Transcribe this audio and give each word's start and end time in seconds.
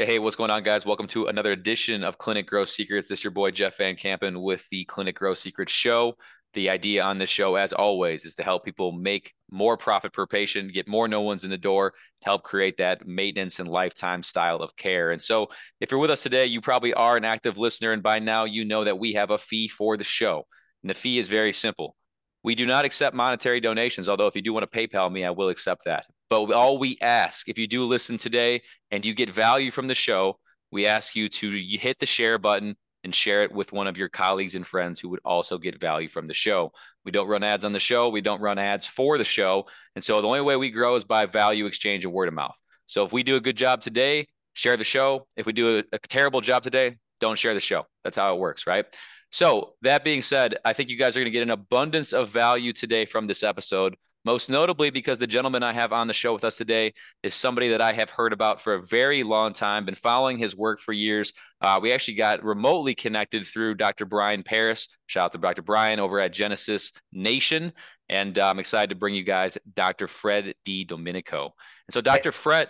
Hey, 0.00 0.06
hey, 0.06 0.18
what's 0.18 0.34
going 0.34 0.50
on, 0.50 0.62
guys? 0.62 0.86
Welcome 0.86 1.08
to 1.08 1.26
another 1.26 1.52
edition 1.52 2.04
of 2.04 2.16
Clinic 2.16 2.46
Growth 2.46 2.70
Secrets. 2.70 3.06
This 3.06 3.18
is 3.18 3.24
your 3.24 3.32
boy 3.32 3.50
Jeff 3.50 3.76
Van 3.76 3.96
Kampen 3.96 4.40
with 4.42 4.66
the 4.70 4.86
Clinic 4.86 5.14
Growth 5.14 5.36
Secrets 5.36 5.72
Show. 5.72 6.14
The 6.54 6.70
idea 6.70 7.02
on 7.02 7.18
this 7.18 7.28
show, 7.28 7.56
as 7.56 7.74
always, 7.74 8.24
is 8.24 8.34
to 8.36 8.42
help 8.42 8.64
people 8.64 8.92
make 8.92 9.34
more 9.50 9.76
profit 9.76 10.14
per 10.14 10.26
patient, 10.26 10.72
get 10.72 10.88
more 10.88 11.06
no 11.06 11.20
ones 11.20 11.44
in 11.44 11.50
the 11.50 11.58
door, 11.58 11.92
help 12.22 12.44
create 12.44 12.78
that 12.78 13.06
maintenance 13.06 13.60
and 13.60 13.68
lifetime 13.68 14.22
style 14.22 14.62
of 14.62 14.74
care. 14.74 15.10
And 15.10 15.20
so, 15.20 15.48
if 15.82 15.90
you're 15.90 16.00
with 16.00 16.10
us 16.10 16.22
today, 16.22 16.46
you 16.46 16.62
probably 16.62 16.94
are 16.94 17.18
an 17.18 17.26
active 17.26 17.58
listener, 17.58 17.92
and 17.92 18.02
by 18.02 18.20
now 18.20 18.46
you 18.46 18.64
know 18.64 18.84
that 18.84 18.98
we 18.98 19.12
have 19.12 19.30
a 19.30 19.36
fee 19.36 19.68
for 19.68 19.98
the 19.98 20.04
show. 20.04 20.46
And 20.82 20.88
the 20.88 20.94
fee 20.94 21.18
is 21.18 21.28
very 21.28 21.52
simple. 21.52 21.94
We 22.42 22.54
do 22.54 22.64
not 22.64 22.86
accept 22.86 23.14
monetary 23.14 23.60
donations, 23.60 24.08
although 24.08 24.28
if 24.28 24.34
you 24.34 24.40
do 24.40 24.54
want 24.54 24.64
to 24.72 24.78
PayPal 24.78 25.12
me, 25.12 25.26
I 25.26 25.30
will 25.30 25.50
accept 25.50 25.84
that. 25.84 26.06
But 26.30 26.52
all 26.52 26.78
we 26.78 26.96
ask, 27.00 27.48
if 27.48 27.58
you 27.58 27.66
do 27.66 27.84
listen 27.84 28.16
today 28.16 28.62
and 28.92 29.04
you 29.04 29.14
get 29.14 29.30
value 29.30 29.72
from 29.72 29.88
the 29.88 29.94
show, 29.96 30.38
we 30.70 30.86
ask 30.86 31.16
you 31.16 31.28
to 31.28 31.50
hit 31.50 31.98
the 31.98 32.06
share 32.06 32.38
button 32.38 32.76
and 33.02 33.12
share 33.12 33.42
it 33.42 33.52
with 33.52 33.72
one 33.72 33.88
of 33.88 33.96
your 33.98 34.08
colleagues 34.08 34.54
and 34.54 34.64
friends 34.64 35.00
who 35.00 35.08
would 35.08 35.20
also 35.24 35.58
get 35.58 35.80
value 35.80 36.08
from 36.08 36.28
the 36.28 36.34
show. 36.34 36.70
We 37.04 37.10
don't 37.10 37.26
run 37.26 37.42
ads 37.42 37.64
on 37.64 37.72
the 37.72 37.80
show, 37.80 38.10
we 38.10 38.20
don't 38.20 38.40
run 38.40 38.58
ads 38.58 38.86
for 38.86 39.18
the 39.18 39.24
show. 39.24 39.66
And 39.96 40.04
so 40.04 40.22
the 40.22 40.28
only 40.28 40.40
way 40.40 40.56
we 40.56 40.70
grow 40.70 40.94
is 40.94 41.02
by 41.02 41.26
value 41.26 41.66
exchange 41.66 42.04
and 42.04 42.14
word 42.14 42.28
of 42.28 42.34
mouth. 42.34 42.56
So 42.86 43.04
if 43.04 43.12
we 43.12 43.24
do 43.24 43.36
a 43.36 43.40
good 43.40 43.56
job 43.56 43.82
today, 43.82 44.28
share 44.52 44.76
the 44.76 44.84
show. 44.84 45.26
If 45.36 45.46
we 45.46 45.52
do 45.52 45.78
a, 45.78 45.82
a 45.92 45.98
terrible 45.98 46.40
job 46.40 46.62
today, 46.62 46.98
don't 47.20 47.38
share 47.38 47.54
the 47.54 47.60
show. 47.60 47.86
That's 48.04 48.16
how 48.16 48.34
it 48.34 48.38
works, 48.38 48.66
right? 48.66 48.86
So, 49.32 49.74
that 49.82 50.02
being 50.02 50.22
said, 50.22 50.56
I 50.64 50.72
think 50.72 50.88
you 50.88 50.96
guys 50.96 51.16
are 51.16 51.20
going 51.20 51.26
to 51.26 51.30
get 51.30 51.44
an 51.44 51.50
abundance 51.50 52.12
of 52.12 52.30
value 52.30 52.72
today 52.72 53.04
from 53.04 53.28
this 53.28 53.44
episode 53.44 53.94
most 54.24 54.50
notably 54.50 54.90
because 54.90 55.18
the 55.18 55.26
gentleman 55.26 55.62
I 55.62 55.72
have 55.72 55.92
on 55.92 56.06
the 56.06 56.12
show 56.12 56.32
with 56.32 56.44
us 56.44 56.56
today 56.56 56.92
is 57.22 57.34
somebody 57.34 57.68
that 57.70 57.80
I 57.80 57.92
have 57.92 58.10
heard 58.10 58.32
about 58.32 58.60
for 58.60 58.74
a 58.74 58.82
very 58.82 59.22
long 59.22 59.52
time, 59.52 59.84
been 59.84 59.94
following 59.94 60.38
his 60.38 60.56
work 60.56 60.80
for 60.80 60.92
years. 60.92 61.32
Uh, 61.60 61.78
we 61.82 61.92
actually 61.92 62.14
got 62.14 62.44
remotely 62.44 62.94
connected 62.94 63.46
through 63.46 63.74
Dr. 63.76 64.04
Brian 64.04 64.42
Paris. 64.42 64.88
Shout 65.06 65.26
out 65.26 65.32
to 65.32 65.38
Dr. 65.38 65.62
Brian 65.62 66.00
over 66.00 66.20
at 66.20 66.32
Genesis 66.32 66.92
Nation. 67.12 67.72
And 68.08 68.38
uh, 68.38 68.48
I'm 68.48 68.58
excited 68.58 68.90
to 68.90 68.96
bring 68.96 69.14
you 69.14 69.24
guys 69.24 69.56
Dr. 69.74 70.08
Fred 70.08 70.54
DiDomenico. 70.66 71.44
And 71.44 71.92
so, 71.92 72.00
Dr. 72.00 72.32
Fred, 72.32 72.68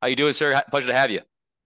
how 0.00 0.08
you 0.08 0.16
doing, 0.16 0.32
sir? 0.32 0.60
Pleasure 0.70 0.88
to 0.88 0.94
have 0.94 1.10
you. 1.10 1.20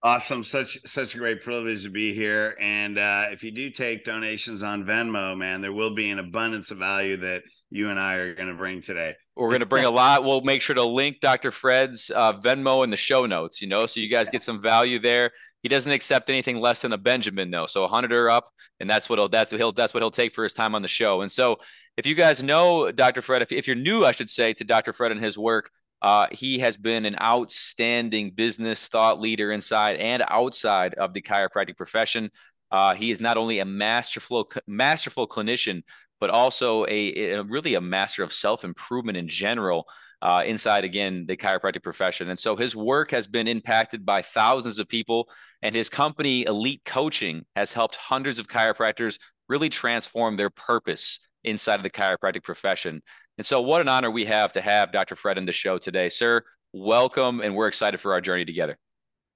Awesome. 0.05 0.43
Such 0.43 0.77
such 0.85 1.15
a 1.15 1.17
great 1.17 1.41
privilege 1.41 1.83
to 1.83 1.89
be 1.89 2.13
here. 2.13 2.55
And 2.61 2.99
uh, 2.99 3.29
if 3.31 3.43
you 3.43 3.49
do 3.49 3.71
take 3.71 4.05
donations 4.05 4.61
on 4.61 4.85
Venmo, 4.85 5.35
man, 5.35 5.61
there 5.61 5.73
will 5.73 5.95
be 5.95 6.11
an 6.11 6.19
abundance 6.19 6.69
of 6.69 6.77
value 6.77 7.17
that 7.17 7.41
you 7.69 7.89
and 7.89 7.99
I 7.99 8.15
are 8.15 8.35
going 8.35 8.47
to 8.47 8.53
bring 8.53 8.81
today. 8.81 9.15
We're 9.35 9.49
going 9.49 9.61
to 9.61 9.65
bring 9.65 9.85
a 9.85 9.89
lot. 9.91 10.23
We'll 10.23 10.41
make 10.41 10.61
sure 10.61 10.75
to 10.75 10.83
link 10.83 11.19
Dr. 11.19 11.51
Fred's 11.51 12.11
uh, 12.13 12.33
Venmo 12.33 12.83
in 12.83 12.89
the 12.89 12.97
show 12.97 13.25
notes, 13.25 13.61
you 13.61 13.67
know, 13.67 13.85
so 13.85 13.99
you 13.99 14.09
guys 14.09 14.29
get 14.29 14.43
some 14.43 14.61
value 14.61 14.99
there. 14.99 15.31
He 15.63 15.69
doesn't 15.69 15.91
accept 15.91 16.29
anything 16.29 16.59
less 16.59 16.83
than 16.83 16.93
a 16.93 16.97
Benjamin, 16.97 17.49
though. 17.49 17.65
So 17.65 17.83
a 17.83 17.87
hundred 17.87 18.11
or 18.11 18.29
up, 18.29 18.49
and 18.79 18.87
that's 18.87 19.09
what 19.09 19.17
he'll 19.17 19.29
that's 19.29 19.51
what 19.51 19.59
he'll 19.59 19.71
that's 19.71 19.95
what 19.95 20.03
he'll 20.03 20.11
take 20.11 20.35
for 20.35 20.43
his 20.43 20.53
time 20.53 20.75
on 20.75 20.83
the 20.83 20.87
show. 20.87 21.21
And 21.21 21.31
so, 21.31 21.57
if 21.97 22.05
you 22.05 22.13
guys 22.13 22.43
know 22.43 22.91
Dr. 22.91 23.23
Fred, 23.23 23.41
if, 23.41 23.51
if 23.51 23.65
you're 23.65 23.75
new, 23.75 24.05
I 24.05 24.11
should 24.11 24.29
say, 24.29 24.53
to 24.53 24.63
Dr. 24.63 24.93
Fred 24.93 25.11
and 25.11 25.23
his 25.23 25.39
work, 25.39 25.71
uh, 26.03 26.27
he 26.31 26.59
has 26.59 26.77
been 26.77 27.03
an 27.05 27.15
outstanding 27.19 28.29
business 28.29 28.85
thought 28.85 29.19
leader 29.19 29.51
inside 29.51 29.95
and 29.95 30.23
outside 30.29 30.93
of 30.93 31.13
the 31.13 31.21
chiropractic 31.21 31.77
profession. 31.77 32.29
Uh, 32.69 32.93
he 32.93 33.09
is 33.09 33.19
not 33.19 33.37
only 33.37 33.57
a 33.57 33.65
masterful 33.65 34.51
masterful 34.67 35.27
clinician, 35.27 35.81
but 36.19 36.29
also 36.29 36.85
a, 36.85 37.31
a 37.31 37.43
really 37.43 37.75
a 37.75 37.81
master 37.81 38.23
of 38.23 38.33
self 38.33 38.63
improvement 38.63 39.17
in 39.17 39.27
general. 39.27 39.87
Uh, 40.21 40.41
inside 40.43 40.83
again 40.83 41.25
the 41.27 41.37
chiropractic 41.37 41.83
profession. 41.83 42.29
And 42.29 42.39
so 42.39 42.55
his 42.55 42.75
work 42.75 43.11
has 43.11 43.27
been 43.27 43.47
impacted 43.47 44.05
by 44.05 44.23
thousands 44.23 44.79
of 44.79 44.87
people, 44.87 45.29
and 45.61 45.75
his 45.75 45.89
company, 45.89 46.45
Elite 46.45 46.81
Coaching, 46.83 47.45
has 47.55 47.73
helped 47.73 47.97
hundreds 47.97 48.39
of 48.39 48.47
chiropractors 48.47 49.19
really 49.49 49.69
transform 49.69 50.37
their 50.37 50.49
purpose 50.49 51.19
inside 51.43 51.75
of 51.75 51.83
the 51.83 51.89
chiropractic 51.89 52.43
profession. 52.43 53.03
And 53.37 53.45
so, 53.45 53.61
what 53.61 53.81
an 53.81 53.87
honor 53.87 54.09
we 54.09 54.25
have 54.25 54.53
to 54.53 54.61
have 54.61 54.91
Dr. 54.91 55.15
Fred 55.15 55.37
in 55.37 55.45
the 55.45 55.51
show 55.51 55.77
today, 55.77 56.09
sir. 56.09 56.43
Welcome, 56.73 57.41
and 57.41 57.55
we're 57.55 57.67
excited 57.67 57.99
for 57.99 58.13
our 58.13 58.21
journey 58.21 58.45
together. 58.45 58.77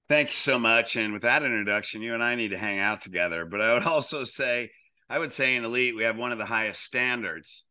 Thank 0.08 0.28
you 0.28 0.34
so 0.34 0.58
much. 0.58 0.96
And 0.96 1.12
with 1.12 1.22
that 1.22 1.42
introduction, 1.42 2.02
you 2.02 2.14
and 2.14 2.22
I 2.22 2.34
need 2.34 2.50
to 2.50 2.58
hang 2.58 2.80
out 2.80 3.00
together. 3.00 3.44
But 3.44 3.60
I 3.60 3.74
would 3.74 3.82
also 3.86 4.24
say, 4.24 4.70
I 5.10 5.18
would 5.18 5.32
say 5.32 5.56
in 5.56 5.64
elite, 5.64 5.96
we 5.96 6.04
have 6.04 6.16
one 6.16 6.30
of 6.30 6.38
the 6.38 6.44
highest 6.44 6.82
standards 6.82 7.64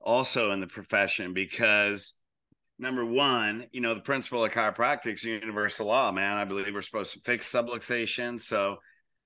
also 0.00 0.52
in 0.52 0.60
the 0.60 0.68
profession 0.68 1.34
because 1.34 2.12
number 2.78 3.04
one, 3.04 3.66
you 3.72 3.80
know, 3.80 3.94
the 3.94 4.00
principle 4.00 4.44
of 4.44 4.52
chiropractic 4.52 5.14
is 5.14 5.24
universal 5.24 5.88
law, 5.88 6.12
man. 6.12 6.36
I 6.36 6.44
believe 6.44 6.72
we're 6.72 6.82
supposed 6.82 7.14
to 7.14 7.20
fix 7.20 7.52
subluxation. 7.52 8.38
So, 8.38 8.76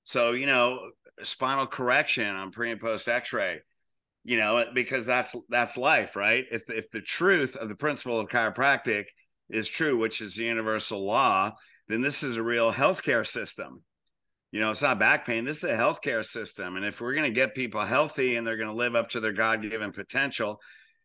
so, 0.04 0.32
you 0.32 0.46
know, 0.46 0.92
spinal 1.24 1.66
correction 1.66 2.34
on 2.34 2.52
pre 2.52 2.70
and 2.70 2.80
post 2.80 3.06
x-ray, 3.06 3.60
you 4.24 4.38
know, 4.38 4.64
because 4.72 5.04
that's, 5.04 5.36
that's 5.50 5.76
life, 5.76 6.16
right? 6.16 6.46
If, 6.50 6.70
if 6.70 6.90
the 6.90 7.02
truth 7.02 7.56
of 7.56 7.68
the 7.68 7.74
principle 7.74 8.18
of 8.18 8.30
chiropractic 8.30 9.04
is 9.50 9.68
true, 9.68 9.98
which 9.98 10.22
is 10.22 10.36
the 10.36 10.44
universal 10.44 11.04
law, 11.04 11.52
then 11.86 12.00
this 12.00 12.22
is 12.22 12.38
a 12.38 12.42
real 12.42 12.72
healthcare 12.72 13.26
system 13.26 13.82
you 14.52 14.60
know, 14.60 14.70
it's 14.70 14.82
not 14.82 14.98
back 14.98 15.26
pain. 15.26 15.44
This 15.44 15.64
is 15.64 15.70
a 15.70 15.76
healthcare 15.76 16.24
system. 16.24 16.76
And 16.76 16.84
if 16.84 17.00
we're 17.00 17.14
going 17.14 17.24
to 17.24 17.34
get 17.34 17.54
people 17.54 17.80
healthy 17.80 18.36
and 18.36 18.46
they're 18.46 18.58
going 18.58 18.68
to 18.68 18.74
live 18.74 18.94
up 18.94 19.08
to 19.10 19.20
their 19.20 19.32
God 19.32 19.62
given 19.62 19.92
potential, 19.92 20.60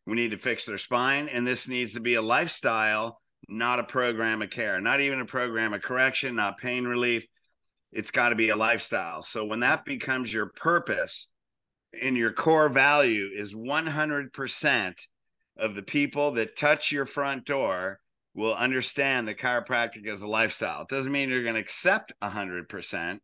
we 0.05 0.15
need 0.15 0.31
to 0.31 0.37
fix 0.37 0.65
their 0.65 0.77
spine. 0.77 1.29
And 1.29 1.47
this 1.47 1.67
needs 1.67 1.93
to 1.93 2.01
be 2.01 2.15
a 2.15 2.21
lifestyle, 2.21 3.21
not 3.47 3.79
a 3.79 3.85
program 3.85 4.41
of 4.41 4.49
care, 4.49 4.81
not 4.81 4.99
even 4.99 5.21
a 5.21 5.25
program 5.25 5.73
of 5.73 5.81
correction, 5.81 6.35
not 6.35 6.57
pain 6.57 6.85
relief. 6.85 7.25
It's 7.93 8.11
got 8.11 8.29
to 8.29 8.35
be 8.35 8.49
a 8.49 8.55
lifestyle. 8.55 9.21
So 9.21 9.45
when 9.45 9.61
that 9.61 9.85
becomes 9.85 10.33
your 10.33 10.47
purpose 10.47 11.31
and 12.03 12.17
your 12.17 12.33
core 12.33 12.67
value 12.67 13.29
is 13.33 13.55
100% 13.55 14.93
of 15.57 15.73
the 15.73 15.83
people 15.83 16.31
that 16.31 16.57
touch 16.57 16.91
your 16.91 17.05
front 17.05 17.45
door 17.45 17.99
will 18.35 18.53
understand 18.53 19.27
that 19.27 19.39
chiropractic 19.39 20.05
is 20.05 20.21
a 20.21 20.27
lifestyle. 20.27 20.81
It 20.81 20.89
doesn't 20.89 21.11
mean 21.11 21.29
you're 21.29 21.43
going 21.43 21.55
to 21.55 21.61
accept 21.61 22.13
100%, 22.21 23.19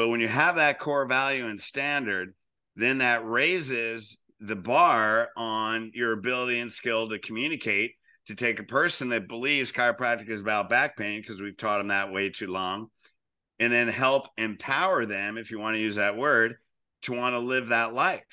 but 0.00 0.08
when 0.08 0.20
you 0.20 0.28
have 0.28 0.56
that 0.56 0.78
core 0.78 1.04
value 1.04 1.44
and 1.44 1.60
standard, 1.60 2.32
then 2.74 2.96
that 2.98 3.22
raises 3.22 4.16
the 4.40 4.56
bar 4.56 5.28
on 5.36 5.90
your 5.92 6.12
ability 6.14 6.58
and 6.58 6.72
skill 6.72 7.10
to 7.10 7.18
communicate 7.18 7.92
to 8.24 8.34
take 8.34 8.58
a 8.58 8.64
person 8.64 9.10
that 9.10 9.28
believes 9.28 9.70
chiropractic 9.70 10.30
is 10.30 10.40
about 10.40 10.70
back 10.70 10.96
pain 10.96 11.20
because 11.20 11.42
we've 11.42 11.58
taught 11.58 11.76
them 11.76 11.88
that 11.88 12.10
way 12.10 12.30
too 12.30 12.46
long 12.46 12.86
and 13.58 13.70
then 13.70 13.88
help 13.88 14.26
empower 14.38 15.04
them 15.04 15.36
if 15.36 15.50
you 15.50 15.58
want 15.58 15.76
to 15.76 15.82
use 15.82 15.96
that 15.96 16.16
word 16.16 16.54
to 17.02 17.12
want 17.12 17.34
to 17.34 17.38
live 17.38 17.68
that 17.68 17.92
life. 17.92 18.24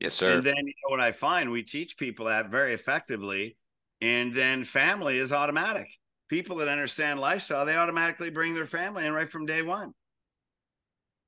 Yes 0.00 0.12
sir. 0.12 0.34
And 0.34 0.44
then 0.44 0.58
you 0.58 0.74
know 0.84 0.90
what 0.90 1.00
i 1.00 1.12
find? 1.12 1.50
We 1.50 1.62
teach 1.62 1.96
people 1.96 2.26
that 2.26 2.50
very 2.50 2.74
effectively 2.74 3.56
and 4.02 4.34
then 4.34 4.64
family 4.64 5.16
is 5.16 5.32
automatic. 5.32 5.88
People 6.28 6.56
that 6.56 6.68
understand 6.68 7.20
lifestyle 7.20 7.64
they 7.64 7.78
automatically 7.78 8.28
bring 8.28 8.52
their 8.52 8.66
family 8.66 9.06
in 9.06 9.14
right 9.14 9.30
from 9.30 9.46
day 9.46 9.62
one 9.62 9.94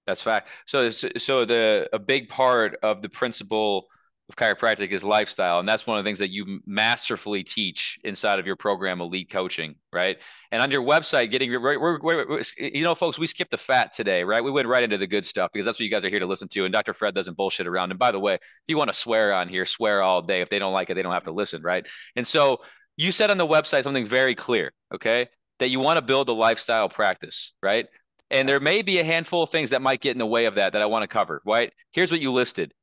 that's 0.09 0.23
fact. 0.23 0.49
So, 0.67 0.89
so 0.89 1.45
the 1.45 1.89
a 1.93 1.99
big 1.99 2.31
part 2.31 2.79
of 2.83 3.03
the 3.03 3.11
principle 3.11 3.87
of 4.31 4.37
chiropractic 4.37 4.89
is 4.89 5.05
lifestyle, 5.05 5.59
and 5.59 5.69
that's 5.69 5.87
one 5.87 5.99
of 5.99 6.05
the 6.05 6.09
things 6.09 6.19
that 6.21 6.31
you 6.31 6.61
masterfully 6.67 7.45
teach 7.45 7.99
inside 8.05 8.39
of 8.39 8.47
your 8.47 8.57
program, 8.57 9.03
Elite 9.03 9.29
Coaching, 9.31 9.75
right? 9.93 10.17
And 10.51 10.63
on 10.63 10.71
your 10.71 10.83
website, 10.83 11.31
getting 11.31 11.51
we're, 11.51 11.79
we're, 11.79 12.01
we're, 12.01 12.43
you 12.59 12.85
know, 12.85 12.95
folks, 12.95 13.19
we 13.19 13.27
skipped 13.27 13.51
the 13.51 13.59
fat 13.59 13.93
today, 13.93 14.25
right? 14.25 14.43
We 14.43 14.51
went 14.51 14.67
right 14.67 14.83
into 14.83 14.97
the 14.97 15.07
good 15.07 15.27
stuff 15.27 15.51
because 15.53 15.67
that's 15.67 15.79
what 15.79 15.85
you 15.85 15.91
guys 15.91 16.07
are 16.07 16.11
here 16.11 16.21
to 16.21 16.27
listen 16.27 16.49
to. 16.49 16.65
And 16.65 16.73
Dr. 16.73 16.95
Fred 16.95 17.15
doesn't 17.15 17.37
bullshit 17.37 17.67
around. 17.67 17.91
And 17.91 17.99
by 17.99 18.11
the 18.11 18.21
way, 18.21 18.35
if 18.35 18.41
you 18.67 18.79
want 18.79 18.89
to 18.89 18.97
swear 18.97 19.35
on 19.35 19.49
here, 19.49 19.67
swear 19.67 20.03
all 20.03 20.23
day. 20.23 20.41
If 20.41 20.49
they 20.49 20.59
don't 20.59 20.73
like 20.73 20.89
it, 20.89 20.95
they 20.95 21.03
don't 21.03 21.13
have 21.13 21.25
to 21.25 21.33
listen, 21.33 21.63
right? 21.63 21.87
And 22.17 22.27
so 22.27 22.63
you 22.97 23.13
said 23.13 23.31
on 23.31 23.37
the 23.37 23.47
website 23.47 23.83
something 23.83 24.07
very 24.07 24.35
clear, 24.35 24.73
okay? 24.95 25.29
That 25.59 25.69
you 25.69 25.81
want 25.81 25.99
to 25.99 26.03
build 26.03 26.31
a 26.31 26.33
lifestyle 26.33 26.89
practice, 26.89 27.53
right? 27.63 27.87
And 28.31 28.49
there 28.49 28.61
may 28.61 28.83
be 28.83 28.99
a 28.99 29.05
handful 29.05 29.43
of 29.43 29.51
things 29.51 29.71
that 29.71 29.83
might 29.83 30.01
get 30.01 30.13
in 30.13 30.19
the 30.19 30.27
way 30.27 30.45
of 30.45 30.57
that 30.57 30.75
that 30.75 30.83
I 30.83 30.87
want 30.87 31.03
to 31.03 31.09
cover, 31.09 31.41
right? 31.47 31.73
Here's 31.93 32.11
what 32.11 32.21
you 32.21 32.31
listed. 32.31 32.75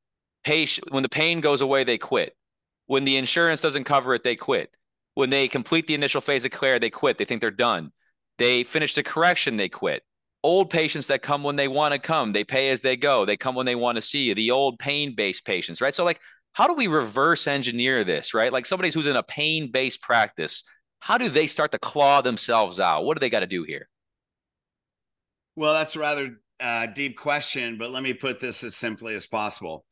Patient, 0.44 0.92
when 0.92 1.02
the 1.02 1.08
pain 1.08 1.40
goes 1.40 1.60
away, 1.60 1.84
they 1.84 1.98
quit. 1.98 2.36
When 2.86 3.04
the 3.04 3.16
insurance 3.16 3.60
doesn't 3.60 3.84
cover 3.84 4.14
it, 4.14 4.24
they 4.24 4.36
quit. 4.36 4.70
When 5.14 5.30
they 5.30 5.48
complete 5.48 5.86
the 5.86 5.94
initial 5.94 6.20
phase 6.20 6.44
of 6.44 6.50
care, 6.50 6.78
they 6.78 6.90
quit. 6.90 7.18
They 7.18 7.24
think 7.24 7.40
they're 7.40 7.50
done. 7.50 7.92
They 8.38 8.64
finish 8.64 8.94
the 8.94 9.02
correction, 9.02 9.56
they 9.56 9.68
quit. 9.68 10.02
Old 10.42 10.70
patients 10.70 11.06
that 11.06 11.22
come 11.22 11.42
when 11.42 11.56
they 11.56 11.68
want 11.68 11.92
to 11.92 11.98
come, 11.98 12.32
they 12.32 12.44
pay 12.44 12.70
as 12.70 12.82
they 12.82 12.96
go. 12.96 13.24
They 13.24 13.36
come 13.36 13.54
when 13.54 13.66
they 13.66 13.74
want 13.74 13.96
to 13.96 14.02
see 14.02 14.24
you. 14.24 14.34
The 14.34 14.50
old 14.50 14.78
pain-based 14.78 15.44
patients, 15.44 15.80
right? 15.80 15.94
So 15.94 16.04
like 16.04 16.20
how 16.56 16.66
do 16.66 16.72
we 16.72 16.86
reverse 16.86 17.46
engineer 17.46 18.02
this, 18.02 18.32
right? 18.32 18.50
Like 18.50 18.64
somebody 18.64 18.90
who's 18.90 19.06
in 19.06 19.14
a 19.14 19.22
pain-based 19.22 20.00
practice, 20.00 20.62
how 21.00 21.18
do 21.18 21.28
they 21.28 21.46
start 21.46 21.70
to 21.72 21.78
claw 21.78 22.22
themselves 22.22 22.80
out? 22.80 23.04
What 23.04 23.14
do 23.14 23.20
they 23.20 23.28
got 23.28 23.40
to 23.40 23.46
do 23.46 23.64
here? 23.64 23.90
Well, 25.56 25.72
that's 25.72 25.96
a 25.96 26.00
rather 26.00 26.38
uh, 26.60 26.86
deep 26.86 27.16
question, 27.16 27.78
but 27.78 27.90
let 27.90 28.02
me 28.02 28.12
put 28.12 28.40
this 28.40 28.62
as 28.62 28.76
simply 28.76 29.14
as 29.14 29.26
possible. 29.26 29.86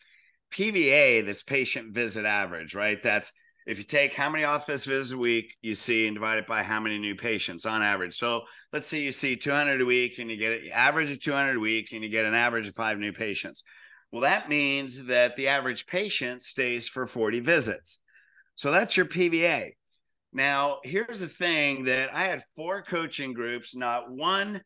PVA, 0.52 1.24
this 1.24 1.42
patient 1.42 1.94
visit 1.94 2.26
average, 2.26 2.74
right? 2.74 3.02
That's 3.02 3.32
if 3.66 3.78
you 3.78 3.84
take 3.84 4.14
how 4.14 4.28
many 4.28 4.44
office 4.44 4.84
visits 4.84 5.12
a 5.12 5.18
week 5.18 5.54
you 5.62 5.74
see 5.74 6.06
and 6.06 6.14
divide 6.14 6.36
it 6.36 6.46
by 6.46 6.62
how 6.62 6.80
many 6.80 6.98
new 6.98 7.14
patients 7.14 7.64
on 7.64 7.80
average. 7.80 8.14
So 8.14 8.42
let's 8.74 8.86
say 8.86 9.00
you 9.00 9.10
see 9.10 9.36
200 9.36 9.80
a 9.80 9.86
week 9.86 10.18
and 10.18 10.30
you 10.30 10.36
get 10.36 10.64
an 10.64 10.70
average 10.70 11.10
of 11.10 11.20
200 11.20 11.56
a 11.56 11.60
week 11.60 11.92
and 11.92 12.02
you 12.02 12.10
get 12.10 12.26
an 12.26 12.34
average 12.34 12.68
of 12.68 12.74
five 12.74 12.98
new 12.98 13.12
patients. 13.12 13.64
Well, 14.12 14.20
that 14.20 14.50
means 14.50 15.06
that 15.06 15.34
the 15.34 15.48
average 15.48 15.86
patient 15.86 16.42
stays 16.42 16.86
for 16.88 17.06
40 17.06 17.40
visits. 17.40 18.00
So 18.54 18.70
that's 18.70 18.98
your 18.98 19.06
PVA. 19.06 19.70
Now, 20.30 20.80
here's 20.84 21.20
the 21.20 21.26
thing 21.26 21.84
that 21.84 22.14
I 22.14 22.24
had 22.24 22.42
four 22.54 22.82
coaching 22.82 23.32
groups, 23.32 23.74
not 23.74 24.12
one 24.12 24.60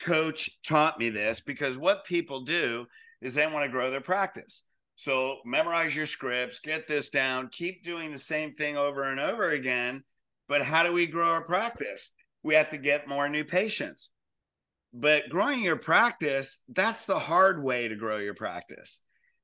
coach 0.00 0.50
taught 0.66 0.98
me 0.98 1.10
this 1.10 1.40
because 1.40 1.78
what 1.78 2.04
people 2.04 2.42
do 2.42 2.86
is 3.20 3.34
they 3.34 3.46
want 3.46 3.64
to 3.64 3.70
grow 3.70 3.90
their 3.90 4.00
practice. 4.00 4.62
So 4.96 5.38
memorize 5.44 5.94
your 5.94 6.06
scripts, 6.06 6.60
get 6.60 6.86
this 6.86 7.10
down, 7.10 7.50
keep 7.52 7.82
doing 7.82 8.12
the 8.12 8.18
same 8.18 8.52
thing 8.52 8.76
over 8.76 9.04
and 9.04 9.20
over 9.20 9.50
again. 9.50 10.02
But 10.48 10.62
how 10.62 10.84
do 10.84 10.92
we 10.92 11.06
grow 11.06 11.28
our 11.28 11.44
practice? 11.44 12.12
We 12.42 12.54
have 12.54 12.70
to 12.70 12.78
get 12.78 13.08
more 13.08 13.28
new 13.28 13.44
patients. 13.44 14.10
But 14.92 15.28
growing 15.28 15.62
your 15.62 15.76
practice, 15.76 16.62
that's 16.68 17.04
the 17.04 17.18
hard 17.18 17.62
way 17.62 17.88
to 17.88 17.96
grow 17.96 18.18
your 18.18 18.34
practice 18.34 19.00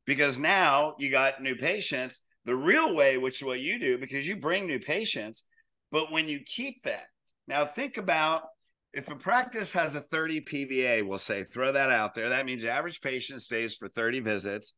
because 0.06 0.38
now 0.38 0.94
you 0.98 1.10
got 1.10 1.42
new 1.42 1.54
patients. 1.54 2.22
The 2.44 2.56
real 2.56 2.96
way, 2.96 3.18
which 3.18 3.42
is 3.42 3.46
what 3.46 3.60
you 3.60 3.78
do, 3.78 3.98
because 3.98 4.26
you 4.26 4.36
bring 4.36 4.66
new 4.66 4.78
patients, 4.78 5.44
but 5.90 6.10
when 6.10 6.28
you 6.28 6.40
keep 6.44 6.82
that, 6.84 7.04
now 7.46 7.64
think 7.64 7.98
about 7.98 8.44
if 8.92 9.10
a 9.10 9.16
practice 9.16 9.72
has 9.72 9.94
a 9.94 10.00
30 10.00 10.42
PVA, 10.42 11.06
we'll 11.06 11.18
say, 11.18 11.44
throw 11.44 11.72
that 11.72 11.90
out 11.90 12.14
there. 12.14 12.28
That 12.28 12.46
means 12.46 12.64
average 12.64 13.00
patient 13.00 13.40
stays 13.40 13.74
for 13.76 13.88
30 13.88 14.20
visits. 14.20 14.74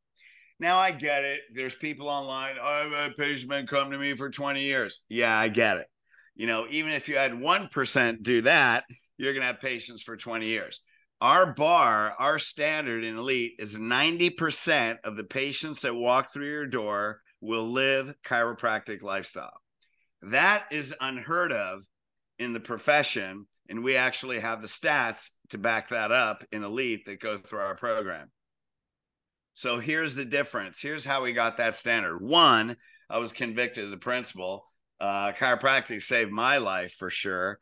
Now 0.60 0.78
I 0.78 0.92
get 0.92 1.24
it. 1.24 1.40
There's 1.52 1.74
people 1.74 2.08
online. 2.08 2.56
Oh, 2.60 2.82
I've 2.86 2.92
had 2.92 3.16
patients 3.16 3.70
come 3.70 3.90
to 3.90 3.98
me 3.98 4.14
for 4.14 4.30
20 4.30 4.62
years. 4.62 5.00
Yeah, 5.08 5.36
I 5.36 5.48
get 5.48 5.78
it. 5.78 5.86
You 6.36 6.46
know, 6.46 6.66
even 6.70 6.92
if 6.92 7.08
you 7.08 7.16
had 7.16 7.32
1% 7.32 8.22
do 8.22 8.42
that, 8.42 8.84
you're 9.16 9.32
going 9.32 9.42
to 9.42 9.48
have 9.48 9.60
patients 9.60 10.02
for 10.02 10.16
20 10.16 10.46
years. 10.46 10.80
Our 11.20 11.52
bar, 11.54 12.12
our 12.18 12.38
standard 12.38 13.04
in 13.04 13.16
elite 13.16 13.54
is 13.58 13.76
90% 13.76 14.96
of 15.04 15.16
the 15.16 15.24
patients 15.24 15.82
that 15.82 15.94
walk 15.94 16.32
through 16.32 16.50
your 16.50 16.66
door 16.66 17.20
will 17.40 17.70
live 17.70 18.14
chiropractic 18.26 19.02
lifestyle. 19.02 19.60
That 20.22 20.64
is 20.70 20.94
unheard 21.00 21.52
of 21.52 21.82
in 22.38 22.52
the 22.52 22.60
profession. 22.60 23.46
And 23.68 23.82
we 23.82 23.96
actually 23.96 24.40
have 24.40 24.60
the 24.60 24.68
stats 24.68 25.30
to 25.50 25.58
back 25.58 25.88
that 25.88 26.12
up 26.12 26.44
in 26.52 26.62
elite 26.62 27.06
that 27.06 27.20
go 27.20 27.38
through 27.38 27.60
our 27.60 27.74
program. 27.74 28.30
So 29.54 29.78
here's 29.78 30.14
the 30.14 30.24
difference. 30.24 30.80
Here's 30.80 31.04
how 31.04 31.22
we 31.22 31.32
got 31.32 31.56
that 31.56 31.74
standard. 31.74 32.20
One, 32.20 32.76
I 33.08 33.18
was 33.18 33.32
convicted 33.32 33.84
of 33.84 33.90
the 33.90 33.96
principle. 33.96 34.66
Uh, 35.00 35.32
chiropractic 35.32 36.02
saved 36.02 36.30
my 36.30 36.58
life 36.58 36.92
for 36.92 37.08
sure. 37.08 37.58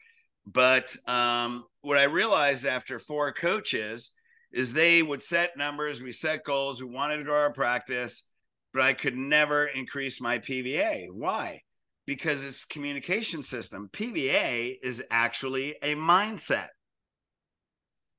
But 0.47 0.97
um, 1.07 1.65
what 1.83 1.99
I 1.99 2.05
realized 2.05 2.67
after 2.67 2.99
four 2.99 3.33
coaches 3.33 4.11
is 4.53 4.73
they 4.73 5.03
would 5.03 5.23
set 5.23 5.57
numbers, 5.57 6.03
we 6.03 6.13
set 6.13 6.45
goals, 6.45 6.83
we 6.83 6.89
wanted 6.89 7.19
to 7.19 7.25
grow 7.25 7.41
our 7.41 7.53
practice, 7.53 8.29
but 8.73 8.83
I 8.83 8.93
could 8.93 9.17
never 9.17 9.67
increase 9.67 10.21
my 10.21 10.39
PVA. 10.39 11.07
Why? 11.11 11.63
Because 12.07 12.45
it's 12.45 12.65
communication 12.65 13.43
system. 13.43 13.89
PVA 13.93 14.77
is 14.83 15.03
actually 15.11 15.77
a 15.83 15.95
mindset. 15.95 16.69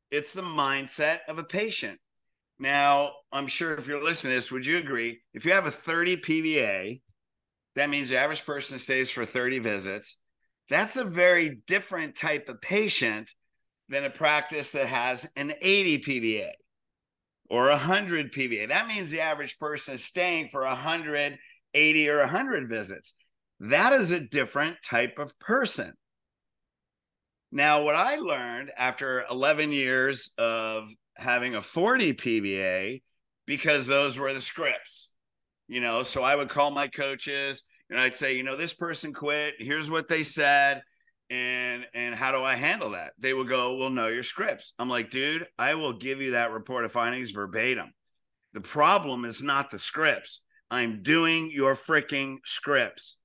It's 0.09 0.33
the 0.33 0.41
mindset 0.41 1.19
of 1.27 1.37
a 1.37 1.43
patient. 1.43 1.99
Now, 2.59 3.11
I'm 3.31 3.47
sure 3.47 3.73
if 3.73 3.87
you're 3.87 4.03
listening 4.03 4.31
to 4.31 4.35
this, 4.35 4.51
would 4.51 4.65
you 4.65 4.77
agree? 4.77 5.19
If 5.33 5.45
you 5.45 5.51
have 5.53 5.65
a 5.65 5.71
30 5.71 6.17
PVA, 6.17 7.01
that 7.75 7.89
means 7.89 8.09
the 8.09 8.19
average 8.19 8.45
person 8.45 8.77
stays 8.77 9.11
for 9.11 9.25
30 9.25 9.59
visits. 9.59 10.17
That's 10.69 10.95
a 10.95 11.03
very 11.03 11.61
different 11.67 12.15
type 12.15 12.47
of 12.47 12.61
patient 12.61 13.31
than 13.89 14.05
a 14.05 14.09
practice 14.09 14.71
that 14.71 14.87
has 14.87 15.27
an 15.35 15.53
80 15.61 15.97
PVA 15.99 16.51
or 17.49 17.69
100 17.69 18.31
PVA. 18.31 18.69
That 18.69 18.87
means 18.87 19.11
the 19.11 19.21
average 19.21 19.59
person 19.59 19.95
is 19.95 20.03
staying 20.03 20.47
for 20.47 20.61
180 20.63 22.09
or 22.09 22.19
100 22.19 22.69
visits. 22.69 23.13
That 23.67 23.93
is 23.93 24.11
a 24.11 24.19
different 24.19 24.75
type 24.83 25.19
of 25.19 25.39
person. 25.39 25.93
Now, 27.49 27.83
what 27.83 27.95
I 27.95 28.17
learned 28.17 28.71
after 28.75 29.23
11 29.31 29.71
years 29.71 30.31
of 30.37 30.89
having 31.15 31.55
a 31.55 31.61
40 31.61 32.11
PVA, 32.11 33.01
because 33.45 33.87
those 33.87 34.19
were 34.19 34.33
the 34.33 34.41
scripts, 34.41 35.13
you 35.69 35.79
know, 35.79 36.03
so 36.03 36.23
I 36.23 36.35
would 36.35 36.49
call 36.49 36.71
my 36.71 36.89
coaches 36.89 37.63
and 37.89 37.97
I'd 37.97 38.15
say, 38.15 38.35
you 38.35 38.43
know, 38.43 38.57
this 38.57 38.73
person 38.73 39.13
quit. 39.13 39.53
Here's 39.59 39.89
what 39.89 40.09
they 40.09 40.23
said. 40.23 40.81
And 41.29 41.85
and 41.93 42.13
how 42.13 42.33
do 42.33 42.43
I 42.43 42.55
handle 42.55 42.89
that? 42.89 43.13
They 43.17 43.33
would 43.33 43.47
go, 43.47 43.77
Well, 43.77 43.89
know 43.89 44.09
your 44.09 44.23
scripts. 44.23 44.73
I'm 44.77 44.89
like, 44.89 45.09
dude, 45.09 45.47
I 45.57 45.75
will 45.75 45.93
give 45.93 46.21
you 46.21 46.31
that 46.31 46.51
report 46.51 46.83
of 46.83 46.91
findings 46.91 47.31
verbatim. 47.31 47.93
The 48.51 48.61
problem 48.61 49.23
is 49.23 49.41
not 49.41 49.71
the 49.71 49.79
scripts. 49.79 50.41
I'm 50.69 51.01
doing 51.01 51.49
your 51.49 51.75
freaking 51.75 52.39
scripts. 52.43 53.17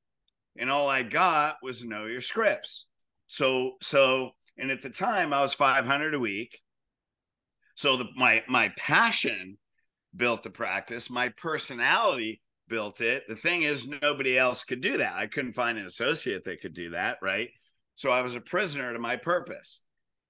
And 0.59 0.71
all 0.71 0.89
I 0.89 1.03
got 1.03 1.57
was 1.63 1.85
know 1.85 2.07
your 2.07 2.21
scripts. 2.21 2.87
So, 3.29 3.77
so, 3.81 4.33
and 4.59 4.71
at 4.71 4.83
the 4.83 4.91
time 4.91 5.33
I 5.33 5.41
was 5.41 5.55
500 5.55 6.15
a 6.15 6.19
week. 6.19 6.59
So 7.75 7.97
the, 7.97 8.07
my, 8.17 8.43
my 8.49 8.73
passion 8.77 9.57
built 10.17 10.43
the 10.43 10.51
practice. 10.51 11.11
My 11.11 11.29
personality 11.37 12.43
built 12.69 13.01
it. 13.01 13.25
The 13.29 13.37
thing 13.37 13.63
is, 13.63 13.89
nobody 14.03 14.37
else 14.37 14.65
could 14.65 14.81
do 14.81 14.99
that. 14.99 15.15
I 15.15 15.27
couldn't 15.27 15.55
find 15.55 15.79
an 15.79 15.87
associate 15.87 16.45
that 16.45 16.61
could 16.61 16.75
do 16.75 16.91
that, 16.91 17.19
right? 17.23 17.49
So 17.95 18.11
I 18.11 18.23
was 18.23 18.35
a 18.35 18.41
prisoner 18.41 18.93
to 18.93 18.99
my 18.99 19.17
purpose. 19.17 19.83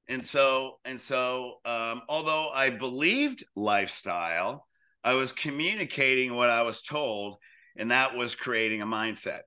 And 0.08 0.24
so, 0.24 0.78
and 0.84 1.00
so, 1.00 1.56
um, 1.64 2.02
although 2.08 2.48
I 2.48 2.70
believed 2.70 3.44
lifestyle, 3.56 4.66
I 5.04 5.14
was 5.14 5.32
communicating 5.32 6.34
what 6.34 6.50
I 6.50 6.62
was 6.62 6.82
told, 6.82 7.36
and 7.76 7.90
that 7.90 8.16
was 8.16 8.34
creating 8.34 8.82
a 8.82 8.86
mindset. 8.86 9.40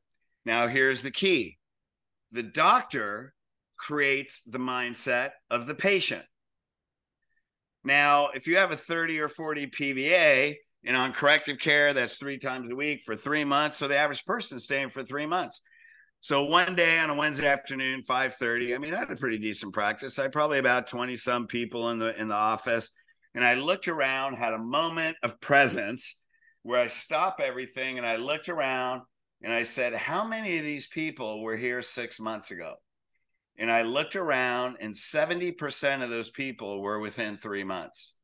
Now, 0.46 0.68
here's 0.68 1.04
the 1.04 1.12
key 1.12 1.58
the 2.32 2.44
doctor 2.44 3.34
creates 3.78 4.42
the 4.44 4.60
mindset 4.60 5.32
of 5.50 5.68
the 5.68 5.76
patient. 5.76 6.24
Now, 7.84 8.28
if 8.28 8.48
you 8.48 8.58
have 8.58 8.72
a 8.72 8.78
30 8.78 9.20
or 9.20 9.28
40 9.28 9.68
PVA, 9.68 10.56
and 10.84 10.98
on 10.98 11.14
corrective 11.14 11.60
care, 11.60 11.94
that's 11.94 12.18
three 12.18 12.38
times 12.38 12.70
a 12.70 12.76
week 12.76 13.02
for 13.02 13.16
three 13.16 13.44
months. 13.44 13.78
So 13.78 13.88
the 13.88 13.98
average 13.98 14.26
person 14.26 14.60
staying 14.60 14.90
for 14.90 15.04
three 15.04 15.26
months. 15.26 15.62
So 16.22 16.46
one 16.46 16.76
day 16.76 17.00
on 17.00 17.10
a 17.10 17.16
Wednesday 17.16 17.48
afternoon, 17.48 18.02
5:30, 18.04 18.76
I 18.76 18.78
mean, 18.78 18.94
I 18.94 19.00
had 19.00 19.12
a 19.12 19.16
pretty 19.16 19.38
decent 19.38 19.74
practice. 19.74 20.20
I 20.20 20.28
probably 20.28 20.60
about 20.60 20.88
20 20.88 21.16
some 21.16 21.48
people 21.48 21.90
in 21.90 22.00
the 22.00 22.20
in 22.20 22.28
the 22.28 22.36
office. 22.36 22.92
And 23.34 23.44
I 23.44 23.54
looked 23.56 23.88
around, 23.88 24.36
had 24.36 24.54
a 24.54 24.60
moment 24.60 25.18
of 25.24 25.40
presence 25.40 26.22
where 26.64 26.80
I 26.80 26.88
stop 26.88 27.40
everything 27.40 27.98
and 27.98 28.06
I 28.06 28.18
looked 28.18 28.50
around 28.50 29.02
and 29.42 29.52
I 29.52 29.64
said, 29.64 29.94
How 29.94 30.26
many 30.26 30.58
of 30.58 30.64
these 30.64 30.88
people 30.88 31.42
were 31.42 31.58
here 31.58 31.82
six 31.82 32.20
months 32.20 32.52
ago? 32.52 32.76
And 33.58 33.72
I 33.72 33.84
looked 33.84 34.16
around, 34.16 34.78
and 34.80 34.94
70% 34.94 36.04
of 36.04 36.10
those 36.10 36.30
people 36.30 36.82
were 36.82 37.00
within 37.00 37.38
three 37.38 37.64
months 37.64 38.16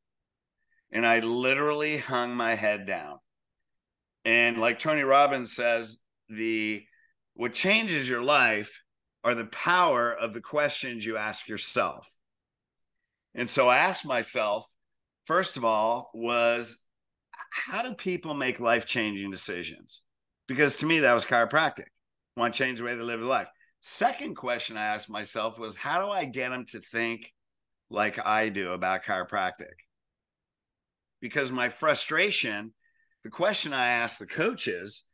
and 0.90 1.06
I 1.06 1.20
literally 1.20 1.98
hung 1.98 2.34
my 2.34 2.54
head 2.54 2.86
down. 2.86 3.18
And 4.24 4.58
like 4.58 4.78
Tony 4.78 5.02
Robbins 5.02 5.52
says, 5.52 5.98
the 6.28 6.84
what 7.34 7.52
changes 7.52 8.08
your 8.08 8.22
life 8.22 8.82
are 9.24 9.34
the 9.34 9.46
power 9.46 10.12
of 10.12 10.34
the 10.34 10.40
questions 10.40 11.04
you 11.04 11.16
ask 11.16 11.48
yourself. 11.48 12.06
And 13.34 13.48
so 13.48 13.68
I 13.68 13.78
asked 13.78 14.06
myself, 14.06 14.66
first 15.24 15.56
of 15.56 15.64
all, 15.64 16.10
was 16.14 16.84
how 17.50 17.82
do 17.82 17.94
people 17.94 18.34
make 18.34 18.60
life 18.60 18.86
changing 18.86 19.30
decisions? 19.30 20.02
Because 20.48 20.76
to 20.76 20.86
me, 20.86 21.00
that 21.00 21.14
was 21.14 21.24
chiropractic. 21.24 21.86
Want 22.36 22.54
to 22.54 22.58
change 22.58 22.78
the 22.78 22.84
way 22.84 22.94
they 22.94 23.02
live 23.02 23.20
their 23.20 23.28
life. 23.28 23.48
Second 23.80 24.34
question 24.34 24.76
I 24.76 24.86
asked 24.86 25.10
myself 25.10 25.58
was, 25.58 25.76
how 25.76 26.04
do 26.04 26.10
I 26.10 26.24
get 26.24 26.50
them 26.50 26.64
to 26.70 26.80
think 26.80 27.32
like 27.90 28.24
I 28.26 28.48
do 28.48 28.72
about 28.72 29.04
chiropractic? 29.04 29.74
because 31.20 31.52
my 31.52 31.68
frustration, 31.68 32.72
the 33.22 33.30
question 33.30 33.72
I 33.72 33.86
asked 33.86 34.18
the 34.18 34.26
coaches 34.26 35.04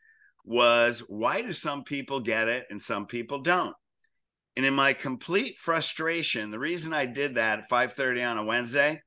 was, 0.45 1.01
why 1.09 1.43
do 1.43 1.53
some 1.53 1.85
people 1.85 2.21
get 2.21 2.49
it 2.49 2.67
and 2.71 2.81
some 2.81 3.07
people 3.07 3.39
don't? 3.39 3.75
And 4.57 4.65
in 4.65 4.75
my 4.75 4.93
complete 4.93 5.57
frustration, 5.59 6.51
the 6.51 6.59
reason 6.59 6.93
I 6.93 7.07
did 7.07 7.35
that 7.35 7.61
at 7.61 7.69
5:30 7.69 8.31
on 8.31 8.39
a 8.39 8.45
Wednesday 8.45 9.01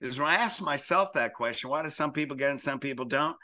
is 0.00 0.20
when 0.20 0.28
I 0.28 0.34
asked 0.34 0.62
myself 0.62 1.12
that 1.14 1.32
question, 1.32 1.70
why 1.70 1.82
do 1.82 1.90
some 1.90 2.12
people 2.12 2.36
get 2.36 2.48
it 2.48 2.52
and 2.52 2.60
some 2.60 2.78
people 2.78 3.04
don't? 3.04 3.36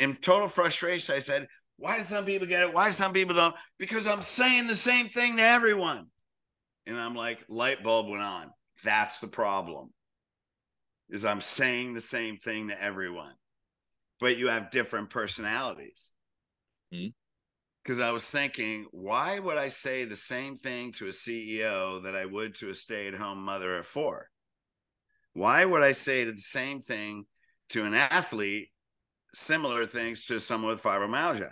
In 0.00 0.14
total 0.14 0.48
frustration, 0.48 1.14
I 1.14 1.20
said, 1.20 1.46
why 1.76 1.98
do 1.98 2.02
some 2.02 2.24
people 2.24 2.48
get 2.48 2.62
it? 2.62 2.74
Why 2.74 2.86
do 2.86 2.92
some 2.92 3.12
people 3.12 3.36
don't? 3.36 3.54
Because 3.78 4.06
I'm 4.06 4.22
saying 4.22 4.66
the 4.66 4.74
same 4.74 5.08
thing 5.08 5.36
to 5.36 5.42
everyone. 5.42 6.06
And 6.86 6.96
I'm 6.96 7.14
like, 7.14 7.38
light 7.48 7.84
bulb 7.84 8.08
went 8.08 8.22
on. 8.22 8.50
That's 8.82 9.20
the 9.20 9.28
problem 9.28 9.90
is 11.08 11.24
I'm 11.24 11.40
saying 11.40 11.94
the 11.94 12.00
same 12.00 12.36
thing 12.38 12.68
to 12.68 12.82
everyone, 12.82 13.34
but 14.18 14.36
you 14.36 14.48
have 14.48 14.70
different 14.70 15.10
personalities. 15.10 16.10
Mm-hmm. 16.92 17.10
because 17.84 18.00
I 18.00 18.10
was 18.10 18.28
thinking, 18.30 18.86
why 18.90 19.38
would 19.38 19.56
I 19.56 19.68
say 19.68 20.04
the 20.04 20.16
same 20.16 20.56
thing 20.56 20.92
to 20.94 21.06
a 21.06 21.10
CEO 21.10 22.02
that 22.02 22.16
I 22.16 22.26
would 22.26 22.56
to 22.56 22.70
a 22.70 22.74
stay 22.74 23.06
at 23.06 23.14
home 23.14 23.42
mother 23.42 23.78
of 23.78 23.86
four? 23.86 24.28
Why 25.32 25.64
would 25.64 25.82
I 25.82 25.92
say 25.92 26.24
the 26.24 26.34
same 26.34 26.80
thing 26.80 27.26
to 27.70 27.84
an 27.84 27.94
athlete, 27.94 28.70
similar 29.34 29.86
things 29.86 30.26
to 30.26 30.40
someone 30.40 30.72
with 30.72 30.82
fibromyalgia? 30.82 31.50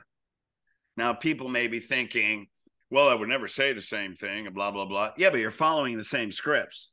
Now, 0.96 1.12
people 1.12 1.48
may 1.48 1.68
be 1.68 1.78
thinking, 1.78 2.46
well, 2.90 3.08
I 3.08 3.14
would 3.14 3.28
never 3.28 3.46
say 3.46 3.72
the 3.72 3.80
same 3.80 4.14
thing 4.14 4.46
and 4.46 4.54
blah, 4.54 4.70
blah, 4.70 4.86
blah. 4.86 5.12
Yeah, 5.16 5.30
but 5.30 5.40
you're 5.40 5.50
following 5.50 5.96
the 5.96 6.04
same 6.04 6.32
scripts. 6.32 6.92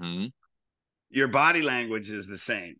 Mm-hmm. 0.00 0.26
Your 1.10 1.28
body 1.28 1.62
language 1.62 2.10
is 2.10 2.26
the 2.26 2.38
same, 2.38 2.76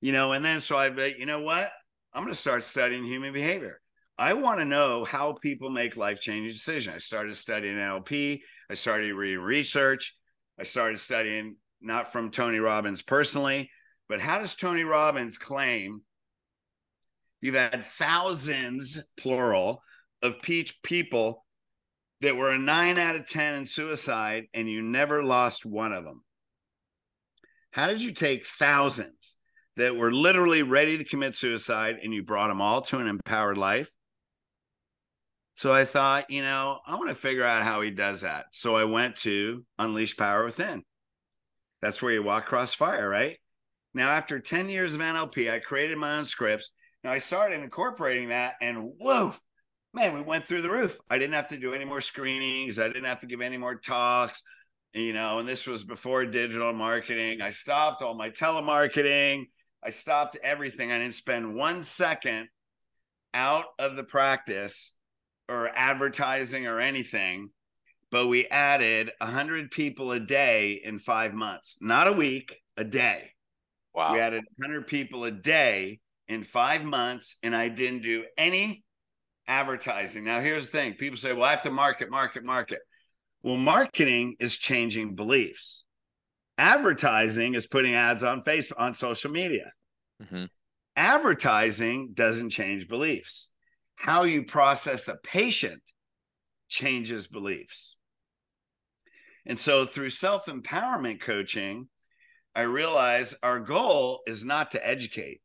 you 0.00 0.12
know. 0.12 0.32
And 0.32 0.44
then 0.44 0.60
so 0.60 0.76
I 0.76 0.90
bet, 0.90 1.18
you 1.18 1.26
know 1.26 1.40
what? 1.40 1.70
I'm 2.12 2.22
going 2.22 2.32
to 2.32 2.40
start 2.40 2.62
studying 2.62 3.04
human 3.04 3.32
behavior. 3.32 3.80
I 4.18 4.32
want 4.32 4.60
to 4.60 4.64
know 4.64 5.04
how 5.04 5.34
people 5.34 5.68
make 5.68 5.96
life 5.96 6.20
changing 6.20 6.48
decisions. 6.48 6.94
I 6.94 6.98
started 6.98 7.34
studying 7.36 7.76
NLP. 7.76 8.40
I 8.70 8.74
started 8.74 9.12
reading 9.14 9.40
research. 9.40 10.14
I 10.58 10.62
started 10.62 10.98
studying 10.98 11.56
not 11.80 12.12
from 12.12 12.30
Tony 12.30 12.58
Robbins 12.58 13.02
personally, 13.02 13.70
but 14.08 14.20
how 14.20 14.38
does 14.38 14.56
Tony 14.56 14.84
Robbins 14.84 15.36
claim 15.36 16.00
you've 17.40 17.54
had 17.54 17.84
thousands, 17.84 18.98
plural, 19.16 19.82
of 20.22 20.42
peach 20.42 20.82
people 20.82 21.44
that 22.20 22.36
were 22.36 22.50
a 22.50 22.58
nine 22.58 22.98
out 22.98 23.16
of 23.16 23.26
10 23.26 23.54
in 23.56 23.66
suicide 23.66 24.46
and 24.54 24.70
you 24.70 24.82
never 24.82 25.22
lost 25.22 25.66
one 25.66 25.92
of 25.92 26.04
them? 26.04 26.22
How 27.70 27.88
did 27.88 28.02
you 28.02 28.12
take 28.12 28.46
thousands 28.46 29.36
that 29.76 29.96
were 29.96 30.12
literally 30.12 30.62
ready 30.62 30.96
to 30.96 31.04
commit 31.04 31.36
suicide 31.36 31.98
and 32.02 32.14
you 32.14 32.22
brought 32.22 32.48
them 32.48 32.62
all 32.62 32.80
to 32.82 32.98
an 32.98 33.06
empowered 33.06 33.58
life? 33.58 33.90
So 35.56 35.72
I 35.72 35.84
thought, 35.84 36.30
you 36.30 36.42
know, 36.42 36.80
I 36.86 36.96
want 36.96 37.08
to 37.08 37.14
figure 37.14 37.44
out 37.44 37.64
how 37.64 37.80
he 37.80 37.90
does 37.90 38.22
that. 38.22 38.46
So 38.52 38.76
I 38.76 38.84
went 38.84 39.16
to 39.16 39.64
Unleash 39.78 40.16
Power 40.16 40.44
Within. 40.44 40.82
That's 41.80 42.02
where 42.02 42.12
you 42.12 42.22
walk 42.22 42.44
across 42.44 42.74
fire, 42.74 43.08
right? 43.08 43.36
Now, 43.94 44.08
after 44.08 44.38
10 44.38 44.68
years 44.68 44.92
of 44.92 45.00
NLP, 45.00 45.50
I 45.50 45.58
created 45.58 45.96
my 45.96 46.18
own 46.18 46.26
scripts. 46.26 46.70
Now 47.06 47.12
I 47.12 47.18
started 47.18 47.62
incorporating 47.62 48.30
that, 48.30 48.54
and 48.60 48.94
woof, 48.98 49.40
man, 49.94 50.12
we 50.12 50.22
went 50.22 50.44
through 50.44 50.62
the 50.62 50.70
roof. 50.70 50.98
I 51.08 51.18
didn't 51.18 51.34
have 51.34 51.50
to 51.50 51.56
do 51.56 51.72
any 51.72 51.84
more 51.84 52.00
screenings. 52.00 52.80
I 52.80 52.88
didn't 52.88 53.04
have 53.04 53.20
to 53.20 53.28
give 53.28 53.40
any 53.40 53.56
more 53.56 53.76
talks, 53.76 54.42
you 54.92 55.12
know, 55.12 55.38
and 55.38 55.48
this 55.48 55.68
was 55.68 55.84
before 55.84 56.26
digital 56.26 56.72
marketing. 56.72 57.42
I 57.42 57.50
stopped 57.50 58.02
all 58.02 58.14
my 58.14 58.30
telemarketing. 58.30 59.44
I 59.84 59.90
stopped 59.90 60.36
everything. 60.42 60.90
I 60.90 60.98
didn't 60.98 61.14
spend 61.14 61.54
one 61.54 61.80
second 61.80 62.48
out 63.34 63.66
of 63.78 63.94
the 63.94 64.02
practice 64.02 64.92
or 65.48 65.70
advertising 65.76 66.66
or 66.66 66.80
anything, 66.80 67.50
but 68.10 68.26
we 68.26 68.46
added 68.46 69.12
100 69.18 69.70
people 69.70 70.10
a 70.10 70.18
day 70.18 70.80
in 70.82 70.98
five 70.98 71.34
months, 71.34 71.76
not 71.80 72.08
a 72.08 72.12
week, 72.12 72.56
a 72.76 72.82
day. 72.82 73.30
Wow. 73.94 74.12
We 74.12 74.18
added 74.18 74.42
100 74.58 74.88
people 74.88 75.22
a 75.22 75.30
day 75.30 76.00
in 76.28 76.42
five 76.42 76.84
months, 76.84 77.36
and 77.42 77.54
I 77.54 77.68
didn't 77.68 78.02
do 78.02 78.24
any 78.36 78.84
advertising. 79.46 80.24
Now, 80.24 80.40
here's 80.40 80.66
the 80.68 80.78
thing 80.78 80.94
people 80.94 81.16
say, 81.16 81.32
well, 81.32 81.44
I 81.44 81.50
have 81.50 81.62
to 81.62 81.70
market, 81.70 82.10
market, 82.10 82.44
market. 82.44 82.80
Well, 83.42 83.56
marketing 83.56 84.36
is 84.40 84.56
changing 84.56 85.14
beliefs. 85.14 85.84
Advertising 86.58 87.54
is 87.54 87.66
putting 87.66 87.94
ads 87.94 88.24
on 88.24 88.42
Facebook, 88.42 88.78
on 88.78 88.94
social 88.94 89.30
media. 89.30 89.72
Mm-hmm. 90.22 90.44
Advertising 90.96 92.10
doesn't 92.14 92.50
change 92.50 92.88
beliefs 92.88 93.50
how 93.96 94.24
you 94.24 94.44
process 94.44 95.08
a 95.08 95.16
patient 95.24 95.82
changes 96.68 97.26
beliefs. 97.26 97.96
And 99.46 99.58
so 99.58 99.86
through 99.86 100.10
self 100.10 100.46
empowerment 100.46 101.20
coaching, 101.20 101.88
I 102.54 102.62
realize 102.62 103.34
our 103.42 103.60
goal 103.60 104.20
is 104.26 104.44
not 104.44 104.70
to 104.72 104.86
educate. 104.86 105.40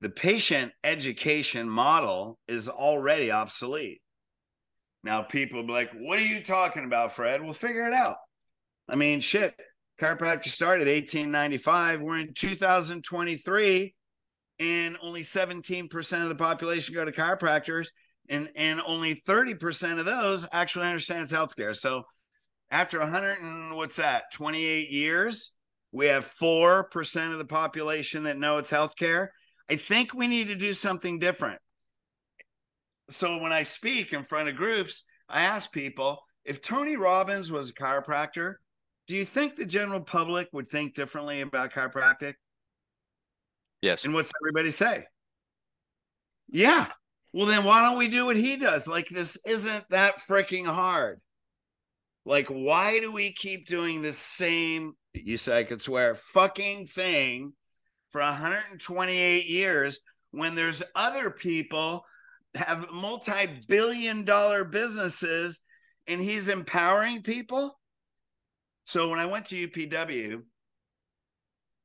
The 0.00 0.10
patient 0.10 0.72
education 0.82 1.68
model 1.68 2.38
is 2.48 2.68
already 2.68 3.30
obsolete. 3.30 4.00
Now, 5.02 5.22
people 5.22 5.62
be 5.62 5.72
like, 5.72 5.90
What 5.92 6.18
are 6.18 6.22
you 6.22 6.42
talking 6.42 6.84
about, 6.84 7.12
Fred? 7.12 7.42
We'll 7.42 7.52
figure 7.52 7.86
it 7.86 7.94
out. 7.94 8.16
I 8.88 8.96
mean, 8.96 9.20
shit, 9.20 9.54
chiropractic 10.00 10.48
started 10.48 10.88
1895. 10.88 12.00
We're 12.00 12.18
in 12.18 12.34
2023 12.34 13.94
and 14.60 14.96
only 15.02 15.22
17% 15.22 16.22
of 16.22 16.28
the 16.28 16.34
population 16.34 16.94
go 16.94 17.04
to 17.04 17.12
chiropractors 17.12 17.88
and 18.28 18.48
and 18.56 18.80
only 18.86 19.22
30% 19.26 19.98
of 19.98 20.04
those 20.04 20.46
actually 20.52 20.86
understands 20.86 21.32
healthcare 21.32 21.76
so 21.76 22.04
after 22.70 22.98
100 22.98 23.40
and 23.40 23.74
what's 23.74 23.96
that 23.96 24.24
28 24.32 24.90
years 24.90 25.52
we 25.92 26.06
have 26.06 26.32
4% 26.40 27.32
of 27.32 27.38
the 27.38 27.44
population 27.44 28.24
that 28.24 28.38
know 28.38 28.58
it's 28.58 28.70
healthcare 28.70 29.28
i 29.70 29.76
think 29.76 30.14
we 30.14 30.26
need 30.26 30.48
to 30.48 30.54
do 30.54 30.72
something 30.72 31.18
different 31.18 31.60
so 33.10 33.38
when 33.38 33.52
i 33.52 33.62
speak 33.62 34.12
in 34.12 34.22
front 34.22 34.48
of 34.48 34.56
groups 34.56 35.04
i 35.28 35.42
ask 35.42 35.72
people 35.72 36.20
if 36.44 36.60
tony 36.60 36.96
robbins 36.96 37.50
was 37.50 37.70
a 37.70 37.74
chiropractor 37.74 38.54
do 39.06 39.14
you 39.14 39.24
think 39.24 39.56
the 39.56 39.66
general 39.66 40.00
public 40.00 40.48
would 40.52 40.68
think 40.68 40.94
differently 40.94 41.40
about 41.42 41.72
chiropractic 41.72 42.34
Yes. 43.84 44.06
And 44.06 44.14
what's 44.14 44.32
everybody 44.42 44.70
say? 44.70 45.04
Yeah. 46.48 46.86
Well, 47.34 47.44
then 47.44 47.64
why 47.64 47.82
don't 47.82 47.98
we 47.98 48.08
do 48.08 48.24
what 48.24 48.36
he 48.36 48.56
does? 48.56 48.88
Like, 48.88 49.10
this 49.10 49.38
isn't 49.46 49.84
that 49.90 50.20
freaking 50.26 50.64
hard. 50.64 51.20
Like, 52.24 52.46
why 52.48 53.00
do 53.00 53.12
we 53.12 53.34
keep 53.34 53.66
doing 53.66 54.00
the 54.00 54.12
same, 54.12 54.94
you 55.12 55.36
say 55.36 55.58
I 55.58 55.64
could 55.64 55.82
swear, 55.82 56.14
fucking 56.14 56.86
thing 56.86 57.52
for 58.14 58.20
128 58.20 59.46
years 59.46 59.98
when 60.30 60.54
there's 60.54 60.84
other 60.94 61.30
people 61.30 62.04
have 62.54 62.88
multi 62.92 63.58
billion 63.66 64.24
dollar 64.24 64.62
businesses 64.62 65.62
and 66.06 66.20
he's 66.20 66.48
empowering 66.48 67.22
people? 67.22 67.76
So 68.84 69.08
when 69.08 69.18
I 69.18 69.26
went 69.26 69.46
to 69.46 69.66
UPW, 69.66 70.42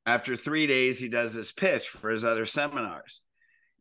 after 0.06 0.36
three 0.36 0.68
days, 0.68 1.00
he 1.00 1.10
does 1.10 1.34
this 1.34 1.52
pitch 1.52 1.88
for 1.88 2.12
his 2.12 2.24
other 2.24 2.46
seminars. 2.46 3.22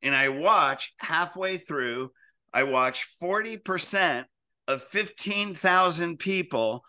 And 0.02 0.14
I 0.14 0.30
watch 0.30 0.94
halfway 1.00 1.58
through, 1.58 2.12
I 2.54 2.62
watch 2.62 3.08
40% 3.22 4.24
of 4.68 4.82
15,000 4.84 6.18
people 6.18 6.82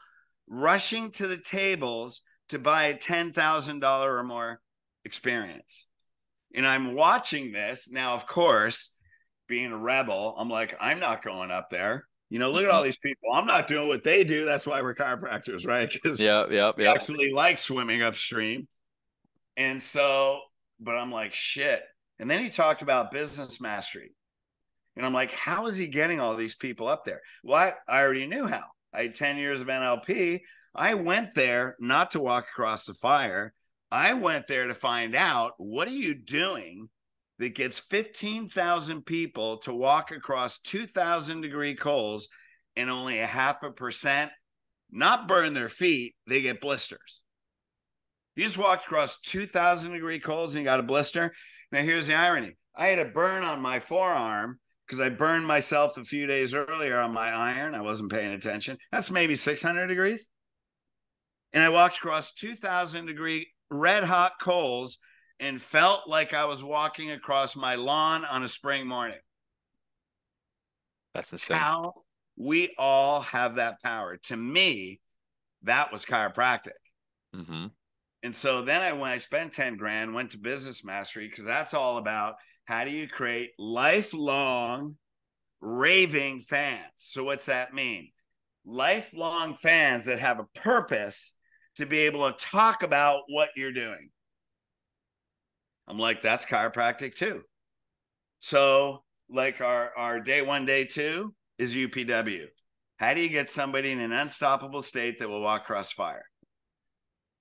rushing 0.48 1.12
to 1.12 1.28
the 1.28 1.36
tables 1.36 2.22
to 2.48 2.60
buy 2.60 2.84
a 2.84 2.98
$10,000 2.98 4.06
or 4.06 4.24
more 4.24 4.62
experience. 5.10 5.88
And 6.54 6.68
I'm 6.68 6.94
watching 6.94 7.51
this. 7.51 7.89
Now, 7.89 8.13
of 8.13 8.28
course, 8.28 8.96
being 9.48 9.72
a 9.72 9.78
rebel, 9.78 10.36
I'm 10.38 10.50
like, 10.50 10.75
I'm 10.80 11.00
not 11.00 11.24
going 11.24 11.50
up 11.50 11.72
there. 11.72 12.06
You 12.30 12.38
know, 12.38 12.51
look 12.51 12.63
at 12.63 12.70
all 12.70 12.82
mm-hmm. 12.82 12.86
these 12.86 13.00
people. 13.00 13.34
I'm 13.34 13.48
not 13.48 13.68
doing 13.68 13.88
what 13.88 14.04
they 14.04 14.24
do. 14.24 14.46
That's 14.46 14.68
why 14.68 14.84
we're 14.84 14.94
chiropractors, 14.94 15.66
right? 15.66 15.92
Because 15.94 16.22
yeah, 16.22 16.46
yeah, 16.51 16.72
yeah. 16.78 16.92
Actually, 16.94 17.32
like 17.32 17.58
swimming 17.58 18.04
upstream. 18.04 18.68
And 19.58 19.82
so, 19.82 20.42
but 20.80 20.96
I'm 20.96 21.12
like, 21.12 21.34
shit. 21.34 21.82
And 22.20 22.30
then 22.30 22.39
he 22.39 22.50
talked 22.50 22.84
about 22.84 23.10
business 23.10 23.60
mastery. 23.60 24.13
And 24.96 25.06
I'm 25.06 25.13
like, 25.13 25.34
how 25.34 25.66
is 25.66 25.75
he 25.75 25.88
getting 25.88 26.20
all 26.20 26.36
these 26.36 26.56
people 26.56 26.88
up 26.88 27.04
there? 27.04 27.22
Well, 27.44 27.58
I, 27.58 27.74
I 27.92 28.04
already 28.04 28.28
knew 28.28 28.46
how. 28.46 28.66
I 28.94 29.04
had 29.04 29.16
10 29.16 29.38
years 29.38 29.60
of 29.60 29.68
NLP. 29.68 30.42
I 30.75 30.94
went 30.94 31.34
there 31.34 31.75
not 31.80 32.12
to 32.12 32.20
walk 32.20 32.46
across 32.51 32.86
the 32.86 32.94
fire. 32.94 33.54
I 33.91 34.13
went 34.13 34.48
there 34.48 34.67
to 34.67 34.75
find 34.75 35.15
out 35.15 35.53
what 35.58 35.88
are 35.88 35.91
you 35.91 36.13
doing 36.13 36.89
that 37.39 37.55
gets 37.55 37.79
15,000 37.79 39.05
people 39.05 39.58
to 39.60 39.74
walk 39.74 40.12
across 40.12 40.60
2,000 40.60 41.41
degree 41.41 41.75
coals 41.75 42.27
and 42.75 42.89
only 42.89 43.19
a 43.19 43.25
half 43.25 43.63
a 43.63 43.72
percent 43.72 44.31
not 44.91 45.27
burn 45.27 45.53
their 45.53 45.69
feet, 45.69 46.15
they 46.27 46.41
get 46.41 46.62
blisters. 46.62 47.22
You 48.36 48.43
just 48.43 48.58
walked 48.58 48.86
across 48.86 49.19
2,000 49.19 49.91
degree 49.91 50.19
coals 50.19 50.55
and 50.55 50.62
you 50.62 50.65
got 50.65 50.79
a 50.79 50.84
blister. 50.84 51.34
Now, 51.72 51.81
here's 51.81 52.08
the 52.08 52.15
irony 52.15 52.53
I 52.75 52.88
had 52.88 53.00
a 53.00 53.05
burn 53.05 53.43
on 53.43 53.62
my 53.62 53.79
forearm 53.79 54.60
because 54.88 55.00
I 55.00 55.10
burned 55.10 55.46
myself 55.46 55.98
a 55.98 56.03
few 56.03 56.25
days 56.25 56.53
earlier 56.53 56.98
on 57.00 57.13
my 57.13 57.29
iron. 57.29 57.75
I 57.75 57.81
wasn't 57.81 58.12
paying 58.12 58.34
attention. 58.34 58.77
That's 58.91 59.12
maybe 59.12 59.36
600 59.36 59.88
degrees. 59.88 60.27
And 61.53 61.63
I 61.63 61.69
walked 61.69 61.98
across 61.98 62.34
2,000 62.34 63.05
degree 63.05 63.51
red 63.70 64.04
hot 64.04 64.34
coals 64.40 64.98
and 65.40 65.62
felt 65.62 66.08
like 66.08 66.34
I 66.34 66.46
was 66.46 66.64
walking 66.64 67.12
across 67.12 67.56
my 67.56 67.76
lawn 67.76 68.26
on 68.26 68.44
a 68.44 68.48
spring 68.48 68.88
morning. 68.88 69.20
That's 71.14 71.32
insane. 71.32 71.58
How 71.58 71.94
we 72.38 72.74
all 72.78 73.22
have 73.22 73.56
that 73.56 73.82
power. 73.82 74.18
To 74.24 74.38
me, 74.38 75.00
that 75.64 75.92
was 75.92 76.06
chiropractic. 76.06 76.72
Mm-hmm. 77.36 77.68
And 78.24 78.36
so 78.36 78.62
then 78.62 78.82
I 78.82 78.94
when 78.94 79.12
I 79.12 79.18
spent 79.18 79.54
10 79.54 79.78
grand, 79.78 80.14
went 80.14 80.32
to 80.32 80.38
business 80.38 80.84
mastery 80.84 81.28
because 81.28 81.46
that's 81.46 81.74
all 81.74 81.98
about 81.98 82.36
how 82.66 82.84
do 82.84 82.92
you 82.92 83.08
create 83.08 83.52
lifelong 83.58 84.96
raving 85.62 86.40
fans. 86.42 86.84
So, 86.96 87.24
what's 87.24 87.48
that 87.48 87.74
mean? 87.74 88.12
Lifelong 88.66 89.56
fans 89.56 90.06
that 90.06 90.20
have 90.20 90.40
a 90.40 90.60
purpose 90.60 91.34
to 91.76 91.86
be 91.86 92.00
able 92.00 92.32
to 92.32 92.38
talk 92.38 92.84
about 92.84 93.22
what 93.28 93.50
you're 93.56 93.72
doing. 93.72 94.10
I'm 95.88 95.98
like, 95.98 96.22
that's 96.22 96.46
chiropractic 96.46 97.16
too. 97.16 97.42
So, 98.40 99.04
like 99.30 99.62
our, 99.62 99.92
our 99.98 100.20
day 100.20 100.42
one, 100.42 100.66
day 100.66 100.86
two 100.86 101.34
is 101.58 101.76
UPW. 101.76 102.46
How 102.98 103.14
do 103.14 103.22
you 103.22 103.30
get 103.30 103.50
somebody 103.50 103.92
in 103.92 104.00
an 104.00 104.12
unstoppable 104.12 104.82
state 104.82 105.20
that 105.20 105.30
will 105.30 105.42
walk 105.42 105.62
across 105.62 105.92
fire? 105.92 106.26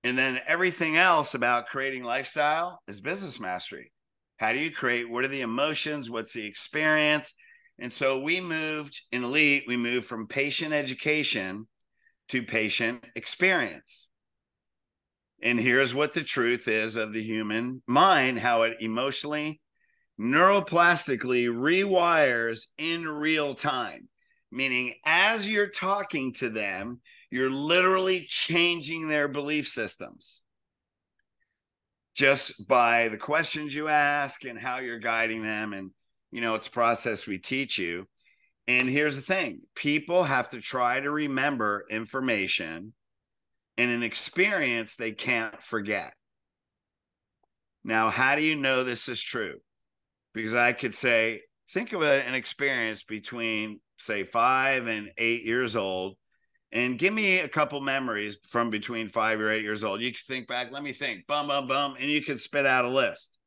And 0.03 0.17
then 0.17 0.39
everything 0.47 0.97
else 0.97 1.35
about 1.35 1.67
creating 1.67 2.03
lifestyle 2.03 2.79
is 2.87 3.01
business 3.01 3.39
mastery. 3.39 3.91
How 4.37 4.53
do 4.53 4.59
you 4.59 4.71
create? 4.71 5.09
What 5.09 5.25
are 5.25 5.29
the 5.29 5.41
emotions? 5.41 6.09
What's 6.09 6.33
the 6.33 6.45
experience? 6.45 7.33
And 7.79 7.91
so 7.91 8.19
we 8.19 8.41
moved 8.41 9.01
in 9.11 9.23
Elite, 9.23 9.63
we 9.67 9.77
moved 9.77 10.05
from 10.05 10.27
patient 10.27 10.73
education 10.73 11.67
to 12.29 12.43
patient 12.43 13.05
experience. 13.15 14.08
And 15.41 15.59
here's 15.59 15.95
what 15.95 16.13
the 16.13 16.23
truth 16.23 16.67
is 16.67 16.95
of 16.95 17.13
the 17.13 17.23
human 17.23 17.81
mind 17.87 18.39
how 18.39 18.63
it 18.63 18.77
emotionally, 18.81 19.61
neuroplastically 20.19 21.47
rewires 21.47 22.67
in 22.77 23.07
real 23.07 23.55
time. 23.55 24.09
Meaning, 24.51 24.95
as 25.05 25.49
you're 25.49 25.69
talking 25.69 26.33
to 26.35 26.49
them, 26.49 26.99
you're 27.29 27.51
literally 27.51 28.25
changing 28.27 29.07
their 29.07 29.27
belief 29.27 29.67
systems 29.67 30.41
just 32.15 32.67
by 32.67 33.07
the 33.07 33.17
questions 33.17 33.73
you 33.73 33.87
ask 33.87 34.43
and 34.43 34.59
how 34.59 34.79
you're 34.79 34.99
guiding 34.99 35.41
them. 35.41 35.71
And, 35.71 35.91
you 36.31 36.41
know, 36.41 36.55
it's 36.55 36.67
a 36.67 36.71
process 36.71 37.25
we 37.25 37.37
teach 37.37 37.79
you. 37.79 38.07
And 38.67 38.89
here's 38.89 39.15
the 39.15 39.21
thing 39.21 39.61
people 39.73 40.23
have 40.23 40.49
to 40.49 40.59
try 40.59 40.99
to 40.99 41.09
remember 41.09 41.85
information 41.89 42.93
and 43.79 43.91
an 43.91 44.03
experience 44.03 44.97
they 44.97 45.13
can't 45.13 45.63
forget. 45.63 46.13
Now, 47.81 48.09
how 48.09 48.35
do 48.35 48.41
you 48.41 48.57
know 48.57 48.83
this 48.83 49.07
is 49.07 49.21
true? 49.21 49.55
Because 50.33 50.53
I 50.53 50.73
could 50.73 50.93
say, 50.93 51.43
think 51.71 51.93
of 51.93 52.01
an 52.01 52.35
experience 52.35 53.03
between, 53.03 53.79
say, 53.97 54.25
five 54.25 54.87
and 54.87 55.11
eight 55.17 55.45
years 55.45 55.77
old, 55.77 56.17
and 56.73 56.99
give 56.99 57.13
me 57.13 57.39
a 57.39 57.47
couple 57.47 57.79
memories 57.79 58.37
from 58.49 58.69
between 58.69 59.07
five 59.07 59.39
or 59.39 59.49
eight 59.49 59.63
years 59.63 59.85
old. 59.85 60.01
You 60.01 60.11
can 60.11 60.19
think 60.27 60.47
back, 60.49 60.73
let 60.73 60.83
me 60.83 60.91
think, 60.91 61.25
bum, 61.25 61.47
bum, 61.47 61.67
bum, 61.67 61.95
and 61.97 62.11
you 62.11 62.21
can 62.21 62.37
spit 62.37 62.65
out 62.65 62.83
a 62.83 62.89
list. 62.89 63.39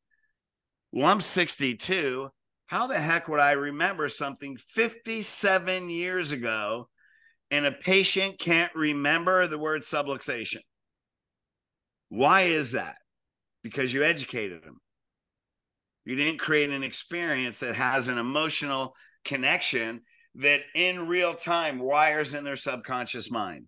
Well, 0.92 1.04
I'm 1.04 1.20
62. 1.20 2.30
How 2.68 2.86
the 2.86 2.98
heck 2.98 3.28
would 3.28 3.38
I 3.38 3.52
remember 3.52 4.08
something 4.08 4.56
57 4.56 5.90
years 5.90 6.32
ago 6.32 6.88
and 7.52 7.66
a 7.66 7.70
patient 7.70 8.38
can't 8.38 8.74
remember 8.74 9.46
the 9.46 9.58
word 9.58 9.82
subluxation. 9.82 10.60
Why 12.08 12.44
is 12.44 12.72
that? 12.72 12.96
Because 13.62 13.92
you 13.92 14.02
educated 14.02 14.64
them. 14.64 14.78
You 16.06 16.16
didn't 16.16 16.40
create 16.40 16.70
an 16.70 16.82
experience 16.82 17.60
that 17.60 17.76
has 17.76 18.08
an 18.08 18.18
emotional 18.18 18.94
connection 19.24 20.00
that 20.36 20.62
in 20.74 21.06
real 21.06 21.34
time 21.34 21.78
wires 21.78 22.32
in 22.32 22.42
their 22.42 22.56
subconscious 22.56 23.30
mind. 23.30 23.66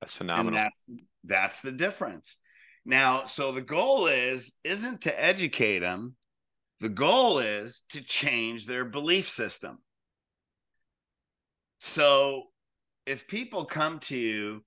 That's 0.00 0.14
phenomenal. 0.14 0.48
And 0.48 0.58
that's 0.58 0.84
that's 1.24 1.60
the 1.60 1.72
difference. 1.72 2.36
Now, 2.84 3.24
so 3.24 3.50
the 3.50 3.62
goal 3.62 4.06
is 4.06 4.52
isn't 4.62 5.00
to 5.02 5.24
educate 5.24 5.80
them. 5.80 6.14
The 6.80 6.90
goal 6.90 7.38
is 7.38 7.82
to 7.90 8.04
change 8.04 8.66
their 8.66 8.84
belief 8.84 9.28
system. 9.28 9.78
So 11.78 12.44
if 13.06 13.26
people 13.26 13.64
come 13.64 13.98
to 14.00 14.16
you, 14.16 14.64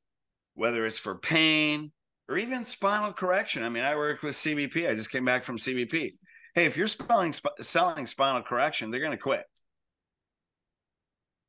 whether 0.56 0.86
it's 0.86 1.00
for 1.00 1.16
pain 1.16 1.92
or 2.28 2.38
even 2.38 2.64
spinal 2.64 3.14
correction, 3.14 3.64
I 3.64 3.70
mean, 3.70 3.84
I 3.84 3.96
work 3.96 4.24
with 4.24 4.36
CBP. 4.36 4.90
I 4.90 4.96
just 4.96 5.12
came 5.12 5.26
back 5.26 5.44
from 5.44 5.58
CBP. 5.58 6.12
Hey, 6.54 6.66
if 6.66 6.76
you're 6.76 6.88
spelling, 6.88 7.34
selling 7.60 8.06
spinal 8.06 8.42
correction, 8.42 8.92
they're 8.92 9.00
going 9.00 9.12
to 9.12 9.18
quit. 9.18 9.44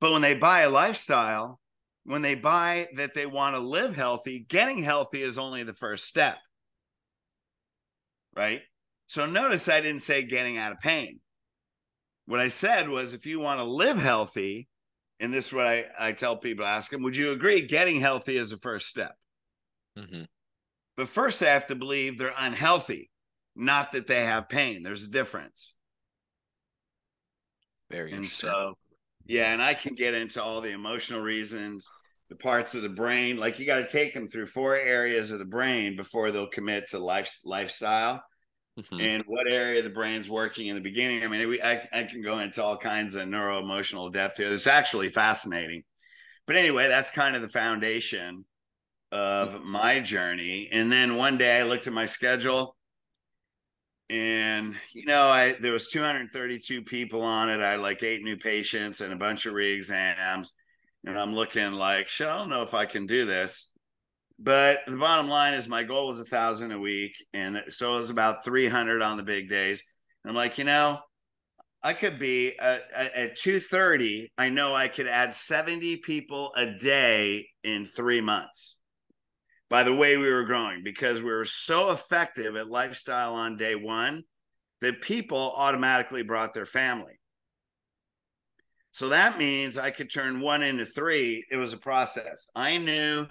But 0.01 0.13
when 0.13 0.23
they 0.23 0.35
buy 0.35 0.61
a 0.61 0.71
lifestyle, 0.71 1.61
when 2.05 2.23
they 2.23 2.35
buy 2.35 2.89
that 2.97 3.15
they 3.15 3.27
want 3.27 3.55
to 3.55 3.61
live 3.61 3.95
healthy, 3.95 4.45
getting 4.49 4.83
healthy 4.83 5.23
is 5.23 5.39
only 5.39 5.63
the 5.63 5.75
first 5.75 6.07
step. 6.07 6.39
Right. 8.37 8.63
So 9.07 9.27
notice 9.27 9.69
I 9.69 9.81
didn't 9.81 10.03
say 10.03 10.25
getting 10.25 10.59
out 10.59 10.73
of 10.73 10.81
pain. 10.81 11.21
What 12.27 12.41
I 12.41 12.49
said 12.49 12.89
was 12.89 13.13
if 13.13 13.27
you 13.27 13.41
want 13.41 13.61
to 13.61 13.65
live 13.65 14.01
healthy, 14.01 14.69
and 15.23 15.33
this 15.33 15.47
is 15.47 15.53
what 15.55 15.67
I, 15.67 15.87
I 15.99 16.13
tell 16.13 16.37
people 16.37 16.67
ask 16.67 16.91
them 16.91 17.03
would 17.03 17.17
you 17.17 17.33
agree 17.33 17.67
getting 17.67 18.01
healthy 18.01 18.37
is 18.37 18.51
the 18.51 18.59
first 18.59 18.89
step? 18.89 19.17
Mm-hmm. 19.99 20.23
but 20.97 21.09
first 21.09 21.41
they 21.41 21.47
have 21.47 21.67
to 21.67 21.75
believe 21.75 22.19
they're 22.19 22.33
unhealthy 22.39 23.11
not 23.55 23.93
that 23.93 24.07
they 24.07 24.25
have 24.25 24.49
pain. 24.49 24.83
There's 24.83 25.07
a 25.07 25.11
difference. 25.11 25.75
Very 27.91 28.13
and 28.13 28.27
so 28.27 28.79
yeah 29.27 29.53
and 29.53 29.61
i 29.63 29.75
can 29.75 29.95
get 29.95 30.15
into 30.15 30.43
all 30.43 30.63
the 30.63 30.71
emotional 30.71 31.21
reasons 31.21 31.87
the 32.31 32.37
parts 32.37 32.75
of 32.75 32.81
the 32.81 32.89
brain 32.89 33.37
like 33.37 33.59
you 33.59 33.67
got 33.67 33.79
to 33.81 33.87
take 33.87 34.15
them 34.15 34.27
through 34.27 34.47
four 34.47 34.75
areas 34.75 35.31
of 35.31 35.39
the 35.39 35.45
brain 35.45 35.95
before 35.95 36.31
they'll 36.31 36.47
commit 36.49 36.89
to 36.89 36.99
life 36.99 37.39
lifestyle 37.45 38.23
mm-hmm. 38.79 39.01
and 39.01 39.25
what 39.27 39.49
area 39.49 39.79
of 39.79 39.85
the 39.85 39.91
brain's 39.91 40.29
working 40.29 40.67
in 40.67 40.75
the 40.75 40.83
beginning. 40.83 41.25
I 41.25 41.29
mean, 41.29 41.49
we, 41.49 41.63
I, 41.63 41.89
I 41.93 42.03
can 42.05 42.23
go 42.23 42.39
into 42.39 42.63
all 42.63 42.77
kinds 42.77 43.17
of 43.17 43.29
neuro 43.29 43.59
emotional 43.59 44.11
depth 44.11 44.37
here. 44.37 44.53
It's 44.53 44.67
actually 44.67 45.09
fascinating. 45.09 45.83
But 46.47 46.57
anyway, 46.57 46.89
that's 46.89 47.11
kind 47.11 47.37
of 47.37 47.43
the 47.43 47.49
foundation 47.49 48.45
of 49.11 49.63
my 49.63 50.01
journey. 50.01 50.69
And 50.73 50.91
then 50.91 51.17
one 51.17 51.39
day 51.39 51.61
I 51.61 51.63
looked 51.65 51.87
at 51.87 51.93
my 51.93 52.07
schedule 52.07 52.77
and 54.13 54.77
you 54.93 55.07
know 55.07 55.29
i 55.29 55.57
there 55.61 55.73
was 55.73 55.89
232 55.89 56.83
people 56.83 57.23
on 57.23 57.49
it 57.49 57.61
i 57.61 57.71
had 57.71 57.81
like 57.81 58.03
eight 58.03 58.23
new 58.23 58.37
patients 58.37 59.01
and 59.01 59.11
a 59.11 59.17
bunch 59.17 59.47
of 59.47 59.55
re-exams 59.55 60.53
and 61.07 61.19
i'm 61.19 61.35
looking 61.35 61.73
like 61.73 62.09
shit, 62.09 62.27
i 62.27 62.39
don't 62.39 62.51
know 62.51 62.63
if 62.63 62.75
i 62.75 62.85
can 62.85 63.07
do 63.07 63.25
this 63.25 63.72
but 64.39 64.81
the 64.87 64.97
bottom 64.97 65.29
line 65.29 65.55
is 65.55 65.69
my 65.69 65.83
goal 65.83 66.09
was 66.09 66.21
a 66.21 66.25
thousand 66.25 66.73
a 66.73 66.79
week. 66.79 67.13
And 67.33 67.63
so 67.69 67.95
it 67.95 67.99
was 67.99 68.11
about 68.11 68.45
300 68.45 69.03
on 69.03 69.17
the 69.17 69.23
big 69.23 69.49
days. 69.49 69.83
And 70.25 70.31
I'm 70.31 70.37
like, 70.37 70.59
you 70.59 70.65
know, 70.65 71.01
I 71.83 71.93
could 71.93 72.19
be 72.19 72.59
at, 72.59 72.83
at 72.93 73.37
230. 73.37 74.31
I 74.39 74.49
know 74.51 74.75
I 74.75 74.89
could 74.89 75.07
add 75.07 75.35
70 75.35 75.99
people 75.99 76.53
a 76.57 76.67
day 76.67 77.49
in 77.65 77.87
three 77.87 78.21
months 78.21 78.79
by 79.69 79.83
the 79.83 79.95
way 79.95 80.19
we 80.19 80.31
were 80.31 80.45
growing 80.45 80.83
because 80.85 81.23
we 81.23 81.31
were 81.31 81.47
so 81.47 81.93
effective 81.93 82.57
at 82.57 82.69
lifestyle 82.69 83.35
on 83.35 83.57
day 83.57 83.75
one 83.75 84.23
that 84.83 85.01
people 85.01 85.55
automatically 85.57 86.23
brought 86.23 86.53
their 86.53 86.67
family. 86.67 87.15
So 88.91 89.09
that 89.09 89.39
means 89.39 89.79
I 89.79 89.91
could 89.91 90.13
turn 90.13 90.41
one 90.41 90.63
into 90.63 90.85
three. 90.85 91.47
It 91.51 91.57
was 91.57 91.73
a 91.73 91.79
process. 91.79 92.47
I 92.55 92.77
knew 92.77 93.27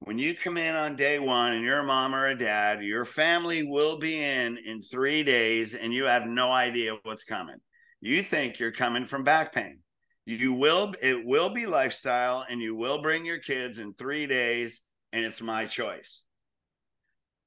when 0.00 0.18
you 0.18 0.34
come 0.34 0.56
in 0.56 0.74
on 0.74 0.96
day 0.96 1.18
one 1.18 1.54
and 1.54 1.64
you're 1.64 1.80
a 1.80 1.84
mom 1.84 2.14
or 2.14 2.26
a 2.26 2.38
dad, 2.38 2.82
your 2.82 3.04
family 3.04 3.62
will 3.64 3.98
be 3.98 4.22
in 4.22 4.58
in 4.58 4.80
three 4.82 5.24
days 5.24 5.74
and 5.74 5.92
you 5.92 6.04
have 6.04 6.26
no 6.26 6.52
idea 6.52 6.96
what's 7.02 7.24
coming. 7.24 7.56
You 8.00 8.22
think 8.22 8.58
you're 8.58 8.72
coming 8.72 9.04
from 9.04 9.24
back 9.24 9.52
pain. 9.52 9.80
You 10.24 10.52
will, 10.52 10.94
it 11.02 11.24
will 11.24 11.50
be 11.50 11.66
lifestyle 11.66 12.44
and 12.48 12.60
you 12.60 12.76
will 12.76 13.02
bring 13.02 13.24
your 13.24 13.40
kids 13.40 13.78
in 13.78 13.94
three 13.94 14.26
days 14.26 14.82
and 15.12 15.24
it's 15.24 15.40
my 15.40 15.64
choice. 15.66 16.22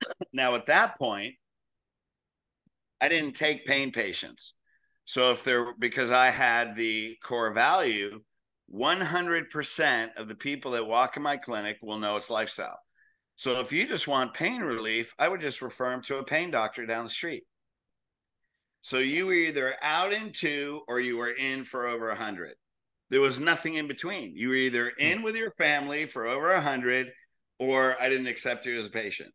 now, 0.33 0.55
at 0.55 0.65
that 0.65 0.97
point, 0.97 1.35
I 2.99 3.07
didn't 3.07 3.33
take 3.33 3.65
pain 3.65 3.91
patients. 3.91 4.55
So 5.05 5.31
if 5.31 5.43
there, 5.43 5.73
because 5.77 6.11
I 6.11 6.29
had 6.31 6.75
the 6.75 7.17
core 7.23 7.53
value 7.53 8.21
100% 8.73 10.10
of 10.15 10.27
the 10.27 10.36
people 10.36 10.71
that 10.71 10.88
walk 10.88 11.17
in 11.17 11.23
my 11.23 11.38
clinic 11.38 11.77
will 11.81 11.97
know 11.97 12.17
it's 12.17 12.29
lifestyle. 12.29 12.79
So 13.36 13.60
if 13.60 13.71
you 13.71 13.88
just 13.88 14.07
want 14.07 14.34
pain 14.34 14.62
relief, 14.62 15.13
I 15.17 15.27
would 15.27 15.41
just 15.41 15.62
refer 15.62 15.89
them 15.89 16.01
to 16.03 16.19
a 16.19 16.23
pain 16.23 16.51
doctor 16.51 16.86
down 16.86 17.05
the 17.05 17.10
street. 17.10 17.43
So 18.81 18.97
you 18.97 19.27
were 19.27 19.34
either 19.34 19.75
out 19.81 20.13
in 20.13 20.31
two 20.31 20.81
or 20.88 20.99
you 20.99 21.17
were 21.17 21.31
in 21.31 21.63
for 21.63 21.88
over 21.88 22.10
a 22.10 22.15
hundred. 22.15 22.53
There 23.10 23.21
was 23.21 23.39
nothing 23.39 23.75
in 23.75 23.88
between. 23.88 24.36
You 24.36 24.49
were 24.49 24.55
either 24.55 24.89
in 24.89 25.19
hmm. 25.19 25.23
with 25.23 25.36
your 25.36 25.51
family 25.51 26.05
for 26.05 26.27
over 26.27 26.51
a 26.51 26.62
hundred, 26.62 27.07
or 27.60 27.95
I 27.99 28.10
didn't 28.10 28.27
accept 28.27 28.65
you 28.65 28.79
as 28.79 28.88
a 28.88 28.91
patient. 28.91 29.31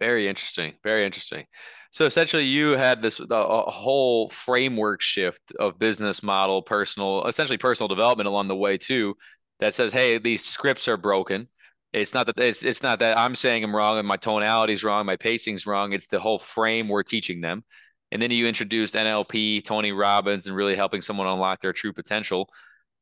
Very 0.00 0.28
interesting. 0.28 0.74
Very 0.84 1.04
interesting. 1.04 1.44
So 1.90 2.04
essentially, 2.04 2.44
you 2.44 2.70
had 2.72 3.02
this 3.02 3.20
a 3.20 3.70
whole 3.70 4.28
framework 4.28 5.00
shift 5.00 5.52
of 5.58 5.78
business 5.78 6.22
model, 6.22 6.62
personal, 6.62 7.26
essentially 7.26 7.58
personal 7.58 7.88
development 7.88 8.28
along 8.28 8.48
the 8.48 8.56
way 8.56 8.78
too. 8.78 9.14
That 9.60 9.74
says, 9.74 9.92
hey, 9.92 10.18
these 10.18 10.44
scripts 10.44 10.86
are 10.86 10.96
broken. 10.96 11.48
It's 11.92 12.14
not 12.14 12.26
that 12.26 12.38
it's 12.38 12.62
it's 12.62 12.82
not 12.82 13.00
that 13.00 13.18
I'm 13.18 13.34
saying 13.34 13.64
I'm 13.64 13.74
wrong 13.74 13.98
and 13.98 14.06
my 14.06 14.16
tonality 14.16 14.74
is 14.74 14.84
wrong, 14.84 15.06
my 15.06 15.16
pacing's 15.16 15.66
wrong. 15.66 15.92
It's 15.92 16.06
the 16.06 16.20
whole 16.20 16.38
frame 16.38 16.88
we're 16.88 17.02
teaching 17.02 17.40
them. 17.40 17.64
And 18.12 18.22
then 18.22 18.30
you 18.30 18.46
introduced 18.46 18.94
NLP, 18.94 19.64
Tony 19.64 19.92
Robbins, 19.92 20.46
and 20.46 20.56
really 20.56 20.76
helping 20.76 21.00
someone 21.00 21.26
unlock 21.26 21.60
their 21.60 21.72
true 21.72 21.92
potential. 21.92 22.48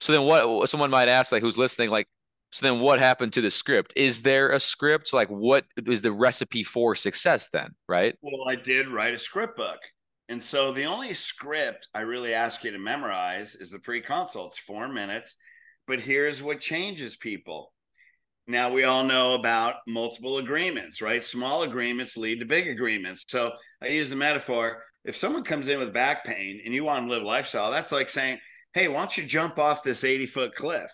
So 0.00 0.12
then 0.12 0.22
what 0.22 0.68
someone 0.68 0.90
might 0.90 1.08
ask, 1.08 1.32
like 1.32 1.42
who's 1.42 1.58
listening, 1.58 1.90
like, 1.90 2.08
so 2.50 2.66
then 2.66 2.80
what 2.80 3.00
happened 3.00 3.32
to 3.34 3.40
the 3.40 3.50
script? 3.50 3.92
Is 3.96 4.22
there 4.22 4.50
a 4.50 4.60
script? 4.60 5.12
Like 5.12 5.28
what 5.28 5.64
is 5.76 6.02
the 6.02 6.12
recipe 6.12 6.62
for 6.62 6.94
success 6.94 7.48
then? 7.52 7.70
Right. 7.88 8.14
Well, 8.22 8.48
I 8.48 8.54
did 8.54 8.88
write 8.88 9.14
a 9.14 9.18
script 9.18 9.56
book. 9.56 9.78
And 10.28 10.42
so 10.42 10.72
the 10.72 10.84
only 10.84 11.14
script 11.14 11.88
I 11.94 12.00
really 12.00 12.34
ask 12.34 12.64
you 12.64 12.72
to 12.72 12.78
memorize 12.78 13.54
is 13.54 13.70
the 13.70 13.78
pre-consult. 13.78 14.48
It's 14.48 14.58
four 14.58 14.88
minutes. 14.88 15.36
But 15.86 16.00
here's 16.00 16.42
what 16.42 16.60
changes 16.60 17.16
people. 17.16 17.72
Now 18.48 18.72
we 18.72 18.84
all 18.84 19.04
know 19.04 19.34
about 19.34 19.76
multiple 19.86 20.38
agreements, 20.38 21.00
right? 21.00 21.22
Small 21.22 21.62
agreements 21.62 22.16
lead 22.16 22.40
to 22.40 22.46
big 22.46 22.68
agreements. 22.68 23.24
So 23.28 23.52
I 23.82 23.88
use 23.88 24.10
the 24.10 24.16
metaphor 24.16 24.82
if 25.06 25.16
someone 25.16 25.44
comes 25.44 25.68
in 25.68 25.78
with 25.78 25.92
back 25.92 26.24
pain 26.24 26.60
and 26.64 26.74
you 26.74 26.84
want 26.84 27.06
to 27.06 27.10
live 27.10 27.22
lifestyle, 27.22 27.70
that's 27.70 27.92
like 27.92 28.08
saying, 28.08 28.38
Hey, 28.74 28.88
why 28.88 28.98
don't 28.98 29.16
you 29.16 29.24
jump 29.24 29.58
off 29.58 29.82
this 29.82 30.04
80 30.04 30.26
foot 30.26 30.54
cliff? 30.54 30.90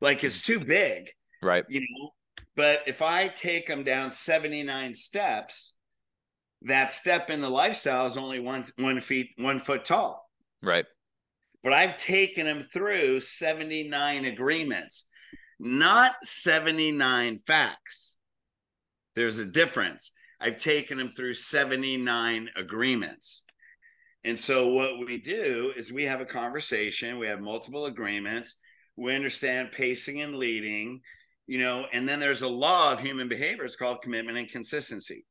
Like 0.00 0.24
it's 0.24 0.42
too 0.42 0.60
big. 0.60 1.10
Right. 1.42 1.64
You 1.68 1.80
know, 1.80 2.10
but 2.54 2.82
if 2.86 3.02
I 3.02 3.28
take 3.28 3.66
them 3.66 3.84
down 3.84 4.10
79 4.10 4.94
steps, 4.94 5.74
that 6.62 6.90
step 6.90 7.30
in 7.30 7.40
the 7.40 7.50
lifestyle 7.50 8.06
is 8.06 8.16
only 8.16 8.40
one 8.40 8.64
one 8.78 9.00
feet 9.00 9.30
one 9.38 9.58
foot 9.58 9.84
tall. 9.84 10.28
Right. 10.62 10.86
But 11.62 11.72
I've 11.72 11.96
taken 11.96 12.46
them 12.46 12.62
through 12.62 13.20
79 13.20 14.24
agreements, 14.24 15.08
not 15.58 16.12
79 16.22 17.38
facts. 17.46 18.18
There's 19.14 19.38
a 19.38 19.44
difference. 19.44 20.12
I've 20.40 20.58
taken 20.58 20.98
them 20.98 21.08
through 21.08 21.34
79 21.34 22.50
agreements. 22.56 23.44
And 24.24 24.38
so 24.38 24.68
what 24.68 25.06
we 25.06 25.18
do 25.18 25.72
is 25.76 25.92
we 25.92 26.04
have 26.04 26.20
a 26.20 26.26
conversation, 26.26 27.18
we 27.18 27.26
have 27.26 27.40
multiple 27.40 27.86
agreements, 27.86 28.56
we 28.96 29.14
understand 29.14 29.72
pacing 29.72 30.22
and 30.22 30.36
leading, 30.36 31.00
you 31.46 31.58
know, 31.58 31.86
and 31.92 32.08
then 32.08 32.20
there's 32.20 32.42
a 32.42 32.48
law 32.48 32.92
of 32.92 33.00
human 33.00 33.28
behavior. 33.28 33.64
It's 33.64 33.76
called 33.76 34.02
commitment 34.02 34.38
and 34.38 34.48
consistency. 34.48 35.24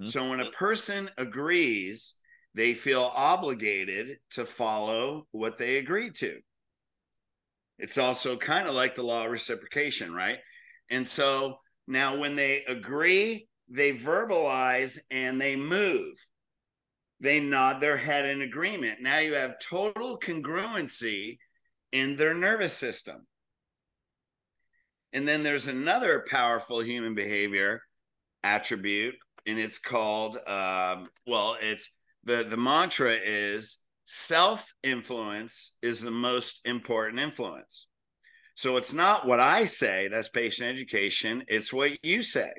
Mm-hmm. 0.00 0.06
So 0.06 0.28
when 0.28 0.40
a 0.40 0.50
person 0.50 1.10
agrees, 1.18 2.14
they 2.54 2.74
feel 2.74 3.12
obligated 3.14 4.18
to 4.32 4.44
follow 4.44 5.26
what 5.32 5.58
they 5.58 5.78
agreed 5.78 6.14
to. 6.16 6.38
It's 7.78 7.98
also 7.98 8.36
kind 8.36 8.68
of 8.68 8.74
like 8.74 8.94
the 8.94 9.02
law 9.02 9.24
of 9.24 9.32
reciprocation, 9.32 10.12
right? 10.12 10.38
And 10.90 11.06
so 11.06 11.58
now 11.88 12.16
when 12.16 12.36
they 12.36 12.64
agree, 12.64 13.48
they 13.68 13.96
verbalize 13.96 14.98
and 15.10 15.40
they 15.40 15.56
move 15.56 16.14
they 17.24 17.40
nod 17.40 17.80
their 17.80 17.96
head 17.96 18.26
in 18.26 18.42
agreement. 18.42 18.98
Now 19.00 19.18
you 19.18 19.34
have 19.34 19.58
total 19.58 20.18
congruency 20.18 21.38
in 21.94 22.16
their 22.16 22.34
nervous 22.34 22.74
system. 22.76 23.24
And 25.12 25.26
then 25.26 25.44
there's 25.44 25.68
another 25.68 26.26
powerful 26.28 26.80
human 26.80 27.14
behavior 27.14 27.80
attribute, 28.42 29.14
and 29.46 29.60
it's 29.60 29.78
called, 29.78 30.36
um, 30.48 31.08
well, 31.24 31.56
it's 31.62 31.88
the, 32.24 32.44
the 32.44 32.56
mantra 32.56 33.16
is 33.24 33.78
self 34.06 34.74
influence 34.82 35.78
is 35.82 36.00
the 36.00 36.10
most 36.10 36.60
important 36.64 37.20
influence. 37.20 37.86
So 38.56 38.76
it's 38.76 38.92
not 38.92 39.26
what 39.26 39.38
I 39.38 39.64
say, 39.64 40.08
that's 40.08 40.28
patient 40.28 40.68
education, 40.68 41.44
it's 41.46 41.72
what 41.72 42.04
you 42.04 42.22
say. 42.22 42.52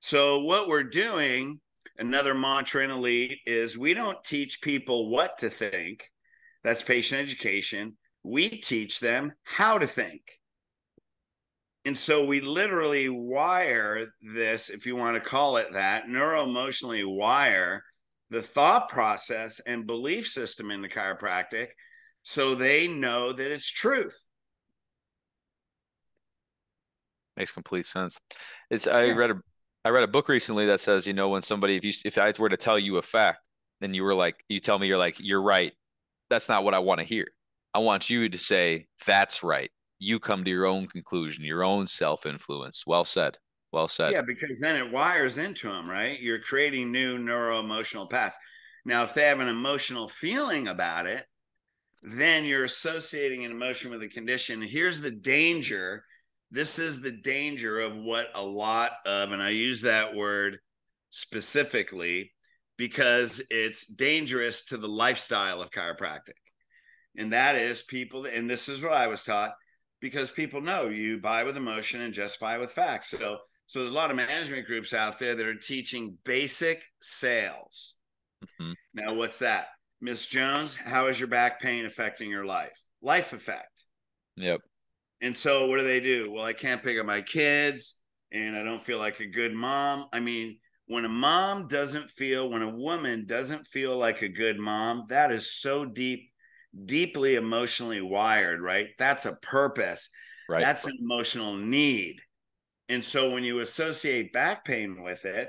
So 0.00 0.40
what 0.40 0.66
we're 0.66 0.82
doing 0.82 1.60
another 1.98 2.32
mantra 2.32 2.84
in 2.84 2.90
elite 2.90 3.38
is 3.46 3.76
we 3.76 3.92
don't 3.92 4.24
teach 4.24 4.62
people 4.62 5.10
what 5.10 5.36
to 5.38 5.50
think 5.50 6.10
that's 6.64 6.82
patient 6.82 7.20
education 7.20 7.96
we 8.24 8.48
teach 8.48 9.00
them 9.00 9.32
how 9.44 9.78
to 9.78 9.86
think 9.86 10.22
and 11.84 11.98
so 11.98 12.24
we 12.24 12.40
literally 12.40 13.08
wire 13.08 14.06
this 14.34 14.70
if 14.70 14.86
you 14.86 14.94
want 14.94 15.14
to 15.14 15.28
call 15.28 15.56
it 15.56 15.72
that 15.72 16.06
neuroemotionally 16.06 17.04
wire 17.04 17.82
the 18.30 18.42
thought 18.42 18.88
process 18.88 19.60
and 19.60 19.86
belief 19.86 20.26
system 20.26 20.70
in 20.70 20.80
the 20.80 20.88
chiropractic 20.88 21.68
so 22.22 22.54
they 22.54 22.86
know 22.86 23.32
that 23.32 23.50
it's 23.50 23.70
truth 23.70 24.26
makes 27.36 27.52
complete 27.52 27.86
sense 27.86 28.18
it's 28.70 28.86
i 28.86 29.04
yeah. 29.04 29.14
read 29.14 29.30
a 29.30 29.40
I 29.84 29.88
read 29.88 30.04
a 30.04 30.08
book 30.08 30.28
recently 30.28 30.66
that 30.66 30.80
says, 30.80 31.06
you 31.06 31.12
know, 31.12 31.30
when 31.30 31.42
somebody, 31.42 31.76
if 31.76 31.84
you, 31.84 31.92
if 32.04 32.16
I 32.16 32.32
were 32.38 32.48
to 32.48 32.56
tell 32.56 32.78
you 32.78 32.98
a 32.98 33.02
fact, 33.02 33.40
then 33.80 33.94
you 33.94 34.04
were 34.04 34.14
like, 34.14 34.36
you 34.48 34.60
tell 34.60 34.78
me 34.78 34.86
you're 34.86 34.98
like, 34.98 35.16
you're 35.18 35.42
right. 35.42 35.72
That's 36.32 36.48
not 36.48 36.64
what 36.64 36.72
I 36.72 36.78
want 36.78 36.98
to 37.00 37.04
hear. 37.04 37.26
I 37.74 37.80
want 37.80 38.08
you 38.08 38.26
to 38.26 38.38
say, 38.38 38.86
that's 39.06 39.42
right. 39.42 39.70
You 39.98 40.18
come 40.18 40.44
to 40.44 40.50
your 40.50 40.64
own 40.64 40.86
conclusion, 40.86 41.44
your 41.44 41.62
own 41.62 41.86
self 41.86 42.24
influence. 42.24 42.84
Well 42.86 43.04
said. 43.04 43.36
Well 43.70 43.86
said. 43.86 44.12
Yeah, 44.12 44.22
because 44.22 44.58
then 44.58 44.76
it 44.76 44.90
wires 44.90 45.36
into 45.36 45.68
them, 45.68 45.86
right? 45.86 46.18
You're 46.18 46.38
creating 46.38 46.90
new 46.90 47.18
neuro 47.18 47.60
emotional 47.60 48.06
paths. 48.06 48.38
Now, 48.86 49.04
if 49.04 49.12
they 49.12 49.24
have 49.26 49.40
an 49.40 49.48
emotional 49.48 50.08
feeling 50.08 50.68
about 50.68 51.04
it, 51.06 51.26
then 52.02 52.46
you're 52.46 52.64
associating 52.64 53.44
an 53.44 53.50
emotion 53.50 53.90
with 53.90 54.02
a 54.02 54.08
condition. 54.08 54.62
Here's 54.62 55.02
the 55.02 55.10
danger 55.10 56.02
this 56.50 56.78
is 56.78 57.02
the 57.02 57.12
danger 57.12 57.78
of 57.78 57.94
what 57.96 58.28
a 58.34 58.42
lot 58.42 58.92
of, 59.04 59.32
and 59.32 59.42
I 59.42 59.50
use 59.50 59.82
that 59.82 60.14
word 60.14 60.60
specifically 61.10 62.32
because 62.82 63.40
it's 63.48 63.86
dangerous 63.86 64.64
to 64.64 64.76
the 64.76 64.88
lifestyle 64.88 65.62
of 65.62 65.70
chiropractic. 65.70 66.34
And 67.16 67.32
that 67.32 67.54
is 67.54 67.80
people, 67.80 68.24
and 68.24 68.50
this 68.50 68.68
is 68.68 68.82
what 68.82 68.94
I 68.94 69.06
was 69.06 69.22
taught 69.22 69.52
because 70.00 70.32
people 70.32 70.60
know 70.60 70.88
you 70.88 71.20
buy 71.20 71.44
with 71.44 71.56
emotion 71.56 72.00
and 72.00 72.12
justify 72.12 72.58
with 72.58 72.72
facts. 72.72 73.10
So, 73.10 73.38
so 73.66 73.78
there's 73.78 73.92
a 73.92 73.94
lot 73.94 74.10
of 74.10 74.16
management 74.16 74.66
groups 74.66 74.94
out 74.94 75.20
there 75.20 75.36
that 75.36 75.46
are 75.46 75.54
teaching 75.54 76.18
basic 76.24 76.82
sales. 77.00 77.94
Mm-hmm. 78.44 78.72
Now, 78.94 79.14
what's 79.14 79.38
that? 79.38 79.66
Miss 80.00 80.26
Jones, 80.26 80.74
how 80.74 81.06
is 81.06 81.20
your 81.20 81.28
back 81.28 81.60
pain 81.60 81.84
affecting 81.84 82.30
your 82.30 82.44
life? 82.44 82.84
Life 83.00 83.32
effect. 83.32 83.84
Yep. 84.34 84.58
And 85.20 85.36
so 85.36 85.66
what 85.66 85.78
do 85.78 85.84
they 85.84 86.00
do? 86.00 86.32
Well, 86.32 86.42
I 86.42 86.52
can't 86.52 86.82
pick 86.82 86.98
up 86.98 87.06
my 87.06 87.22
kids 87.22 87.94
and 88.32 88.56
I 88.56 88.64
don't 88.64 88.82
feel 88.82 88.98
like 88.98 89.20
a 89.20 89.26
good 89.26 89.54
mom. 89.54 90.06
I 90.12 90.18
mean, 90.18 90.58
when 90.92 91.04
a 91.04 91.08
mom 91.08 91.66
doesn't 91.66 92.10
feel, 92.10 92.50
when 92.50 92.62
a 92.62 92.68
woman 92.68 93.24
doesn't 93.26 93.66
feel 93.66 93.96
like 93.96 94.22
a 94.22 94.28
good 94.28 94.58
mom, 94.58 95.06
that 95.08 95.32
is 95.32 95.50
so 95.50 95.84
deep, 95.84 96.30
deeply 96.84 97.36
emotionally 97.36 98.00
wired, 98.00 98.60
right? 98.60 98.88
That's 98.98 99.26
a 99.26 99.36
purpose. 99.36 100.10
Right. 100.48 100.60
That's 100.60 100.84
an 100.84 100.92
emotional 101.00 101.56
need. 101.56 102.20
And 102.88 103.02
so 103.02 103.30
when 103.30 103.42
you 103.42 103.60
associate 103.60 104.32
back 104.32 104.64
pain 104.64 105.02
with 105.02 105.24
it, 105.24 105.48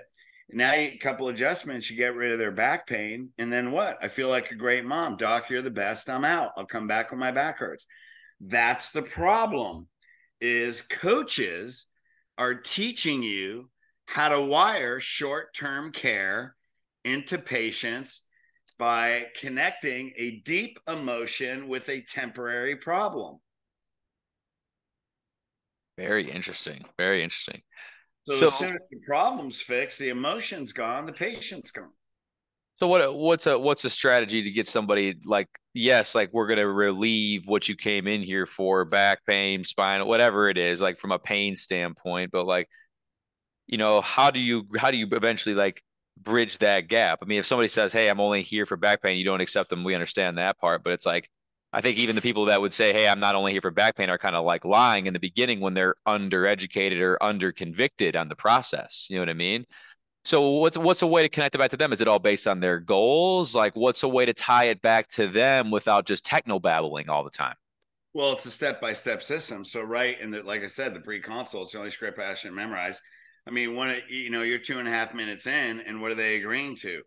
now 0.50 0.72
a 0.72 0.98
couple 0.98 1.28
adjustments, 1.28 1.90
you 1.90 1.98
get 1.98 2.16
rid 2.16 2.32
of 2.32 2.40
their 2.40 2.52
back 2.52 2.88
pain. 2.88 3.30
And 3.38 3.52
then 3.52 3.72
what? 3.72 3.98
I 4.02 4.08
feel 4.08 4.30
like 4.30 4.52
a 4.52 4.56
great 4.56 4.86
mom. 4.86 5.18
Doc, 5.18 5.50
you're 5.50 5.62
the 5.62 5.72
best. 5.72 6.10
I'm 6.10 6.24
out. 6.24 6.52
I'll 6.56 6.66
come 6.66 6.88
back 6.88 7.12
when 7.12 7.20
my 7.20 7.32
back 7.32 7.60
hurts. 7.60 7.86
That's 8.40 8.92
the 8.92 9.02
problem 9.02 9.88
is 10.40 10.82
coaches 10.82 11.88
are 12.38 12.56
teaching 12.56 13.24
you 13.24 13.70
how 14.08 14.30
to 14.30 14.42
wire 14.42 15.00
short-term 15.00 15.92
care 15.92 16.56
into 17.06 17.38
patients 17.38 18.22
by 18.80 19.26
connecting 19.40 20.12
a 20.18 20.42
deep 20.42 20.80
emotion 20.88 21.68
with 21.68 21.90
a 21.90 22.02
temporary 22.02 22.76
problem. 22.76 23.40
Very 25.98 26.24
interesting. 26.30 26.84
Very 26.98 27.24
interesting. 27.24 27.62
So, 28.26 28.36
so 28.36 28.48
as 28.48 28.54
soon 28.58 28.70
as 28.70 28.90
the 28.90 29.00
problem's 29.06 29.62
fixed, 29.62 30.00
the 30.00 30.10
emotion's 30.10 30.74
gone, 30.74 31.06
the 31.06 31.14
patient's 31.14 31.72
gone. 31.72 31.92
So 32.78 32.88
what 32.88 33.16
what's 33.16 33.46
a 33.48 33.58
what's 33.58 33.86
a 33.86 33.90
strategy 33.90 34.42
to 34.42 34.50
get 34.50 34.68
somebody 34.68 35.16
like 35.26 35.48
yes, 35.74 36.16
like 36.16 36.32
we're 36.34 36.48
gonna 36.48 36.68
relieve 36.68 37.44
what 37.46 37.70
you 37.70 37.76
came 37.76 38.08
in 38.08 38.24
here 38.24 38.46
for, 38.46 38.84
back 38.86 39.20
pain, 39.26 39.64
spine, 39.64 40.06
whatever 40.08 40.50
it 40.50 40.58
is, 40.58 40.82
like 40.82 40.98
from 40.98 41.12
a 41.12 41.20
pain 41.20 41.56
standpoint, 41.56 42.32
but 42.32 42.46
like, 42.46 42.68
you 43.68 43.78
know, 43.78 44.02
how 44.02 44.32
do 44.32 44.40
you 44.40 44.68
how 44.78 44.92
do 44.92 44.98
you 44.98 45.08
eventually 45.12 45.56
like 45.56 45.84
bridge 46.18 46.58
that 46.60 46.88
gap? 46.88 47.20
I 47.22 47.26
mean, 47.26 47.40
if 47.40 47.46
somebody 47.46 47.70
says, 47.70 47.94
Hey, 47.94 48.10
I'm 48.10 48.20
only 48.20 48.42
here 48.42 48.66
for 48.66 48.78
back 48.78 49.02
pain, 49.02 49.18
you 49.18 49.26
don't 49.26 49.42
accept 49.42 49.70
them, 49.70 49.84
we 49.84 49.94
understand 49.96 50.38
that 50.38 50.58
part, 50.60 50.84
but 50.84 50.94
it's 50.94 51.06
like 51.06 51.30
I 51.72 51.82
think 51.82 51.98
even 51.98 52.16
the 52.16 52.22
people 52.22 52.46
that 52.46 52.62
would 52.62 52.74
say, 52.74 52.94
Hey, 52.94 53.08
I'm 53.08 53.20
not 53.20 53.36
only 53.36 53.52
here 53.52 53.62
for 53.62 53.72
back 53.72 53.96
pain 53.96 54.10
are 54.10 54.18
kind 54.18 54.36
of 54.36 54.46
like 54.46 54.66
lying 54.66 55.08
in 55.08 55.14
the 55.14 55.20
beginning 55.20 55.60
when 55.60 55.74
they're 55.74 55.96
undereducated 56.08 57.02
or 57.02 57.22
under 57.24 57.52
convicted 57.52 58.16
on 58.16 58.30
the 58.30 58.36
process. 58.36 59.08
You 59.10 59.18
know 59.18 59.22
what 59.22 59.30
I 59.30 59.34
mean? 59.34 59.66
So 60.26 60.52
what's 60.52 60.78
what's 60.78 61.02
a 61.02 61.08
way 61.08 61.24
to 61.24 61.30
connect 61.30 61.56
it 61.56 61.58
back 61.58 61.72
to 61.72 61.78
them? 61.78 61.92
Is 61.92 62.00
it 62.00 62.08
all 62.08 62.20
based 62.20 62.48
on 62.48 62.60
their 62.60 62.80
goals? 62.80 63.56
Like 63.56 63.76
what's 63.76 64.04
a 64.04 64.08
way 64.08 64.26
to 64.26 64.34
tie 64.34 64.66
it 64.66 64.82
back 64.82 65.08
to 65.10 65.28
them 65.28 65.72
without 65.72 66.06
just 66.06 66.26
techno 66.26 66.60
babbling 66.60 67.10
all 67.10 67.24
the 67.24 67.30
time? 67.30 67.56
Well, 68.14 68.34
it's 68.34 68.46
a 68.46 68.52
step 68.52 68.80
by 68.80 68.94
step 68.94 69.24
system. 69.24 69.66
So 69.66 69.82
right, 69.82 70.18
and 70.22 70.34
like 70.46 70.64
I 70.64 70.68
said, 70.68 70.94
the 70.94 71.00
pre 71.00 71.20
consult, 71.20 71.64
it's 71.64 71.72
the 71.74 71.80
only 71.80 71.92
script 71.92 72.18
passion 72.18 72.54
memorize. 72.54 73.02
I 73.48 73.52
mean, 73.52 73.76
when 73.76 73.90
it, 73.90 74.06
you 74.10 74.30
know 74.30 74.42
you're 74.42 74.60
two 74.60 74.80
and 74.80 74.88
a 74.88 74.92
half 74.92 75.14
minutes 75.14 75.48
in, 75.48 75.82
and 75.82 76.02
what 76.02 76.12
are 76.12 76.16
they 76.16 76.38
agreeing 76.38 76.76
to? 76.78 77.02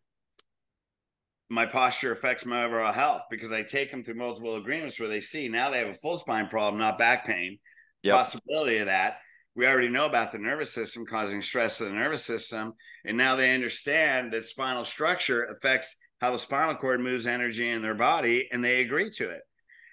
my 1.48 1.64
posture 1.64 2.12
affects 2.12 2.44
my 2.44 2.64
overall 2.64 2.92
health 2.92 3.22
because 3.30 3.52
I 3.52 3.62
take 3.62 3.90
them 3.90 4.02
through 4.02 4.16
multiple 4.16 4.56
agreements 4.56 4.98
where 4.98 5.08
they 5.08 5.20
see 5.20 5.48
now 5.48 5.70
they 5.70 5.78
have 5.78 5.88
a 5.88 5.94
full 5.94 6.16
spine 6.16 6.48
problem, 6.48 6.78
not 6.78 6.98
back 6.98 7.24
pain. 7.26 7.58
Yep. 8.02 8.16
Possibility 8.16 8.78
of 8.78 8.86
that. 8.86 9.18
We 9.54 9.66
already 9.66 9.88
know 9.88 10.06
about 10.06 10.32
the 10.32 10.38
nervous 10.38 10.72
system 10.72 11.06
causing 11.06 11.40
stress 11.40 11.78
to 11.78 11.84
the 11.84 11.90
nervous 11.90 12.24
system. 12.24 12.74
And 13.04 13.16
now 13.16 13.36
they 13.36 13.54
understand 13.54 14.32
that 14.32 14.44
spinal 14.44 14.84
structure 14.84 15.44
affects 15.44 15.96
how 16.20 16.32
the 16.32 16.38
spinal 16.38 16.74
cord 16.74 17.00
moves 17.00 17.26
energy 17.26 17.68
in 17.68 17.80
their 17.80 17.94
body 17.94 18.48
and 18.52 18.64
they 18.64 18.80
agree 18.80 19.10
to 19.10 19.30
it. 19.30 19.42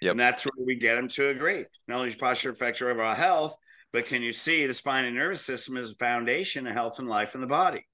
Yep. 0.02 0.12
And 0.12 0.20
that's 0.20 0.46
where 0.46 0.66
we 0.66 0.76
get 0.76 0.96
them 0.96 1.08
to 1.10 1.30
agree. 1.30 1.66
Not 1.88 1.98
only 1.98 2.10
does 2.10 2.18
posture 2.18 2.50
affect 2.50 2.80
your 2.80 2.90
overall 2.90 3.16
health, 3.16 3.56
but 3.94 4.08
can 4.08 4.22
you 4.24 4.34
see 4.34 4.66
the 4.66 4.74
spine 4.74 5.06
and 5.06 5.16
nervous 5.16 5.46
system 5.46 5.78
is 5.78 5.90
the 5.90 6.04
foundation 6.04 6.68
of 6.68 6.74
health 6.74 7.00
and 7.00 7.08
life 7.08 7.36
in 7.36 7.42
the 7.42 7.48
body? 7.48 7.86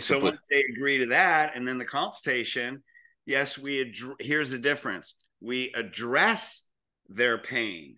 so 0.00 0.18
once 0.18 0.46
they 0.50 0.62
agree 0.74 0.98
to 0.98 1.06
that, 1.06 1.56
and 1.56 1.66
then 1.66 1.78
the 1.78 1.84
consultation, 1.84 2.82
yes, 3.24 3.56
we 3.56 3.80
ad- 3.80 4.16
here's 4.18 4.50
the 4.50 4.58
difference: 4.58 5.14
we 5.40 5.72
address 5.74 6.66
their 7.08 7.38
pain, 7.38 7.96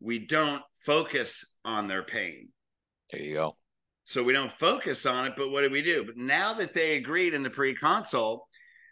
we 0.00 0.18
don't 0.18 0.62
focus 0.84 1.56
on 1.64 1.88
their 1.88 2.02
pain. 2.02 2.48
There 3.12 3.20
you 3.20 3.34
go. 3.34 3.56
So 4.04 4.22
we 4.22 4.32
don't 4.32 4.52
focus 4.52 5.04
on 5.04 5.26
it, 5.26 5.32
but 5.36 5.50
what 5.50 5.62
do 5.62 5.70
we 5.70 5.82
do? 5.82 6.04
But 6.04 6.16
now 6.16 6.54
that 6.54 6.72
they 6.72 6.96
agreed 6.96 7.34
in 7.34 7.42
the 7.42 7.50
pre-consult 7.50 8.46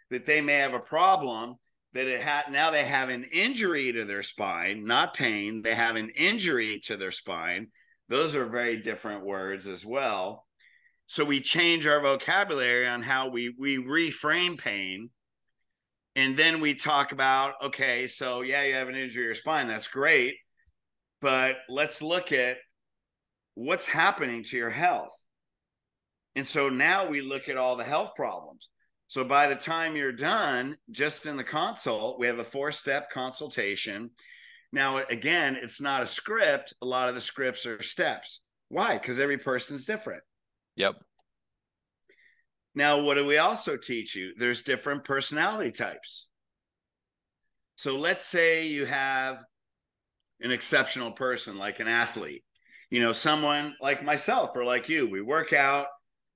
that 0.09 0.25
they 0.25 0.41
may 0.41 0.55
have 0.55 0.73
a 0.73 0.79
problem, 0.79 1.55
that 1.95 2.07
it 2.07 2.21
had 2.21 2.51
now 2.51 2.69
they 2.71 2.83
have 2.83 3.07
an 3.07 3.23
injury 3.31 3.93
to 3.93 4.03
their 4.03 4.21
spine, 4.21 4.83
not 4.83 5.13
pain. 5.13 5.61
They 5.61 5.73
have 5.73 5.95
an 5.95 6.09
injury 6.09 6.79
to 6.83 6.97
their 6.97 7.11
spine. 7.11 7.69
Those 8.09 8.35
are 8.35 8.45
very 8.45 8.77
different 8.77 9.25
words 9.25 9.65
as 9.67 9.85
well. 9.85 10.45
So 11.07 11.23
we 11.23 11.39
change 11.39 11.87
our 11.87 12.01
vocabulary 12.01 12.85
on 12.85 13.01
how 13.01 13.29
we 13.29 13.55
we 13.57 13.77
reframe 13.77 14.59
pain. 14.59 15.09
And 16.17 16.35
then 16.35 16.59
we 16.59 16.75
talk 16.75 17.13
about, 17.13 17.53
okay, 17.63 18.07
so 18.07 18.41
yeah, 18.41 18.63
you 18.63 18.73
have 18.73 18.89
an 18.89 18.95
injury 18.95 19.23
to 19.23 19.25
your 19.27 19.33
spine. 19.33 19.67
That's 19.67 19.87
great. 19.87 20.35
But 21.21 21.55
let's 21.69 22.01
look 22.01 22.33
at 22.33 22.57
what's 23.55 23.87
happening 23.87 24.43
to 24.43 24.57
your 24.57 24.69
health. 24.69 25.13
And 26.35 26.45
so 26.45 26.67
now 26.67 27.07
we 27.07 27.21
look 27.21 27.47
at 27.47 27.57
all 27.57 27.77
the 27.77 27.85
health 27.85 28.15
problems. 28.15 28.69
So 29.07 29.23
by 29.23 29.47
the 29.47 29.55
time 29.55 29.95
you're 29.95 30.11
done, 30.11 30.77
just 30.91 31.25
in 31.25 31.37
the 31.37 31.43
consult, 31.43 32.19
we 32.19 32.27
have 32.27 32.39
a 32.39 32.43
four 32.43 32.71
step 32.71 33.09
consultation. 33.09 34.09
Now, 34.71 35.03
again, 35.09 35.57
it's 35.61 35.79
not 35.79 36.03
a 36.03 36.07
script. 36.07 36.73
A 36.81 36.85
lot 36.85 37.07
of 37.07 37.15
the 37.15 37.21
scripts 37.21 37.65
are 37.65 37.81
steps. 37.81 38.43
Why? 38.69 38.93
Because 38.93 39.19
every 39.19 39.37
person's 39.37 39.85
different. 39.85 40.23
Yep. 40.75 40.95
Now, 42.73 42.99
what 43.01 43.15
do 43.15 43.25
we 43.25 43.37
also 43.37 43.77
teach 43.77 44.15
you? 44.15 44.33
There's 44.37 44.63
different 44.63 45.05
personality 45.05 45.71
types. 45.71 46.27
So 47.75 47.97
let's 47.97 48.25
say 48.25 48.65
you 48.65 48.85
have 48.85 49.43
an 50.41 50.51
exceptional 50.51 51.11
person 51.11 51.57
like 51.57 51.79
an 51.79 51.87
athlete, 51.87 52.43
you 52.89 52.99
know, 52.99 53.13
someone 53.13 53.75
like 53.81 54.03
myself 54.03 54.51
or 54.55 54.65
like 54.65 54.89
you. 54.89 55.09
We 55.09 55.21
work 55.21 55.53
out. 55.53 55.87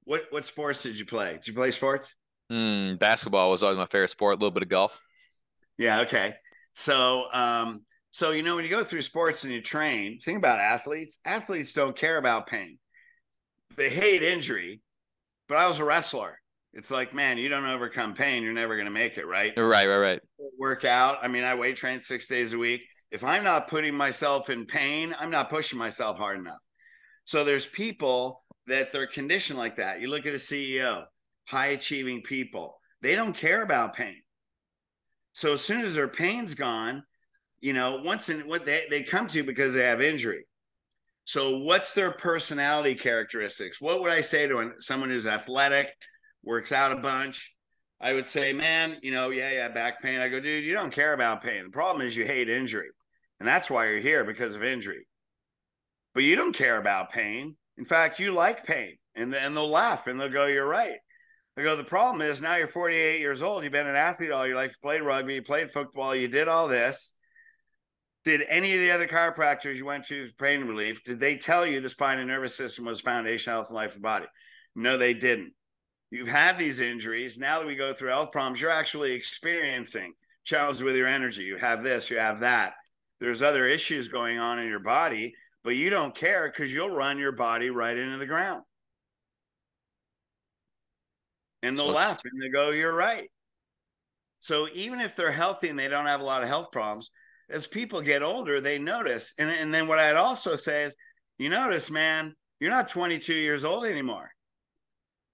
What 0.06 0.24
what 0.30 0.46
sports 0.46 0.84
did 0.84 0.98
you 0.98 1.06
play? 1.06 1.34
Did 1.34 1.48
you 1.48 1.54
play 1.54 1.72
sports? 1.72 2.16
Mm, 2.52 3.00
basketball 3.00 3.52
was 3.52 3.64
always 3.64 3.78
my 3.78 3.86
favorite 3.86 4.10
sport. 4.10 4.34
A 4.34 4.38
little 4.38 4.52
bit 4.52 4.64
of 4.64 4.70
golf. 4.70 5.00
Yeah. 5.78 6.02
Okay. 6.02 6.34
So, 6.74 7.32
um, 7.32 7.82
so 8.12 8.32
you 8.32 8.44
know, 8.44 8.56
when 8.56 8.64
you 8.64 8.70
go 8.70 8.84
through 8.84 9.04
sports 9.04 9.44
and 9.44 9.54
you 9.54 9.62
train, 9.62 10.20
think 10.20 10.38
about 10.38 10.60
athletes. 10.60 11.20
Athletes 11.26 11.74
don't 11.74 11.96
care 11.96 12.18
about 12.18 12.48
pain. 12.48 12.80
They 13.78 13.90
hate 13.90 14.24
injury. 14.24 14.82
But 15.50 15.58
I 15.58 15.68
was 15.68 15.80
a 15.80 15.84
wrestler. 15.84 16.40
It's 16.74 16.92
like, 16.92 17.14
man, 17.14 17.40
you 17.40 17.50
don't 17.50 17.66
overcome 17.66 18.14
pain, 18.14 18.44
you're 18.44 18.54
never 18.54 18.76
going 18.76 18.86
to 18.86 18.92
make 18.92 19.18
it, 19.18 19.26
right? 19.26 19.52
Right, 19.58 19.88
right, 19.88 19.98
right. 19.98 20.22
Work 20.60 20.86
out. 20.86 21.18
I 21.24 21.28
mean, 21.28 21.44
I 21.44 21.56
weight 21.56 21.76
train 21.76 22.00
six 22.00 22.28
days 22.28 22.54
a 22.54 22.58
week. 22.60 22.82
If 23.10 23.24
I'm 23.24 23.44
not 23.44 23.68
putting 23.68 23.96
myself 23.96 24.52
in 24.52 24.68
pain, 24.68 25.16
I'm 25.20 25.32
not 25.32 25.50
pushing 25.50 25.80
myself 25.80 26.20
hard 26.20 26.38
enough. 26.38 26.60
So 27.26 27.44
there's 27.44 27.66
people 27.66 28.44
that 28.68 28.92
they're 28.92 29.08
conditioned 29.08 29.58
like 29.58 29.78
that. 29.78 30.00
You 30.00 30.10
look 30.10 30.28
at 30.28 30.34
a 30.34 30.38
CEO, 30.38 31.06
high 31.50 31.68
achieving 31.68 32.22
people, 32.22 32.80
they 33.02 33.16
don't 33.16 33.36
care 33.36 33.64
about 33.64 33.96
pain. 33.96 34.22
So 35.34 35.54
as 35.54 35.62
soon 35.62 35.82
as 35.82 35.96
their 35.96 36.08
pain's 36.08 36.54
gone, 36.54 37.04
you 37.60 37.74
know, 37.74 38.02
once 38.04 38.30
in 38.30 38.42
what 38.42 38.66
they, 38.66 38.86
they 38.90 39.04
come 39.04 39.28
to 39.28 39.44
because 39.44 39.74
they 39.74 39.84
have 39.84 40.02
injury. 40.02 40.46
So 41.24 41.60
what's 41.60 41.94
their 41.94 42.12
personality 42.12 42.96
characteristics? 42.96 43.82
What 43.82 44.02
would 44.02 44.12
I 44.12 44.22
say 44.22 44.48
to 44.48 44.72
someone 44.80 45.10
who's 45.10 45.28
athletic, 45.28 45.92
works 46.44 46.72
out 46.72 46.92
a 46.92 46.98
bunch? 46.98 47.56
I 48.02 48.14
would 48.14 48.26
say, 48.26 48.54
man, 48.54 48.98
you 49.02 49.12
know, 49.12 49.30
yeah, 49.30 49.52
yeah, 49.52 49.70
back 49.70 50.02
pain. 50.02 50.22
I 50.22 50.30
go, 50.30 50.40
dude, 50.40 50.64
you 50.64 50.74
don't 50.74 50.94
care 50.94 51.14
about 51.14 51.44
pain. 51.44 51.64
The 51.64 51.70
problem 51.70 52.06
is 52.06 52.16
you 52.16 52.26
hate 52.26 52.50
injury. 52.50 52.90
And 53.40 53.48
that's 53.48 53.70
why 53.70 53.90
you're 53.90 54.00
here 54.00 54.24
because 54.24 54.56
of 54.56 54.64
injury. 54.64 55.06
But 56.14 56.24
you 56.24 56.36
don't 56.36 56.56
care 56.56 56.78
about 56.78 57.12
pain. 57.12 57.56
In 57.78 57.86
fact, 57.86 58.20
you 58.20 58.34
like 58.34 58.66
pain. 58.66 58.98
And, 59.16 59.34
and 59.34 59.56
they'll 59.56 59.70
laugh 59.70 60.08
and 60.08 60.20
they'll 60.20 60.30
go, 60.30 60.46
You're 60.46 60.68
right. 60.68 60.98
I 61.60 61.64
go, 61.64 61.76
the 61.76 61.84
problem 61.84 62.22
is 62.22 62.42
now 62.42 62.56
you're 62.56 62.68
48 62.68 63.20
years 63.20 63.42
old. 63.42 63.64
You've 63.64 63.74
been 63.74 63.88
an 63.88 63.96
athlete 63.96 64.32
all 64.32 64.48
your 64.48 64.56
life. 64.56 64.72
You 64.72 64.78
played 64.82 65.02
rugby, 65.02 65.36
you 65.36 65.42
played 65.42 65.72
football, 65.72 66.16
you 66.16 66.30
did 66.30 66.48
all 66.48 66.68
this. 66.70 67.14
Did 68.24 68.44
any 68.48 68.74
of 68.74 68.80
the 68.80 68.92
other 68.92 69.08
chiropractors 69.08 69.76
you 69.76 69.86
went 69.86 70.06
to 70.08 70.28
for 70.28 70.34
pain 70.36 70.66
relief, 70.66 71.04
did 71.04 71.20
they 71.20 71.36
tell 71.36 71.66
you 71.66 71.82
the 71.82 71.90
spine 71.90 72.20
and 72.20 72.28
nervous 72.28 72.56
system 72.56 72.86
was 72.86 73.02
foundation 73.02 73.52
health 73.52 73.68
and 73.68 73.76
life 73.76 73.90
of 73.90 73.96
the 73.96 74.02
body? 74.02 74.26
No, 74.76 74.98
they 74.98 75.14
didn't. 75.14 75.54
You've 76.12 76.28
had 76.28 76.58
these 76.58 76.80
injuries. 76.80 77.38
Now 77.38 77.60
that 77.60 77.68
we 77.68 77.76
go 77.76 77.94
through 77.94 78.10
health 78.10 78.32
problems, 78.32 78.62
you're 78.62 78.72
actually 78.72 79.12
experiencing 79.12 80.14
challenges 80.46 80.84
with 80.84 80.96
your 80.96 81.08
energy. 81.08 81.44
You 81.44 81.58
have 81.58 81.84
this, 81.84 82.10
you 82.10 82.20
have 82.20 82.40
that. 82.40 82.74
There's 83.20 83.42
other 83.42 83.66
issues 83.68 84.08
going 84.08 84.40
on 84.40 84.60
in 84.60 84.68
your 84.68 84.80
body, 84.80 85.34
but 85.64 85.76
you 85.76 85.90
don't 85.90 86.16
care 86.16 86.50
because 86.50 86.74
you'll 86.74 86.96
run 86.96 87.18
your 87.18 87.34
body 87.34 87.70
right 87.70 87.98
into 87.98 88.18
the 88.18 88.26
ground 88.26 88.64
and 91.64 91.78
they'll 91.78 91.88
so, 91.88 91.94
laugh 91.94 92.22
and 92.24 92.42
they 92.42 92.50
go, 92.50 92.72
You're 92.72 92.94
right. 92.94 93.30
So 94.42 94.68
even 94.74 95.02
if 95.02 95.16
they're 95.16 95.32
healthy 95.32 95.70
and 95.70 95.78
they 95.78 95.88
don't 95.88 96.06
have 96.06 96.22
a 96.22 96.26
lot 96.26 96.44
of 96.44 96.50
health 96.50 96.72
problems, 96.72 97.12
as 97.50 97.68
people 97.68 98.02
get 98.02 98.24
older, 98.24 98.62
they 98.62 98.80
notice. 98.80 99.34
And, 99.38 99.50
and 99.50 99.74
then 99.74 99.88
what 99.88 100.00
I'd 100.00 100.16
also 100.16 100.56
say 100.56 100.84
is, 100.84 100.96
you 101.38 101.50
notice, 101.50 101.90
man, 101.90 102.36
you're 102.60 102.72
not 102.72 102.88
22 102.88 103.34
years 103.34 103.66
old 103.66 103.86
anymore. 103.86 104.30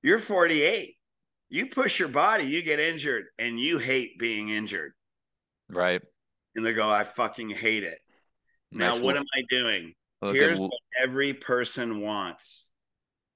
You're 0.02 0.20
48. 0.20 0.96
You 1.50 1.68
push 1.68 2.00
your 2.00 2.10
body, 2.10 2.46
you 2.46 2.62
get 2.62 2.80
injured, 2.80 3.26
and 3.38 3.60
you 3.60 3.78
hate 3.78 4.18
being 4.18 4.50
injured. 4.50 4.94
Right. 5.70 6.02
And 6.56 6.66
they 6.66 6.74
go, 6.74 6.90
I 6.90 7.04
fucking 7.04 7.50
hate 7.50 7.84
it. 7.84 8.00
Nice 8.72 9.00
now, 9.00 9.06
what 9.06 9.18
am 9.18 9.26
I 9.36 9.44
doing? 9.50 9.94
Here's 10.22 10.60
what 10.60 10.72
every 11.02 11.34
person 11.34 12.02
wants 12.02 12.72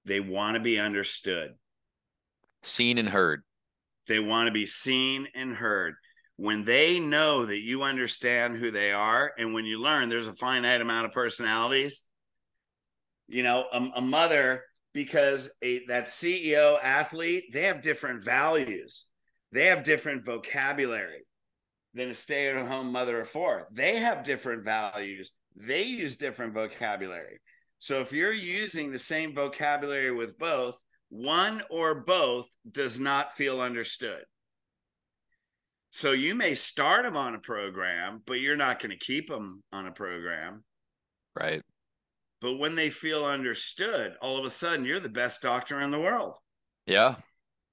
they 0.05 0.19
want 0.19 0.55
to 0.55 0.59
be 0.59 0.79
understood 0.79 1.53
seen 2.63 2.97
and 2.97 3.09
heard. 3.09 3.43
They 4.07 4.19
want 4.19 4.47
to 4.47 4.51
be 4.51 4.65
seen 4.65 5.27
and 5.35 5.53
heard. 5.53 5.95
When 6.35 6.63
they 6.63 6.99
know 6.99 7.45
that 7.45 7.59
you 7.59 7.83
understand 7.83 8.57
who 8.57 8.71
they 8.71 8.91
are, 8.91 9.33
and 9.37 9.53
when 9.53 9.65
you 9.65 9.79
learn 9.79 10.09
there's 10.09 10.27
a 10.27 10.33
finite 10.33 10.81
amount 10.81 11.05
of 11.05 11.11
personalities, 11.11 12.03
you 13.27 13.43
know, 13.43 13.65
a, 13.71 13.89
a 13.97 14.01
mother, 14.01 14.63
because 14.93 15.49
a, 15.61 15.85
that 15.87 16.05
CEO 16.05 16.81
athlete, 16.81 17.45
they 17.53 17.63
have 17.63 17.81
different 17.81 18.23
values, 18.23 19.05
they 19.51 19.65
have 19.65 19.83
different 19.83 20.25
vocabulary 20.25 21.25
than 21.93 22.09
a 22.09 22.15
stay 22.15 22.49
at 22.49 22.67
home 22.67 22.91
mother 22.91 23.19
of 23.21 23.29
four. 23.29 23.67
They 23.73 23.97
have 23.97 24.23
different 24.23 24.63
values, 24.63 25.31
they 25.55 25.83
use 25.83 26.15
different 26.15 26.53
vocabulary. 26.53 27.39
So 27.79 28.01
if 28.01 28.11
you're 28.11 28.33
using 28.33 28.91
the 28.91 28.99
same 28.99 29.33
vocabulary 29.33 30.11
with 30.11 30.37
both, 30.37 30.81
one 31.09 31.61
or 31.69 31.95
both 31.95 32.47
does 32.69 32.99
not 32.99 33.35
feel 33.35 33.61
understood. 33.61 34.23
So 35.91 36.11
you 36.11 36.35
may 36.35 36.53
start 36.53 37.03
them 37.03 37.17
on 37.17 37.33
a 37.33 37.39
program, 37.39 38.21
but 38.25 38.35
you're 38.35 38.55
not 38.55 38.79
going 38.79 38.91
to 38.91 38.97
keep 38.97 39.27
them 39.27 39.63
on 39.71 39.87
a 39.87 39.91
program. 39.91 40.63
Right. 41.35 41.63
But 42.41 42.57
when 42.57 42.75
they 42.75 42.89
feel 42.89 43.25
understood, 43.25 44.13
all 44.21 44.37
of 44.37 44.45
a 44.45 44.49
sudden 44.49 44.85
you're 44.85 44.99
the 44.99 45.09
best 45.09 45.41
doctor 45.41 45.81
in 45.81 45.91
the 45.91 45.99
world. 45.99 46.35
Yeah. 46.85 47.15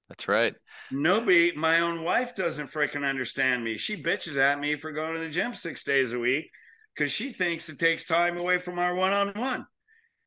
That's 0.09 0.27
right. 0.27 0.55
Nobody, 0.89 1.51
my 1.55 1.81
own 1.81 2.03
wife 2.03 2.33
doesn't 2.33 2.71
freaking 2.71 3.07
understand 3.07 3.63
me. 3.63 3.77
She 3.77 4.01
bitches 4.01 4.37
at 4.37 4.59
me 4.59 4.75
for 4.75 4.91
going 4.91 5.13
to 5.13 5.19
the 5.19 5.29
gym 5.29 5.53
six 5.53 5.83
days 5.83 6.13
a 6.13 6.19
week 6.19 6.49
because 6.95 7.11
she 7.11 7.31
thinks 7.31 7.69
it 7.69 7.77
takes 7.77 8.05
time 8.05 8.37
away 8.37 8.57
from 8.57 8.79
our 8.79 8.95
one 8.95 9.13
on 9.13 9.29
one. 9.35 9.65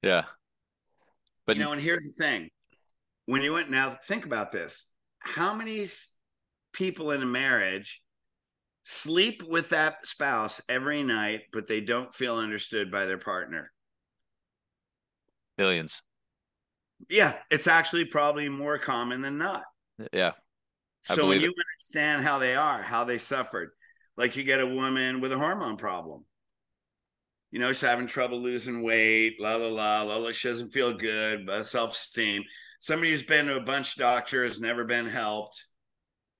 Yeah. 0.02 0.24
But 1.46 1.56
you 1.56 1.64
know, 1.64 1.72
and 1.72 1.80
here's 1.80 2.04
the 2.04 2.24
thing 2.24 2.50
when 3.30 3.42
you 3.42 3.52
went 3.52 3.70
now 3.70 3.96
think 4.04 4.24
about 4.24 4.52
this 4.52 4.92
how 5.20 5.54
many 5.54 5.86
people 6.72 7.10
in 7.10 7.22
a 7.22 7.26
marriage 7.26 8.02
sleep 8.84 9.42
with 9.48 9.70
that 9.70 10.06
spouse 10.06 10.60
every 10.68 11.02
night 11.02 11.42
but 11.52 11.68
they 11.68 11.80
don't 11.80 12.14
feel 12.14 12.36
understood 12.36 12.90
by 12.90 13.06
their 13.06 13.18
partner 13.18 13.70
millions 15.58 16.02
yeah 17.08 17.34
it's 17.50 17.66
actually 17.66 18.04
probably 18.04 18.48
more 18.48 18.78
common 18.78 19.20
than 19.20 19.38
not 19.38 19.64
yeah 20.12 20.32
so 21.02 21.28
when 21.28 21.40
you 21.40 21.52
understand 21.74 22.22
how 22.22 22.38
they 22.38 22.54
are, 22.54 22.82
how 22.82 23.04
they 23.04 23.18
suffered, 23.18 23.70
like 24.16 24.36
you 24.36 24.44
get 24.44 24.60
a 24.60 24.66
woman 24.66 25.20
with 25.20 25.32
a 25.32 25.38
hormone 25.38 25.76
problem. 25.76 26.24
You 27.50 27.58
know, 27.58 27.68
she's 27.68 27.80
having 27.80 28.06
trouble 28.06 28.38
losing 28.38 28.82
weight, 28.82 29.40
la 29.40 29.56
la 29.56 29.68
la, 29.68 30.02
la, 30.02 30.16
la. 30.16 30.30
She 30.30 30.48
doesn't 30.48 30.70
feel 30.70 30.92
good, 30.92 31.48
self 31.64 31.92
esteem. 31.92 32.42
Somebody 32.80 33.10
who's 33.10 33.22
been 33.22 33.46
to 33.46 33.56
a 33.56 33.60
bunch 33.60 33.92
of 33.92 34.00
doctors, 34.00 34.52
has 34.52 34.60
never 34.60 34.84
been 34.84 35.06
helped. 35.06 35.64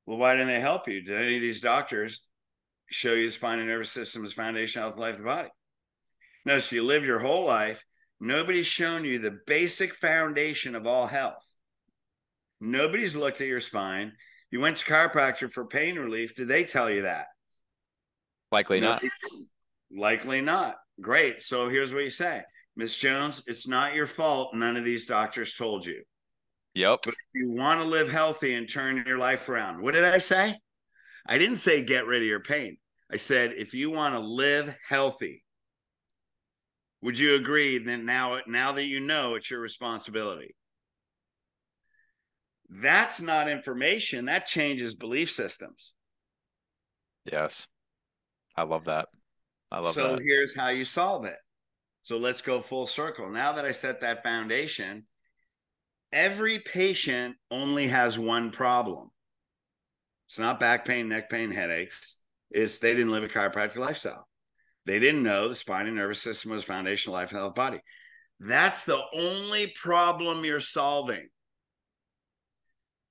Well, 0.07 0.18
why 0.18 0.33
didn't 0.33 0.48
they 0.48 0.59
help 0.59 0.88
you? 0.88 1.03
Did 1.03 1.20
any 1.20 1.37
of 1.37 1.42
these 1.42 1.61
doctors 1.61 2.26
show 2.90 3.12
you 3.12 3.26
the 3.26 3.33
spine 3.33 3.59
and 3.59 3.68
nervous 3.68 3.90
system 3.90 4.24
as 4.24 4.33
foundation, 4.33 4.81
health, 4.81 4.96
life, 4.96 5.12
of 5.12 5.18
the 5.18 5.24
body? 5.24 5.50
No, 6.46 6.59
so 6.59 6.76
you 6.76 6.83
live 6.83 7.05
your 7.05 7.18
whole 7.18 7.44
life. 7.44 7.85
Nobody's 8.20 8.66
shown 8.66 9.05
you 9.05 9.18
the 9.18 9.38
basic 9.46 9.94
foundation 9.94 10.74
of 10.74 10.87
all 10.87 11.07
health. 11.07 11.46
Nobody's 12.59 13.16
looked 13.16 13.42
at 13.42 13.46
your 13.46 13.61
spine. 13.61 14.12
You 14.50 14.61
went 14.61 14.79
to 14.79 14.85
chiropractor 14.85 15.50
for 15.50 15.66
pain 15.66 15.98
relief. 15.98 16.35
Did 16.35 16.48
they 16.48 16.64
tell 16.64 16.90
you 16.90 17.03
that? 17.03 17.26
Likely 18.50 18.81
not. 18.81 19.03
Likely 19.94 20.40
not. 20.40 20.76
Great. 21.00 21.42
So 21.42 21.68
here's 21.68 21.92
what 21.92 22.05
you 22.05 22.11
say 22.11 22.42
Miss 22.76 22.96
Jones, 22.96 23.42
it's 23.46 23.68
not 23.68 23.94
your 23.94 24.07
fault. 24.07 24.55
None 24.55 24.76
of 24.76 24.85
these 24.85 25.05
doctors 25.05 25.55
told 25.55 25.85
you. 25.85 26.03
Yep. 26.74 27.00
But 27.04 27.14
if 27.14 27.35
you 27.35 27.52
want 27.52 27.80
to 27.80 27.87
live 27.87 28.11
healthy 28.11 28.54
and 28.54 28.68
turn 28.68 29.02
your 29.06 29.18
life 29.18 29.48
around, 29.48 29.83
what 29.83 29.94
did 29.94 30.04
I 30.04 30.18
say? 30.18 30.56
I 31.26 31.38
didn't 31.38 31.56
say 31.56 31.85
get 31.85 32.06
rid 32.06 32.22
of 32.22 32.28
your 32.28 32.40
pain. 32.40 32.76
I 33.12 33.16
said 33.16 33.52
if 33.56 33.74
you 33.74 33.90
want 33.90 34.14
to 34.14 34.20
live 34.20 34.76
healthy, 34.88 35.44
would 37.02 37.18
you 37.18 37.35
agree 37.35 37.78
that 37.78 37.98
now 37.98 38.40
now 38.46 38.72
that 38.72 38.85
you 38.85 39.00
know 39.00 39.35
it's 39.35 39.50
your 39.50 39.61
responsibility? 39.61 40.54
That's 42.68 43.20
not 43.20 43.48
information. 43.48 44.26
That 44.26 44.46
changes 44.46 44.94
belief 44.94 45.30
systems. 45.30 45.94
Yes. 47.24 47.66
I 48.56 48.62
love 48.62 48.85
that. 48.85 49.09
I 49.72 49.76
love 49.76 49.92
so 49.92 50.12
that. 50.12 50.18
So 50.18 50.24
here's 50.24 50.56
how 50.56 50.68
you 50.68 50.85
solve 50.85 51.24
it. 51.24 51.38
So 52.02 52.16
let's 52.16 52.42
go 52.42 52.61
full 52.61 52.87
circle. 52.87 53.28
Now 53.28 53.52
that 53.52 53.64
I 53.64 53.72
set 53.72 54.00
that 54.02 54.22
foundation, 54.22 55.06
every 56.12 56.59
patient 56.59 57.37
only 57.51 57.88
has 57.88 58.18
one 58.18 58.51
problem. 58.51 59.11
It's 60.29 60.38
not 60.38 60.61
back 60.61 60.85
pain, 60.85 61.09
neck 61.09 61.29
pain, 61.29 61.51
headaches. 61.51 62.16
It's 62.51 62.79
they 62.79 62.94
didn't 62.94 63.12
live 63.12 63.25
a 63.25 63.29
chiropractic 63.29 63.77
lifestyle. 63.77 64.29
They 64.87 64.99
didn't 64.99 65.23
know 65.23 65.49
the 65.49 65.55
spine 65.55 65.87
and 65.87 65.96
nervous 65.96 66.23
system 66.23 66.53
was 66.53 66.64
foundational 66.64 67.14
life 67.14 67.31
and 67.31 67.38
health 67.38 67.55
body. 67.55 67.81
That's 68.40 68.85
the 68.85 69.01
only 69.14 69.73
problem 69.81 70.44
you're 70.44 70.61
solving. 70.61 71.29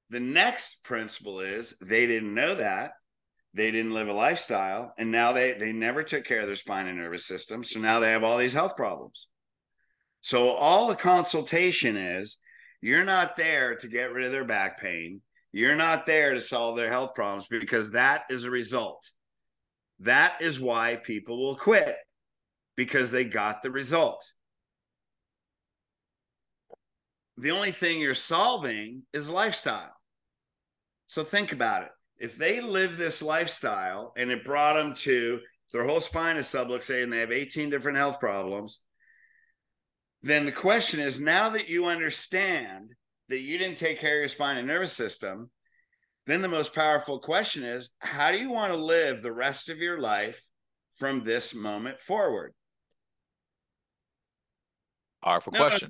The 0.09 0.19
next 0.19 0.83
principle 0.83 1.39
is 1.39 1.77
they 1.79 2.07
didn't 2.07 2.33
know 2.33 2.55
that. 2.55 2.91
They 3.53 3.71
didn't 3.71 3.93
live 3.93 4.07
a 4.07 4.13
lifestyle. 4.13 4.93
And 4.97 5.11
now 5.11 5.33
they 5.33 5.53
they 5.53 5.71
never 5.71 6.03
took 6.03 6.25
care 6.25 6.41
of 6.41 6.47
their 6.47 6.55
spine 6.55 6.87
and 6.87 6.97
nervous 6.97 7.25
system. 7.25 7.63
So 7.63 7.79
now 7.79 7.99
they 7.99 8.11
have 8.11 8.23
all 8.23 8.37
these 8.37 8.53
health 8.53 8.75
problems. 8.75 9.27
So 10.21 10.49
all 10.49 10.87
the 10.87 10.95
consultation 10.95 11.95
is 11.95 12.39
you're 12.81 13.03
not 13.03 13.35
there 13.35 13.75
to 13.75 13.87
get 13.87 14.13
rid 14.13 14.25
of 14.25 14.31
their 14.31 14.45
back 14.45 14.79
pain. 14.79 15.21
You're 15.51 15.75
not 15.75 16.05
there 16.05 16.33
to 16.33 16.41
solve 16.41 16.77
their 16.77 16.89
health 16.89 17.15
problems 17.15 17.47
because 17.47 17.91
that 17.91 18.23
is 18.29 18.43
a 18.43 18.51
result. 18.51 19.09
That 19.99 20.41
is 20.41 20.59
why 20.59 20.97
people 20.97 21.43
will 21.43 21.55
quit 21.55 21.95
because 22.77 23.11
they 23.11 23.25
got 23.25 23.61
the 23.61 23.71
result. 23.71 24.23
The 27.37 27.51
only 27.51 27.71
thing 27.71 27.99
you're 27.99 28.15
solving 28.15 29.03
is 29.13 29.29
lifestyle. 29.29 29.93
So 31.07 31.23
think 31.23 31.51
about 31.51 31.83
it. 31.83 31.89
If 32.17 32.37
they 32.37 32.61
live 32.61 32.97
this 32.97 33.21
lifestyle 33.21 34.13
and 34.17 34.29
it 34.29 34.45
brought 34.45 34.73
them 34.73 34.93
to 34.95 35.39
their 35.73 35.85
whole 35.85 36.01
spine 36.01 36.37
is 36.37 36.47
subluxated 36.47 37.03
and 37.03 37.13
they 37.13 37.19
have 37.19 37.31
18 37.31 37.69
different 37.69 37.97
health 37.97 38.19
problems, 38.19 38.79
then 40.21 40.45
the 40.45 40.51
question 40.51 40.99
is 40.99 41.19
now 41.19 41.49
that 41.49 41.69
you 41.69 41.85
understand 41.85 42.93
that 43.29 43.39
you 43.39 43.57
didn't 43.57 43.77
take 43.77 43.99
care 43.99 44.15
of 44.15 44.21
your 44.21 44.27
spine 44.27 44.57
and 44.57 44.67
nervous 44.67 44.93
system, 44.93 45.49
then 46.25 46.41
the 46.41 46.47
most 46.47 46.75
powerful 46.75 47.19
question 47.19 47.63
is 47.63 47.89
how 47.99 48.31
do 48.31 48.37
you 48.37 48.49
want 48.49 48.73
to 48.73 48.77
live 48.77 49.21
the 49.21 49.31
rest 49.31 49.69
of 49.69 49.77
your 49.77 49.99
life 49.99 50.41
from 50.97 51.23
this 51.23 51.55
moment 51.55 51.99
forward? 51.99 52.53
Powerful 55.23 55.53
no, 55.53 55.59
question. 55.59 55.89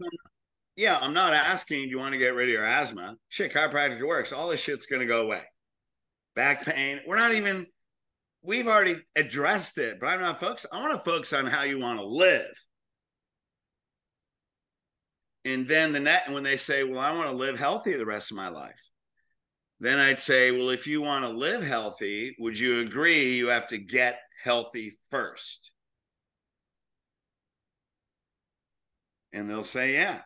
Yeah, 0.76 0.98
I'm 1.02 1.14
not 1.14 1.34
asking, 1.34 1.84
do 1.84 1.90
you 1.90 1.98
want 1.98 2.14
to 2.14 2.20
get 2.20 2.36
rid 2.36 2.48
of 2.48 2.54
your 2.54 2.64
asthma? 2.64 3.16
Shit, 3.28 3.54
chiropractic 3.54 4.06
works. 4.06 4.32
All 4.32 4.48
this 4.48 4.62
shit's 4.62 4.86
going 4.86 5.02
to 5.02 5.06
go 5.06 5.24
away. 5.24 5.42
Back 6.36 6.66
pain. 6.66 7.02
We're 7.06 7.18
not 7.18 7.34
even, 7.34 7.68
we've 8.44 8.68
already 8.68 8.96
addressed 9.16 9.78
it, 9.78 10.00
but 10.00 10.08
I'm 10.08 10.22
not 10.22 10.40
focused. 10.40 10.68
I 10.72 10.82
want 10.82 10.94
to 10.94 11.00
focus 11.00 11.34
on 11.34 11.48
how 11.48 11.64
you 11.64 11.80
want 11.80 12.00
to 12.00 12.06
live. 12.06 12.56
And 15.46 15.68
then 15.68 15.94
the 15.94 16.00
net, 16.00 16.30
when 16.30 16.44
they 16.44 16.58
say, 16.58 16.84
well, 16.84 17.00
I 17.00 17.12
want 17.12 17.30
to 17.30 17.36
live 17.36 17.58
healthy 17.58 17.96
the 17.96 18.06
rest 18.06 18.32
of 18.32 18.38
my 18.38 18.50
life, 18.50 18.90
then 19.80 19.98
I'd 19.98 20.20
say, 20.20 20.52
well, 20.52 20.70
if 20.70 20.86
you 20.86 21.02
want 21.02 21.24
to 21.24 21.30
live 21.30 21.64
healthy, 21.64 22.36
would 22.40 22.60
you 22.60 22.82
agree 22.82 23.36
you 23.36 23.48
have 23.48 23.68
to 23.70 23.78
get 23.78 24.20
healthy 24.44 24.98
first? 25.10 25.72
And 29.32 29.50
they'll 29.50 29.64
say, 29.64 29.94
yeah. 29.94 30.22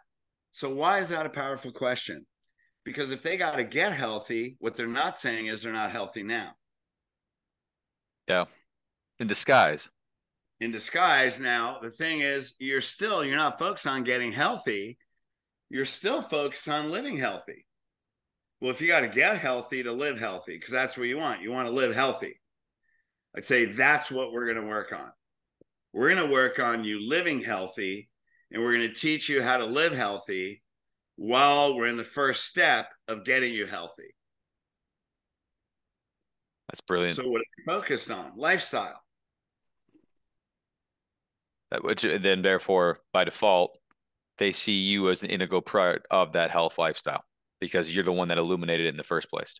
So, 0.52 0.74
why 0.74 1.00
is 1.00 1.10
that 1.10 1.26
a 1.26 1.30
powerful 1.30 1.72
question? 1.72 2.26
Because 2.84 3.12
if 3.12 3.22
they 3.22 3.38
got 3.38 3.58
to 3.58 3.64
get 3.64 3.94
healthy, 3.94 4.56
what 4.60 4.76
they're 4.76 4.88
not 4.88 5.18
saying 5.18 5.48
is 5.48 5.62
they're 5.62 5.74
not 5.74 5.92
healthy 5.92 6.24
now. 6.24 6.52
Yeah. 8.28 8.46
In 9.20 9.28
disguise. 9.28 9.90
In 10.60 10.72
disguise. 10.72 11.40
Now, 11.40 11.80
the 11.82 11.92
thing 11.92 12.22
is, 12.22 12.56
you're 12.60 12.82
still, 12.82 13.24
you're 13.24 13.38
not 13.38 13.60
focused 13.60 13.88
on 13.88 14.04
getting 14.04 14.32
healthy. 14.32 14.98
You're 15.74 15.86
still 15.86 16.22
focused 16.22 16.70
on 16.70 16.92
living 16.92 17.18
healthy. 17.18 17.66
Well, 18.62 18.70
if 18.70 18.80
you 18.80 18.88
got 18.88 19.00
to 19.00 19.08
get 19.08 19.40
healthy 19.40 19.82
to 19.82 19.92
live 19.92 20.20
healthy, 20.20 20.54
because 20.54 20.72
that's 20.72 20.96
what 20.96 21.08
you 21.08 21.18
want, 21.18 21.42
you 21.42 21.50
want 21.50 21.68
to 21.68 21.74
live 21.74 21.96
healthy. 21.96 22.40
I'd 23.36 23.44
say 23.44 23.66
that's 23.66 24.12
what 24.12 24.32
we're 24.32 24.46
going 24.46 24.64
to 24.64 24.70
work 24.70 24.94
on. 24.94 25.12
We're 25.92 26.14
going 26.14 26.28
to 26.28 26.32
work 26.32 26.60
on 26.60 26.84
you 26.84 27.10
living 27.10 27.44
healthy 27.44 28.08
and 28.52 28.62
we're 28.62 28.78
going 28.78 28.88
to 28.88 28.94
teach 28.94 29.28
you 29.28 29.42
how 29.42 29.58
to 29.58 29.66
live 29.66 29.96
healthy 29.96 30.62
while 31.16 31.76
we're 31.76 31.88
in 31.88 31.98
the 31.98 32.04
first 32.04 32.46
step 32.46 32.90
of 33.08 33.26
getting 33.26 33.52
you 33.52 33.66
healthy. 33.66 34.14
That's 36.70 36.82
brilliant. 36.82 37.16
So 37.16 37.28
what 37.28 37.42
are 37.42 37.52
you 37.58 37.64
focused 37.66 38.12
on? 38.12 38.34
Lifestyle. 38.36 39.02
That 41.72 41.84
which 41.84 42.04
then 42.04 42.44
therefore 42.44 43.00
by 43.12 43.24
default 43.24 43.80
they 44.38 44.52
see 44.52 44.74
you 44.74 45.10
as 45.10 45.24
an 45.24 45.30
integral 45.30 45.62
part 45.62 46.06
of 46.10 46.34
that 46.34 46.52
health 46.52 46.78
lifestyle 46.78 47.24
because 47.60 47.94
you're 47.94 48.04
the 48.04 48.12
one 48.12 48.28
that 48.28 48.38
illuminated 48.38 48.88
it 48.88 48.90
in 48.90 48.98
the 48.98 49.04
first 49.04 49.30
place. 49.30 49.56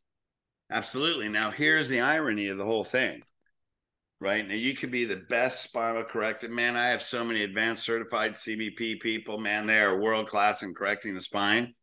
Absolutely. 0.72 1.30
Now 1.30 1.52
here's 1.52 1.88
the 1.88 2.02
irony 2.02 2.48
of 2.48 2.58
the 2.58 2.66
whole 2.66 2.84
thing 2.84 3.24
right? 4.24 4.48
Now 4.48 4.56
you 4.56 4.74
could 4.74 4.90
be 4.90 5.04
the 5.04 5.18
best 5.18 5.64
spinal 5.64 6.04
corrected 6.04 6.50
man. 6.50 6.78
I 6.78 6.88
have 6.88 7.02
so 7.02 7.26
many 7.26 7.44
advanced 7.44 7.84
certified 7.84 8.34
CBP 8.34 9.02
people, 9.02 9.38
man, 9.38 9.66
they 9.66 9.80
are 9.80 10.00
world 10.00 10.30
class 10.30 10.64
in 10.64 10.74
correcting 10.74 11.14
the 11.14 11.22
spine. 11.22 11.74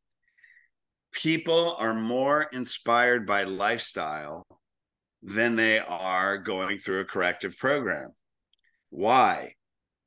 People 1.12 1.76
are 1.79 1.92
more 1.92 2.44
inspired 2.53 3.26
by 3.26 3.42
lifestyle 3.42 4.46
than 5.22 5.55
they 5.55 5.81
are 5.81 6.38
going 6.38 6.79
through 6.79 7.00
a 7.00 7.05
corrective 7.05 7.59
program. 7.59 8.09
Why? 8.88 9.55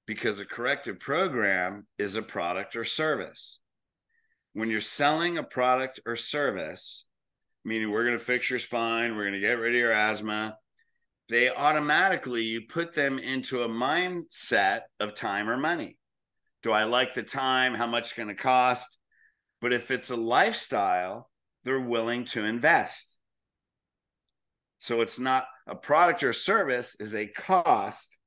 Because 0.06 0.40
a 0.40 0.46
corrective 0.46 1.00
program 1.00 1.88
is 1.98 2.16
a 2.16 2.22
product 2.22 2.76
or 2.76 2.84
service. 2.84 3.60
When 4.54 4.70
you're 4.70 4.82
selling 4.82 5.38
a 5.38 5.44
product 5.44 6.00
or 6.06 6.16
service, 6.16 7.08
meaning 7.66 7.90
we're 7.90 8.06
going 8.06 8.18
to 8.18 8.24
fix 8.24 8.50
your 8.50 8.60
spine, 8.60 9.16
we're 9.16 9.24
going 9.24 9.34
to 9.34 9.40
get 9.40 9.60
rid 9.60 9.74
of 9.74 9.80
your 9.80 9.92
asthma, 9.92 10.58
they 11.30 11.50
automatically 11.50 12.44
you 12.44 12.62
put 12.68 12.94
them 12.94 13.18
into 13.18 13.64
a 13.64 13.70
mindset 13.70 14.82
of 15.00 15.16
time 15.16 15.50
or 15.50 15.58
money. 15.58 15.98
Do 16.62 16.72
I 16.72 16.84
like 16.84 17.14
the 17.14 17.24
time? 17.24 17.74
How 17.74 17.88
much 17.88 18.04
it's 18.04 18.14
going 18.14 18.28
to 18.28 18.36
cost? 18.36 19.00
But 19.62 19.74
if 19.74 19.92
it's 19.92 20.12
a 20.12 20.16
lifestyle, 20.16 21.30
they're 21.64 21.80
willing 21.80 22.26
to 22.26 22.46
invest. 22.46 23.18
So 24.80 25.02
it's 25.02 25.18
not 25.18 25.46
a 25.66 25.76
product 25.76 26.24
or 26.24 26.34
service 26.34 26.98
is 27.00 27.16
a 27.16 27.28
cost, 27.28 28.18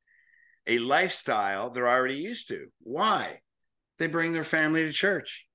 a 0.67 0.79
lifestyle 0.79 1.71
they're 1.71 1.89
already 1.89 2.17
used 2.17 2.49
to. 2.49 2.67
Why? 2.81 3.41
They 3.99 4.07
bring 4.07 4.33
their 4.33 4.45
family 4.45 4.85
to 4.85 4.93
church. 4.93 5.47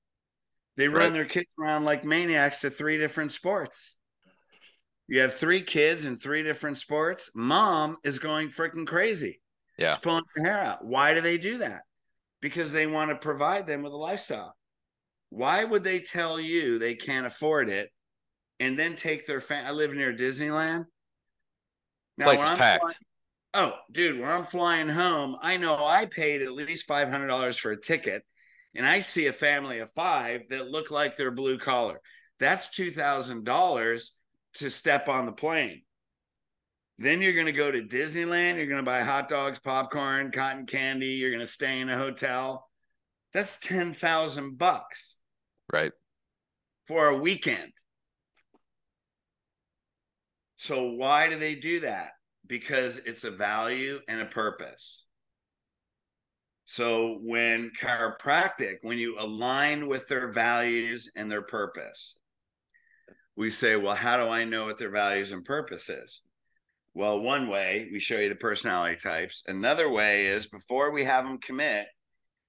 They 0.78 0.88
run 0.88 1.04
right. 1.04 1.14
their 1.14 1.26
kids 1.26 1.54
around 1.60 1.84
like 1.84 2.06
maniacs 2.06 2.62
to 2.62 2.70
three 2.70 2.98
different 2.98 3.32
sports. 3.32 3.96
You 5.08 5.22
have 5.22 5.34
three 5.34 5.62
kids 5.62 6.06
in 6.06 6.18
three 6.18 6.42
different 6.42 6.78
sports. 6.78 7.32
Mom 7.36 7.98
is 8.04 8.20
going 8.20 8.50
freaking 8.50 8.88
crazy. 8.88 9.42
Yeah. 9.78 9.92
She's 9.92 10.00
pulling 10.00 10.24
her 10.36 10.46
hair 10.46 10.60
out. 10.64 10.86
Why 10.86 11.14
do 11.14 11.22
they 11.22 11.38
do 11.38 11.58
that? 11.58 11.82
Because 12.42 12.72
they 12.72 12.88
want 12.88 13.12
to 13.12 13.18
provide 13.18 13.68
them 13.68 13.84
with 13.84 13.92
a 13.92 13.98
lifestyle. 13.98 14.56
Why 15.30 15.64
would 15.64 15.84
they 15.84 16.00
tell 16.00 16.40
you 16.40 16.80
they 16.80 16.96
can't 16.96 17.28
afford 17.28 17.70
it 17.70 17.90
and 18.62 18.78
then 18.78 18.96
take 18.96 19.26
their 19.26 19.42
fan. 19.42 19.66
I 19.66 19.72
live 19.72 19.94
near 19.94 20.14
Disneyland. 20.14 20.86
Now, 22.18 22.26
Place 22.26 22.42
is 22.42 22.50
packed. 22.50 22.82
Flying, 22.82 22.96
oh, 23.54 23.74
dude, 23.92 24.20
when 24.20 24.30
I'm 24.30 24.44
flying 24.44 24.90
home, 24.90 25.38
I 25.42 25.58
know 25.58 25.76
I 25.76 26.06
paid 26.06 26.42
at 26.42 26.54
least 26.54 26.88
five 26.88 27.10
hundred 27.10 27.28
dollars 27.28 27.58
for 27.58 27.72
a 27.72 27.80
ticket, 27.80 28.24
and 28.76 28.86
I 28.86 29.00
see 29.00 29.28
a 29.28 29.34
family 29.34 29.80
of 29.80 29.92
five 29.92 30.42
that 30.50 30.70
look 30.70 30.92
like 30.92 31.18
they're 31.18 31.32
blue 31.32 31.58
collar. 31.58 32.02
That's 32.40 32.70
two 32.70 32.92
thousand 32.92 33.46
dollars 33.46 34.14
to 34.56 34.70
step 34.70 35.08
on 35.08 35.26
the 35.26 35.32
plane. 35.32 35.82
Then 36.98 37.22
you're 37.22 37.34
going 37.34 37.48
to 37.48 37.52
go 37.52 37.72
to 37.72 37.82
Disneyland. 37.82 38.58
You're 38.58 38.68
going 38.68 38.78
to 38.78 38.84
buy 38.84 39.02
hot 39.02 39.28
dogs, 39.28 39.60
popcorn, 39.60 40.32
cotton 40.32 40.68
candy. 40.68 41.08
You're 41.08 41.32
going 41.32 41.40
to 41.40 41.48
stay 41.48 41.80
in 41.80 41.90
a 41.90 41.98
hotel. 41.98 42.70
That's 43.34 43.58
10,000 43.58 44.58
bucks. 44.58 45.16
Right. 45.72 45.94
For 46.86 47.08
a 47.08 47.18
weekend. 47.18 47.72
So 50.58 50.92
why 50.92 51.28
do 51.28 51.40
they 51.40 51.56
do 51.56 51.80
that? 51.80 52.12
Because 52.52 52.98
it's 52.98 53.24
a 53.24 53.32
value 53.32 54.02
and 54.10 54.20
a 54.20 54.26
purpose. 54.26 55.06
So 56.66 57.20
when 57.22 57.72
chiropractic, 57.82 58.80
when 58.82 58.98
you 58.98 59.16
align 59.18 59.88
with 59.88 60.10
their 60.10 60.34
values 60.34 61.10
and 61.16 61.32
their 61.32 61.44
purpose, 61.44 62.18
we 63.38 63.52
say, 63.52 63.78
well, 63.78 63.96
how 63.96 64.18
do 64.18 64.30
I 64.30 64.44
know 64.44 64.66
what 64.66 64.78
their 64.78 64.92
values 64.92 65.32
and 65.32 65.46
purpose 65.46 65.88
is? 65.88 66.24
Well, 66.94 67.22
one 67.22 67.48
way 67.48 67.88
we 67.90 68.02
show 68.02 68.18
you 68.18 68.28
the 68.28 68.36
personality 68.36 68.98
types. 68.98 69.44
Another 69.48 69.90
way 69.90 70.26
is 70.26 70.48
before 70.48 70.92
we 70.92 71.06
have 71.06 71.24
them 71.24 71.38
commit, 71.38 71.88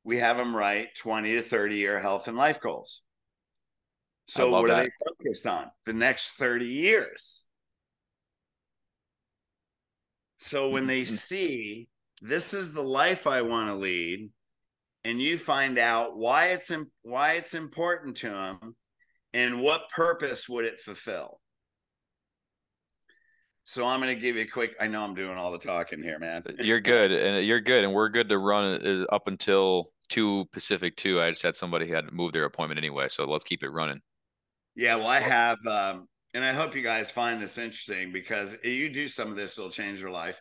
we 0.02 0.18
have 0.18 0.36
them 0.36 0.56
write 0.56 0.96
20 0.96 1.36
to 1.36 1.42
30 1.42 1.76
year 1.76 2.00
health 2.00 2.26
and 2.26 2.36
life 2.36 2.60
goals. 2.60 3.02
So, 4.26 4.50
what 4.50 4.66
that. 4.66 4.80
are 4.80 4.82
they 4.82 4.90
focused 5.06 5.46
on? 5.46 5.70
The 5.86 5.92
next 5.92 6.30
30 6.30 6.66
years. 6.66 7.41
So, 10.42 10.70
when 10.70 10.86
they 10.86 11.02
mm-hmm. 11.02 11.14
see 11.14 11.88
this 12.20 12.54
is 12.54 12.72
the 12.72 12.82
life 12.82 13.26
I 13.26 13.42
want 13.42 13.68
to 13.68 13.74
lead, 13.74 14.30
and 15.04 15.20
you 15.20 15.38
find 15.38 15.78
out 15.78 16.16
why 16.16 16.48
it's 16.48 16.72
why 17.02 17.32
it's 17.32 17.54
important 17.54 18.16
to 18.18 18.30
them 18.30 18.76
and 19.32 19.60
what 19.60 19.88
purpose 19.88 20.48
would 20.48 20.64
it 20.64 20.78
fulfill 20.78 21.38
so 23.64 23.86
I'm 23.86 24.00
going 24.00 24.14
to 24.14 24.20
give 24.20 24.36
you 24.36 24.42
a 24.42 24.46
quick. 24.46 24.74
I 24.80 24.88
know 24.88 25.02
I'm 25.02 25.14
doing 25.14 25.38
all 25.38 25.52
the 25.52 25.58
talking 25.58 26.02
here, 26.02 26.18
man. 26.18 26.42
you're 26.58 26.80
good, 26.80 27.12
and 27.12 27.46
you're 27.46 27.60
good, 27.60 27.84
and 27.84 27.92
we're 27.92 28.08
good 28.08 28.28
to 28.28 28.38
run 28.38 28.74
uh, 28.84 29.14
up 29.14 29.28
until 29.28 29.92
two 30.08 30.46
Pacific 30.52 30.96
two. 30.96 31.20
I 31.20 31.30
just 31.30 31.42
had 31.42 31.56
somebody 31.56 31.88
had 31.88 32.06
to 32.06 32.12
move 32.12 32.32
their 32.32 32.44
appointment 32.44 32.78
anyway, 32.78 33.08
so 33.08 33.24
let's 33.24 33.44
keep 33.44 33.62
it 33.62 33.70
running. 33.70 34.00
Yeah, 34.74 34.96
well, 34.96 35.06
I 35.06 35.20
have, 35.20 35.58
um, 35.66 36.08
and 36.34 36.44
I 36.44 36.52
hope 36.52 36.74
you 36.74 36.82
guys 36.82 37.10
find 37.10 37.40
this 37.40 37.58
interesting 37.58 38.12
because 38.12 38.56
you 38.64 38.88
do 38.88 39.08
some 39.08 39.28
of 39.28 39.36
this, 39.36 39.58
it'll 39.58 39.70
change 39.70 40.00
your 40.00 40.10
life. 40.10 40.40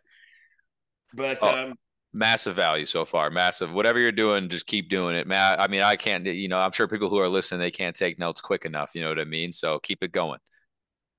But 1.13 1.39
oh, 1.41 1.67
um, 1.67 1.73
massive 2.13 2.55
value 2.55 2.85
so 2.85 3.05
far, 3.05 3.29
massive. 3.29 3.71
Whatever 3.71 3.99
you're 3.99 4.11
doing, 4.11 4.49
just 4.49 4.65
keep 4.65 4.89
doing 4.89 5.15
it, 5.15 5.27
man. 5.27 5.59
I 5.59 5.67
mean, 5.67 5.81
I 5.81 5.95
can't, 5.95 6.25
you 6.25 6.47
know, 6.47 6.59
I'm 6.59 6.71
sure 6.71 6.87
people 6.87 7.09
who 7.09 7.19
are 7.19 7.29
listening 7.29 7.59
they 7.59 7.71
can't 7.71 7.95
take 7.95 8.19
notes 8.19 8.41
quick 8.41 8.65
enough. 8.65 8.91
You 8.95 9.01
know 9.01 9.09
what 9.09 9.19
I 9.19 9.25
mean? 9.25 9.51
So 9.51 9.79
keep 9.79 10.01
it 10.01 10.11
going. 10.11 10.39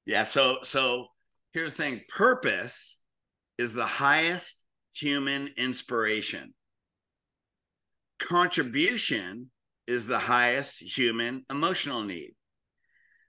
Yeah. 0.07 0.25
So 0.25 0.59
so 0.62 1.09
here's 1.53 1.75
the 1.75 1.83
thing 1.83 2.01
purpose 2.09 2.99
is 3.59 3.75
the 3.75 3.87
highest 3.87 4.64
human 4.95 5.51
inspiration, 5.57 6.55
contribution 8.18 9.51
is 9.87 10.07
the 10.07 10.18
highest 10.18 10.81
human 10.81 11.45
emotional 11.51 12.03
need. 12.03 12.35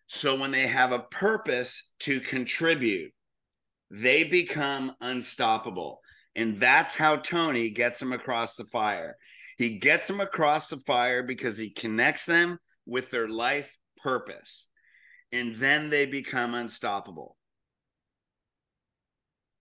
So 0.07 0.35
when 0.35 0.51
they 0.51 0.67
have 0.67 0.91
a 0.91 0.99
purpose 0.99 1.91
to 2.01 2.19
contribute, 2.19 3.11
they 3.89 4.23
become 4.23 4.95
unstoppable. 5.01 6.01
And 6.35 6.59
that's 6.59 6.95
how 6.95 7.17
Tony 7.17 7.69
gets 7.69 7.99
them 7.99 8.11
across 8.11 8.55
the 8.55 8.65
fire. 8.65 9.15
He 9.57 9.77
gets 9.77 10.07
them 10.07 10.19
across 10.19 10.67
the 10.67 10.77
fire 10.77 11.23
because 11.23 11.57
he 11.57 11.69
connects 11.69 12.25
them 12.25 12.57
with 12.85 13.11
their 13.11 13.27
life 13.27 13.77
purpose. 13.97 14.67
And 15.31 15.55
then 15.55 15.89
they 15.89 16.05
become 16.05 16.53
unstoppable 16.53 17.37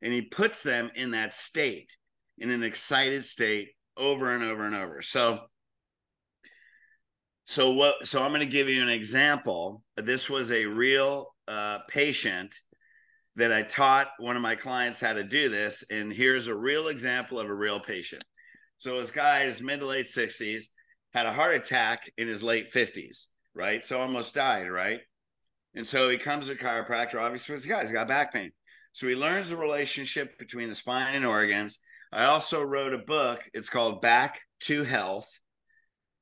and 0.02 0.12
he 0.12 0.22
puts 0.22 0.62
them 0.62 0.90
in 0.94 1.12
that 1.12 1.32
state 1.32 1.96
in 2.38 2.50
an 2.50 2.62
excited 2.62 3.24
state 3.24 3.70
over 3.96 4.34
and 4.34 4.42
over 4.42 4.64
and 4.64 4.74
over 4.74 5.00
so 5.00 5.38
so 7.44 7.72
what 7.72 7.94
so 8.06 8.22
i'm 8.22 8.30
going 8.30 8.40
to 8.40 8.46
give 8.46 8.68
you 8.68 8.82
an 8.82 8.88
example 8.88 9.82
this 9.96 10.30
was 10.30 10.50
a 10.52 10.64
real 10.64 11.34
uh, 11.48 11.78
patient 11.88 12.54
that 13.36 13.52
i 13.52 13.62
taught 13.62 14.08
one 14.18 14.36
of 14.36 14.42
my 14.42 14.54
clients 14.54 15.00
how 15.00 15.12
to 15.12 15.24
do 15.24 15.48
this 15.48 15.84
and 15.90 16.12
here's 16.12 16.46
a 16.46 16.54
real 16.54 16.88
example 16.88 17.38
of 17.38 17.48
a 17.48 17.54
real 17.54 17.80
patient 17.80 18.24
so 18.78 18.98
this 18.98 19.10
guy 19.10 19.44
his 19.44 19.60
mid 19.60 19.80
to 19.80 19.86
late 19.86 20.06
60s 20.06 20.64
had 21.14 21.26
a 21.26 21.32
heart 21.32 21.54
attack 21.54 22.10
in 22.16 22.28
his 22.28 22.42
late 22.42 22.72
50s 22.72 23.26
right 23.54 23.84
so 23.84 24.00
almost 24.00 24.34
died 24.34 24.70
right 24.70 25.00
and 25.74 25.86
so 25.86 26.08
he 26.08 26.18
comes 26.18 26.46
to 26.46 26.52
a 26.52 26.56
chiropractor 26.56 27.20
obviously 27.20 27.54
this 27.54 27.66
guy's 27.66 27.90
got 27.90 28.08
back 28.08 28.32
pain 28.32 28.52
so 28.92 29.08
he 29.08 29.14
learns 29.14 29.50
the 29.50 29.56
relationship 29.56 30.38
between 30.38 30.68
the 30.68 30.74
spine 30.74 31.14
and 31.14 31.24
organs. 31.24 31.78
I 32.12 32.24
also 32.24 32.62
wrote 32.62 32.92
a 32.92 32.98
book. 32.98 33.42
It's 33.54 33.70
called 33.70 34.02
Back 34.02 34.40
to 34.60 34.84
Health. 34.84 35.40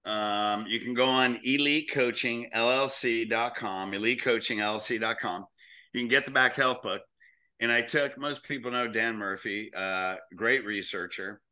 Um, 0.05 0.67
you 0.67 0.81
can 0.81 0.95
go 0.95 1.07
on 1.07 1.37
elitecoachingllc.com, 1.39 3.93
elitecoachingllc.com. 3.93 5.47
You 5.93 6.01
can 6.01 6.09
get 6.09 6.25
the 6.25 6.31
Back 6.31 6.55
to 6.55 6.63
Health 6.63 6.83
book. 6.83 7.03
And 7.61 7.71
I 7.71 7.83
took, 7.83 8.17
most 8.17 8.45
people 8.45 8.71
know 8.71 8.89
Dan 8.89 9.17
Murphy, 9.17 9.71
uh, 9.77 10.17
great 10.35 10.65
researcher. 10.65 11.43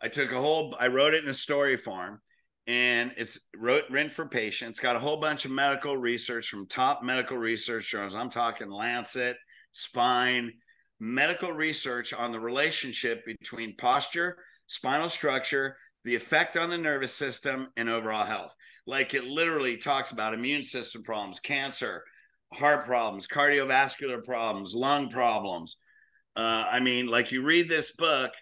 I 0.00 0.08
took 0.08 0.32
a 0.32 0.40
whole, 0.40 0.74
I 0.80 0.88
wrote 0.88 1.14
it 1.14 1.22
in 1.22 1.30
a 1.30 1.34
story 1.34 1.76
form 1.76 2.20
and 2.66 3.12
it's 3.16 3.38
wrote, 3.56 3.84
written 3.90 4.10
for 4.10 4.26
patients, 4.26 4.80
got 4.80 4.96
a 4.96 5.00
whole 5.00 5.20
bunch 5.20 5.44
of 5.44 5.50
medical 5.50 5.96
research 5.96 6.48
from 6.48 6.66
top 6.66 7.02
medical 7.02 7.36
research 7.36 7.90
journals. 7.90 8.14
I'm 8.14 8.30
talking 8.30 8.70
Lancet, 8.70 9.36
spine, 9.72 10.52
medical 10.98 11.52
research 11.52 12.14
on 12.14 12.32
the 12.32 12.40
relationship 12.40 13.24
between 13.26 13.76
posture, 13.76 14.38
spinal 14.66 15.10
structure, 15.10 15.76
the 16.04 16.14
effect 16.14 16.56
on 16.56 16.70
the 16.70 16.78
nervous 16.78 17.12
system, 17.12 17.68
and 17.76 17.88
overall 17.88 18.26
health. 18.26 18.54
Like 18.86 19.14
it 19.14 19.24
literally 19.24 19.76
talks 19.76 20.12
about 20.12 20.34
immune 20.34 20.62
system 20.62 21.02
problems, 21.02 21.40
cancer, 21.40 22.04
heart 22.52 22.84
problems, 22.84 23.26
cardiovascular 23.26 24.22
problems, 24.22 24.74
lung 24.74 25.08
problems. 25.08 25.76
Uh, 26.36 26.64
I 26.70 26.80
mean, 26.80 27.06
like 27.06 27.32
you 27.32 27.42
read 27.42 27.68
this 27.68 27.96
book, 27.96 28.32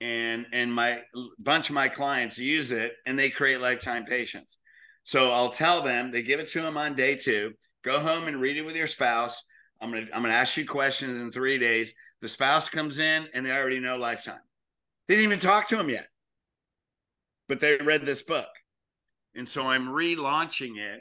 and 0.00 0.46
and 0.52 0.72
my 0.72 1.02
bunch 1.38 1.68
of 1.68 1.74
my 1.74 1.88
clients 1.88 2.38
use 2.38 2.72
it, 2.72 2.92
and 3.06 3.18
they 3.18 3.30
create 3.30 3.60
lifetime 3.60 4.04
patients. 4.04 4.58
So 5.04 5.32
I'll 5.32 5.50
tell 5.50 5.82
them 5.82 6.10
they 6.10 6.22
give 6.22 6.40
it 6.40 6.48
to 6.48 6.62
them 6.62 6.76
on 6.76 6.94
day 6.94 7.16
two. 7.16 7.52
Go 7.82 7.98
home 7.98 8.28
and 8.28 8.40
read 8.40 8.56
it 8.56 8.62
with 8.62 8.76
your 8.76 8.86
spouse 8.86 9.42
I'm 9.82 9.90
gonna 9.90 10.06
I'm 10.14 10.22
gonna 10.22 10.34
ask 10.34 10.56
you 10.56 10.66
questions 10.66 11.18
in 11.18 11.32
three 11.32 11.58
days. 11.58 11.92
The 12.20 12.28
spouse 12.28 12.70
comes 12.70 13.00
in 13.00 13.26
and 13.34 13.44
they 13.44 13.50
already 13.50 13.80
know 13.80 13.96
lifetime. 13.96 14.38
They 15.08 15.16
didn't 15.16 15.32
even 15.32 15.40
talk 15.40 15.68
to 15.68 15.80
him 15.80 15.90
yet, 15.90 16.06
but 17.48 17.60
they 17.60 17.76
read 17.76 18.04
this 18.06 18.22
book, 18.22 18.48
and 19.34 19.48
so 19.48 19.66
I'm 19.66 19.88
relaunching 19.88 20.78
it. 20.78 21.00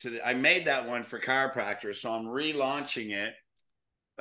To 0.00 0.10
the, 0.10 0.26
I 0.26 0.34
made 0.34 0.66
that 0.66 0.86
one 0.86 1.02
for 1.02 1.20
chiropractors, 1.20 1.96
so 1.96 2.12
I'm 2.12 2.24
relaunching 2.24 3.10
it. 3.10 3.34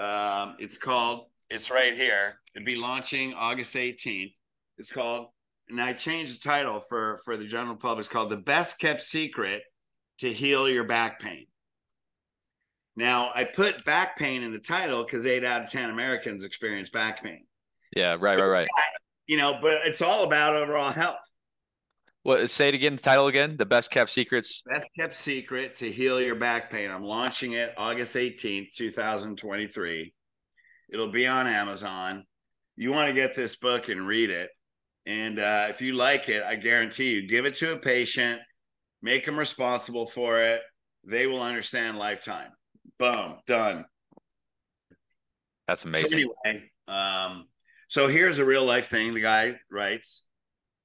Um, 0.01 0.55
it's 0.59 0.78
called. 0.78 1.28
It's 1.49 1.72
right 1.72 1.95
here. 1.95 2.39
It'd 2.53 2.65
be 2.65 2.76
launching 2.76 3.34
August 3.34 3.76
18th. 3.76 4.34
It's 4.78 4.91
called, 4.91 5.28
and 5.70 5.82
I 5.82 5.93
changed 5.93 6.41
the 6.41 6.49
title 6.49 6.80
for 6.80 7.20
for 7.24 7.38
the 7.38 7.45
general 7.45 7.76
public. 7.76 7.99
It's 7.99 8.09
called 8.09 8.30
"The 8.30 8.38
Best 8.38 8.80
Kept 8.80 9.01
Secret 9.01 9.63
to 10.20 10.32
Heal 10.32 10.70
Your 10.70 10.86
Back 10.86 11.20
Pain." 11.20 11.45
Now, 12.99 13.32
I 13.34 13.45
put 13.45 13.86
back 13.86 14.17
pain 14.17 14.43
in 14.43 14.51
the 14.51 14.59
title 14.59 15.05
because 15.05 15.26
eight 15.26 15.45
out 15.45 15.63
of 15.63 15.72
10 15.72 15.89
Americans 15.89 16.43
experience 16.43 16.89
back 16.89 17.24
pain. 17.24 17.45
Yeah, 17.95 18.17
right, 18.20 18.38
right, 18.38 18.45
right. 18.45 18.67
You 19.26 19.38
know, 19.38 19.57
but 19.61 19.78
it's 19.86 20.01
all 20.01 20.26
about 20.26 20.53
overall 20.53 20.91
health. 20.91 21.15
What 22.24 22.49
say 22.49 22.67
it 22.67 22.76
again? 22.76 22.97
The 22.97 23.01
title 23.01 23.28
again? 23.28 23.55
The 23.57 23.65
best 23.65 23.91
kept 23.91 24.09
secrets. 24.11 24.61
Best 24.70 24.91
kept 24.97 25.15
secret 25.15 25.76
to 25.76 25.89
heal 25.89 26.20
your 26.20 26.36
back 26.36 26.70
pain. 26.70 26.91
I'm 26.91 27.03
launching 27.03 27.53
it 27.53 27.74
August 27.78 28.15
18th, 28.15 28.74
2023. 28.76 30.13
It'll 30.89 31.11
be 31.11 31.28
on 31.28 31.47
Amazon. 31.47 32.26
You 32.76 32.91
want 32.91 33.07
to 33.07 33.13
get 33.13 33.36
this 33.36 33.55
book 33.55 33.89
and 33.89 34.05
read 34.05 34.30
it. 34.30 34.49
And 35.05 35.39
uh, 35.39 35.67
if 35.70 35.82
you 35.82 35.93
like 35.93 36.28
it, 36.30 36.43
I 36.43 36.55
guarantee 36.55 37.13
you, 37.13 37.28
give 37.28 37.45
it 37.45 37.55
to 37.55 37.74
a 37.74 37.78
patient, 37.78 38.41
make 39.01 39.26
them 39.26 39.39
responsible 39.39 40.05
for 40.05 40.41
it. 40.43 40.61
They 41.05 41.26
will 41.26 41.41
understand 41.41 41.97
lifetime. 41.97 42.51
Boom, 42.97 43.38
done. 43.47 43.86
That's 45.67 45.86
amazing. 45.86 46.09
So 46.09 46.15
anyway, 46.15 46.70
um, 46.88 47.47
so 47.88 48.07
here's 48.07 48.39
a 48.39 48.45
real 48.45 48.65
life 48.65 48.88
thing. 48.88 49.13
The 49.13 49.22
guy 49.22 49.55
writes. 49.72 50.24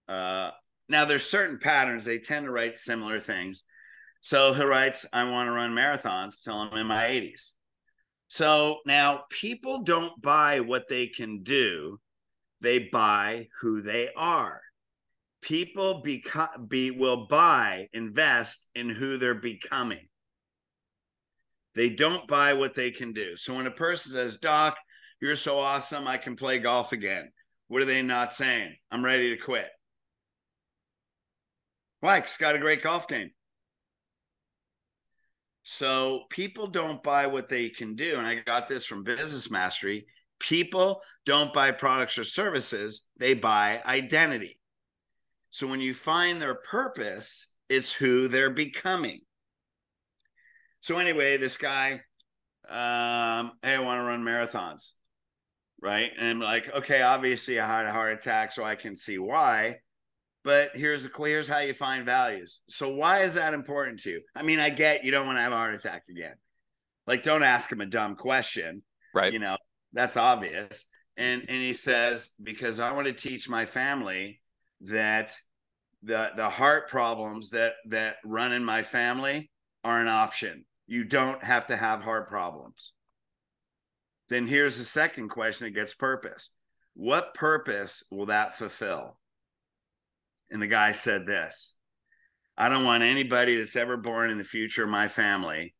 Uh, 0.08 0.50
now 0.88 1.04
there's 1.04 1.24
certain 1.28 1.58
patterns. 1.58 2.04
They 2.04 2.18
tend 2.18 2.46
to 2.46 2.52
write 2.52 2.78
similar 2.78 3.20
things. 3.20 3.64
So 4.20 4.52
he 4.54 4.64
writes, 4.64 5.06
"I 5.12 5.24
want 5.24 5.48
to 5.48 5.52
run 5.52 5.74
marathons 5.74 6.42
till 6.42 6.54
I'm 6.54 6.76
in 6.76 6.86
my 6.86 7.06
80s." 7.06 7.54
So 8.26 8.80
now 8.86 9.24
people 9.30 9.82
don't 9.82 10.20
buy 10.20 10.60
what 10.60 10.88
they 10.88 11.06
can 11.06 11.42
do, 11.42 12.00
they 12.60 12.78
buy 12.78 13.48
who 13.60 13.82
they 13.82 14.10
are. 14.16 14.62
People 15.42 16.02
beco- 16.02 16.68
be 16.68 16.90
will 16.90 17.26
buy, 17.26 17.88
invest 17.92 18.66
in 18.74 18.88
who 18.88 19.18
they're 19.18 19.34
becoming. 19.34 20.08
They 21.74 21.90
don't 21.90 22.26
buy 22.26 22.54
what 22.54 22.74
they 22.74 22.90
can 22.90 23.12
do. 23.12 23.36
So 23.36 23.54
when 23.54 23.66
a 23.66 23.70
person 23.70 24.12
says, 24.12 24.38
Doc, 24.38 24.78
you're 25.20 25.36
so 25.36 25.58
awesome, 25.58 26.08
I 26.08 26.16
can 26.16 26.36
play 26.36 26.58
golf 26.58 26.92
again. 26.92 27.30
What 27.68 27.82
are 27.82 27.86
they 27.86 28.02
not 28.02 28.32
saying? 28.32 28.74
I'm 28.90 29.04
ready 29.04 29.36
to 29.36 29.42
quit. 29.42 29.68
Because 32.04 32.36
got 32.36 32.54
a 32.54 32.58
great 32.58 32.82
golf 32.82 33.08
game. 33.08 33.30
So 35.62 36.24
people 36.28 36.66
don't 36.66 37.02
buy 37.02 37.26
what 37.26 37.48
they 37.48 37.70
can 37.70 37.96
do. 37.96 38.18
And 38.18 38.26
I 38.26 38.34
got 38.34 38.68
this 38.68 38.84
from 38.84 39.02
Business 39.02 39.50
Mastery. 39.50 40.06
People 40.38 41.00
don't 41.24 41.54
buy 41.54 41.70
products 41.70 42.18
or 42.18 42.24
services, 42.24 43.06
they 43.16 43.32
buy 43.32 43.80
identity. 43.86 44.58
So 45.48 45.66
when 45.66 45.80
you 45.80 45.94
find 45.94 46.42
their 46.42 46.56
purpose, 46.56 47.46
it's 47.68 47.92
who 47.92 48.28
they're 48.28 48.50
becoming. 48.50 49.20
So 50.80 50.98
anyway, 50.98 51.38
this 51.38 51.56
guy, 51.56 51.92
um, 52.68 53.52
hey, 53.62 53.76
I 53.76 53.78
want 53.80 54.00
to 54.00 54.04
run 54.04 54.22
marathons, 54.22 54.92
right? 55.80 56.10
And 56.18 56.28
I'm 56.28 56.40
like, 56.40 56.68
okay, 56.68 57.00
obviously 57.00 57.58
I 57.58 57.66
had 57.66 57.86
a 57.86 57.92
heart 57.92 58.12
attack, 58.12 58.52
so 58.52 58.64
I 58.64 58.74
can 58.74 58.96
see 58.96 59.18
why. 59.18 59.76
But 60.44 60.72
here's 60.74 61.02
the 61.02 61.10
here's 61.16 61.48
how 61.48 61.60
you 61.60 61.72
find 61.72 62.04
values. 62.04 62.60
So 62.68 62.94
why 62.94 63.20
is 63.22 63.34
that 63.34 63.54
important 63.54 64.00
to 64.00 64.10
you? 64.10 64.20
I 64.36 64.42
mean, 64.42 64.60
I 64.60 64.68
get 64.68 65.04
you 65.04 65.10
don't 65.10 65.26
want 65.26 65.38
to 65.38 65.42
have 65.42 65.52
a 65.52 65.56
heart 65.56 65.74
attack 65.74 66.04
again. 66.10 66.34
Like, 67.06 67.22
don't 67.22 67.42
ask 67.42 67.72
him 67.72 67.80
a 67.80 67.86
dumb 67.86 68.14
question, 68.16 68.82
right? 69.14 69.32
You 69.32 69.38
know, 69.38 69.56
that's 69.92 70.18
obvious. 70.18 70.84
And 71.16 71.42
and 71.48 71.62
he 71.62 71.72
says 71.72 72.30
because 72.42 72.78
I 72.78 72.92
want 72.92 73.06
to 73.06 73.12
teach 73.12 73.48
my 73.48 73.64
family 73.64 74.40
that 74.82 75.34
the 76.02 76.32
the 76.36 76.50
heart 76.50 76.88
problems 76.88 77.50
that 77.50 77.74
that 77.88 78.16
run 78.24 78.52
in 78.52 78.64
my 78.64 78.82
family 78.82 79.50
are 79.82 80.00
an 80.00 80.08
option. 80.08 80.66
You 80.86 81.04
don't 81.04 81.42
have 81.42 81.68
to 81.68 81.76
have 81.76 82.02
heart 82.02 82.28
problems. 82.28 82.92
Then 84.28 84.46
here's 84.46 84.76
the 84.76 84.84
second 84.84 85.28
question 85.28 85.66
that 85.66 85.74
gets 85.74 85.94
purpose. 85.94 86.50
What 86.94 87.34
purpose 87.34 88.04
will 88.10 88.26
that 88.26 88.56
fulfill? 88.56 89.18
And 90.54 90.62
the 90.62 90.68
guy 90.68 90.92
said 90.92 91.26
this 91.26 91.76
I 92.56 92.68
don't 92.68 92.84
want 92.84 93.02
anybody 93.02 93.56
that's 93.56 93.74
ever 93.74 93.96
born 93.96 94.30
in 94.30 94.38
the 94.38 94.44
future 94.44 94.84
of 94.84 94.88
my 94.88 95.08
family 95.08 95.74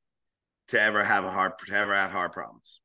to 0.68 0.80
ever 0.80 1.04
have 1.04 1.24
a 1.24 1.30
heart 1.30 1.64
to 1.66 1.72
ever 1.72 1.94
have 1.94 2.10
heart 2.10 2.32
problems. 2.32 2.80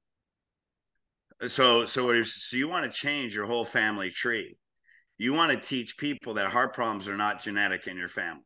So 1.47 1.85
so 1.85 2.21
so 2.21 2.57
you 2.57 2.69
want 2.69 2.85
to 2.85 2.97
change 2.97 3.35
your 3.35 3.47
whole 3.47 3.65
family 3.65 4.11
tree. 4.11 4.55
You 5.17 5.33
want 5.33 5.51
to 5.51 5.67
teach 5.67 5.97
people 5.97 6.35
that 6.35 6.51
heart 6.51 6.75
problems 6.75 7.09
are 7.09 7.17
not 7.17 7.41
genetic 7.41 7.87
in 7.87 7.97
your 7.97 8.07
family. 8.07 8.43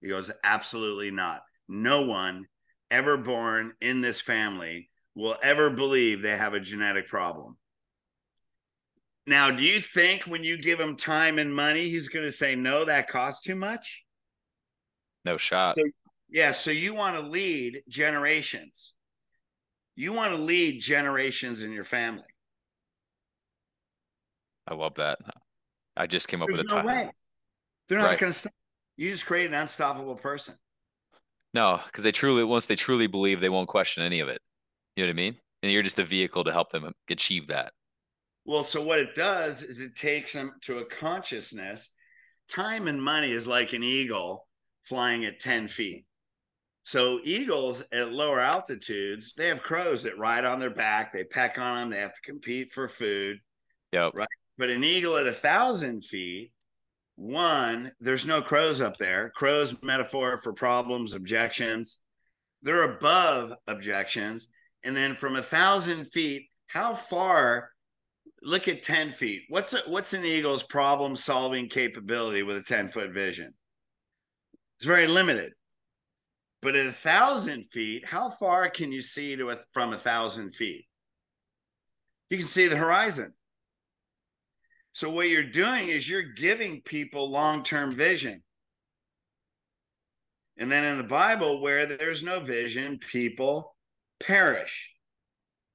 He 0.00 0.08
goes, 0.08 0.30
absolutely 0.42 1.12
not. 1.12 1.42
No 1.68 2.02
one 2.02 2.46
ever 2.90 3.16
born 3.16 3.74
in 3.80 4.00
this 4.00 4.20
family 4.20 4.90
will 5.14 5.36
ever 5.40 5.70
believe 5.70 6.20
they 6.20 6.36
have 6.36 6.52
a 6.54 6.60
genetic 6.60 7.06
problem. 7.06 7.56
Now, 9.26 9.50
do 9.50 9.64
you 9.64 9.80
think 9.80 10.24
when 10.24 10.44
you 10.44 10.56
give 10.56 10.78
him 10.78 10.96
time 10.96 11.38
and 11.38 11.52
money, 11.52 11.88
he's 11.88 12.08
going 12.08 12.24
to 12.24 12.32
say, 12.32 12.54
no, 12.54 12.84
that 12.84 13.08
costs 13.08 13.44
too 13.44 13.56
much? 13.56 14.04
No 15.24 15.36
shot. 15.36 15.74
So, 15.76 15.82
yeah. 16.30 16.52
So 16.52 16.70
you 16.70 16.94
want 16.94 17.16
to 17.16 17.22
lead 17.22 17.82
generations. 17.88 18.94
You 19.96 20.12
want 20.12 20.32
to 20.32 20.40
lead 20.40 20.80
generations 20.80 21.62
in 21.64 21.72
your 21.72 21.84
family. 21.84 22.22
I 24.68 24.74
love 24.74 24.94
that. 24.96 25.18
I 25.96 26.06
just 26.06 26.28
came 26.28 26.42
up 26.42 26.48
There's 26.48 26.62
with 26.62 26.72
a 26.72 26.74
no 26.74 26.82
time. 26.82 26.86
Way. 26.86 27.10
They're 27.88 27.98
not 27.98 28.10
right. 28.10 28.18
going 28.18 28.32
to 28.32 28.38
stop. 28.38 28.52
You 28.96 29.10
just 29.10 29.26
create 29.26 29.46
an 29.46 29.54
unstoppable 29.54 30.16
person. 30.16 30.54
No, 31.52 31.80
because 31.86 32.04
they 32.04 32.12
truly, 32.12 32.44
once 32.44 32.66
they 32.66 32.76
truly 32.76 33.06
believe, 33.06 33.40
they 33.40 33.48
won't 33.48 33.68
question 33.68 34.02
any 34.02 34.20
of 34.20 34.28
it. 34.28 34.40
You 34.94 35.04
know 35.04 35.08
what 35.08 35.14
I 35.14 35.16
mean? 35.16 35.36
And 35.62 35.72
you're 35.72 35.82
just 35.82 35.98
a 35.98 36.04
vehicle 36.04 36.44
to 36.44 36.52
help 36.52 36.70
them 36.70 36.92
achieve 37.08 37.48
that. 37.48 37.72
Well, 38.46 38.62
so 38.62 38.82
what 38.82 39.00
it 39.00 39.14
does 39.16 39.64
is 39.64 39.80
it 39.80 39.96
takes 39.96 40.32
them 40.32 40.52
to 40.62 40.78
a 40.78 40.84
consciousness. 40.84 41.90
Time 42.48 42.86
and 42.86 43.02
money 43.02 43.32
is 43.32 43.46
like 43.46 43.72
an 43.72 43.82
eagle 43.82 44.46
flying 44.82 45.24
at 45.24 45.40
10 45.40 45.66
feet. 45.66 46.06
So 46.84 47.18
eagles 47.24 47.82
at 47.90 48.12
lower 48.12 48.38
altitudes, 48.38 49.34
they 49.34 49.48
have 49.48 49.60
crows 49.60 50.04
that 50.04 50.16
ride 50.18 50.44
on 50.44 50.60
their 50.60 50.70
back. 50.70 51.12
They 51.12 51.24
peck 51.24 51.58
on 51.58 51.76
them. 51.76 51.90
They 51.90 51.98
have 51.98 52.14
to 52.14 52.20
compete 52.20 52.70
for 52.70 52.86
food. 52.86 53.38
Yep. 53.90 54.12
Right. 54.14 54.28
But 54.56 54.70
an 54.70 54.84
eagle 54.84 55.16
at 55.16 55.26
a 55.26 55.32
thousand 55.32 56.04
feet, 56.04 56.52
one, 57.16 57.90
there's 57.98 58.26
no 58.26 58.40
crows 58.40 58.80
up 58.80 58.96
there. 58.98 59.32
Crows 59.34 59.74
metaphor 59.82 60.38
for 60.38 60.52
problems, 60.52 61.14
objections. 61.14 61.98
They're 62.62 62.92
above 62.92 63.54
objections. 63.66 64.46
And 64.84 64.96
then 64.96 65.16
from 65.16 65.34
a 65.34 65.42
thousand 65.42 66.04
feet, 66.04 66.46
how 66.68 66.94
far 66.94 67.70
look 68.46 68.68
at 68.68 68.80
10 68.80 69.10
feet. 69.10 69.42
What's 69.48 69.74
a, 69.74 69.80
what's 69.88 70.12
an 70.12 70.24
eagle's 70.24 70.62
problem 70.62 71.16
solving 71.16 71.68
capability 71.68 72.44
with 72.44 72.56
a 72.56 72.62
10 72.62 72.88
foot 72.88 73.10
vision? 73.10 73.52
It's 74.78 74.86
very 74.86 75.08
limited. 75.08 75.52
But 76.62 76.76
at 76.76 76.86
a 76.86 76.92
thousand 76.92 77.64
feet, 77.64 78.06
how 78.06 78.30
far 78.30 78.70
can 78.70 78.92
you 78.92 79.02
see 79.02 79.36
to 79.36 79.50
a, 79.50 79.56
from 79.72 79.92
a 79.92 79.98
thousand 79.98 80.54
feet? 80.54 80.86
You 82.30 82.38
can 82.38 82.46
see 82.46 82.68
the 82.68 82.76
horizon. 82.76 83.32
So 84.92 85.10
what 85.10 85.28
you're 85.28 85.42
doing 85.42 85.88
is 85.88 86.08
you're 86.08 86.22
giving 86.22 86.80
people 86.82 87.30
long-term 87.30 87.94
vision. 87.94 88.42
And 90.56 90.70
then 90.72 90.84
in 90.84 90.98
the 90.98 91.04
Bible, 91.04 91.60
where 91.60 91.84
there's 91.84 92.22
no 92.22 92.40
vision, 92.40 92.98
people 92.98 93.76
perish. 94.20 94.94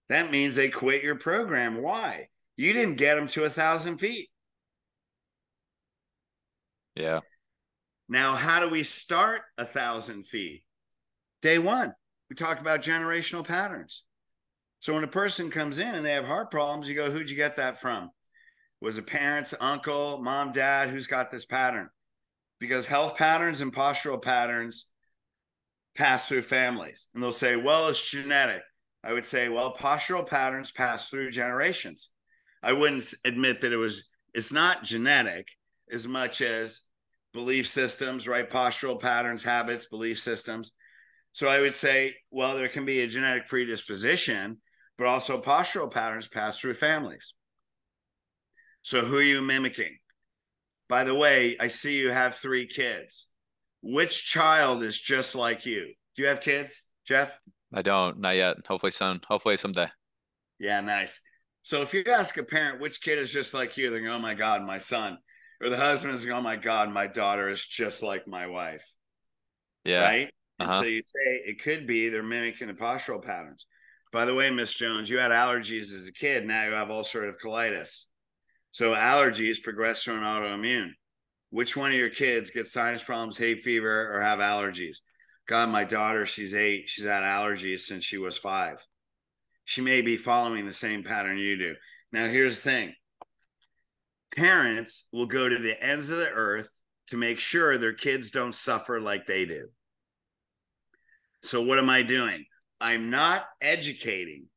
That 0.09 0.31
means 0.31 0.55
they 0.55 0.69
quit 0.69 1.03
your 1.03 1.15
program. 1.15 1.81
Why? 1.81 2.27
You 2.61 2.73
didn't 2.73 2.97
get 2.97 3.15
them 3.15 3.27
to 3.29 3.43
a 3.43 3.49
thousand 3.49 3.97
feet. 3.97 4.29
Yeah. 6.95 7.21
Now, 8.07 8.35
how 8.35 8.59
do 8.59 8.69
we 8.69 8.83
start 8.83 9.41
a 9.57 9.65
thousand 9.65 10.27
feet? 10.27 10.63
Day 11.41 11.57
one, 11.57 11.91
we 12.29 12.35
talk 12.35 12.59
about 12.59 12.83
generational 12.83 13.43
patterns. 13.43 14.03
So 14.77 14.93
when 14.93 15.03
a 15.03 15.07
person 15.07 15.49
comes 15.49 15.79
in 15.79 15.95
and 15.95 16.05
they 16.05 16.11
have 16.11 16.27
heart 16.27 16.51
problems, 16.51 16.87
you 16.87 16.93
go, 16.93 17.09
who'd 17.09 17.31
you 17.31 17.35
get 17.35 17.55
that 17.55 17.81
from? 17.81 18.11
Was 18.79 18.99
it 18.99 19.07
parents, 19.07 19.55
uncle, 19.59 20.21
mom, 20.21 20.51
dad? 20.51 20.89
Who's 20.89 21.07
got 21.07 21.31
this 21.31 21.45
pattern? 21.45 21.89
Because 22.59 22.85
health 22.85 23.15
patterns 23.15 23.61
and 23.61 23.73
postural 23.73 24.21
patterns 24.21 24.85
pass 25.95 26.27
through 26.27 26.43
families. 26.43 27.07
And 27.15 27.23
they'll 27.23 27.31
say, 27.31 27.55
well, 27.55 27.87
it's 27.87 28.11
genetic. 28.11 28.61
I 29.03 29.13
would 29.13 29.25
say, 29.25 29.49
well, 29.49 29.73
postural 29.73 30.27
patterns 30.27 30.69
pass 30.69 31.09
through 31.09 31.31
generations. 31.31 32.09
I 32.63 32.73
wouldn't 32.73 33.13
admit 33.25 33.61
that 33.61 33.73
it 33.73 33.77
was 33.77 34.09
it's 34.33 34.51
not 34.51 34.83
genetic 34.83 35.47
as 35.91 36.07
much 36.07 36.41
as 36.41 36.81
belief 37.33 37.67
systems, 37.67 38.27
right? 38.27 38.49
Postural 38.49 38.99
patterns, 38.99 39.43
habits, 39.43 39.87
belief 39.87 40.19
systems. 40.19 40.73
So 41.33 41.47
I 41.47 41.59
would 41.59 41.73
say, 41.73 42.15
well, 42.29 42.55
there 42.55 42.69
can 42.69 42.85
be 42.85 43.01
a 43.01 43.07
genetic 43.07 43.47
predisposition, 43.47 44.57
but 44.97 45.07
also 45.07 45.41
postural 45.41 45.91
patterns 45.91 46.27
pass 46.27 46.59
through 46.59 46.73
families. 46.75 47.33
So 48.81 49.05
who 49.05 49.17
are 49.17 49.23
you 49.23 49.41
mimicking? 49.41 49.97
By 50.89 51.03
the 51.03 51.15
way, 51.15 51.55
I 51.59 51.67
see 51.67 51.99
you 51.99 52.11
have 52.11 52.35
three 52.35 52.67
kids. 52.67 53.29
Which 53.81 54.25
child 54.25 54.83
is 54.83 54.99
just 54.99 55.35
like 55.35 55.65
you? 55.65 55.93
Do 56.15 56.21
you 56.21 56.27
have 56.27 56.41
kids, 56.41 56.83
Jeff? 57.07 57.37
I 57.73 57.81
don't, 57.81 58.19
not 58.19 58.35
yet. 58.35 58.57
Hopefully 58.67 58.91
soon. 58.91 59.21
Hopefully 59.27 59.57
someday. 59.57 59.87
Yeah, 60.59 60.81
nice. 60.81 61.21
So 61.63 61.81
if 61.81 61.93
you 61.93 62.03
ask 62.09 62.37
a 62.37 62.43
parent 62.43 62.81
which 62.81 63.01
kid 63.01 63.19
is 63.19 63.31
just 63.31 63.53
like 63.53 63.77
you, 63.77 63.89
they're 63.89 63.99
going, 63.99 64.11
"Oh 64.11 64.19
my 64.19 64.33
God, 64.33 64.63
my 64.63 64.77
son," 64.77 65.19
or 65.61 65.69
the 65.69 65.77
husband 65.77 66.15
is 66.15 66.25
going, 66.25 66.39
"Oh 66.39 66.41
my 66.41 66.55
God, 66.55 66.89
my 66.89 67.07
daughter 67.07 67.49
is 67.49 67.65
just 67.65 68.01
like 68.01 68.27
my 68.27 68.47
wife." 68.47 68.85
Yeah. 69.83 70.03
Right. 70.03 70.33
Uh-huh. 70.59 70.71
And 70.71 70.83
so 70.83 70.87
you 70.87 71.01
say 71.01 71.41
it 71.45 71.61
could 71.61 71.85
be 71.85 72.09
they're 72.09 72.23
mimicking 72.23 72.67
the 72.67 72.73
postural 72.73 73.23
patterns. 73.23 73.65
By 74.11 74.25
the 74.25 74.33
way, 74.33 74.49
Miss 74.49 74.73
Jones, 74.73 75.09
you 75.09 75.19
had 75.19 75.31
allergies 75.31 75.93
as 75.93 76.07
a 76.07 76.13
kid. 76.13 76.45
Now 76.45 76.65
you 76.65 76.73
have 76.73 76.89
ulcerative 76.89 77.39
colitis. 77.43 78.05
So 78.71 78.93
allergies 78.93 79.61
progress 79.63 80.03
to 80.03 80.15
an 80.15 80.21
autoimmune. 80.21 80.91
Which 81.49 81.75
one 81.75 81.91
of 81.91 81.97
your 81.97 82.09
kids 82.09 82.49
gets 82.49 82.71
sinus 82.71 83.03
problems, 83.03 83.37
hay 83.37 83.55
fever, 83.55 84.09
or 84.13 84.21
have 84.21 84.39
allergies? 84.39 84.97
God, 85.47 85.69
my 85.69 85.83
daughter, 85.83 86.25
she's 86.25 86.55
eight. 86.55 86.87
She's 86.87 87.05
had 87.05 87.23
allergies 87.23 87.81
since 87.81 88.03
she 88.03 88.17
was 88.17 88.37
five 88.37 88.85
she 89.71 89.79
may 89.79 90.01
be 90.01 90.17
following 90.17 90.65
the 90.65 90.73
same 90.73 91.01
pattern 91.01 91.37
you 91.37 91.55
do. 91.55 91.75
Now, 92.11 92.27
here's 92.27 92.55
the 92.55 92.61
thing 92.61 92.93
parents 94.35 95.07
will 95.13 95.27
go 95.27 95.47
to 95.47 95.57
the 95.57 95.81
ends 95.81 96.09
of 96.09 96.17
the 96.17 96.27
earth 96.27 96.67
to 97.07 97.15
make 97.15 97.39
sure 97.39 97.77
their 97.77 97.93
kids 97.93 98.31
don't 98.31 98.53
suffer 98.53 98.99
like 98.99 99.25
they 99.25 99.45
do. 99.45 99.69
So, 101.43 101.61
what 101.61 101.79
am 101.79 101.89
I 101.89 102.01
doing? 102.01 102.43
I'm 102.81 103.09
not 103.11 103.45
educating, 103.61 104.47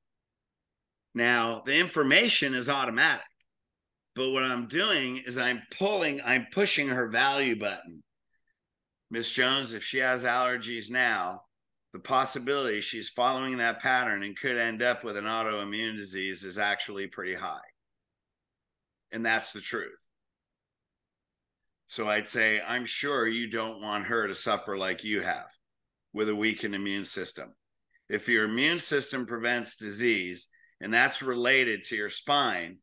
Now, 1.14 1.62
the 1.64 1.78
information 1.78 2.52
is 2.52 2.68
automatic. 2.68 3.24
But 4.16 4.30
what 4.30 4.42
I'm 4.42 4.66
doing 4.66 5.18
is 5.18 5.38
I'm 5.38 5.62
pulling, 5.78 6.22
I'm 6.22 6.48
pushing 6.50 6.88
her 6.88 7.06
value 7.06 7.56
button. 7.56 8.02
Miss 9.12 9.30
Jones, 9.30 9.74
if 9.74 9.84
she 9.84 9.98
has 9.98 10.24
allergies 10.24 10.90
now, 10.90 11.42
the 11.94 12.00
possibility 12.00 12.80
she's 12.80 13.08
following 13.08 13.56
that 13.56 13.80
pattern 13.80 14.24
and 14.24 14.36
could 14.36 14.56
end 14.56 14.82
up 14.82 15.04
with 15.04 15.16
an 15.16 15.26
autoimmune 15.26 15.96
disease 15.96 16.42
is 16.42 16.58
actually 16.58 17.06
pretty 17.06 17.36
high. 17.36 17.60
And 19.12 19.24
that's 19.24 19.52
the 19.52 19.60
truth. 19.60 20.04
So 21.86 22.08
I'd 22.08 22.26
say, 22.26 22.60
I'm 22.60 22.84
sure 22.84 23.28
you 23.28 23.48
don't 23.48 23.80
want 23.80 24.06
her 24.06 24.26
to 24.26 24.34
suffer 24.34 24.76
like 24.76 25.04
you 25.04 25.22
have 25.22 25.46
with 26.12 26.28
a 26.28 26.34
weakened 26.34 26.74
immune 26.74 27.04
system. 27.04 27.54
If 28.08 28.28
your 28.28 28.46
immune 28.46 28.80
system 28.80 29.24
prevents 29.24 29.76
disease 29.76 30.48
and 30.80 30.92
that's 30.92 31.22
related 31.22 31.84
to 31.84 31.96
your 31.96 32.10
spine, 32.10 32.78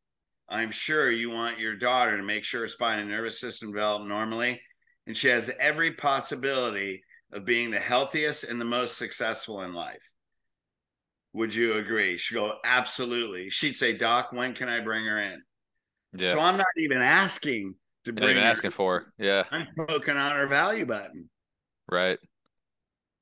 I'm 0.48 0.72
sure 0.72 1.12
you 1.12 1.32
want 1.32 1.60
your 1.60 1.76
daughter 1.76 2.16
to 2.16 2.24
make 2.24 2.46
sure 2.46 2.62
her 2.62 2.70
spine 2.70 3.00
and 3.00 3.10
nervous 3.10 3.42
system 3.42 3.74
develop 3.74 4.08
normally. 4.08 4.62
And 5.06 5.18
she 5.18 5.28
has 5.28 5.52
every 5.60 5.92
possibility 5.92 7.04
of 7.34 7.46
being 7.46 7.72
the 7.72 7.80
healthiest 7.80 8.44
and 8.44 8.60
the 8.60 8.66
most 8.66 8.98
successful 8.98 9.62
in 9.62 9.74
life. 9.74 10.14
Would 11.34 11.56
you 11.56 11.76
agree? 11.76 12.18
She'd 12.18 12.36
go, 12.36 12.56
absolutely. 12.66 13.50
She'd 13.50 13.78
say, 13.78 13.96
Doc, 13.96 14.32
when 14.32 14.54
can 14.54 14.68
I 14.68 14.82
bring 14.82 15.06
her 15.06 15.20
in? 15.20 15.42
Yeah. 16.14 16.30
So 16.30 16.40
I'm 16.40 16.58
not 16.58 16.68
even 16.78 17.02
asking 17.02 17.76
to 18.06 18.14
bring 18.14 18.32
even 18.32 18.44
asking 18.44 18.72
for. 18.72 19.14
Yeah. 19.18 19.44
I'm 19.52 19.68
poking 19.78 20.18
on 20.18 20.36
her 20.36 20.48
value 20.48 20.86
button. 20.86 21.30
Right. 21.90 22.20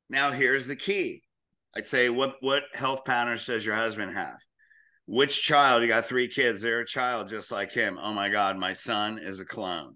Now 0.09 0.31
here's 0.31 0.65
the 0.65 0.75
key. 0.75 1.21
I'd 1.75 1.85
say 1.85 2.09
what 2.09 2.35
what 2.41 2.63
health 2.73 3.05
patterns 3.05 3.45
does 3.45 3.63
your 3.63 3.75
husband 3.75 4.15
have? 4.15 4.37
Which 5.05 5.41
child? 5.41 5.81
You 5.81 5.87
got 5.87 6.05
three 6.05 6.27
kids. 6.27 6.61
They're 6.61 6.79
a 6.79 6.85
child 6.85 7.27
just 7.27 7.51
like 7.51 7.71
him. 7.71 7.99
Oh 8.01 8.13
my 8.13 8.29
God, 8.29 8.57
my 8.57 8.73
son 8.73 9.19
is 9.19 9.39
a 9.39 9.45
clone. 9.45 9.95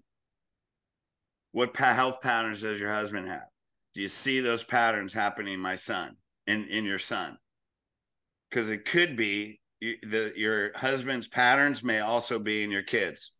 What 1.52 1.74
pa- 1.74 1.94
health 1.94 2.20
patterns 2.20 2.62
does 2.62 2.80
your 2.80 2.92
husband 2.92 3.28
have? 3.28 3.46
Do 3.94 4.02
you 4.02 4.08
see 4.08 4.40
those 4.40 4.64
patterns 4.64 5.14
happening, 5.14 5.60
my 5.60 5.76
son, 5.76 6.16
in 6.46 6.66
in 6.66 6.84
your 6.84 6.98
son? 6.98 7.38
Because 8.50 8.70
it 8.70 8.84
could 8.84 9.16
be 9.16 9.60
the 9.80 10.32
your 10.36 10.72
husband's 10.76 11.28
patterns 11.28 11.82
may 11.82 12.00
also 12.00 12.38
be 12.38 12.62
in 12.62 12.70
your 12.70 12.82
kids. 12.82 13.32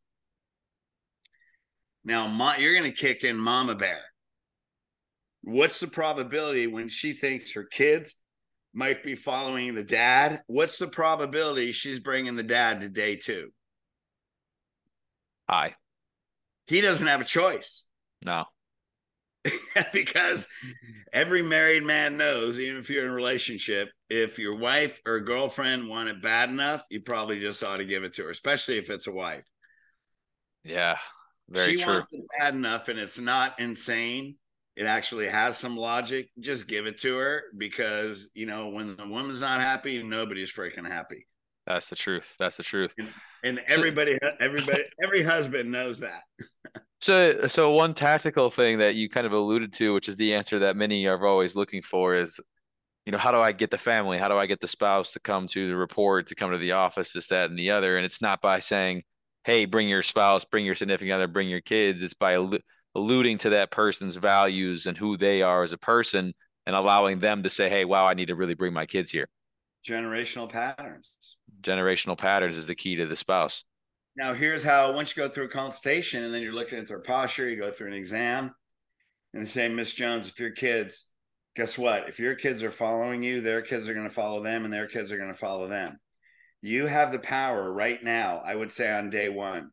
Now, 2.04 2.54
you're 2.56 2.74
going 2.74 2.84
to 2.84 2.92
kick 2.92 3.24
in 3.24 3.36
Mama 3.36 3.74
Bear. 3.74 4.02
What's 5.42 5.80
the 5.80 5.86
probability 5.86 6.66
when 6.66 6.88
she 6.88 7.12
thinks 7.12 7.52
her 7.52 7.64
kids 7.64 8.14
might 8.74 9.02
be 9.02 9.14
following 9.14 9.74
the 9.74 9.84
dad? 9.84 10.42
What's 10.46 10.78
the 10.78 10.86
probability 10.86 11.72
she's 11.72 12.00
bringing 12.00 12.36
the 12.36 12.42
dad 12.42 12.80
to 12.80 12.88
day 12.88 13.16
two? 13.16 13.50
High. 15.48 15.76
He 16.66 16.80
doesn't 16.80 17.06
have 17.06 17.20
a 17.20 17.24
choice. 17.24 17.88
No. 18.24 18.44
because 19.92 20.48
every 21.12 21.42
married 21.42 21.82
man 21.82 22.16
knows, 22.16 22.58
even 22.58 22.78
if 22.78 22.88
you're 22.88 23.04
in 23.04 23.10
a 23.10 23.14
relationship, 23.14 23.90
if 24.08 24.38
your 24.38 24.56
wife 24.56 25.00
or 25.06 25.20
girlfriend 25.20 25.88
want 25.88 26.08
it 26.08 26.22
bad 26.22 26.48
enough, 26.48 26.84
you 26.90 27.00
probably 27.00 27.40
just 27.40 27.62
ought 27.62 27.78
to 27.78 27.84
give 27.84 28.04
it 28.04 28.14
to 28.14 28.24
her, 28.24 28.30
especially 28.30 28.78
if 28.78 28.90
it's 28.90 29.06
a 29.06 29.12
wife. 29.12 29.44
Yeah, 30.64 30.96
very 31.48 31.76
she 31.76 31.82
true. 31.82 31.94
wants 31.94 32.12
it 32.12 32.24
bad 32.38 32.54
enough, 32.54 32.88
and 32.88 32.98
it's 32.98 33.18
not 33.18 33.58
insane. 33.60 34.36
It 34.76 34.86
actually 34.86 35.28
has 35.28 35.58
some 35.58 35.76
logic. 35.76 36.30
Just 36.40 36.66
give 36.66 36.86
it 36.86 36.98
to 37.00 37.16
her 37.16 37.42
because 37.56 38.30
you 38.34 38.46
know 38.46 38.68
when 38.68 38.96
the 38.96 39.06
woman's 39.06 39.42
not 39.42 39.60
happy, 39.60 40.02
nobody's 40.02 40.52
freaking 40.52 40.86
happy. 40.86 41.26
That's 41.66 41.88
the 41.88 41.96
truth. 41.96 42.34
That's 42.38 42.56
the 42.56 42.62
truth. 42.62 42.94
And, 42.98 43.08
and 43.42 43.60
everybody, 43.68 44.18
everybody, 44.38 44.84
every 45.02 45.22
husband 45.22 45.70
knows 45.70 46.00
that. 46.00 46.22
so, 47.04 47.46
so 47.48 47.70
one 47.72 47.92
tactical 47.92 48.50
thing 48.50 48.78
that 48.78 48.94
you 48.94 49.10
kind 49.10 49.26
of 49.26 49.34
alluded 49.34 49.74
to, 49.74 49.92
which 49.92 50.08
is 50.08 50.16
the 50.16 50.32
answer 50.32 50.60
that 50.60 50.74
many 50.74 51.06
are 51.06 51.26
always 51.26 51.54
looking 51.54 51.82
for, 51.82 52.14
is, 52.14 52.40
you 53.04 53.12
know, 53.12 53.18
how 53.18 53.30
do 53.30 53.40
I 53.40 53.52
get 53.52 53.70
the 53.70 53.76
family? 53.76 54.16
How 54.16 54.28
do 54.28 54.38
I 54.38 54.46
get 54.46 54.62
the 54.62 54.68
spouse 54.68 55.12
to 55.12 55.20
come 55.20 55.46
to 55.48 55.68
the 55.68 55.76
report, 55.76 56.28
to 56.28 56.34
come 56.34 56.50
to 56.52 56.56
the 56.56 56.72
office, 56.72 57.12
this, 57.12 57.28
that, 57.28 57.50
and 57.50 57.58
the 57.58 57.72
other? 57.72 57.98
And 57.98 58.06
it's 58.06 58.22
not 58.22 58.40
by 58.40 58.60
saying, 58.60 59.02
hey, 59.44 59.66
bring 59.66 59.86
your 59.86 60.02
spouse, 60.02 60.46
bring 60.46 60.64
your 60.64 60.74
significant 60.74 61.12
other, 61.12 61.28
bring 61.28 61.50
your 61.50 61.60
kids. 61.60 62.00
It's 62.00 62.14
by 62.14 62.42
alluding 62.94 63.36
to 63.38 63.50
that 63.50 63.70
person's 63.70 64.16
values 64.16 64.86
and 64.86 64.96
who 64.96 65.18
they 65.18 65.42
are 65.42 65.62
as 65.62 65.74
a 65.74 65.78
person 65.78 66.32
and 66.64 66.74
allowing 66.74 67.18
them 67.18 67.42
to 67.42 67.50
say, 67.50 67.68
hey, 67.68 67.84
wow, 67.84 68.06
I 68.06 68.14
need 68.14 68.28
to 68.28 68.34
really 68.34 68.54
bring 68.54 68.72
my 68.72 68.86
kids 68.86 69.10
here. 69.10 69.28
Generational 69.86 70.48
patterns. 70.48 71.36
Generational 71.60 72.16
patterns 72.16 72.56
is 72.56 72.66
the 72.66 72.74
key 72.74 72.96
to 72.96 73.04
the 73.04 73.16
spouse. 73.16 73.64
Now, 74.16 74.34
here's 74.34 74.62
how 74.62 74.92
once 74.92 75.16
you 75.16 75.22
go 75.22 75.28
through 75.28 75.46
a 75.46 75.48
consultation 75.48 76.22
and 76.22 76.32
then 76.32 76.40
you're 76.40 76.52
looking 76.52 76.78
at 76.78 76.86
their 76.86 77.00
posture, 77.00 77.48
you 77.48 77.56
go 77.56 77.70
through 77.70 77.88
an 77.88 77.94
exam 77.94 78.54
and 79.32 79.42
they 79.42 79.46
say, 79.46 79.68
Miss 79.68 79.92
Jones, 79.92 80.28
if 80.28 80.38
your 80.38 80.52
kids, 80.52 81.10
guess 81.56 81.76
what? 81.76 82.08
If 82.08 82.20
your 82.20 82.36
kids 82.36 82.62
are 82.62 82.70
following 82.70 83.24
you, 83.24 83.40
their 83.40 83.62
kids 83.62 83.88
are 83.88 83.94
going 83.94 84.08
to 84.08 84.14
follow 84.14 84.40
them 84.40 84.64
and 84.64 84.72
their 84.72 84.86
kids 84.86 85.10
are 85.10 85.16
going 85.16 85.32
to 85.32 85.34
follow 85.34 85.66
them. 85.66 85.98
You 86.62 86.86
have 86.86 87.10
the 87.10 87.18
power 87.18 87.72
right 87.72 88.02
now, 88.02 88.40
I 88.44 88.54
would 88.54 88.70
say 88.70 88.90
on 88.90 89.10
day 89.10 89.28
one, 89.28 89.70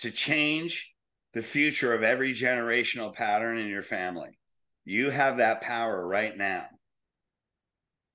to 0.00 0.10
change 0.10 0.92
the 1.32 1.42
future 1.42 1.94
of 1.94 2.02
every 2.02 2.32
generational 2.32 3.14
pattern 3.14 3.58
in 3.58 3.68
your 3.68 3.82
family. 3.82 4.38
You 4.84 5.10
have 5.10 5.36
that 5.36 5.60
power 5.60 6.06
right 6.06 6.36
now. 6.36 6.66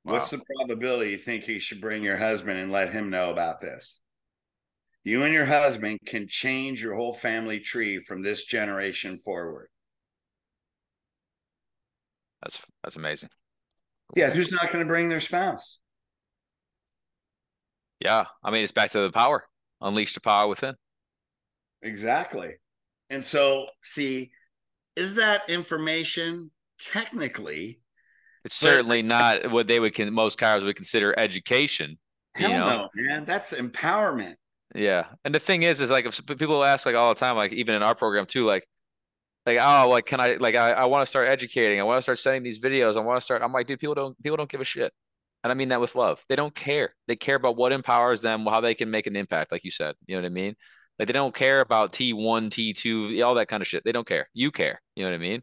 Wow. 0.04 0.14
What's 0.14 0.30
the 0.30 0.42
probability 0.58 1.12
you 1.12 1.18
think 1.18 1.48
you 1.48 1.60
should 1.62 1.80
bring 1.80 2.04
your 2.04 2.18
husband 2.18 2.60
and 2.60 2.72
let 2.72 2.92
him 2.92 3.10
know 3.10 3.32
about 3.32 3.62
this? 3.62 4.02
You 5.04 5.24
and 5.24 5.34
your 5.34 5.46
husband 5.46 6.00
can 6.06 6.28
change 6.28 6.82
your 6.82 6.96
whole 6.96 7.14
family 7.14 7.60
tree 7.60 8.00
from 8.00 8.22
this 8.22 8.46
generation 8.46 9.18
forward. 9.18 9.68
That's 12.42 12.64
that's 12.84 12.96
amazing. 12.96 13.30
Yeah, 14.16 14.30
who's 14.30 14.52
not 14.52 14.72
going 14.72 14.80
to 14.80 14.88
bring 14.88 15.10
their 15.10 15.20
spouse? 15.20 15.80
Yeah, 18.00 18.26
I 18.44 18.52
mean, 18.52 18.64
it's 18.64 18.72
back 18.72 18.92
to 18.92 19.00
the 19.00 19.12
power. 19.12 19.46
Unleash 19.82 20.14
the 20.14 20.22
power 20.22 20.48
within. 20.48 20.76
Exactly. 21.82 22.56
And 23.10 23.24
so, 23.24 23.68
see, 23.82 24.32
is 24.96 25.16
that 25.16 25.50
information 25.50 26.52
technically? 26.80 27.80
It's 28.46 28.56
certainly 28.56 29.02
not 29.02 29.52
what 29.52 29.68
they 29.68 29.80
would 29.80 29.94
can 29.94 30.14
most 30.14 30.38
cars 30.38 30.64
would 30.64 30.76
consider 30.76 31.18
education. 31.18 31.98
Hell 32.36 32.52
you 32.52 32.58
know? 32.58 32.66
no, 32.66 32.90
man. 32.96 33.26
That's 33.26 33.54
empowerment. 33.54 34.36
Yeah, 34.76 35.06
and 35.24 35.34
the 35.36 35.40
thing 35.40 35.64
is, 35.64 35.82
is 35.82 35.92
like 35.92 36.06
if 36.06 36.26
people 36.26 36.64
ask 36.64 36.86
like 36.86 36.96
all 36.96 37.14
the 37.14 37.20
time, 37.20 37.36
like 37.36 37.54
even 37.54 37.76
in 37.76 37.84
our 37.84 37.96
program 37.96 38.26
too, 38.26 38.46
like, 38.46 38.68
like 39.46 39.60
oh, 39.62 39.90
like 39.90 40.06
can 40.06 40.20
I 40.20 40.36
like 40.36 40.56
I, 40.56 40.72
I 40.72 40.86
want 40.86 41.04
to 41.04 41.10
start 41.10 41.28
educating, 41.28 41.80
I 41.80 41.84
want 41.84 42.00
to 42.00 42.02
start 42.02 42.20
sending 42.20 42.44
these 42.44 42.60
videos, 42.60 42.96
I 42.96 43.02
want 43.02 43.18
to 43.18 43.22
start. 43.24 43.42
I'm 43.42 43.54
like, 43.54 43.68
dude, 43.68 43.80
people 43.80 43.96
don't 43.96 44.22
people 44.24 44.38
don't 44.38 44.50
give 44.50 44.62
a 44.62 44.66
shit. 44.66 44.92
And 45.44 45.52
I 45.52 45.56
mean 45.56 45.70
that 45.70 45.82
with 45.82 45.96
love. 45.96 46.24
They 46.30 46.36
don't 46.36 46.56
care. 46.56 46.96
They 47.08 47.16
care 47.18 47.36
about 47.36 47.58
what 47.58 47.74
empowers 47.74 48.22
them, 48.22 48.46
how 48.46 48.62
they 48.62 48.74
can 48.74 48.90
make 48.90 49.08
an 49.08 49.16
impact, 49.16 49.52
like 49.52 49.64
you 49.64 49.72
said. 49.72 49.96
You 50.08 50.16
know 50.16 50.22
what 50.22 50.28
I 50.28 50.30
mean? 50.30 50.56
Like 50.98 51.08
they 51.08 51.14
don't 51.14 51.36
care 51.36 51.60
about 51.60 51.92
T1, 51.92 52.50
T2, 52.50 53.26
all 53.26 53.36
that 53.36 53.48
kind 53.48 53.62
of 53.62 53.68
shit. 53.68 53.84
They 53.84 53.92
don't 53.92 54.08
care. 54.08 54.30
You 54.34 54.52
care. 54.52 54.82
You 54.96 55.04
know 55.04 55.10
what 55.10 55.16
I 55.16 55.20
mean? 55.20 55.42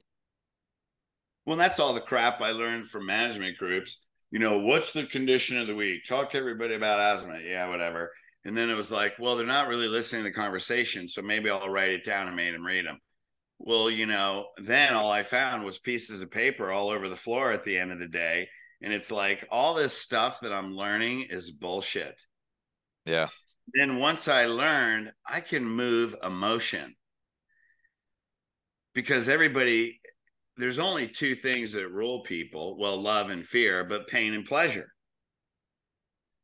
Well, 1.45 1.57
that's 1.57 1.81
all 1.81 1.93
the 1.93 2.01
crap 2.01 2.41
I 2.41 2.53
learned 2.53 2.87
from 2.87 3.07
management 3.07 3.59
groups. 3.59 4.01
You 4.31 4.39
know, 4.39 4.59
what's 4.59 4.93
the 4.93 5.05
condition 5.05 5.59
of 5.59 5.67
the 5.67 5.75
week? 5.75 6.05
Talk 6.05 6.31
to 6.31 6.39
everybody 6.39 6.75
about 6.75 7.01
asthma. 7.01 7.41
Yeah, 7.45 7.69
whatever. 7.69 8.13
And 8.45 8.57
then 8.57 8.71
it 8.71 8.75
was 8.75 8.91
like, 8.91 9.15
well, 9.19 9.37
they're 9.37 9.47
not 9.47 9.69
really 9.69 9.89
listening 9.89 10.23
to 10.23 10.31
the 10.31 10.35
conversation. 10.35 11.09
So 11.09 11.21
maybe 11.21 11.51
I'll 11.51 11.69
write 11.69 11.91
it 11.91 12.05
down 12.05 12.27
and 12.27 12.37
make 12.37 12.53
them 12.53 12.65
read 12.65 12.87
them. 12.87 12.99
Well, 13.59 13.91
you 13.91 14.07
know, 14.07 14.47
then 14.57 14.95
all 14.95 15.11
I 15.11 15.23
found 15.23 15.65
was 15.65 15.79
pieces 15.79 16.23
of 16.23 16.31
paper 16.31 16.71
all 16.71 16.89
over 16.89 17.09
the 17.09 17.17
floor 17.17 17.53
at 17.53 17.65
the 17.65 17.79
end 17.79 17.93
of 17.93 17.99
the 17.99 18.09
day 18.09 18.49
and 18.83 18.93
it's 18.93 19.11
like 19.11 19.47
all 19.51 19.75
this 19.75 19.97
stuff 19.97 20.41
that 20.41 20.53
I'm 20.53 20.75
learning 20.75 21.27
is 21.31 21.51
bullshit. 21.51 22.23
Yeah. 23.05 23.27
Then 23.75 23.99
once 23.99 24.27
I 24.27 24.47
learned, 24.47 25.13
I 25.27 25.41
can 25.41 25.65
move 25.65 26.17
emotion 26.23 26.95
because 28.95 29.29
everybody, 29.29 30.01
there's 30.57 30.79
only 30.79 31.09
two 31.09 31.35
things 31.35 31.75
that 31.75 31.91
rule 31.91 32.23
people 32.23 32.79
well, 32.79 33.01
love 33.01 33.31
and 33.31 33.45
fear, 33.45 33.85
but 33.85 34.09
pain 34.09 34.35
and 34.35 34.45
pleasure. 34.45 34.93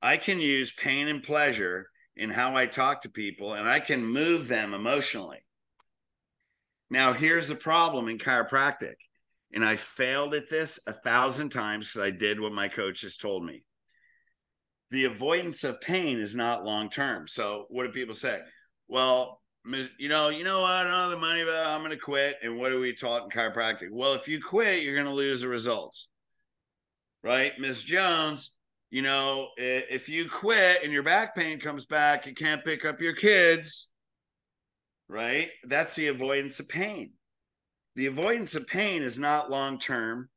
I 0.07 0.19
can 0.19 0.39
use 0.39 0.71
pain 0.71 1.09
and 1.09 1.21
pleasure 1.21 1.89
in 2.15 2.31
how 2.31 2.55
I 2.55 2.67
talk 2.67 3.03
to 3.03 3.09
people 3.09 3.55
and 3.55 3.69
I 3.69 3.81
can 3.81 4.07
move 4.07 4.47
them 4.47 4.73
emotionally. 4.73 5.41
Now, 6.89 7.13
here's 7.13 7.49
the 7.49 7.57
problem 7.57 8.07
in 8.07 8.17
chiropractic 8.17 8.95
and 9.53 9.65
I 9.65 9.75
failed 9.75 10.33
at 10.35 10.49
this 10.49 10.79
a 10.87 10.93
thousand 10.93 11.49
times 11.49 11.89
because 11.89 12.03
I 12.07 12.13
did 12.13 12.39
what 12.39 12.53
my 12.53 12.69
coaches 12.69 13.17
told 13.17 13.45
me. 13.45 13.65
The 14.91 15.07
avoidance 15.07 15.65
of 15.65 15.81
pain 15.81 16.21
is 16.21 16.37
not 16.37 16.65
long 16.65 16.89
term. 16.89 17.27
So 17.27 17.67
what 17.69 17.85
do 17.85 17.91
people 17.91 18.15
say? 18.15 18.39
Well, 18.87 19.43
you 19.99 20.09
know, 20.09 20.29
you 20.29 20.45
know 20.45 20.61
what? 20.61 20.71
I 20.71 20.83
don't 20.85 20.93
have 20.93 21.11
the 21.11 21.17
money, 21.17 21.43
but 21.43 21.57
I'm 21.57 21.81
going 21.81 21.91
to 21.91 21.97
quit. 21.97 22.37
And 22.45 22.57
what 22.57 22.71
are 22.71 22.79
we 22.79 22.95
taught 22.95 23.25
in 23.25 23.31
chiropractic? 23.31 23.89
Well, 23.91 24.15
if 24.15 24.29
you 24.29 24.41
quit, 24.41 24.85
you're 24.85 24.95
going 24.95 25.09
to 25.09 25.13
lose 25.13 25.41
the 25.41 25.49
results, 25.49 26.07
right? 27.25 27.55
Miss 27.59 27.83
Jones, 27.83 28.53
you 28.91 29.03
know, 29.03 29.49
if 29.57 30.09
you 30.09 30.29
quit 30.29 30.83
and 30.83 30.93
your 30.93 31.03
back 31.03 31.35
pain 31.35 31.59
comes 31.59 31.85
back, 31.85 32.27
you 32.27 32.35
can't 32.35 32.65
pick 32.65 32.85
up 32.85 33.01
your 33.01 33.15
kids, 33.15 33.89
right? 35.09 35.49
That's 35.65 35.97
the 35.97 36.09
avoidance 36.09 36.61
of 36.61 36.69
pain. 36.69 37.13
The 37.97 38.07
avoidance 38.07 38.55
of 38.55 38.67
pain 38.67 39.03
is 39.03 39.19
not 39.19 39.51
long 39.51 39.79
term 39.79 40.29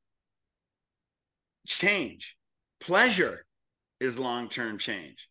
change. 1.67 2.35
Pleasure 2.79 3.45
is 3.99 4.17
long 4.17 4.49
term 4.49 4.77
change. 4.77 5.29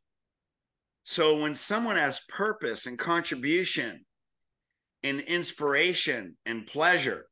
So 1.04 1.40
when 1.40 1.54
someone 1.54 1.96
has 1.96 2.20
purpose 2.28 2.86
and 2.86 2.98
contribution 2.98 4.04
and 5.02 5.20
inspiration 5.20 6.36
and 6.44 6.66
pleasure, 6.66 7.26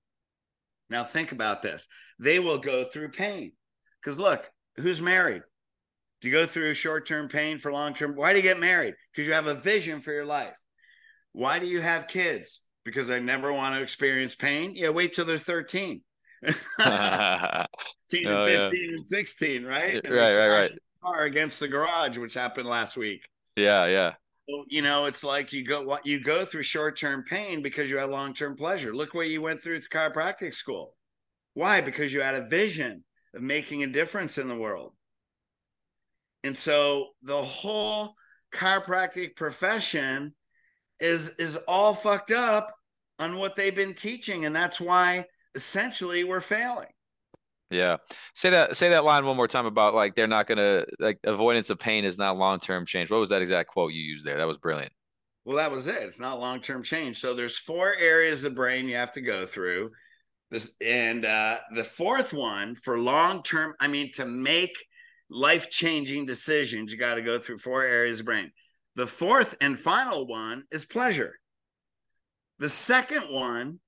now 0.89 1.05
think 1.05 1.32
about 1.32 1.62
this. 1.62 1.87
They 2.18 2.39
will 2.39 2.59
go 2.59 2.84
through 2.84 3.11
pain. 3.11 3.53
Because 4.01 4.18
look, 4.18 4.51
who's 4.76 5.01
married? 5.01 5.43
You 6.27 6.33
go 6.33 6.45
through 6.45 6.74
short 6.74 7.07
term 7.07 7.29
pain 7.29 7.59
for 7.59 7.72
long 7.72 7.95
term? 7.95 8.16
Why 8.16 8.33
do 8.33 8.39
you 8.39 8.43
get 8.43 8.59
married? 8.59 8.95
Because 9.12 9.27
you 9.27 9.35
have 9.35 9.47
a 9.47 9.55
vision 9.55 10.01
for 10.01 10.12
your 10.12 10.27
life. 10.27 10.59
Why 11.33 11.59
do 11.59 11.66
you 11.66 11.81
have 11.81 12.09
kids? 12.09 12.62
Because 12.85 13.11
I 13.11 13.20
never 13.20 13.53
want 13.53 13.77
to 13.77 13.83
experience 13.83 14.35
pain. 14.35 14.72
Yeah, 14.74 14.91
wait 14.91 15.12
till 15.12 15.24
they're 15.24 15.39
13. 15.39 16.03
15 16.43 16.53
and 16.83 17.68
15 18.11 18.31
yeah. 18.51 18.68
and 18.68 19.07
16, 19.07 19.64
right? 19.64 20.05
And 20.05 20.14
right, 20.14 20.37
right, 20.37 20.49
right. 20.49 20.72
Car 21.03 21.24
against 21.24 21.61
the 21.61 21.68
garage, 21.68 22.18
which 22.18 22.35
happened 22.35 22.68
last 22.68 22.97
week. 22.97 23.22
Yeah, 23.57 23.87
yeah. 23.87 24.12
So, 24.49 24.64
you 24.68 24.83
know, 24.83 25.07
it's 25.07 25.24
like 25.24 25.53
you 25.53 25.64
go 25.64 25.83
what 25.83 26.07
you 26.07 26.20
go 26.20 26.45
through 26.45 26.62
short 26.62 26.97
term 26.97 27.24
pain 27.24 27.62
because 27.62 27.91
you 27.91 27.99
had 27.99 28.11
long 28.11 28.33
term 28.35 28.57
pleasure. 28.57 28.95
Look 28.95 29.14
what 29.14 29.29
you 29.29 29.41
went 29.43 29.62
through 29.62 29.81
the 29.81 29.89
chiropractic 29.89 30.55
school. 30.55 30.95
Why? 31.55 31.81
Because 31.81 32.12
you 32.12 32.20
had 32.20 32.35
a 32.35 32.49
vision 32.49 33.05
of 33.35 33.43
making 33.43 33.83
a 33.83 33.89
difference 33.89 34.39
in 34.39 34.49
the 34.49 34.57
world. 34.57 34.93
And 36.47 36.57
so 36.57 37.09
the 37.23 37.43
whole 37.43 38.15
chiropractic 38.55 39.37
profession 39.37 40.35
is 41.01 41.31
is 41.39 41.57
all 41.69 41.93
fucked 41.93 42.31
up 42.31 42.73
on 43.19 43.37
what 43.37 43.57
they've 43.57 43.75
been 43.75 43.95
teaching 43.95 44.47
and 44.47 44.55
that's 44.55 44.81
why 44.81 45.27
essentially 45.55 46.25
we're 46.25 46.41
failing. 46.41 46.89
Yeah. 47.71 47.97
Say 48.35 48.51
that 48.51 48.77
say 48.77 48.91
that 48.91 49.05
line 49.05 49.27
one 49.27 49.37
more 49.37 49.49
time 49.49 49.67
about 49.67 49.95
like 49.95 50.15
they're 50.15 50.29
not 50.29 50.47
going 50.47 50.59
to 50.59 50.87
like 51.01 51.19
avoidance 51.25 51.69
of 51.71 51.79
pain 51.79 52.05
is 52.05 52.17
not 52.17 52.37
long-term 52.39 52.87
change. 52.87 53.11
What 53.11 53.21
was 53.21 53.31
that 53.31 53.43
exact 53.43 53.71
quote 53.71 53.93
you 53.93 54.03
used 54.03 54.25
there? 54.25 54.37
That 54.37 54.47
was 54.47 54.59
brilliant. 54.59 54.93
Well, 55.45 55.57
that 55.57 55.71
was 55.71 55.89
it. 55.89 56.03
It's 56.03 56.21
not 56.21 56.41
long-term 56.41 56.83
change. 56.83 57.19
So 57.19 57.35
there's 57.35 57.59
four 57.59 57.95
areas 57.99 58.45
of 58.45 58.53
the 58.53 58.57
brain 58.57 58.89
you 58.89 58.97
have 58.97 59.13
to 59.13 59.21
go 59.21 59.47
through. 59.47 59.91
This 60.51 60.77
and 60.81 61.25
uh 61.25 61.59
the 61.75 61.85
fourth 61.85 62.33
one 62.33 62.77
for 62.77 63.01
long-term, 63.01 63.75
I 63.81 63.89
mean 63.89 64.13
to 64.13 64.27
make 64.27 64.77
life-changing 65.31 66.27
decisions, 66.27 66.93
you 66.93 66.99
got 66.99 67.14
to 67.14 67.22
go 67.22 67.39
through 67.39 67.59
four 67.59 67.85
areas 67.85 68.20
of 68.20 68.27
brain. 68.27 68.51
The 68.95 69.07
fourth 69.07 69.57
and 69.61 69.79
final 69.79 70.27
one 70.27 70.64
is 70.70 70.87
pleasure. 70.87 71.35
The 72.59 72.68
second 72.68 73.24
one 73.31 73.81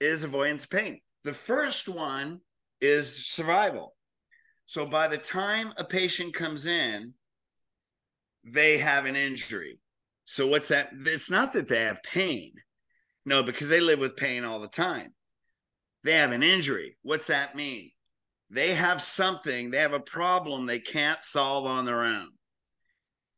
is 0.00 0.24
avoidance 0.24 0.64
of 0.64 0.70
pain. 0.70 1.00
The 1.22 1.32
first 1.32 1.88
one 1.88 2.40
is 2.80 3.26
survival. 3.26 3.94
So 4.66 4.84
by 4.84 5.08
the 5.08 5.16
time 5.16 5.72
a 5.76 5.84
patient 5.84 6.34
comes 6.34 6.66
in, 6.66 7.14
they 8.44 8.76
have 8.78 9.06
an 9.06 9.16
injury. 9.16 9.78
So 10.24 10.46
what's 10.46 10.68
that? 10.68 10.90
It's 11.06 11.30
not 11.30 11.54
that 11.54 11.68
they 11.68 11.80
have 11.80 12.02
pain. 12.02 12.52
No, 13.24 13.42
because 13.42 13.70
they 13.70 13.80
live 13.80 13.98
with 13.98 14.16
pain 14.16 14.44
all 14.44 14.60
the 14.60 14.68
time. 14.68 15.14
They 16.02 16.12
have 16.12 16.32
an 16.32 16.42
injury. 16.42 16.98
What's 17.02 17.28
that 17.28 17.56
mean? 17.56 17.90
They 18.50 18.74
have 18.74 19.02
something, 19.02 19.70
they 19.70 19.78
have 19.78 19.94
a 19.94 20.00
problem 20.00 20.66
they 20.66 20.80
can't 20.80 21.22
solve 21.24 21.66
on 21.66 21.84
their 21.84 22.04
own. 22.04 22.28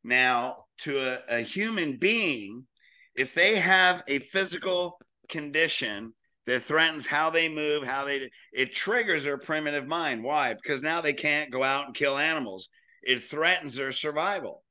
Now, 0.05 0.65
to 0.79 0.99
a, 0.99 1.39
a 1.39 1.41
human 1.41 1.97
being, 1.97 2.67
if 3.15 3.35
they 3.35 3.57
have 3.57 4.03
a 4.09 4.19
physical 4.19 4.99
condition 5.29 6.13
that 6.47 6.63
threatens 6.63 7.07
how 7.07 7.31
they 7.31 7.49
move, 7.49 7.85
how 7.85 8.05
they 8.05 8.31
it 8.53 8.73
triggers 8.73 9.25
their 9.25 9.39
primitive 9.39 9.87
mind. 9.87 10.23
Why? 10.23 10.55
Because 10.55 10.83
now 10.83 11.01
they 11.01 11.13
can't 11.13 11.51
go 11.51 11.63
out 11.63 11.87
and 11.87 11.95
kill 11.95 12.17
animals. 12.19 12.69
It 13.03 13.25
threatens 13.25 13.75
their 13.75 13.93
survival. 13.93 14.63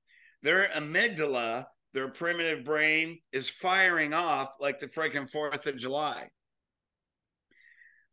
Their 0.41 0.67
amygdala, 0.69 1.65
their 1.93 2.09
primitive 2.09 2.63
brain, 2.63 3.19
is 3.31 3.49
firing 3.49 4.13
off 4.13 4.49
like 4.59 4.79
the 4.79 4.87
freaking 4.87 5.29
Fourth 5.29 5.65
of 5.67 5.75
July. 5.75 6.29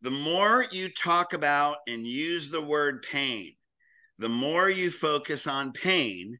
The 0.02 0.10
more 0.10 0.66
you 0.70 0.88
talk 0.88 1.32
about 1.32 1.78
and 1.86 2.06
use 2.06 2.50
the 2.50 2.60
word 2.60 3.02
pain, 3.02 3.54
the 4.18 4.28
more 4.28 4.68
you 4.68 4.90
focus 4.90 5.46
on 5.46 5.72
pain, 5.72 6.38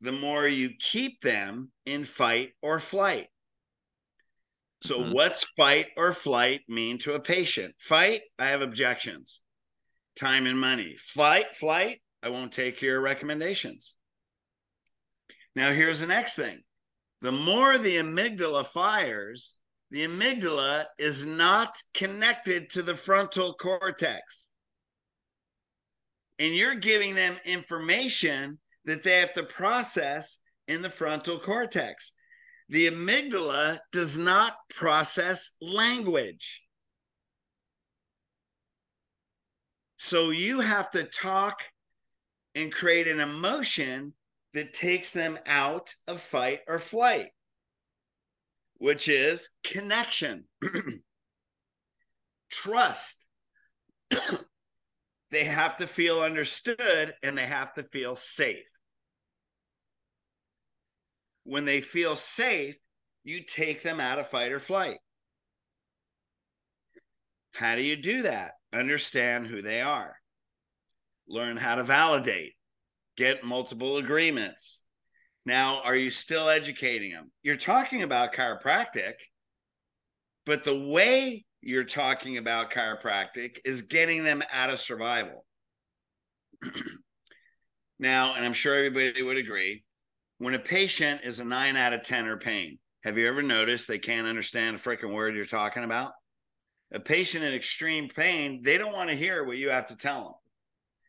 the 0.00 0.12
more 0.12 0.48
you 0.48 0.70
keep 0.78 1.20
them 1.20 1.70
in 1.86 2.04
fight 2.04 2.52
or 2.62 2.80
flight. 2.80 3.28
So, 4.82 5.00
mm-hmm. 5.00 5.12
what's 5.12 5.44
fight 5.56 5.86
or 5.96 6.12
flight 6.12 6.62
mean 6.68 6.98
to 6.98 7.14
a 7.14 7.20
patient? 7.20 7.74
Fight, 7.78 8.22
I 8.38 8.46
have 8.46 8.62
objections, 8.62 9.40
time 10.16 10.46
and 10.46 10.58
money. 10.58 10.96
Flight, 10.98 11.54
flight, 11.54 12.02
I 12.22 12.30
won't 12.30 12.52
take 12.52 12.82
your 12.82 13.00
recommendations. 13.00 13.96
Now, 15.54 15.72
here's 15.72 16.00
the 16.00 16.06
next 16.06 16.36
thing 16.36 16.62
the 17.20 17.32
more 17.32 17.78
the 17.78 17.96
amygdala 17.96 18.66
fires, 18.66 19.56
the 19.94 20.06
amygdala 20.06 20.84
is 20.98 21.24
not 21.24 21.76
connected 21.94 22.68
to 22.70 22.82
the 22.82 22.94
frontal 22.94 23.54
cortex. 23.54 24.50
And 26.38 26.54
you're 26.54 26.74
giving 26.74 27.14
them 27.14 27.36
information 27.44 28.58
that 28.84 29.02
they 29.02 29.20
have 29.20 29.32
to 29.34 29.44
process 29.44 30.38
in 30.68 30.82
the 30.82 30.90
frontal 30.90 31.38
cortex 31.38 32.12
the 32.68 32.86
amygdala 32.86 33.78
does 33.92 34.16
not 34.16 34.56
process 34.70 35.50
language. 35.60 36.62
So 39.96 40.30
you 40.30 40.60
have 40.60 40.90
to 40.92 41.04
talk 41.04 41.62
and 42.54 42.72
create 42.72 43.08
an 43.08 43.20
emotion 43.20 44.14
that 44.54 44.72
takes 44.72 45.10
them 45.12 45.38
out 45.46 45.94
of 46.06 46.20
fight 46.20 46.60
or 46.68 46.78
flight, 46.78 47.28
which 48.84 49.08
is 49.08 49.48
connection, 49.62 50.44
trust. 52.50 53.26
they 55.30 55.44
have 55.44 55.76
to 55.78 55.86
feel 55.86 56.20
understood 56.20 57.14
and 57.22 57.36
they 57.36 57.46
have 57.46 57.74
to 57.74 57.82
feel 57.82 58.14
safe 58.14 58.64
when 61.44 61.66
they 61.66 61.80
feel 61.80 62.16
safe, 62.16 62.76
you 63.22 63.42
take 63.42 63.82
them 63.82 64.00
out 64.00 64.18
of 64.18 64.28
fight 64.28 64.52
or 64.52 64.60
flight. 64.60 64.98
How 67.52 67.76
do 67.76 67.82
you 67.82 67.96
do 67.96 68.22
that? 68.22 68.52
Understand 68.72 69.46
who 69.46 69.62
they 69.62 69.80
are, 69.80 70.16
learn 71.28 71.56
how 71.56 71.76
to 71.76 71.84
validate, 71.84 72.54
get 73.16 73.44
multiple 73.44 73.98
agreements. 73.98 74.82
Now, 75.46 75.82
are 75.82 75.96
you 75.96 76.10
still 76.10 76.48
educating 76.48 77.12
them? 77.12 77.30
You're 77.42 77.56
talking 77.56 78.02
about 78.02 78.32
chiropractic, 78.32 79.14
but 80.46 80.64
the 80.64 80.88
way 80.88 81.44
you're 81.60 81.84
talking 81.84 82.38
about 82.38 82.70
chiropractic 82.70 83.58
is 83.64 83.82
getting 83.82 84.24
them 84.24 84.42
out 84.52 84.70
of 84.70 84.78
survival. 84.78 85.44
now, 87.98 88.34
and 88.34 88.44
I'm 88.44 88.52
sure 88.52 88.74
everybody 88.74 89.22
would 89.22 89.36
agree, 89.36 89.84
when 90.38 90.54
a 90.54 90.58
patient 90.58 91.20
is 91.24 91.40
a 91.40 91.44
nine 91.44 91.76
out 91.76 91.92
of 91.92 92.02
10 92.02 92.26
or 92.26 92.38
pain, 92.38 92.78
have 93.04 93.18
you 93.18 93.28
ever 93.28 93.42
noticed 93.42 93.86
they 93.86 93.98
can't 93.98 94.26
understand 94.26 94.76
a 94.76 94.78
freaking 94.78 95.12
word 95.12 95.34
you're 95.34 95.44
talking 95.44 95.84
about? 95.84 96.12
A 96.92 97.00
patient 97.00 97.44
in 97.44 97.52
extreme 97.52 98.08
pain, 98.08 98.62
they 98.62 98.78
don't 98.78 98.92
want 98.92 99.10
to 99.10 99.16
hear 99.16 99.44
what 99.44 99.58
you 99.58 99.68
have 99.68 99.88
to 99.88 99.96
tell 99.96 100.22
them. 100.24 100.32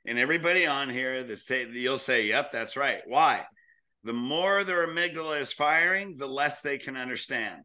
And 0.07 0.19
everybody 0.19 0.67
on 0.67 0.89
here 0.89 1.23
that 1.23 1.37
say 1.37 1.67
you'll 1.67 1.97
say, 1.97 2.27
"Yep, 2.27 2.51
that's 2.51 2.77
right." 2.77 3.01
Why? 3.07 3.45
The 4.05 4.13
more 4.13 4.63
their 4.63 4.87
amygdala 4.87 5.41
is 5.41 5.51
firing, 5.51 6.15
the 6.15 6.27
less 6.27 6.61
they 6.61 6.77
can 6.77 6.95
understand 6.95 7.63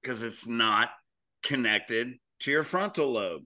because 0.00 0.22
it's 0.22 0.46
not 0.46 0.90
connected 1.42 2.14
to 2.40 2.52
your 2.52 2.62
frontal 2.62 3.10
lobe. 3.10 3.42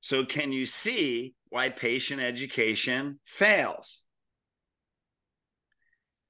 So, 0.00 0.24
can 0.24 0.50
you 0.50 0.66
see 0.66 1.34
why 1.50 1.68
patient 1.68 2.20
education 2.20 3.20
fails? 3.24 4.02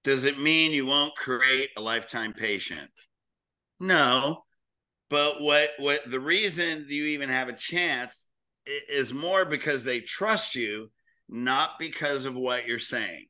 Does 0.05 0.27
it 0.27 0.39
mean 0.39 0.71
you 0.71 0.85
won't 0.85 1.17
create 1.17 1.71
a 1.79 1.81
lifetime 1.81 2.35
patient? 2.35 2.91
No. 3.81 4.45
But 5.09 5.41
what 5.41 5.71
what 5.79 6.11
the 6.11 6.21
reason 6.21 6.85
you 6.89 7.07
even 7.07 7.31
have 7.31 7.49
a 7.49 7.57
chance 7.57 8.27
is 8.67 9.15
more 9.15 9.47
because 9.47 9.83
they 9.83 10.01
trust 10.01 10.55
you, 10.55 10.91
not 11.27 11.79
because 11.79 12.27
of 12.27 12.37
what 12.37 12.67
you're 12.67 12.79
saying. 12.79 13.29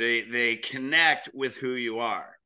They 0.00 0.22
they 0.22 0.56
connect 0.56 1.28
with 1.34 1.58
who 1.58 1.74
you 1.74 1.98
are. 1.98 2.38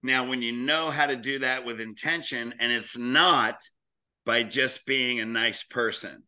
Now, 0.00 0.28
when 0.28 0.42
you 0.42 0.52
know 0.52 0.90
how 0.90 1.06
to 1.06 1.16
do 1.16 1.40
that 1.40 1.64
with 1.64 1.80
intention, 1.80 2.54
and 2.60 2.70
it's 2.70 2.96
not 2.96 3.56
by 4.24 4.44
just 4.44 4.86
being 4.86 5.18
a 5.18 5.24
nice 5.24 5.64
person, 5.64 6.22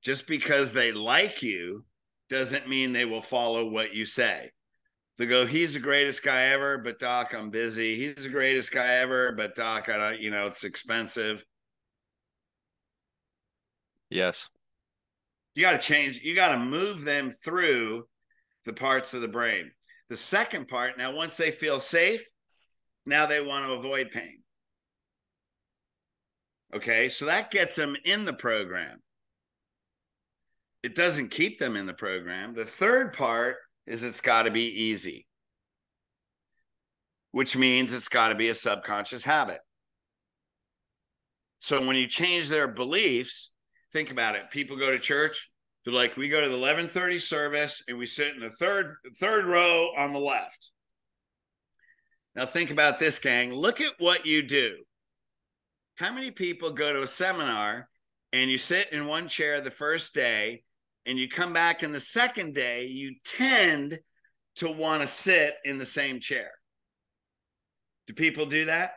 just 0.00 0.28
because 0.28 0.72
they 0.72 0.92
like 0.92 1.42
you 1.42 1.84
doesn't 2.30 2.68
mean 2.68 2.92
they 2.92 3.04
will 3.04 3.20
follow 3.20 3.68
what 3.68 3.92
you 3.92 4.04
say. 4.04 4.52
They 5.18 5.26
go, 5.26 5.44
he's 5.44 5.74
the 5.74 5.80
greatest 5.80 6.22
guy 6.22 6.42
ever, 6.52 6.78
but 6.78 7.00
doc, 7.00 7.34
I'm 7.36 7.50
busy. 7.50 7.96
He's 7.96 8.22
the 8.22 8.30
greatest 8.30 8.70
guy 8.70 8.94
ever, 8.94 9.32
but 9.32 9.56
doc, 9.56 9.88
I 9.88 9.96
don't, 9.96 10.20
you 10.20 10.30
know, 10.30 10.46
it's 10.46 10.62
expensive. 10.62 11.44
Yes. 14.08 14.48
You 15.54 15.62
got 15.62 15.72
to 15.72 15.78
change, 15.78 16.20
you 16.22 16.34
got 16.34 16.52
to 16.54 16.58
move 16.58 17.04
them 17.04 17.30
through 17.30 18.06
the 18.64 18.72
parts 18.72 19.14
of 19.14 19.20
the 19.20 19.28
brain. 19.28 19.70
The 20.08 20.16
second 20.16 20.68
part, 20.68 20.98
now, 20.98 21.14
once 21.14 21.36
they 21.36 21.50
feel 21.50 21.80
safe, 21.80 22.24
now 23.06 23.26
they 23.26 23.40
want 23.40 23.66
to 23.66 23.72
avoid 23.72 24.10
pain. 24.10 24.42
Okay. 26.74 27.08
So 27.08 27.26
that 27.26 27.50
gets 27.50 27.76
them 27.76 27.96
in 28.04 28.24
the 28.24 28.32
program. 28.32 29.02
It 30.82 30.94
doesn't 30.94 31.30
keep 31.30 31.58
them 31.58 31.76
in 31.76 31.86
the 31.86 31.94
program. 31.94 32.54
The 32.54 32.64
third 32.64 33.12
part 33.12 33.56
is 33.86 34.02
it's 34.02 34.20
got 34.20 34.42
to 34.44 34.50
be 34.50 34.64
easy, 34.64 35.26
which 37.30 37.56
means 37.56 37.94
it's 37.94 38.08
got 38.08 38.28
to 38.30 38.34
be 38.34 38.48
a 38.48 38.54
subconscious 38.54 39.22
habit. 39.22 39.60
So 41.60 41.86
when 41.86 41.94
you 41.94 42.08
change 42.08 42.48
their 42.48 42.66
beliefs, 42.66 43.51
think 43.92 44.10
about 44.10 44.34
it. 44.34 44.50
People 44.50 44.76
go 44.76 44.90
to 44.90 44.98
church, 44.98 45.50
they're 45.84 45.94
like, 45.94 46.16
we 46.16 46.28
go 46.28 46.40
to 46.40 46.48
the 46.48 46.56
1130 46.56 47.18
service 47.18 47.82
and 47.88 47.98
we 47.98 48.06
sit 48.06 48.34
in 48.34 48.40
the 48.40 48.50
third 48.50 48.94
third 49.18 49.46
row 49.46 49.88
on 49.96 50.12
the 50.12 50.20
left. 50.20 50.70
Now 52.34 52.46
think 52.46 52.70
about 52.70 52.98
this, 52.98 53.18
gang. 53.18 53.52
Look 53.52 53.80
at 53.80 53.92
what 53.98 54.24
you 54.24 54.42
do. 54.42 54.76
How 55.98 56.12
many 56.12 56.30
people 56.30 56.70
go 56.70 56.92
to 56.92 57.02
a 57.02 57.06
seminar 57.06 57.88
and 58.32 58.50
you 58.50 58.58
sit 58.58 58.92
in 58.92 59.06
one 59.06 59.28
chair 59.28 59.60
the 59.60 59.70
first 59.70 60.14
day 60.14 60.62
and 61.04 61.18
you 61.18 61.28
come 61.28 61.52
back 61.52 61.82
in 61.82 61.92
the 61.92 62.00
second 62.00 62.54
day, 62.54 62.86
you 62.86 63.16
tend 63.24 63.98
to 64.56 64.70
want 64.70 65.02
to 65.02 65.08
sit 65.08 65.54
in 65.64 65.78
the 65.78 65.84
same 65.84 66.20
chair. 66.20 66.50
Do 68.06 68.14
people 68.14 68.46
do 68.46 68.66
that? 68.66 68.92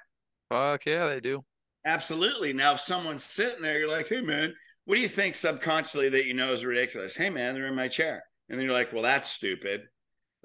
Fuck 0.50 0.86
yeah, 0.86 1.08
they 1.08 1.20
do. 1.20 1.43
Absolutely. 1.86 2.54
Now, 2.54 2.74
if 2.74 2.80
someone's 2.80 3.24
sitting 3.24 3.62
there, 3.62 3.80
you're 3.80 3.89
like, 3.89 4.08
hey, 4.08 4.22
man, 4.22 4.54
what 4.86 4.96
do 4.96 5.02
you 5.02 5.08
think 5.08 5.36
subconsciously 5.36 6.10
that 6.10 6.26
you 6.26 6.34
know 6.34 6.54
is 6.54 6.66
ridiculous? 6.66 7.16
Hey, 7.16 7.30
man, 7.30 7.54
they're 7.54 7.68
in 7.68 7.76
my 7.76 7.88
chair. 7.88 8.24
And 8.50 8.58
then 8.58 8.66
you're 8.66 8.76
like, 8.76 8.94
well, 8.94 9.04
that's 9.04 9.30
stupid. 9.30 9.82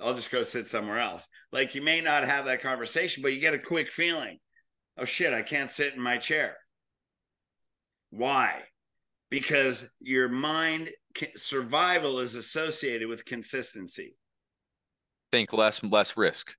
I'll 0.01 0.14
just 0.14 0.32
go 0.32 0.43
sit 0.43 0.66
somewhere 0.66 0.99
else. 0.99 1.28
Like 1.53 1.74
you 1.74 1.82
may 1.82 2.01
not 2.01 2.24
have 2.24 2.47
that 2.47 2.62
conversation, 2.62 3.22
but 3.22 3.32
you 3.32 3.41
get 3.41 3.55
a 3.55 3.59
quick 3.59 3.91
feeling 3.91 4.38
oh, 5.01 5.05
shit, 5.05 5.32
I 5.32 5.43
can't 5.43 5.70
sit 5.70 5.95
in 5.95 6.01
my 6.01 6.18
chair. 6.18 6.57
Why? 8.11 8.62
Because 9.30 9.91
your 10.01 10.28
mind 10.28 10.91
survival 11.36 12.20
is 12.20 12.34
associated 12.34 13.09
with 13.09 13.24
consistency. 13.24 14.16
Think 15.32 15.53
less, 15.53 15.82
less 15.82 16.16
risk. 16.16 16.55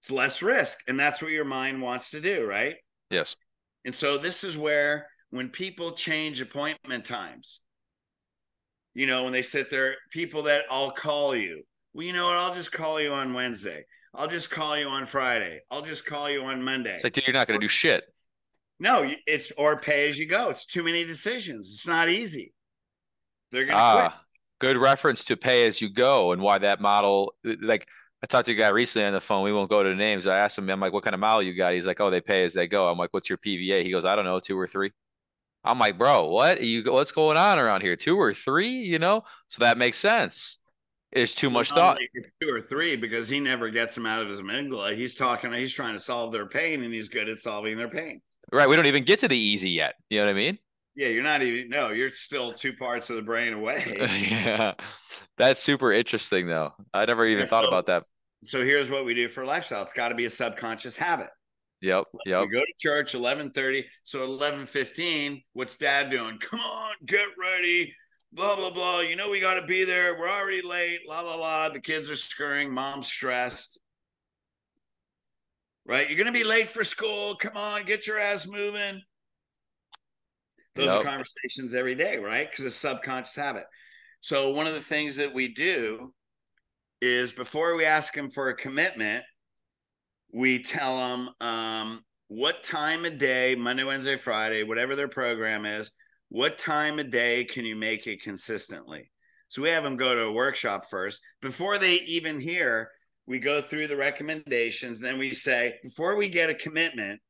It's 0.00 0.10
less 0.10 0.42
risk. 0.42 0.78
And 0.88 0.98
that's 0.98 1.22
what 1.22 1.30
your 1.30 1.44
mind 1.44 1.80
wants 1.80 2.10
to 2.10 2.20
do, 2.20 2.44
right? 2.44 2.76
Yes. 3.10 3.36
And 3.84 3.94
so 3.94 4.18
this 4.18 4.44
is 4.44 4.58
where 4.58 5.06
when 5.30 5.48
people 5.48 5.92
change 5.92 6.40
appointment 6.40 7.04
times, 7.04 7.60
you 8.94 9.06
know, 9.06 9.24
when 9.24 9.32
they 9.32 9.42
sit 9.42 9.70
there, 9.70 9.96
people 10.10 10.42
that 10.44 10.64
I'll 10.70 10.90
call 10.90 11.34
you. 11.34 11.62
Well, 11.94 12.06
you 12.06 12.12
know 12.12 12.26
what? 12.26 12.36
I'll 12.36 12.54
just 12.54 12.72
call 12.72 13.00
you 13.00 13.12
on 13.12 13.32
Wednesday. 13.32 13.84
I'll 14.14 14.28
just 14.28 14.50
call 14.50 14.76
you 14.76 14.86
on 14.86 15.06
Friday. 15.06 15.60
I'll 15.70 15.82
just 15.82 16.04
call 16.04 16.28
you 16.28 16.42
on 16.42 16.62
Monday. 16.62 16.94
It's 16.94 17.04
like, 17.04 17.12
dude, 17.12 17.26
you're 17.26 17.34
not 17.34 17.46
going 17.46 17.60
to 17.60 17.64
do 17.64 17.68
shit. 17.68 18.04
No, 18.80 19.08
it's 19.26 19.52
or 19.56 19.78
pay 19.78 20.08
as 20.08 20.18
you 20.18 20.26
go. 20.26 20.50
It's 20.50 20.66
too 20.66 20.82
many 20.82 21.04
decisions. 21.04 21.70
It's 21.70 21.86
not 21.86 22.08
easy. 22.08 22.52
They're 23.52 23.64
going 23.64 23.76
to 23.76 23.82
ah, 23.82 24.08
quit. 24.08 24.12
Good 24.60 24.76
reference 24.76 25.24
to 25.24 25.36
pay 25.36 25.66
as 25.66 25.80
you 25.80 25.90
go 25.90 26.32
and 26.32 26.42
why 26.42 26.58
that 26.58 26.80
model. 26.80 27.34
Like 27.44 27.86
I 28.22 28.26
talked 28.26 28.46
to 28.46 28.52
a 28.52 28.54
guy 28.54 28.68
recently 28.68 29.06
on 29.06 29.12
the 29.12 29.20
phone. 29.20 29.44
We 29.44 29.52
won't 29.52 29.70
go 29.70 29.82
to 29.82 29.88
the 29.88 29.94
names. 29.94 30.26
I 30.26 30.38
asked 30.38 30.58
him, 30.58 30.68
I'm 30.68 30.80
like, 30.80 30.92
what 30.92 31.04
kind 31.04 31.14
of 31.14 31.20
model 31.20 31.42
you 31.42 31.54
got? 31.54 31.74
He's 31.74 31.86
like, 31.86 32.00
oh, 32.00 32.10
they 32.10 32.20
pay 32.20 32.44
as 32.44 32.54
they 32.54 32.66
go. 32.66 32.88
I'm 32.88 32.98
like, 32.98 33.12
what's 33.12 33.28
your 33.28 33.38
PVA? 33.38 33.82
He 33.82 33.90
goes, 33.90 34.04
I 34.04 34.16
don't 34.16 34.24
know, 34.24 34.40
two 34.40 34.58
or 34.58 34.66
three. 34.66 34.92
I'm 35.64 35.78
like, 35.78 35.98
bro, 35.98 36.26
what 36.26 36.62
you 36.62 36.82
what's 36.92 37.12
going 37.12 37.36
on 37.36 37.58
around 37.58 37.82
here? 37.82 37.96
Two 37.96 38.18
or 38.18 38.32
three, 38.32 38.68
you 38.68 38.98
know? 38.98 39.24
So 39.48 39.60
that 39.60 39.78
makes 39.78 39.98
sense. 39.98 40.58
It's 41.12 41.34
too 41.34 41.50
much 41.50 41.70
thought. 41.70 41.98
It's 42.14 42.32
two 42.40 42.48
or 42.48 42.60
three 42.60 42.96
because 42.96 43.28
he 43.28 43.40
never 43.40 43.68
gets 43.68 43.94
them 43.96 44.06
out 44.06 44.22
of 44.22 44.28
his 44.28 44.40
amygdala. 44.40 44.94
He's 44.94 45.16
talking, 45.16 45.52
he's 45.52 45.74
trying 45.74 45.94
to 45.94 45.98
solve 45.98 46.32
their 46.32 46.46
pain 46.46 46.84
and 46.84 46.94
he's 46.94 47.08
good 47.08 47.28
at 47.28 47.38
solving 47.38 47.76
their 47.76 47.88
pain. 47.88 48.22
Right. 48.52 48.68
We 48.68 48.76
don't 48.76 48.86
even 48.86 49.04
get 49.04 49.18
to 49.20 49.28
the 49.28 49.36
easy 49.36 49.70
yet. 49.70 49.96
You 50.08 50.20
know 50.20 50.26
what 50.26 50.32
I 50.32 50.34
mean? 50.34 50.58
Yeah, 50.94 51.08
you're 51.08 51.22
not 51.22 51.42
even 51.42 51.68
no, 51.68 51.90
you're 51.90 52.10
still 52.10 52.52
two 52.52 52.72
parts 52.72 53.10
of 53.10 53.16
the 53.16 53.22
brain 53.22 53.52
away. 53.52 53.96
yeah. 54.30 54.74
That's 55.36 55.60
super 55.60 55.92
interesting 55.92 56.46
though. 56.46 56.74
I 56.92 57.06
never 57.06 57.26
even 57.26 57.42
yeah, 57.42 57.46
thought 57.46 57.62
so, 57.62 57.68
about 57.68 57.86
that. 57.86 58.02
So 58.42 58.64
here's 58.64 58.90
what 58.90 59.04
we 59.04 59.14
do 59.14 59.28
for 59.28 59.44
lifestyle. 59.44 59.82
It's 59.82 59.92
got 59.92 60.08
to 60.08 60.14
be 60.14 60.24
a 60.24 60.30
subconscious 60.30 60.96
habit. 60.96 61.28
Yep. 61.82 62.04
Yep. 62.26 62.42
We 62.42 62.48
go 62.48 62.60
to 62.60 62.72
church 62.78 63.14
11:30. 63.14 63.84
So 64.04 64.26
11:15, 64.26 65.42
what's 65.54 65.76
dad 65.76 66.10
doing? 66.10 66.38
Come 66.38 66.60
on, 66.60 66.94
get 67.06 67.26
ready. 67.38 67.94
Blah 68.32 68.56
blah 68.56 68.70
blah. 68.70 69.00
You 69.00 69.16
know 69.16 69.30
we 69.30 69.40
got 69.40 69.54
to 69.54 69.66
be 69.66 69.84
there. 69.84 70.18
We're 70.18 70.28
already 70.28 70.62
late. 70.62 71.00
La 71.08 71.20
la 71.20 71.34
la. 71.34 71.68
The 71.70 71.80
kids 71.80 72.10
are 72.10 72.16
scurrying. 72.16 72.72
Mom's 72.72 73.06
stressed. 73.06 73.78
Right? 75.86 76.08
You're 76.08 76.18
going 76.18 76.32
to 76.32 76.38
be 76.38 76.44
late 76.44 76.68
for 76.68 76.84
school. 76.84 77.34
Come 77.36 77.56
on, 77.56 77.84
get 77.84 78.06
your 78.06 78.18
ass 78.18 78.46
moving. 78.46 79.00
Those 80.76 80.86
yep. 80.86 81.00
are 81.00 81.04
conversations 81.04 81.74
every 81.74 81.96
day, 81.96 82.18
right? 82.18 82.48
Because 82.48 82.64
it's 82.64 82.76
subconscious 82.76 83.34
habit. 83.34 83.64
So 84.20 84.50
one 84.50 84.66
of 84.66 84.74
the 84.74 84.80
things 84.80 85.16
that 85.16 85.34
we 85.34 85.48
do 85.48 86.14
is 87.00 87.32
before 87.32 87.74
we 87.74 87.84
ask 87.86 88.14
them 88.14 88.30
for 88.30 88.50
a 88.50 88.56
commitment, 88.56 89.24
we 90.32 90.62
tell 90.62 90.96
them 90.98 91.30
um, 91.40 92.00
what 92.28 92.62
time 92.62 93.04
of 93.04 93.18
day, 93.18 93.54
Monday, 93.54 93.84
Wednesday, 93.84 94.16
Friday, 94.16 94.62
whatever 94.62 94.94
their 94.94 95.08
program 95.08 95.64
is, 95.64 95.90
what 96.28 96.58
time 96.58 96.98
of 96.98 97.10
day 97.10 97.44
can 97.44 97.64
you 97.64 97.74
make 97.74 98.06
it 98.06 98.22
consistently? 98.22 99.10
So 99.48 99.62
we 99.62 99.70
have 99.70 99.82
them 99.82 99.96
go 99.96 100.14
to 100.14 100.22
a 100.22 100.32
workshop 100.32 100.84
first. 100.88 101.20
Before 101.42 101.76
they 101.76 101.94
even 101.94 102.38
hear, 102.38 102.90
we 103.26 103.40
go 103.40 103.60
through 103.60 103.88
the 103.88 103.96
recommendations. 103.96 105.00
Then 105.00 105.18
we 105.18 105.32
say, 105.34 105.74
before 105.82 106.16
we 106.16 106.28
get 106.28 106.50
a 106.50 106.54
commitment, 106.54 107.20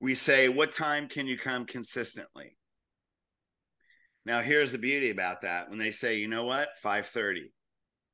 we 0.00 0.16
say, 0.16 0.48
what 0.48 0.72
time 0.72 1.08
can 1.08 1.28
you 1.28 1.38
come 1.38 1.64
consistently? 1.64 2.56
Now, 4.24 4.40
here's 4.40 4.72
the 4.72 4.78
beauty 4.78 5.10
about 5.10 5.42
that. 5.42 5.70
When 5.70 5.78
they 5.78 5.90
say, 5.92 6.18
you 6.18 6.28
know 6.28 6.44
what, 6.44 6.68
5:30, 6.84 7.52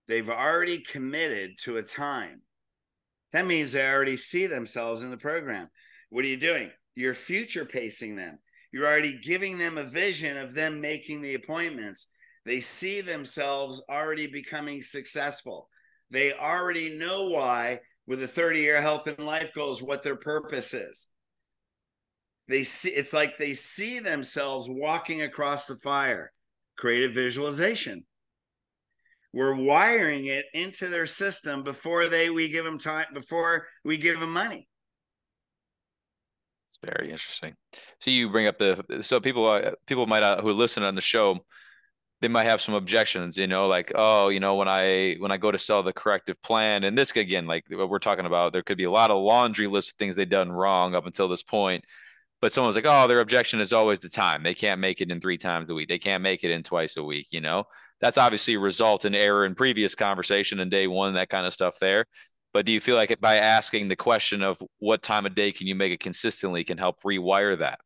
they've 0.06 0.28
already 0.28 0.80
committed 0.80 1.58
to 1.64 1.78
a 1.78 1.82
time. 1.82 2.42
That 3.32 3.46
means 3.46 3.72
they 3.72 3.86
already 3.86 4.16
see 4.16 4.46
themselves 4.46 5.02
in 5.02 5.10
the 5.10 5.16
program. 5.16 5.68
What 6.10 6.24
are 6.24 6.28
you 6.28 6.36
doing? 6.36 6.70
You're 6.94 7.14
future 7.14 7.64
pacing 7.64 8.16
them. 8.16 8.38
You're 8.72 8.86
already 8.86 9.18
giving 9.22 9.58
them 9.58 9.78
a 9.78 9.84
vision 9.84 10.36
of 10.36 10.54
them 10.54 10.80
making 10.80 11.20
the 11.20 11.34
appointments. 11.34 12.06
They 12.44 12.60
see 12.60 13.00
themselves 13.00 13.82
already 13.90 14.26
becoming 14.26 14.82
successful. 14.82 15.68
They 16.10 16.32
already 16.32 16.96
know 16.96 17.26
why, 17.26 17.80
with 18.06 18.22
a 18.22 18.28
30 18.28 18.60
year 18.60 18.80
health 18.80 19.06
and 19.06 19.18
life 19.26 19.52
goals, 19.54 19.82
what 19.82 20.02
their 20.02 20.16
purpose 20.16 20.72
is. 20.72 21.08
They 22.48 22.62
see 22.62 22.90
it's 22.90 23.12
like 23.12 23.36
they 23.36 23.52
see 23.52 23.98
themselves 23.98 24.68
walking 24.70 25.22
across 25.22 25.66
the 25.66 25.76
fire. 25.76 26.32
Creative 26.78 27.12
visualization 27.12 28.04
we're 29.38 29.54
wiring 29.54 30.26
it 30.26 30.46
into 30.52 30.88
their 30.88 31.06
system 31.06 31.62
before 31.62 32.08
they 32.08 32.28
we 32.28 32.48
give 32.48 32.64
them 32.64 32.76
time 32.76 33.06
before 33.14 33.68
we 33.84 33.96
give 33.96 34.18
them 34.18 34.32
money. 34.32 34.68
It's 36.68 36.80
very 36.82 37.12
interesting. 37.12 37.54
So 38.00 38.10
you 38.10 38.30
bring 38.30 38.48
up 38.48 38.58
the 38.58 38.98
so 39.02 39.20
people 39.20 39.46
uh, 39.46 39.70
people 39.86 40.06
might 40.06 40.24
uh, 40.24 40.42
who 40.42 40.50
listen 40.52 40.82
on 40.82 40.96
the 40.96 41.00
show 41.00 41.38
they 42.20 42.26
might 42.26 42.44
have 42.46 42.60
some 42.60 42.74
objections 42.74 43.36
you 43.36 43.46
know 43.46 43.68
like 43.68 43.92
oh 43.94 44.28
you 44.28 44.40
know 44.40 44.56
when 44.56 44.66
i 44.66 45.14
when 45.20 45.30
i 45.30 45.36
go 45.36 45.52
to 45.52 45.58
sell 45.58 45.84
the 45.84 45.92
corrective 45.92 46.42
plan 46.42 46.82
and 46.82 46.98
this 46.98 47.12
again 47.12 47.46
like 47.46 47.64
what 47.70 47.88
we're 47.88 48.00
talking 48.00 48.26
about 48.26 48.52
there 48.52 48.64
could 48.64 48.76
be 48.76 48.82
a 48.82 48.90
lot 48.90 49.12
of 49.12 49.22
laundry 49.22 49.68
list 49.68 49.92
of 49.92 49.96
things 49.98 50.16
they've 50.16 50.28
done 50.28 50.50
wrong 50.50 50.96
up 50.96 51.06
until 51.06 51.28
this 51.28 51.44
point 51.44 51.84
but 52.40 52.52
someone's 52.52 52.74
like 52.74 52.86
oh 52.88 53.06
their 53.06 53.20
objection 53.20 53.60
is 53.60 53.72
always 53.72 54.00
the 54.00 54.08
time. 54.08 54.42
They 54.42 54.54
can't 54.54 54.80
make 54.80 55.00
it 55.00 55.12
in 55.12 55.20
three 55.20 55.38
times 55.38 55.70
a 55.70 55.74
week. 55.74 55.88
They 55.88 55.98
can't 55.98 56.22
make 56.22 56.42
it 56.42 56.50
in 56.50 56.64
twice 56.64 56.96
a 56.96 57.04
week 57.04 57.28
you 57.30 57.40
know 57.40 57.66
that's 58.00 58.18
obviously 58.18 58.54
a 58.54 58.58
result 58.58 59.04
in 59.04 59.14
error 59.14 59.44
in 59.44 59.54
previous 59.54 59.94
conversation 59.94 60.60
and 60.60 60.70
day 60.70 60.86
one, 60.86 61.14
that 61.14 61.28
kind 61.28 61.46
of 61.46 61.52
stuff 61.52 61.78
there. 61.80 62.06
But 62.52 62.64
do 62.66 62.72
you 62.72 62.80
feel 62.80 62.96
like 62.96 63.20
by 63.20 63.36
asking 63.36 63.88
the 63.88 63.96
question 63.96 64.42
of 64.42 64.58
what 64.78 65.02
time 65.02 65.26
of 65.26 65.34
day 65.34 65.52
can 65.52 65.66
you 65.66 65.74
make 65.74 65.92
it 65.92 66.00
consistently 66.00 66.64
can 66.64 66.78
help 66.78 67.02
rewire 67.02 67.58
that? 67.58 67.80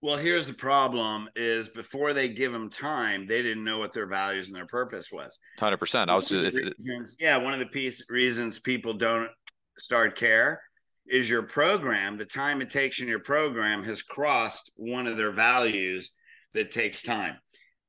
Well, 0.00 0.16
here's 0.16 0.46
the 0.46 0.54
problem: 0.54 1.28
is 1.34 1.68
before 1.68 2.12
they 2.12 2.28
give 2.28 2.52
them 2.52 2.70
time, 2.70 3.26
they 3.26 3.42
didn't 3.42 3.64
know 3.64 3.78
what 3.78 3.92
their 3.92 4.06
values 4.06 4.46
and 4.46 4.54
their 4.54 4.66
purpose 4.66 5.10
was. 5.10 5.38
Hundred 5.58 5.78
percent. 5.78 6.10
I 6.10 6.14
was 6.14 6.28
just 6.28 6.56
reasons, 6.56 7.16
yeah. 7.18 7.36
One 7.36 7.52
of 7.52 7.58
the 7.58 7.66
piece 7.66 8.04
reasons 8.08 8.60
people 8.60 8.94
don't 8.94 9.30
start 9.76 10.16
care 10.16 10.62
is 11.08 11.28
your 11.28 11.42
program. 11.42 12.16
The 12.16 12.26
time 12.26 12.60
it 12.60 12.70
takes 12.70 13.00
in 13.00 13.08
your 13.08 13.18
program 13.18 13.82
has 13.84 14.02
crossed 14.02 14.70
one 14.76 15.06
of 15.06 15.16
their 15.16 15.32
values 15.32 16.12
that 16.54 16.70
takes 16.70 17.02
time. 17.02 17.36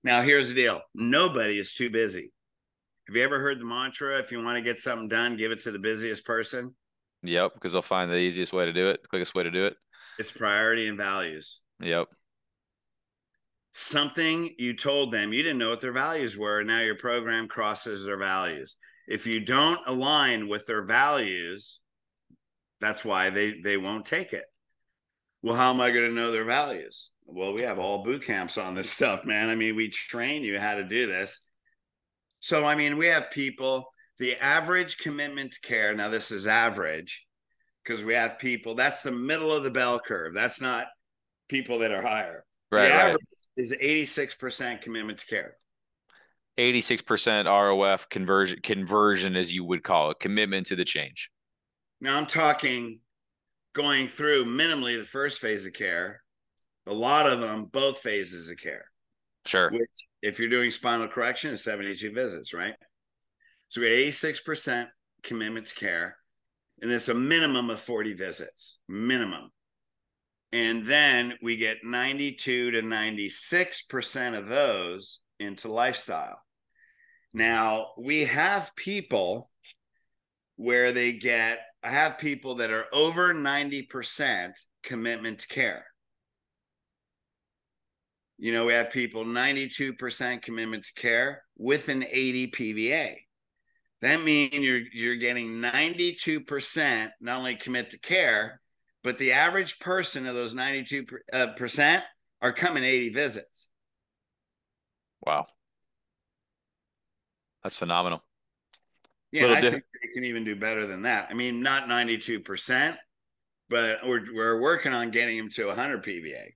Now, 0.03 0.21
here's 0.21 0.49
the 0.49 0.55
deal 0.55 0.81
nobody 0.95 1.59
is 1.59 1.73
too 1.73 1.89
busy. 1.89 2.31
Have 3.07 3.15
you 3.15 3.23
ever 3.23 3.39
heard 3.39 3.59
the 3.59 3.65
mantra 3.65 4.19
if 4.19 4.31
you 4.31 4.41
want 4.43 4.57
to 4.57 4.61
get 4.61 4.79
something 4.79 5.07
done, 5.07 5.35
give 5.35 5.51
it 5.51 5.63
to 5.63 5.71
the 5.71 5.79
busiest 5.79 6.25
person? 6.25 6.75
Yep, 7.23 7.55
because 7.55 7.73
they'll 7.73 7.81
find 7.81 8.09
the 8.09 8.17
easiest 8.17 8.53
way 8.53 8.65
to 8.65 8.73
do 8.73 8.89
it, 8.89 9.01
quickest 9.09 9.35
way 9.35 9.43
to 9.43 9.51
do 9.51 9.65
it. 9.65 9.75
It's 10.19 10.31
priority 10.31 10.87
and 10.87 10.97
values. 10.97 11.61
Yep. 11.81 12.07
Something 13.73 14.53
you 14.57 14.75
told 14.75 15.11
them 15.11 15.33
you 15.33 15.43
didn't 15.43 15.57
know 15.57 15.69
what 15.69 15.81
their 15.81 15.91
values 15.91 16.37
were. 16.37 16.59
And 16.59 16.67
now 16.67 16.81
your 16.81 16.97
program 16.97 17.47
crosses 17.47 18.03
their 18.03 18.17
values. 18.17 18.75
If 19.07 19.25
you 19.25 19.39
don't 19.39 19.79
align 19.87 20.47
with 20.47 20.65
their 20.65 20.83
values, 20.83 21.79
that's 22.81 23.05
why 23.05 23.29
they 23.29 23.59
they 23.61 23.77
won't 23.77 24.05
take 24.05 24.33
it. 24.33 24.45
Well, 25.41 25.55
how 25.55 25.69
am 25.69 25.81
I 25.81 25.91
going 25.91 26.09
to 26.09 26.15
know 26.15 26.31
their 26.31 26.43
values? 26.43 27.11
Well, 27.25 27.53
we 27.53 27.61
have 27.61 27.79
all 27.79 28.03
boot 28.03 28.25
camps 28.25 28.57
on 28.57 28.75
this 28.75 28.89
stuff, 28.89 29.25
man. 29.25 29.49
I 29.49 29.55
mean, 29.55 29.75
we 29.75 29.89
train 29.89 30.43
you 30.43 30.59
how 30.59 30.75
to 30.75 30.83
do 30.83 31.07
this. 31.07 31.41
So, 32.39 32.65
I 32.65 32.75
mean, 32.75 32.97
we 32.97 33.07
have 33.07 33.31
people, 33.31 33.89
the 34.17 34.35
average 34.37 34.97
commitment 34.97 35.53
to 35.53 35.61
care. 35.61 35.95
Now, 35.95 36.09
this 36.09 36.31
is 36.31 36.47
average 36.47 37.25
because 37.83 38.03
we 38.03 38.13
have 38.13 38.39
people, 38.39 38.75
that's 38.75 39.01
the 39.01 39.11
middle 39.11 39.51
of 39.51 39.63
the 39.63 39.71
bell 39.71 39.99
curve. 39.99 40.33
That's 40.33 40.59
not 40.59 40.87
people 41.47 41.79
that 41.79 41.91
are 41.91 42.01
higher. 42.01 42.43
Right. 42.71 42.83
The 42.83 42.89
right. 42.89 43.05
average 43.05 43.21
is 43.57 43.75
86% 43.81 44.81
commitment 44.81 45.19
to 45.19 45.25
care. 45.25 45.55
86% 46.57 47.45
ROF 47.45 48.09
conversion 48.09 48.59
conversion 48.61 49.37
as 49.37 49.53
you 49.53 49.63
would 49.63 49.81
call 49.81 50.11
it, 50.11 50.19
commitment 50.19 50.67
to 50.67 50.75
the 50.75 50.83
change. 50.83 51.29
Now 52.01 52.17
I'm 52.17 52.25
talking 52.25 52.99
going 53.79 54.09
through 54.09 54.43
minimally 54.43 54.97
the 54.97 55.05
first 55.05 55.39
phase 55.39 55.65
of 55.65 55.73
care, 55.73 56.21
a 56.85 56.93
lot 56.93 57.27
of 57.27 57.39
them 57.39 57.65
both 57.65 57.99
phases 57.99 58.49
of 58.49 58.57
care. 58.57 58.85
Sure. 59.45 59.71
Which 59.71 60.05
if 60.21 60.37
you're 60.37 60.49
doing 60.49 60.69
spinal 60.69 61.07
correction 61.07 61.51
is 61.51 61.63
72 61.63 62.11
visits, 62.11 62.53
right? 62.53 62.73
So 63.69 63.79
we 63.81 63.87
had 63.89 64.13
86% 64.13 64.87
commitment 65.23 65.67
to 65.67 65.75
care, 65.75 66.17
and 66.81 66.91
it's 66.91 67.07
a 67.07 67.13
minimum 67.13 67.69
of 67.69 67.79
40 67.79 68.13
visits, 68.13 68.79
minimum. 68.89 69.49
And 70.51 70.83
then 70.83 71.35
we 71.41 71.55
get 71.55 71.77
92 71.83 72.71
to 72.71 72.81
96% 72.81 74.37
of 74.37 74.47
those 74.47 75.19
into 75.39 75.71
lifestyle. 75.71 76.41
Now 77.33 77.91
we 77.97 78.25
have 78.25 78.75
people 78.75 79.49
where 80.57 80.91
they 80.91 81.13
get, 81.13 81.59
I 81.83 81.89
have 81.89 82.17
people 82.17 82.55
that 82.55 82.71
are 82.71 82.85
over 82.91 83.33
90% 83.33 84.51
commitment 84.83 85.39
to 85.39 85.47
care. 85.47 85.85
You 88.37 88.53
know, 88.53 88.65
we 88.65 88.73
have 88.73 88.91
people 88.91 89.25
92% 89.25 90.41
commitment 90.41 90.85
to 90.85 90.93
care 91.01 91.43
with 91.57 91.89
an 91.89 92.03
80 92.09 92.47
PVA. 92.51 93.15
That 94.01 94.23
means 94.23 94.53
you're 94.53 94.81
you're 94.93 95.17
getting 95.17 95.59
92% 95.59 97.09
not 97.19 97.37
only 97.37 97.55
commit 97.55 97.89
to 97.89 97.99
care, 97.99 98.61
but 99.03 99.17
the 99.17 99.33
average 99.33 99.79
person 99.79 100.25
of 100.25 100.35
those 100.35 100.53
92% 100.53 101.05
uh, 101.33 101.47
percent 101.47 102.03
are 102.41 102.53
coming 102.53 102.85
80 102.85 103.09
visits. 103.09 103.69
Wow. 105.25 105.47
That's 107.63 107.75
phenomenal. 107.75 108.23
Yeah, 109.31 109.47
I 109.47 109.61
diff- 109.61 109.73
think 109.73 109.83
they 110.01 110.13
can 110.13 110.23
even 110.23 110.43
do 110.43 110.55
better 110.55 110.85
than 110.85 111.03
that. 111.03 111.27
I 111.29 111.33
mean, 111.33 111.61
not 111.61 111.87
92%, 111.87 112.95
but 113.69 113.99
we're 114.05 114.33
we're 114.33 114.59
working 114.59 114.93
on 114.93 115.11
getting 115.11 115.37
them 115.37 115.49
to 115.51 115.67
100 115.67 116.03
PVA. 116.03 116.53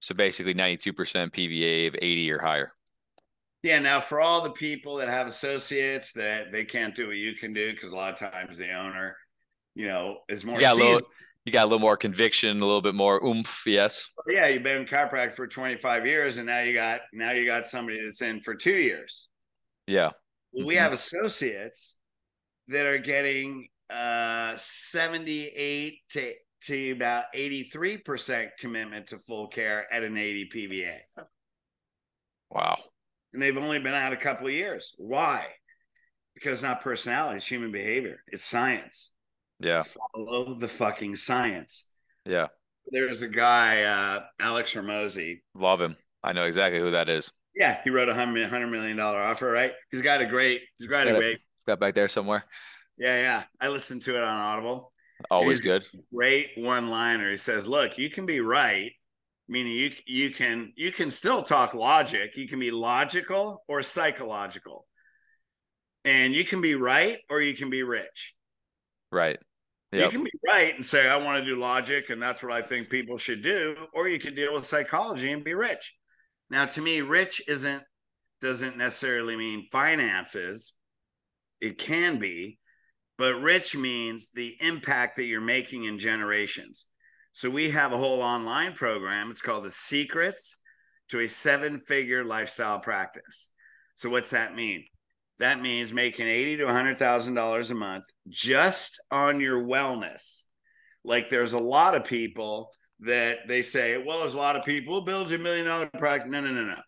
So 0.00 0.14
basically 0.14 0.54
92% 0.54 0.94
PVA 0.94 1.86
of 1.86 1.94
80 2.00 2.32
or 2.32 2.40
higher. 2.40 2.72
Yeah, 3.62 3.78
now 3.78 4.00
for 4.00 4.20
all 4.20 4.40
the 4.40 4.50
people 4.50 4.96
that 4.96 5.08
have 5.08 5.26
associates 5.26 6.14
that 6.14 6.50
they 6.50 6.64
can't 6.64 6.94
do 6.94 7.08
what 7.08 7.16
you 7.16 7.34
can 7.34 7.52
do 7.52 7.72
because 7.72 7.90
a 7.90 7.94
lot 7.94 8.20
of 8.20 8.32
times 8.32 8.56
the 8.56 8.72
owner, 8.72 9.16
you 9.74 9.86
know, 9.86 10.20
is 10.28 10.44
more 10.44 10.56
You 10.56 10.62
got, 10.62 10.78
a 10.78 10.82
little, 10.82 11.00
you 11.44 11.52
got 11.52 11.64
a 11.64 11.66
little 11.66 11.78
more 11.78 11.98
conviction, 11.98 12.56
a 12.56 12.64
little 12.64 12.80
bit 12.80 12.94
more 12.94 13.22
oomph. 13.22 13.64
Yes. 13.66 14.06
Yeah, 14.26 14.46
you've 14.48 14.62
been 14.62 14.78
in 14.78 14.86
chiropractic 14.86 15.34
for 15.34 15.46
25 15.46 16.06
years, 16.06 16.38
and 16.38 16.46
now 16.46 16.60
you 16.60 16.72
got 16.72 17.02
now 17.12 17.32
you 17.32 17.44
got 17.44 17.66
somebody 17.66 18.02
that's 18.02 18.22
in 18.22 18.40
for 18.40 18.54
two 18.54 18.76
years. 18.76 19.28
Yeah. 19.86 20.10
Well, 20.52 20.66
we 20.66 20.74
Mhm. 20.74 20.78
have 20.78 20.92
associates 20.92 21.96
that 22.68 22.86
are 22.86 22.98
getting 22.98 23.68
uh 23.90 24.56
78 24.56 25.98
to 26.10 26.34
to 26.62 26.90
about 26.92 27.24
83% 27.34 28.50
commitment 28.58 29.08
to 29.08 29.18
full 29.18 29.48
care 29.48 29.90
at 29.92 30.02
an 30.04 30.16
80 30.18 30.44
PVA. 30.50 31.00
Wow. 32.50 32.78
And 33.32 33.40
they've 33.40 33.56
only 33.56 33.78
been 33.78 33.94
out 33.94 34.12
a 34.12 34.16
couple 34.16 34.46
of 34.46 34.52
years. 34.52 34.94
Why? 34.98 35.46
Because 36.34 36.62
not 36.62 36.82
personality, 36.82 37.38
it's 37.38 37.46
human 37.46 37.72
behavior. 37.72 38.22
It's 38.26 38.44
science. 38.44 39.12
Yeah. 39.58 39.82
Follow 40.14 40.54
the 40.54 40.68
fucking 40.68 41.16
science. 41.16 41.88
Yeah. 42.26 42.48
There's 42.86 43.22
a 43.22 43.28
guy, 43.28 43.82
uh, 43.84 44.26
Alex 44.38 44.74
Hormozi. 44.74 45.40
Love 45.54 45.80
him. 45.80 45.96
I 46.22 46.32
know 46.32 46.44
exactly 46.44 46.80
who 46.80 46.90
that 46.90 47.08
is. 47.08 47.32
Yeah, 47.54 47.80
he 47.82 47.90
wrote 47.90 48.08
a 48.08 48.14
hundred 48.14 48.48
hundred 48.48 48.68
million 48.68 48.96
dollar 48.96 49.18
offer, 49.18 49.50
right? 49.50 49.72
He's 49.90 50.02
got 50.02 50.20
a 50.20 50.26
great, 50.26 50.62
he's 50.78 50.86
got 50.88 51.06
a 51.08 51.12
great, 51.12 51.40
Got 51.66 51.80
back 51.80 51.94
there 51.94 52.08
somewhere. 52.08 52.44
yeah, 52.96 53.20
yeah. 53.20 53.44
I 53.60 53.68
listened 53.68 54.02
to 54.02 54.16
it 54.16 54.22
on 54.22 54.38
Audible. 54.38 54.92
Always 55.30 55.60
good. 55.60 55.82
great 56.14 56.48
one 56.56 56.88
liner. 56.88 57.30
He 57.30 57.36
says, 57.36 57.68
"Look, 57.68 57.98
you 57.98 58.08
can 58.08 58.24
be 58.24 58.40
right, 58.40 58.92
meaning 59.48 59.72
you 59.72 59.90
you 60.06 60.30
can 60.30 60.72
you 60.76 60.90
can 60.92 61.10
still 61.10 61.42
talk 61.42 61.74
logic. 61.74 62.36
You 62.36 62.48
can 62.48 62.58
be 62.58 62.70
logical 62.70 63.62
or 63.68 63.82
psychological, 63.82 64.86
and 66.04 66.34
you 66.34 66.44
can 66.44 66.60
be 66.62 66.74
right 66.74 67.18
or 67.28 67.42
you 67.42 67.54
can 67.54 67.68
be 67.68 67.82
rich. 67.82 68.34
Right. 69.12 69.38
You 69.92 70.08
can 70.08 70.22
be 70.22 70.30
right 70.46 70.72
and 70.74 70.86
say 70.86 71.08
I 71.08 71.16
want 71.16 71.38
to 71.40 71.44
do 71.44 71.56
logic 71.58 72.10
and 72.10 72.22
that's 72.22 72.44
what 72.44 72.52
I 72.52 72.62
think 72.62 72.88
people 72.88 73.18
should 73.18 73.42
do, 73.42 73.74
or 73.92 74.08
you 74.08 74.20
can 74.20 74.36
deal 74.36 74.54
with 74.54 74.64
psychology 74.64 75.32
and 75.32 75.42
be 75.44 75.52
rich. 75.52 75.96
Now, 76.50 76.66
to 76.66 76.82
me, 76.82 77.00
rich 77.00 77.42
isn't 77.48 77.82
doesn't 78.40 78.76
necessarily 78.76 79.36
mean 79.36 79.68
finances. 79.70 80.72
It 81.60 81.78
can 81.78 82.18
be, 82.18 82.58
but 83.18 83.42
rich 83.42 83.76
means 83.76 84.30
the 84.34 84.56
impact 84.60 85.16
that 85.16 85.24
you're 85.24 85.42
making 85.42 85.84
in 85.84 85.98
generations. 85.98 86.86
So 87.32 87.50
we 87.50 87.70
have 87.70 87.92
a 87.92 87.98
whole 87.98 88.22
online 88.22 88.72
program. 88.72 89.30
It's 89.30 89.42
called 89.42 89.64
the 89.64 89.70
Secrets 89.70 90.58
to 91.10 91.20
a 91.20 91.28
Seven-Figure 91.28 92.24
Lifestyle 92.24 92.80
Practice. 92.80 93.50
So 93.94 94.08
what's 94.08 94.30
that 94.30 94.54
mean? 94.56 94.84
That 95.38 95.60
means 95.60 95.92
making 95.92 96.26
eighty 96.26 96.56
to 96.56 96.66
hundred 96.66 96.98
thousand 96.98 97.34
dollars 97.34 97.70
a 97.70 97.74
month 97.74 98.04
just 98.28 99.00
on 99.10 99.40
your 99.40 99.62
wellness. 99.62 100.42
Like 101.04 101.30
there's 101.30 101.52
a 101.52 101.58
lot 101.58 101.94
of 101.94 102.04
people 102.04 102.70
that 103.00 103.48
they 103.48 103.62
say, 103.62 103.96
well, 103.98 104.20
there's 104.20 104.34
a 104.34 104.38
lot 104.38 104.56
of 104.56 104.64
people 104.64 105.00
build 105.00 105.32
a 105.32 105.38
million 105.38 105.66
dollar 105.66 105.90
practice. 105.98 106.30
No, 106.30 106.40
no, 106.40 106.52
no, 106.52 106.64
no. 106.64 106.80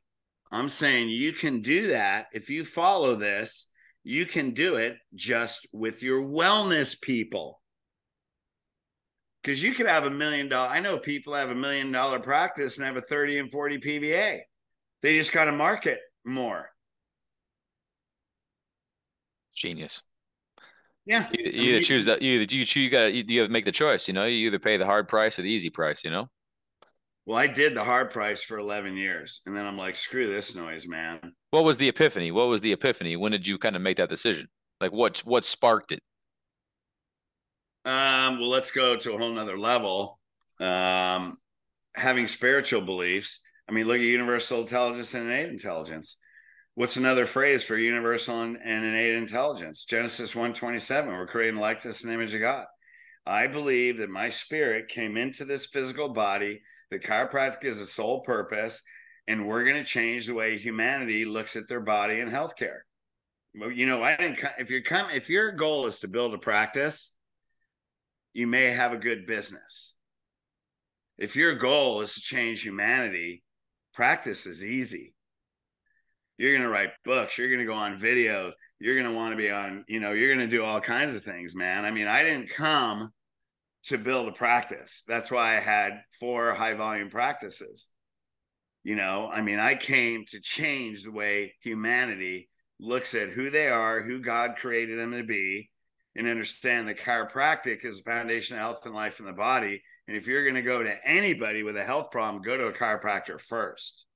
I'm 0.50 0.68
saying 0.68 1.08
you 1.08 1.32
can 1.32 1.60
do 1.60 1.88
that 1.88 2.26
if 2.32 2.50
you 2.50 2.64
follow 2.64 3.14
this. 3.14 3.68
You 4.04 4.26
can 4.26 4.50
do 4.50 4.76
it 4.76 4.96
just 5.14 5.66
with 5.72 6.02
your 6.02 6.22
wellness 6.22 7.00
people. 7.00 7.60
Because 9.42 9.62
you 9.62 9.74
could 9.74 9.86
have 9.86 10.04
a 10.04 10.10
million 10.10 10.48
dollar. 10.48 10.68
I 10.68 10.80
know 10.80 10.98
people 10.98 11.34
have 11.34 11.50
a 11.50 11.54
million 11.54 11.90
dollar 11.90 12.20
practice 12.20 12.76
and 12.76 12.86
have 12.86 12.96
a 12.96 13.00
30 13.00 13.38
and 13.38 13.50
40 13.50 13.78
PVA. 13.78 14.40
They 15.02 15.16
just 15.16 15.32
got 15.32 15.46
to 15.46 15.52
market 15.52 15.98
more. 16.24 16.68
Genius. 19.56 20.02
Yeah. 21.04 21.28
You, 21.32 21.44
I 21.46 21.50
mean, 21.50 21.62
you 21.62 21.74
either 21.74 21.84
choose 21.84 22.04
that. 22.06 22.22
You 22.22 22.40
either 22.40 22.54
you 22.54 22.64
choose. 22.64 22.84
You 22.84 22.90
got. 22.90 23.12
You, 23.12 23.24
you 23.26 23.40
have 23.40 23.48
to 23.48 23.52
make 23.52 23.64
the 23.64 23.72
choice. 23.72 24.06
You 24.08 24.14
know. 24.14 24.24
You 24.24 24.46
either 24.46 24.58
pay 24.58 24.76
the 24.76 24.86
hard 24.86 25.08
price 25.08 25.38
or 25.38 25.42
the 25.42 25.50
easy 25.50 25.70
price. 25.70 26.04
You 26.04 26.10
know. 26.10 26.28
Well, 27.24 27.38
I 27.38 27.46
did 27.46 27.74
the 27.74 27.84
hard 27.84 28.10
price 28.10 28.42
for 28.42 28.58
11 28.58 28.96
years. 28.96 29.42
And 29.46 29.56
then 29.56 29.64
I'm 29.64 29.78
like, 29.78 29.94
screw 29.94 30.26
this 30.26 30.56
noise, 30.56 30.88
man. 30.88 31.20
What 31.50 31.62
was 31.62 31.78
the 31.78 31.88
epiphany? 31.88 32.32
What 32.32 32.48
was 32.48 32.60
the 32.60 32.72
epiphany? 32.72 33.16
When 33.16 33.30
did 33.30 33.46
you 33.46 33.58
kind 33.58 33.76
of 33.76 33.82
make 33.82 33.98
that 33.98 34.08
decision? 34.08 34.48
Like 34.80 34.92
what? 34.92 35.20
What 35.20 35.44
sparked 35.44 35.92
it? 35.92 36.02
Um, 37.84 38.38
well, 38.38 38.48
let's 38.48 38.70
go 38.70 38.96
to 38.96 39.12
a 39.12 39.18
whole 39.18 39.32
nother 39.32 39.58
level. 39.58 40.18
Um, 40.60 41.38
having 41.94 42.26
spiritual 42.26 42.80
beliefs. 42.80 43.40
I 43.68 43.72
mean, 43.72 43.86
look 43.86 43.96
at 43.96 44.02
universal 44.02 44.60
intelligence 44.60 45.14
and 45.14 45.24
innate 45.24 45.48
intelligence. 45.48 46.16
What's 46.74 46.96
another 46.96 47.26
phrase 47.26 47.62
for 47.62 47.76
universal 47.76 48.40
and, 48.40 48.56
and 48.64 48.82
innate 48.82 49.14
intelligence? 49.14 49.84
Genesis 49.84 50.34
127, 50.34 51.12
we're 51.12 51.26
creating 51.26 51.60
likeness 51.60 52.02
and 52.02 52.10
image 52.10 52.32
of 52.32 52.40
God. 52.40 52.64
I 53.26 53.46
believe 53.46 53.98
that 53.98 54.08
my 54.08 54.30
spirit 54.30 54.88
came 54.88 55.18
into 55.18 55.44
this 55.44 55.66
physical 55.66 56.08
body, 56.08 56.62
the 56.90 56.98
chiropractic 56.98 57.64
is 57.64 57.78
a 57.78 57.86
sole 57.86 58.22
purpose, 58.22 58.80
and 59.28 59.46
we're 59.46 59.64
going 59.64 59.76
to 59.76 59.84
change 59.84 60.26
the 60.26 60.34
way 60.34 60.56
humanity 60.56 61.26
looks 61.26 61.56
at 61.56 61.68
their 61.68 61.82
body 61.82 62.20
and 62.20 62.32
healthcare. 62.32 62.80
You 63.54 63.84
know, 63.84 64.02
I 64.02 64.16
didn't. 64.16 64.38
If 64.58 64.70
you're 64.70 64.80
come, 64.80 65.10
if 65.10 65.28
your 65.28 65.52
goal 65.52 65.86
is 65.86 66.00
to 66.00 66.08
build 66.08 66.32
a 66.32 66.38
practice, 66.38 67.14
you 68.32 68.46
may 68.46 68.70
have 68.70 68.94
a 68.94 68.98
good 68.98 69.26
business. 69.26 69.94
If 71.18 71.36
your 71.36 71.54
goal 71.54 72.00
is 72.00 72.14
to 72.14 72.20
change 72.22 72.62
humanity, 72.62 73.44
practice 73.92 74.46
is 74.46 74.64
easy. 74.64 75.11
You're 76.38 76.52
going 76.52 76.62
to 76.62 76.68
write 76.68 76.90
books, 77.04 77.38
you're 77.38 77.48
going 77.48 77.60
to 77.60 77.66
go 77.66 77.74
on 77.74 77.98
video, 77.98 78.52
you're 78.80 78.94
going 78.94 79.06
to 79.06 79.14
want 79.14 79.32
to 79.32 79.36
be 79.36 79.50
on, 79.50 79.84
you 79.86 80.00
know, 80.00 80.12
you're 80.12 80.34
going 80.34 80.48
to 80.48 80.56
do 80.56 80.64
all 80.64 80.80
kinds 80.80 81.14
of 81.14 81.22
things, 81.22 81.54
man. 81.54 81.84
I 81.84 81.90
mean, 81.90 82.08
I 82.08 82.22
didn't 82.24 82.50
come 82.50 83.10
to 83.84 83.98
build 83.98 84.28
a 84.28 84.32
practice. 84.32 85.04
That's 85.06 85.30
why 85.30 85.56
I 85.56 85.60
had 85.60 86.02
four 86.18 86.52
high 86.54 86.74
volume 86.74 87.10
practices. 87.10 87.88
You 88.84 88.96
know, 88.96 89.28
I 89.32 89.42
mean, 89.42 89.60
I 89.60 89.74
came 89.76 90.24
to 90.28 90.40
change 90.40 91.04
the 91.04 91.12
way 91.12 91.54
humanity 91.62 92.48
looks 92.80 93.14
at 93.14 93.30
who 93.30 93.50
they 93.50 93.68
are, 93.68 94.02
who 94.02 94.20
God 94.20 94.56
created 94.56 94.98
them 94.98 95.12
to 95.12 95.22
be, 95.22 95.70
and 96.16 96.26
understand 96.26 96.88
that 96.88 96.98
chiropractic 96.98 97.84
is 97.84 97.98
the 97.98 98.10
foundation 98.10 98.56
of 98.56 98.62
health 98.62 98.84
and 98.84 98.94
life 98.94 99.20
in 99.20 99.26
the 99.26 99.32
body. 99.32 99.82
And 100.08 100.16
if 100.16 100.26
you're 100.26 100.42
going 100.42 100.56
to 100.56 100.62
go 100.62 100.82
to 100.82 101.08
anybody 101.08 101.62
with 101.62 101.76
a 101.76 101.84
health 101.84 102.10
problem, 102.10 102.42
go 102.42 102.56
to 102.56 102.66
a 102.66 102.72
chiropractor 102.72 103.40
first. 103.40 104.06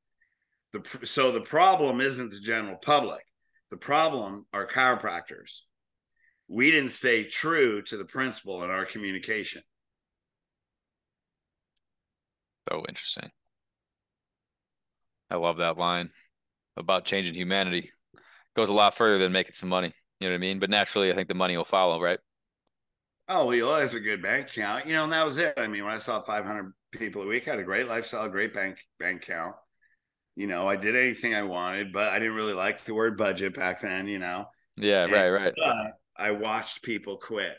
The, 0.76 1.06
so 1.06 1.32
the 1.32 1.40
problem 1.40 2.00
isn't 2.00 2.30
the 2.30 2.40
general 2.40 2.76
public. 2.76 3.24
The 3.70 3.76
problem 3.76 4.46
are 4.52 4.66
chiropractors. 4.66 5.60
We 6.48 6.70
didn't 6.70 6.90
stay 6.90 7.24
true 7.24 7.82
to 7.82 7.96
the 7.96 8.04
principle 8.04 8.62
in 8.62 8.70
our 8.70 8.84
communication. 8.84 9.62
So 12.68 12.84
interesting. 12.88 13.30
I 15.30 15.36
love 15.36 15.56
that 15.58 15.78
line 15.78 16.10
about 16.76 17.04
changing 17.04 17.34
humanity. 17.34 17.90
Goes 18.54 18.68
a 18.68 18.74
lot 18.74 18.94
further 18.94 19.18
than 19.18 19.32
making 19.32 19.54
some 19.54 19.68
money. 19.68 19.92
You 20.20 20.28
know 20.28 20.34
what 20.34 20.38
I 20.38 20.40
mean? 20.40 20.58
But 20.58 20.70
naturally, 20.70 21.10
I 21.10 21.14
think 21.14 21.28
the 21.28 21.34
money 21.34 21.56
will 21.56 21.64
follow, 21.64 22.00
right? 22.00 22.18
Oh, 23.28 23.46
well, 23.46 23.54
you 23.54 23.66
always 23.66 23.94
a 23.94 24.00
good 24.00 24.22
bank 24.22 24.48
account. 24.50 24.86
You 24.86 24.92
know, 24.92 25.04
and 25.04 25.12
that 25.12 25.24
was 25.24 25.38
it. 25.38 25.54
I 25.56 25.66
mean, 25.66 25.84
when 25.84 25.92
I 25.92 25.98
saw 25.98 26.20
500 26.20 26.72
people 26.92 27.22
a 27.22 27.26
week, 27.26 27.48
I 27.48 27.52
had 27.52 27.60
a 27.60 27.64
great 27.64 27.88
lifestyle, 27.88 28.28
great 28.28 28.54
bank 28.54 28.78
bank 29.00 29.24
account. 29.24 29.56
You 30.36 30.46
know, 30.46 30.68
I 30.68 30.76
did 30.76 30.94
anything 30.94 31.34
I 31.34 31.42
wanted, 31.42 31.92
but 31.92 32.08
I 32.08 32.18
didn't 32.18 32.36
really 32.36 32.52
like 32.52 32.84
the 32.84 32.94
word 32.94 33.16
budget 33.16 33.54
back 33.54 33.80
then. 33.80 34.06
You 34.06 34.18
know. 34.18 34.46
Yeah. 34.76 35.04
And, 35.04 35.12
right. 35.12 35.30
Right. 35.30 35.54
Uh, 35.60 35.88
I 36.16 36.30
watched 36.30 36.82
people 36.82 37.16
quit, 37.16 37.56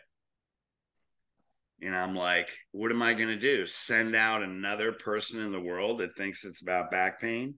and 1.82 1.96
I'm 1.96 2.16
like, 2.16 2.50
what 2.72 2.92
am 2.92 3.02
I 3.02 3.14
going 3.14 3.30
to 3.30 3.36
do? 3.36 3.66
Send 3.66 4.16
out 4.16 4.44
another 4.44 4.94
person 4.94 5.42
in 5.42 5.52
the 5.52 5.62
world 5.62 6.00
that 6.00 6.16
thinks 6.16 6.46
it's 6.46 6.62
about 6.62 6.92
back 6.92 7.20
pain? 7.20 7.56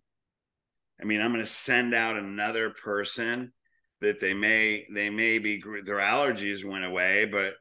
I 1.02 1.06
mean, 1.06 1.22
I'm 1.22 1.32
going 1.32 1.44
to 1.44 1.50
send 1.50 1.94
out 1.94 2.18
another 2.18 2.72
person 2.72 3.54
that 4.02 4.20
they 4.20 4.34
may 4.34 4.86
they 4.94 5.10
may 5.10 5.40
be 5.40 5.62
their 5.86 5.98
allergies 5.98 6.66
went 6.66 6.86
away, 6.86 7.26
but 7.26 7.54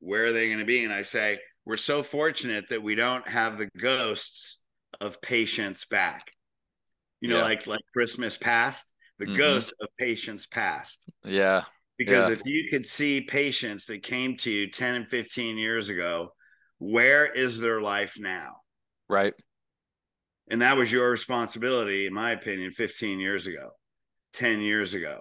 where 0.00 0.26
are 0.26 0.32
they 0.32 0.48
going 0.48 0.58
to 0.58 0.64
be? 0.64 0.82
And 0.82 0.92
I 0.92 1.02
say, 1.02 1.38
we're 1.64 1.76
so 1.76 2.02
fortunate 2.02 2.68
that 2.68 2.82
we 2.82 2.96
don't 2.96 3.26
have 3.28 3.58
the 3.58 3.68
ghosts 3.78 4.64
of 5.00 5.22
patients 5.22 5.84
back. 5.84 6.31
You 7.22 7.28
know, 7.30 7.38
yeah. 7.38 7.44
like 7.44 7.66
like 7.66 7.80
Christmas 7.92 8.36
past, 8.36 8.92
the 9.18 9.26
mm-hmm. 9.26 9.36
ghosts 9.36 9.72
of 9.80 9.88
patients 9.98 10.46
past. 10.46 11.08
Yeah. 11.24 11.64
Because 11.96 12.28
yeah. 12.28 12.34
if 12.34 12.42
you 12.44 12.68
could 12.68 12.84
see 12.84 13.20
patients 13.20 13.86
that 13.86 14.02
came 14.02 14.36
to 14.38 14.50
you 14.50 14.70
10 14.70 14.94
and 14.96 15.08
15 15.08 15.56
years 15.56 15.88
ago, 15.88 16.34
where 16.78 17.26
is 17.26 17.60
their 17.60 17.80
life 17.80 18.16
now? 18.18 18.56
Right. 19.08 19.34
And 20.50 20.62
that 20.62 20.76
was 20.76 20.90
your 20.90 21.10
responsibility, 21.10 22.06
in 22.06 22.12
my 22.12 22.32
opinion, 22.32 22.72
15 22.72 23.20
years 23.20 23.46
ago, 23.46 23.70
10 24.32 24.60
years 24.60 24.94
ago. 24.94 25.20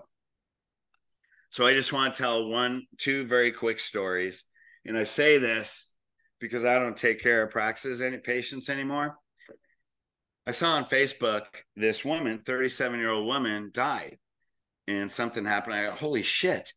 So 1.51 1.67
I 1.67 1.73
just 1.73 1.93
want 1.93 2.13
to 2.13 2.23
tell 2.23 2.49
one, 2.49 2.87
two 2.97 3.27
very 3.27 3.51
quick 3.51 3.79
stories. 3.79 4.45
And 4.85 4.97
I 4.97 5.03
say 5.03 5.37
this 5.37 5.93
because 6.39 6.65
I 6.65 6.79
don't 6.79 6.97
take 6.97 7.21
care 7.21 7.43
of 7.43 7.51
practices 7.51 8.01
any 8.01 8.17
patients 8.17 8.69
anymore. 8.69 9.17
I 10.47 10.51
saw 10.51 10.75
on 10.75 10.85
Facebook 10.85 11.43
this 11.75 12.03
woman, 12.03 12.41
37 12.45 12.99
year 12.99 13.11
old 13.11 13.27
woman, 13.27 13.69
died 13.73 14.17
and 14.87 15.11
something 15.11 15.45
happened. 15.45 15.75
I 15.75 15.85
go, 15.85 15.91
holy 15.91 16.23
shit, 16.23 16.71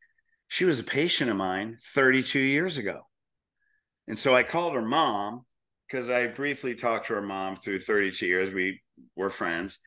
she 0.48 0.64
was 0.64 0.80
a 0.80 0.84
patient 0.84 1.30
of 1.30 1.36
mine 1.36 1.76
32 1.94 2.38
years 2.38 2.78
ago. 2.78 3.00
And 4.06 4.18
so 4.18 4.34
I 4.34 4.42
called 4.42 4.74
her 4.74 4.82
mom 4.82 5.44
because 5.88 6.10
I 6.10 6.26
briefly 6.26 6.74
talked 6.74 7.06
to 7.06 7.14
her 7.14 7.22
mom 7.22 7.56
through 7.56 7.80
32 7.80 8.26
years. 8.26 8.52
We 8.52 8.82
were 9.16 9.30
friends. 9.30 9.78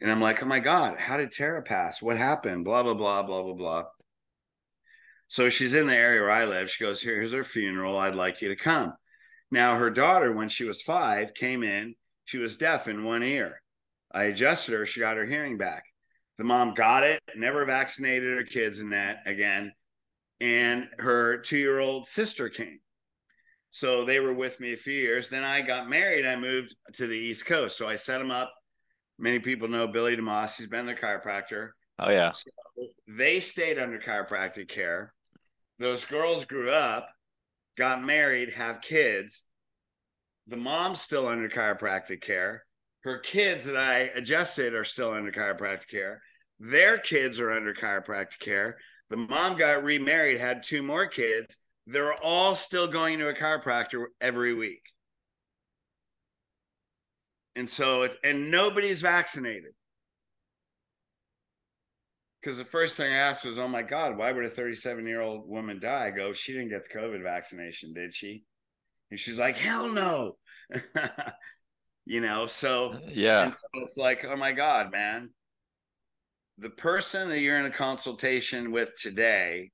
And 0.00 0.10
I'm 0.10 0.20
like, 0.20 0.42
oh 0.42 0.46
my 0.46 0.60
God, 0.60 0.96
how 0.96 1.16
did 1.16 1.32
Tara 1.32 1.62
pass? 1.62 2.00
What 2.00 2.16
happened? 2.16 2.64
Blah, 2.64 2.84
blah, 2.84 2.94
blah, 2.94 3.22
blah, 3.24 3.42
blah, 3.42 3.54
blah. 3.54 3.82
So 5.26 5.50
she's 5.50 5.74
in 5.74 5.88
the 5.88 5.94
area 5.94 6.22
where 6.22 6.30
I 6.30 6.44
live. 6.44 6.70
She 6.70 6.84
goes, 6.84 7.02
Here's 7.02 7.32
her 7.32 7.44
funeral. 7.44 7.98
I'd 7.98 8.14
like 8.14 8.40
you 8.40 8.48
to 8.48 8.56
come. 8.56 8.94
Now, 9.50 9.76
her 9.76 9.90
daughter, 9.90 10.32
when 10.32 10.48
she 10.48 10.64
was 10.64 10.80
five, 10.80 11.34
came 11.34 11.62
in. 11.62 11.94
She 12.28 12.36
was 12.36 12.56
deaf 12.56 12.88
in 12.88 13.04
one 13.04 13.22
ear. 13.22 13.62
I 14.12 14.24
adjusted 14.24 14.74
her. 14.74 14.84
She 14.84 15.00
got 15.00 15.16
her 15.16 15.24
hearing 15.24 15.56
back. 15.56 15.84
The 16.36 16.44
mom 16.44 16.74
got 16.74 17.02
it, 17.02 17.22
never 17.34 17.64
vaccinated 17.64 18.36
her 18.36 18.44
kids 18.44 18.80
in 18.80 18.90
that 18.90 19.22
again. 19.24 19.72
And 20.40 20.88
her 20.98 21.38
two 21.38 21.56
year 21.56 21.78
old 21.78 22.06
sister 22.06 22.50
came. 22.50 22.80
So 23.70 24.04
they 24.04 24.20
were 24.20 24.34
with 24.34 24.60
me 24.60 24.74
a 24.74 24.76
few 24.76 24.94
years. 24.94 25.28
Then 25.28 25.42
I 25.42 25.62
got 25.62 25.88
married. 25.88 26.26
I 26.26 26.36
moved 26.36 26.76
to 26.94 27.06
the 27.06 27.16
East 27.16 27.46
Coast. 27.46 27.76
So 27.78 27.88
I 27.88 27.96
set 27.96 28.18
them 28.18 28.30
up. 28.30 28.52
Many 29.18 29.38
people 29.38 29.68
know 29.68 29.88
Billy 29.88 30.16
DeMoss. 30.16 30.58
He's 30.58 30.68
been 30.68 30.86
their 30.86 30.94
chiropractor. 30.94 31.70
Oh, 31.98 32.10
yeah. 32.10 32.30
So 32.30 32.50
they 33.08 33.40
stayed 33.40 33.78
under 33.78 33.98
chiropractic 33.98 34.68
care 34.68 35.12
those 35.78 36.04
girls 36.04 36.44
grew 36.44 36.70
up, 36.70 37.08
got 37.76 38.04
married, 38.04 38.50
have 38.50 38.80
kids. 38.80 39.44
The 40.48 40.56
mom's 40.56 41.02
still 41.02 41.28
under 41.28 41.48
chiropractic 41.48 42.22
care. 42.22 42.64
Her 43.02 43.18
kids 43.18 43.66
that 43.66 43.76
I 43.76 43.98
adjusted 44.14 44.74
are 44.74 44.84
still 44.84 45.12
under 45.12 45.30
chiropractic 45.30 45.88
care. 45.88 46.22
Their 46.58 46.96
kids 46.96 47.38
are 47.38 47.52
under 47.52 47.74
chiropractic 47.74 48.40
care. 48.40 48.78
The 49.10 49.18
mom 49.18 49.58
got 49.58 49.84
remarried, 49.84 50.38
had 50.38 50.62
two 50.62 50.82
more 50.82 51.06
kids. 51.06 51.58
They're 51.86 52.14
all 52.14 52.56
still 52.56 52.88
going 52.88 53.18
to 53.18 53.28
a 53.28 53.34
chiropractor 53.34 54.06
every 54.22 54.54
week. 54.54 54.82
And 57.54 57.68
so 57.68 58.02
it's, 58.02 58.16
and 58.24 58.50
nobody's 58.50 59.02
vaccinated 59.02 59.72
because 62.40 62.56
the 62.56 62.64
first 62.64 62.96
thing 62.96 63.12
I 63.12 63.16
asked 63.16 63.44
was, 63.44 63.58
"Oh 63.58 63.68
my 63.68 63.82
God, 63.82 64.16
why 64.16 64.32
would 64.32 64.44
a 64.44 64.48
37 64.48 65.06
year 65.06 65.20
old 65.20 65.48
woman 65.48 65.78
die?" 65.80 66.06
I 66.06 66.10
go, 66.10 66.32
"She 66.32 66.52
didn't 66.52 66.68
get 66.68 66.88
the 66.88 66.98
COVID 66.98 67.22
vaccination, 67.22 67.92
did 67.92 68.14
she?" 68.14 68.44
And 69.10 69.18
she's 69.18 69.38
like, 69.38 69.56
"Hell 69.56 69.88
no." 69.88 70.36
you 72.06 72.20
know, 72.20 72.46
so 72.46 72.98
yeah, 73.08 73.50
so 73.50 73.66
it's 73.74 73.96
like, 73.96 74.24
oh 74.24 74.36
my 74.36 74.52
God, 74.52 74.90
man, 74.90 75.30
the 76.58 76.70
person 76.70 77.28
that 77.28 77.40
you're 77.40 77.58
in 77.58 77.66
a 77.66 77.70
consultation 77.70 78.72
with 78.72 78.92
today, 79.00 79.70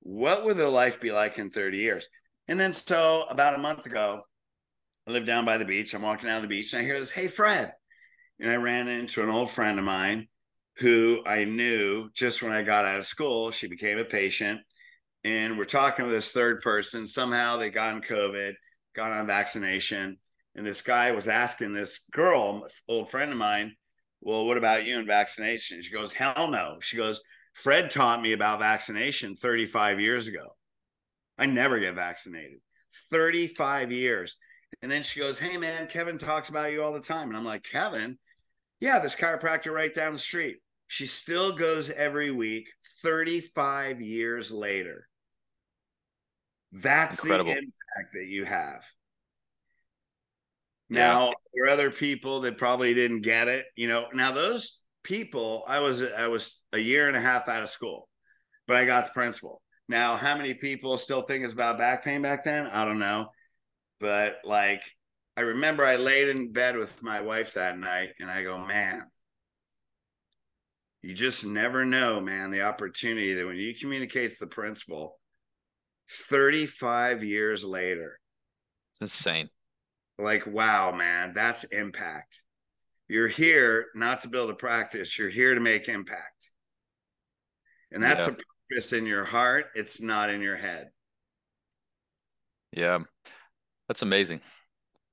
what 0.00 0.44
would 0.44 0.56
their 0.56 0.68
life 0.68 1.00
be 1.00 1.12
like 1.12 1.38
in 1.38 1.50
30 1.50 1.78
years? 1.78 2.08
And 2.48 2.60
then, 2.60 2.72
so 2.72 3.24
about 3.30 3.54
a 3.54 3.62
month 3.62 3.86
ago, 3.86 4.22
I 5.06 5.12
live 5.12 5.24
down 5.24 5.44
by 5.44 5.58
the 5.58 5.64
beach. 5.64 5.94
I'm 5.94 6.02
walking 6.02 6.28
down 6.28 6.42
the 6.42 6.48
beach 6.48 6.72
and 6.72 6.82
I 6.82 6.84
hear 6.84 6.98
this, 6.98 7.10
"Hey, 7.10 7.28
Fred," 7.28 7.72
and 8.40 8.50
I 8.50 8.56
ran 8.56 8.88
into 8.88 9.22
an 9.22 9.30
old 9.30 9.50
friend 9.50 9.78
of 9.78 9.84
mine 9.84 10.28
who 10.78 11.22
I 11.24 11.44
knew 11.44 12.10
just 12.14 12.42
when 12.42 12.52
I 12.52 12.62
got 12.62 12.84
out 12.84 12.98
of 12.98 13.06
school. 13.06 13.50
She 13.50 13.68
became 13.68 13.98
a 13.98 14.04
patient. 14.04 14.60
And 15.24 15.56
we're 15.56 15.64
talking 15.64 16.04
with 16.04 16.14
this 16.14 16.32
third 16.32 16.60
person. 16.60 17.06
Somehow 17.06 17.56
they 17.56 17.70
got 17.70 17.94
on 17.94 18.02
COVID, 18.02 18.52
got 18.94 19.12
on 19.12 19.26
vaccination. 19.26 20.18
And 20.54 20.66
this 20.66 20.82
guy 20.82 21.12
was 21.12 21.28
asking 21.28 21.72
this 21.72 22.06
girl, 22.12 22.66
old 22.88 23.10
friend 23.10 23.32
of 23.32 23.38
mine, 23.38 23.74
well, 24.20 24.46
what 24.46 24.56
about 24.56 24.84
you 24.84 24.98
and 24.98 25.06
vaccination? 25.06 25.82
She 25.82 25.92
goes, 25.92 26.12
hell 26.12 26.48
no. 26.48 26.76
She 26.80 26.96
goes, 26.96 27.20
Fred 27.54 27.90
taught 27.90 28.22
me 28.22 28.32
about 28.32 28.60
vaccination 28.60 29.34
35 29.34 30.00
years 30.00 30.28
ago. 30.28 30.56
I 31.38 31.46
never 31.46 31.78
get 31.78 31.94
vaccinated. 31.94 32.58
35 33.10 33.92
years. 33.92 34.36
And 34.82 34.90
then 34.90 35.02
she 35.02 35.20
goes, 35.20 35.38
Hey, 35.38 35.56
man, 35.56 35.86
Kevin 35.86 36.18
talks 36.18 36.48
about 36.48 36.72
you 36.72 36.82
all 36.82 36.92
the 36.92 37.00
time. 37.00 37.28
And 37.28 37.36
I'm 37.36 37.44
like, 37.44 37.62
Kevin, 37.62 38.18
yeah, 38.80 38.98
this 38.98 39.16
chiropractor 39.16 39.72
right 39.72 39.92
down 39.92 40.12
the 40.12 40.18
street. 40.18 40.56
She 40.88 41.06
still 41.06 41.56
goes 41.56 41.90
every 41.90 42.30
week 42.30 42.68
35 43.02 44.00
years 44.00 44.50
later. 44.50 45.08
That's 46.74 47.22
Incredible. 47.22 47.52
the 47.52 47.58
impact 47.58 48.14
that 48.14 48.26
you 48.26 48.44
have. 48.44 48.84
Now, 50.88 51.26
yeah. 51.28 51.32
there 51.54 51.64
are 51.64 51.68
other 51.68 51.90
people 51.90 52.40
that 52.40 52.58
probably 52.58 52.94
didn't 52.94 53.22
get 53.22 53.46
it. 53.48 53.66
You 53.76 53.88
know, 53.88 54.06
now 54.12 54.32
those 54.32 54.82
people, 55.04 55.64
I 55.68 55.78
was 55.78 56.02
I 56.02 56.26
was 56.26 56.60
a 56.72 56.78
year 56.78 57.06
and 57.06 57.16
a 57.16 57.20
half 57.20 57.48
out 57.48 57.62
of 57.62 57.70
school, 57.70 58.08
but 58.66 58.76
I 58.76 58.84
got 58.84 59.06
the 59.06 59.12
principle. 59.12 59.62
Now, 59.88 60.16
how 60.16 60.36
many 60.36 60.54
people 60.54 60.98
still 60.98 61.22
think 61.22 61.44
it's 61.44 61.52
about 61.52 61.78
back 61.78 62.04
pain 62.04 62.22
back 62.22 62.44
then? 62.44 62.66
I 62.66 62.84
don't 62.84 62.98
know. 62.98 63.28
But 64.00 64.38
like 64.44 64.82
I 65.36 65.42
remember 65.42 65.84
I 65.84 65.96
laid 65.96 66.28
in 66.28 66.52
bed 66.52 66.76
with 66.76 67.02
my 67.02 67.20
wife 67.20 67.54
that 67.54 67.78
night 67.78 68.10
and 68.18 68.28
I 68.28 68.42
go, 68.42 68.58
man, 68.58 69.02
you 71.02 71.14
just 71.14 71.46
never 71.46 71.84
know, 71.84 72.20
man, 72.20 72.50
the 72.50 72.62
opportunity 72.62 73.34
that 73.34 73.46
when 73.46 73.56
you 73.56 73.74
communicates 73.74 74.38
the 74.38 74.46
principle 74.48 75.18
35 76.08 77.24
years 77.24 77.64
later. 77.64 78.18
It's 78.92 79.00
insane. 79.00 79.48
Like, 80.18 80.46
wow, 80.46 80.92
man, 80.92 81.32
that's 81.34 81.64
impact. 81.64 82.42
You're 83.08 83.28
here 83.28 83.86
not 83.94 84.20
to 84.22 84.28
build 84.28 84.50
a 84.50 84.54
practice, 84.54 85.18
you're 85.18 85.30
here 85.30 85.54
to 85.54 85.60
make 85.60 85.88
impact. 85.88 86.50
And 87.90 88.02
that's 88.02 88.26
yeah. 88.26 88.34
a 88.34 88.36
purpose 88.70 88.92
in 88.92 89.06
your 89.06 89.24
heart, 89.24 89.66
it's 89.74 90.00
not 90.00 90.30
in 90.30 90.40
your 90.40 90.56
head. 90.56 90.90
Yeah. 92.72 93.00
That's 93.88 94.02
amazing. 94.02 94.40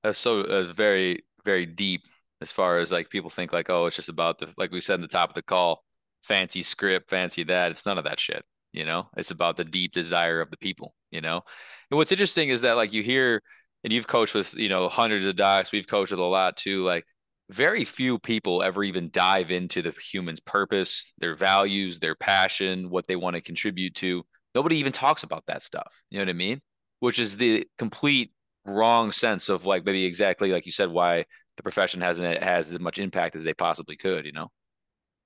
That's 0.02 0.18
so 0.18 0.42
that's 0.42 0.68
very 0.68 1.24
very 1.44 1.66
deep 1.66 2.06
as 2.40 2.52
far 2.52 2.78
as 2.78 2.92
like 2.92 3.10
people 3.10 3.30
think 3.30 3.52
like 3.52 3.70
oh 3.70 3.86
it's 3.86 3.96
just 3.96 4.08
about 4.08 4.38
the 4.38 4.52
like 4.56 4.70
we 4.70 4.80
said 4.80 4.96
in 4.96 5.00
the 5.00 5.08
top 5.08 5.28
of 5.28 5.34
the 5.34 5.42
call 5.42 5.84
fancy 6.22 6.62
script 6.62 7.10
fancy 7.10 7.44
that 7.44 7.70
it's 7.70 7.86
none 7.86 7.98
of 7.98 8.04
that 8.04 8.20
shit 8.20 8.44
you 8.72 8.84
know 8.84 9.08
it's 9.16 9.30
about 9.30 9.56
the 9.56 9.64
deep 9.64 9.92
desire 9.92 10.40
of 10.40 10.50
the 10.50 10.56
people 10.56 10.94
you 11.12 11.20
know? 11.20 11.42
And 11.90 11.98
what's 11.98 12.10
interesting 12.10 12.48
is 12.48 12.62
that 12.62 12.76
like 12.76 12.92
you 12.92 13.04
hear 13.04 13.42
and 13.84 13.92
you've 13.92 14.08
coached 14.08 14.34
with 14.34 14.56
you 14.56 14.68
know 14.68 14.88
hundreds 14.88 15.26
of 15.26 15.36
docs 15.36 15.70
we've 15.70 15.86
coached 15.86 16.10
with 16.10 16.20
a 16.20 16.24
lot 16.24 16.56
too 16.56 16.82
like 16.82 17.04
very 17.50 17.84
few 17.84 18.18
people 18.18 18.62
ever 18.62 18.82
even 18.82 19.10
dive 19.12 19.50
into 19.50 19.82
the 19.82 19.92
human's 19.92 20.40
purpose 20.40 21.12
their 21.18 21.36
values 21.36 22.00
their 22.00 22.14
passion 22.16 22.90
what 22.90 23.06
they 23.06 23.16
want 23.16 23.36
to 23.36 23.42
contribute 23.42 23.94
to. 23.94 24.24
Nobody 24.54 24.76
even 24.76 24.92
talks 24.92 25.22
about 25.22 25.44
that 25.46 25.62
stuff 25.62 25.94
you 26.10 26.18
know 26.18 26.24
what 26.24 26.30
i 26.30 26.34
mean? 26.34 26.60
Which 27.00 27.18
is 27.18 27.36
the 27.36 27.66
complete 27.78 28.32
wrong 28.64 29.12
sense 29.12 29.48
of 29.48 29.66
like 29.66 29.84
maybe 29.84 30.04
exactly 30.04 30.50
like 30.50 30.66
you 30.66 30.72
said 30.72 30.88
why 30.88 31.24
the 31.56 31.62
profession 31.62 32.00
hasn't 32.00 32.42
has 32.42 32.72
as 32.72 32.80
much 32.80 32.98
impact 32.98 33.36
as 33.36 33.44
they 33.44 33.54
possibly 33.54 33.96
could 33.96 34.24
you 34.24 34.32
know? 34.32 34.48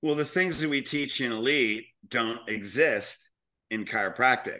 Well 0.01 0.15
the 0.15 0.25
things 0.25 0.59
that 0.59 0.69
we 0.69 0.81
teach 0.81 1.21
in 1.21 1.31
elite 1.31 1.85
don't 2.09 2.39
exist 2.49 3.26
in 3.71 3.85
chiropractic 3.85 4.59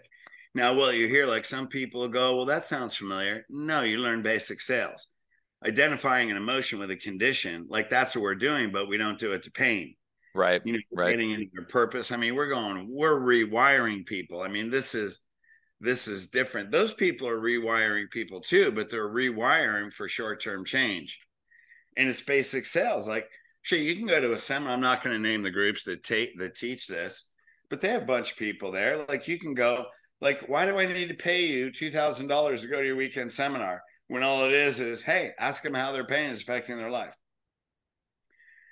now 0.54 0.74
well 0.74 0.92
you 0.92 1.08
hear 1.08 1.26
like 1.26 1.46
some 1.46 1.68
people 1.68 2.08
go 2.08 2.36
well 2.36 2.46
that 2.46 2.68
sounds 2.68 2.96
familiar 2.96 3.46
no 3.50 3.82
you 3.82 3.98
learn 3.98 4.22
basic 4.22 4.62
sales 4.62 5.08
identifying 5.66 6.30
an 6.30 6.38
emotion 6.38 6.80
with 6.80 6.92
a 6.92 6.96
condition 6.96 7.66
like 7.70 7.90
that's 7.90 8.16
what 8.16 8.22
we're 8.22 8.36
doing 8.36 8.72
but 8.72 8.88
we 8.88 8.98
don't 8.98 9.20
do 9.20 9.34
it 9.34 9.44
to 9.44 9.52
pain 9.52 9.96
right 10.36 10.62
you 10.66 10.74
know 10.74 10.80
right. 10.94 11.10
getting 11.10 11.32
into 11.32 11.48
your 11.54 11.66
purpose 11.66 12.12
i 12.12 12.18
mean 12.18 12.36
we're 12.36 12.50
going 12.50 12.88
we're 12.90 13.20
rewiring 13.20 14.06
people 14.06 14.42
i 14.42 14.48
mean 14.48 14.70
this 14.70 14.94
is 14.94 15.22
this 15.80 16.08
is 16.08 16.28
different. 16.28 16.72
Those 16.72 16.94
people 16.94 17.28
are 17.28 17.40
rewiring 17.40 18.10
people 18.10 18.42
too, 18.42 18.72
but 18.72 18.90
they're 18.90 19.10
rewiring 19.10 19.94
for 19.94 20.08
short 20.08 20.42
term 20.42 20.66
change. 20.66 21.20
And 21.96 22.10
it's 22.10 22.22
basic 22.22 22.66
sales. 22.66 23.08
Like, 23.08 23.30
sure, 23.62 23.78
you 23.78 23.96
can 23.96 24.08
go 24.08 24.20
to 24.20 24.34
a 24.34 24.40
seminar. 24.40 24.74
I'm 24.74 24.82
not 24.82 25.04
going 25.04 25.16
to 25.16 25.22
name 25.22 25.44
the 25.44 25.52
groups 25.52 25.84
that 25.84 26.04
take 26.04 26.38
that 26.40 26.56
teach 26.56 26.88
this, 26.88 27.32
but 27.70 27.82
they 27.82 27.90
have 27.90 28.04
a 28.04 28.06
bunch 28.06 28.32
of 28.32 28.38
people 28.38 28.72
there. 28.72 29.06
Like, 29.08 29.28
you 29.28 29.40
can 29.40 29.54
go. 29.54 29.86
Like, 30.20 30.50
why 30.50 30.66
do 30.66 30.80
I 30.80 30.86
need 30.86 31.10
to 31.10 31.16
pay 31.16 31.46
you 31.46 31.72
two 31.72 31.92
thousand 31.92 32.28
dollars 32.28 32.64
to 32.64 32.68
go 32.68 32.82
to 32.82 32.88
your 32.88 32.96
weekend 32.96 33.32
seminar 33.32 33.84
when 34.08 34.24
all 34.24 34.46
it 34.46 34.54
is 34.54 34.80
is, 34.80 35.04
hey, 35.04 35.32
ask 35.38 35.62
them 35.62 35.74
how 35.74 35.92
their 35.92 36.06
pain 36.06 36.32
is 36.32 36.42
affecting 36.42 36.78
their 36.78 36.90
life. 36.90 37.16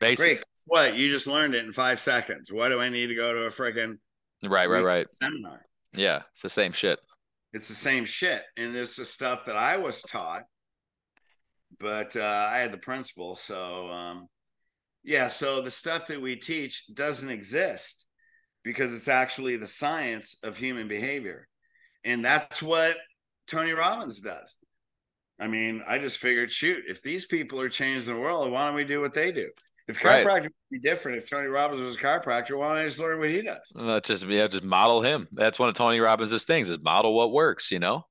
Basic. 0.01 0.17
Great. 0.17 0.43
What 0.65 0.95
you 0.95 1.09
just 1.09 1.27
learned 1.27 1.53
it 1.53 1.63
in 1.63 1.71
five 1.71 1.99
seconds. 1.99 2.51
Why 2.51 2.69
do 2.69 2.79
I 2.79 2.89
need 2.89 3.07
to 3.07 3.15
go 3.15 3.31
to 3.31 3.43
a 3.43 3.49
freaking 3.49 3.97
right, 4.43 4.69
right, 4.69 4.83
right 4.83 5.11
seminar? 5.11 5.61
Yeah, 5.93 6.23
it's 6.31 6.41
the 6.41 6.49
same 6.49 6.71
shit. 6.71 6.99
It's 7.53 7.67
the 7.67 7.75
same 7.75 8.05
shit, 8.05 8.41
and 8.57 8.75
it's 8.75 8.95
the 8.95 9.05
stuff 9.05 9.45
that 9.45 9.55
I 9.55 9.77
was 9.77 10.01
taught. 10.01 10.43
But 11.79 12.15
uh, 12.15 12.49
I 12.49 12.57
had 12.57 12.71
the 12.71 12.77
principle, 12.77 13.35
so 13.35 13.87
um, 13.89 14.27
yeah. 15.03 15.27
So 15.27 15.61
the 15.61 15.71
stuff 15.71 16.07
that 16.07 16.21
we 16.21 16.35
teach 16.35 16.85
doesn't 16.93 17.29
exist 17.29 18.04
because 18.65 18.93
it's 18.93 19.07
actually 19.07 19.55
the 19.55 19.67
science 19.67 20.35
of 20.43 20.57
human 20.57 20.89
behavior, 20.89 21.47
and 22.03 22.25
that's 22.25 22.61
what 22.61 22.97
Tony 23.47 23.71
Robbins 23.71 24.19
does. 24.19 24.55
I 25.39 25.47
mean, 25.47 25.83
I 25.87 25.99
just 25.99 26.17
figured, 26.17 26.51
shoot, 26.51 26.83
if 26.87 27.01
these 27.01 27.25
people 27.25 27.61
are 27.61 27.69
changing 27.69 28.13
the 28.13 28.19
world, 28.19 28.51
why 28.51 28.65
don't 28.65 28.75
we 28.75 28.83
do 28.83 28.99
what 28.99 29.13
they 29.13 29.31
do? 29.31 29.49
If 29.87 29.99
chiropractor 29.99 30.25
right. 30.25 30.43
would 30.43 30.51
be 30.71 30.79
different, 30.79 31.19
if 31.19 31.29
Tony 31.29 31.47
Robbins 31.47 31.79
was 31.79 31.95
a 31.95 31.99
chiropractor, 31.99 32.57
why 32.57 32.69
don't 32.69 32.77
I 32.77 32.85
just 32.85 32.99
learn 32.99 33.19
what 33.19 33.29
he 33.29 33.43
does? 33.43 33.71
Well, 33.75 34.01
just 34.01 34.25
yeah, 34.27 34.47
just 34.47 34.63
model 34.63 35.01
him. 35.01 35.27
That's 35.31 35.59
one 35.59 35.69
of 35.69 35.75
Tony 35.75 35.99
Robbins' 35.99 36.43
things 36.45 36.69
is 36.69 36.79
model 36.81 37.13
what 37.13 37.31
works, 37.31 37.71
you 37.71 37.77
know? 37.77 38.07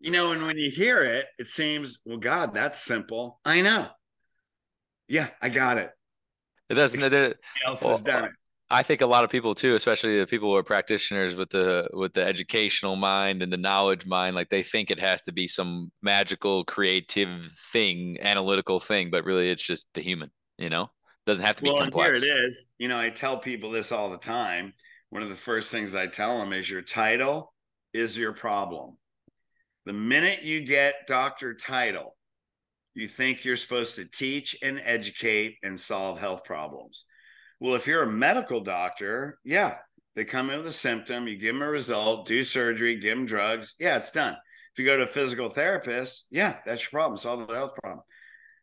You 0.00 0.10
know, 0.10 0.32
and 0.32 0.46
when 0.46 0.56
you 0.56 0.70
hear 0.70 1.04
it, 1.04 1.26
it 1.38 1.48
seems, 1.48 1.98
well, 2.06 2.16
God, 2.16 2.54
that's 2.54 2.80
simple. 2.80 3.40
I 3.44 3.60
know. 3.60 3.88
Yeah, 5.06 5.28
I 5.42 5.50
got 5.50 5.76
it. 5.76 5.90
It 6.70 6.74
doesn't 6.74 7.12
it, 7.12 7.38
else 7.66 7.82
well, 7.82 7.90
has 7.90 8.00
done 8.00 8.24
it. 8.24 8.30
I 8.72 8.82
think 8.82 9.02
a 9.02 9.06
lot 9.06 9.22
of 9.22 9.28
people 9.28 9.54
too, 9.54 9.74
especially 9.74 10.18
the 10.18 10.26
people 10.26 10.48
who 10.48 10.56
are 10.56 10.62
practitioners 10.62 11.36
with 11.36 11.50
the 11.50 11.88
with 11.92 12.14
the 12.14 12.24
educational 12.24 12.96
mind 12.96 13.42
and 13.42 13.52
the 13.52 13.58
knowledge 13.58 14.06
mind, 14.06 14.34
like 14.34 14.48
they 14.48 14.62
think 14.62 14.90
it 14.90 14.98
has 14.98 15.20
to 15.22 15.32
be 15.32 15.46
some 15.46 15.92
magical, 16.00 16.64
creative 16.64 17.52
thing, 17.70 18.16
analytical 18.22 18.80
thing, 18.80 19.10
but 19.10 19.24
really 19.24 19.50
it's 19.50 19.62
just 19.62 19.86
the 19.92 20.00
human, 20.00 20.30
you 20.56 20.70
know? 20.70 20.84
it 20.84 21.26
Doesn't 21.26 21.44
have 21.44 21.56
to 21.56 21.62
be 21.62 21.68
well, 21.68 21.80
complex. 21.80 22.22
Here 22.22 22.32
it 22.32 22.46
is. 22.46 22.72
You 22.78 22.88
know, 22.88 22.98
I 22.98 23.10
tell 23.10 23.38
people 23.38 23.70
this 23.70 23.92
all 23.92 24.08
the 24.08 24.16
time. 24.16 24.72
One 25.10 25.22
of 25.22 25.28
the 25.28 25.34
first 25.34 25.70
things 25.70 25.94
I 25.94 26.06
tell 26.06 26.38
them 26.38 26.54
is 26.54 26.70
your 26.70 26.80
title 26.80 27.52
is 27.92 28.16
your 28.16 28.32
problem. 28.32 28.96
The 29.84 29.92
minute 29.92 30.44
you 30.44 30.64
get 30.64 31.06
doctor 31.06 31.52
title, 31.52 32.16
you 32.94 33.06
think 33.06 33.44
you're 33.44 33.56
supposed 33.56 33.96
to 33.96 34.06
teach 34.06 34.56
and 34.62 34.80
educate 34.82 35.56
and 35.62 35.78
solve 35.78 36.18
health 36.18 36.44
problems. 36.44 37.04
Well, 37.62 37.76
if 37.76 37.86
you're 37.86 38.02
a 38.02 38.10
medical 38.10 38.60
doctor, 38.60 39.38
yeah, 39.44 39.76
they 40.16 40.24
come 40.24 40.50
in 40.50 40.56
with 40.58 40.66
a 40.66 40.72
symptom, 40.72 41.28
you 41.28 41.38
give 41.38 41.54
them 41.54 41.62
a 41.62 41.70
result, 41.70 42.26
do 42.26 42.42
surgery, 42.42 42.98
give 42.98 43.16
them 43.16 43.24
drugs. 43.24 43.76
Yeah, 43.78 43.98
it's 43.98 44.10
done. 44.10 44.34
If 44.72 44.80
you 44.80 44.84
go 44.84 44.96
to 44.96 45.04
a 45.04 45.06
physical 45.06 45.48
therapist, 45.48 46.26
yeah, 46.32 46.56
that's 46.66 46.82
your 46.82 46.90
problem, 46.90 47.16
solve 47.16 47.46
the 47.46 47.54
health 47.54 47.76
problem. 47.80 48.02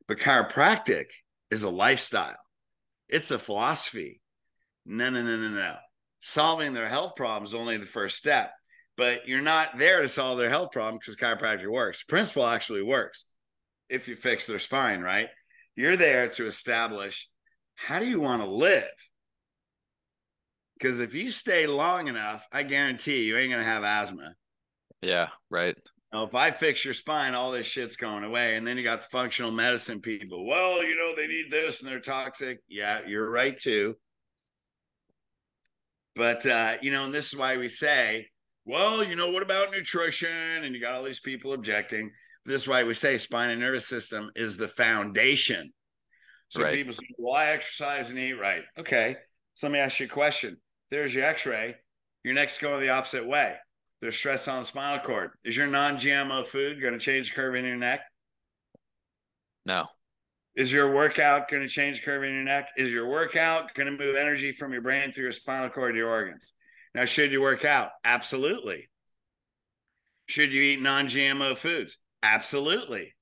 But 0.05 0.19
chiropractic 0.19 1.05
is 1.49 1.63
a 1.63 1.69
lifestyle. 1.69 2.35
It's 3.07 3.31
a 3.31 3.39
philosophy. 3.39 4.19
No, 4.85 5.09
no, 5.09 5.23
no, 5.23 5.37
no, 5.37 5.47
no. 5.47 5.77
Solving 6.19 6.73
their 6.73 6.89
health 6.89 7.15
problem 7.15 7.45
is 7.45 7.53
only 7.53 7.77
the 7.77 7.85
first 7.85 8.17
step, 8.17 8.51
but 8.97 9.29
you're 9.29 9.39
not 9.39 9.77
there 9.77 10.01
to 10.01 10.09
solve 10.09 10.39
their 10.39 10.49
health 10.49 10.71
problem 10.73 10.99
because 10.99 11.15
chiropractic 11.15 11.71
works. 11.71 12.03
Principle 12.03 12.45
actually 12.45 12.83
works 12.83 13.27
if 13.87 14.09
you 14.09 14.17
fix 14.17 14.45
their 14.45 14.59
spine, 14.59 14.99
right? 14.99 15.29
You're 15.77 15.95
there 15.95 16.27
to 16.31 16.47
establish 16.47 17.29
how 17.79 17.99
do 17.99 18.05
you 18.05 18.19
want 18.19 18.41
to 18.41 18.49
live? 18.49 18.83
Because 20.77 20.99
if 20.99 21.15
you 21.15 21.29
stay 21.29 21.65
long 21.65 22.07
enough, 22.07 22.45
I 22.51 22.63
guarantee 22.63 23.23
you 23.23 23.37
ain't 23.37 23.51
going 23.51 23.63
to 23.63 23.69
have 23.69 23.83
asthma. 23.83 24.33
Yeah, 25.01 25.29
right. 25.49 25.75
Now, 26.11 26.23
if 26.23 26.35
I 26.35 26.51
fix 26.51 26.83
your 26.83 26.93
spine, 26.93 27.35
all 27.35 27.51
this 27.51 27.67
shit's 27.67 27.95
going 27.95 28.23
away. 28.23 28.55
And 28.55 28.67
then 28.67 28.77
you 28.77 28.83
got 28.83 29.01
the 29.01 29.07
functional 29.07 29.51
medicine 29.51 30.01
people. 30.01 30.45
Well, 30.45 30.83
you 30.83 30.95
know, 30.97 31.15
they 31.15 31.27
need 31.27 31.51
this 31.51 31.81
and 31.81 31.89
they're 31.89 31.99
toxic. 31.99 32.59
Yeah, 32.67 32.99
you're 33.07 33.31
right 33.31 33.57
too. 33.57 33.95
But 36.15 36.45
uh, 36.45 36.77
you 36.81 36.91
know, 36.91 37.05
and 37.05 37.13
this 37.13 37.31
is 37.31 37.39
why 37.39 37.55
we 37.55 37.69
say, 37.69 38.27
well, 38.65 39.03
you 39.03 39.15
know, 39.15 39.31
what 39.31 39.43
about 39.43 39.71
nutrition? 39.71 40.29
And 40.63 40.75
you 40.75 40.81
got 40.81 40.95
all 40.95 41.03
these 41.03 41.21
people 41.21 41.53
objecting. 41.53 42.11
This 42.45 42.63
is 42.63 42.67
why 42.67 42.83
we 42.83 42.93
say 42.93 43.17
spine 43.17 43.51
and 43.51 43.61
nervous 43.61 43.87
system 43.87 44.31
is 44.35 44.57
the 44.57 44.67
foundation. 44.67 45.71
So 46.49 46.63
right. 46.63 46.73
people 46.73 46.93
say, 46.93 47.07
well, 47.17 47.35
I 47.35 47.47
exercise 47.47 48.09
and 48.09 48.19
eat 48.19 48.33
right. 48.33 48.63
Okay. 48.77 49.15
So 49.53 49.67
let 49.67 49.73
me 49.73 49.79
ask 49.79 49.99
you 49.99 50.07
a 50.07 50.09
question. 50.09 50.57
There's 50.89 51.13
your 51.13 51.25
x-ray. 51.25 51.75
Your 52.23 52.33
neck's 52.33 52.57
going 52.57 52.81
the 52.81 52.89
opposite 52.89 53.25
way. 53.25 53.55
There's 54.01 54.15
stress 54.15 54.47
on 54.47 54.59
the 54.59 54.65
spinal 54.65 55.03
cord. 55.03 55.31
Is 55.43 55.55
your 55.55 55.67
non-GMO 55.67 56.45
food 56.45 56.81
going 56.81 56.93
to 56.93 56.99
change 56.99 57.29
the 57.29 57.35
curve 57.35 57.55
in 57.55 57.65
your 57.65 57.75
neck? 57.75 58.01
No. 59.65 59.85
Is 60.55 60.73
your 60.73 60.93
workout 60.93 61.49
going 61.49 61.61
to 61.61 61.69
change 61.69 61.99
the 61.99 62.05
curve 62.05 62.23
in 62.23 62.33
your 62.33 62.43
neck? 62.43 62.69
Is 62.77 62.93
your 62.93 63.07
workout 63.07 63.73
going 63.73 63.85
to 63.85 64.03
move 64.03 64.15
energy 64.15 64.51
from 64.51 64.73
your 64.73 64.81
brain 64.81 65.11
through 65.11 65.23
your 65.23 65.31
spinal 65.31 65.69
cord 65.69 65.93
to 65.93 65.97
your 65.97 66.09
organs? 66.09 66.53
Now, 66.95 67.05
should 67.05 67.31
you 67.31 67.41
work 67.41 67.65
out? 67.65 67.89
Absolutely. 68.03 68.89
Should 70.25 70.51
you 70.51 70.61
eat 70.63 70.81
non-GMO 70.81 71.57
foods? 71.57 71.97
Absolutely. 72.23 73.13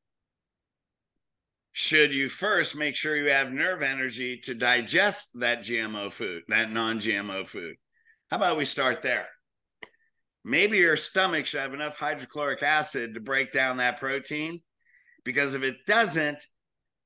Should 1.80 2.12
you 2.12 2.28
first 2.28 2.76
make 2.76 2.96
sure 2.96 3.16
you 3.16 3.30
have 3.30 3.52
nerve 3.52 3.84
energy 3.84 4.38
to 4.46 4.56
digest 4.56 5.30
that 5.36 5.60
GMO 5.60 6.12
food, 6.12 6.42
that 6.48 6.72
non-GMO 6.72 7.48
food? 7.48 7.76
How 8.32 8.38
about 8.38 8.58
we 8.58 8.66
start 8.66 9.04
there? 9.04 9.28
maybe 10.48 10.78
your 10.78 10.96
stomach 10.96 11.46
should 11.46 11.60
have 11.60 11.74
enough 11.74 11.98
hydrochloric 11.98 12.64
acid 12.64 13.14
to 13.14 13.20
break 13.20 13.52
down 13.52 13.78
that 13.78 14.00
protein. 14.00 14.62
Because 15.26 15.56
if 15.56 15.62
it 15.62 15.76
doesn't, 15.86 16.42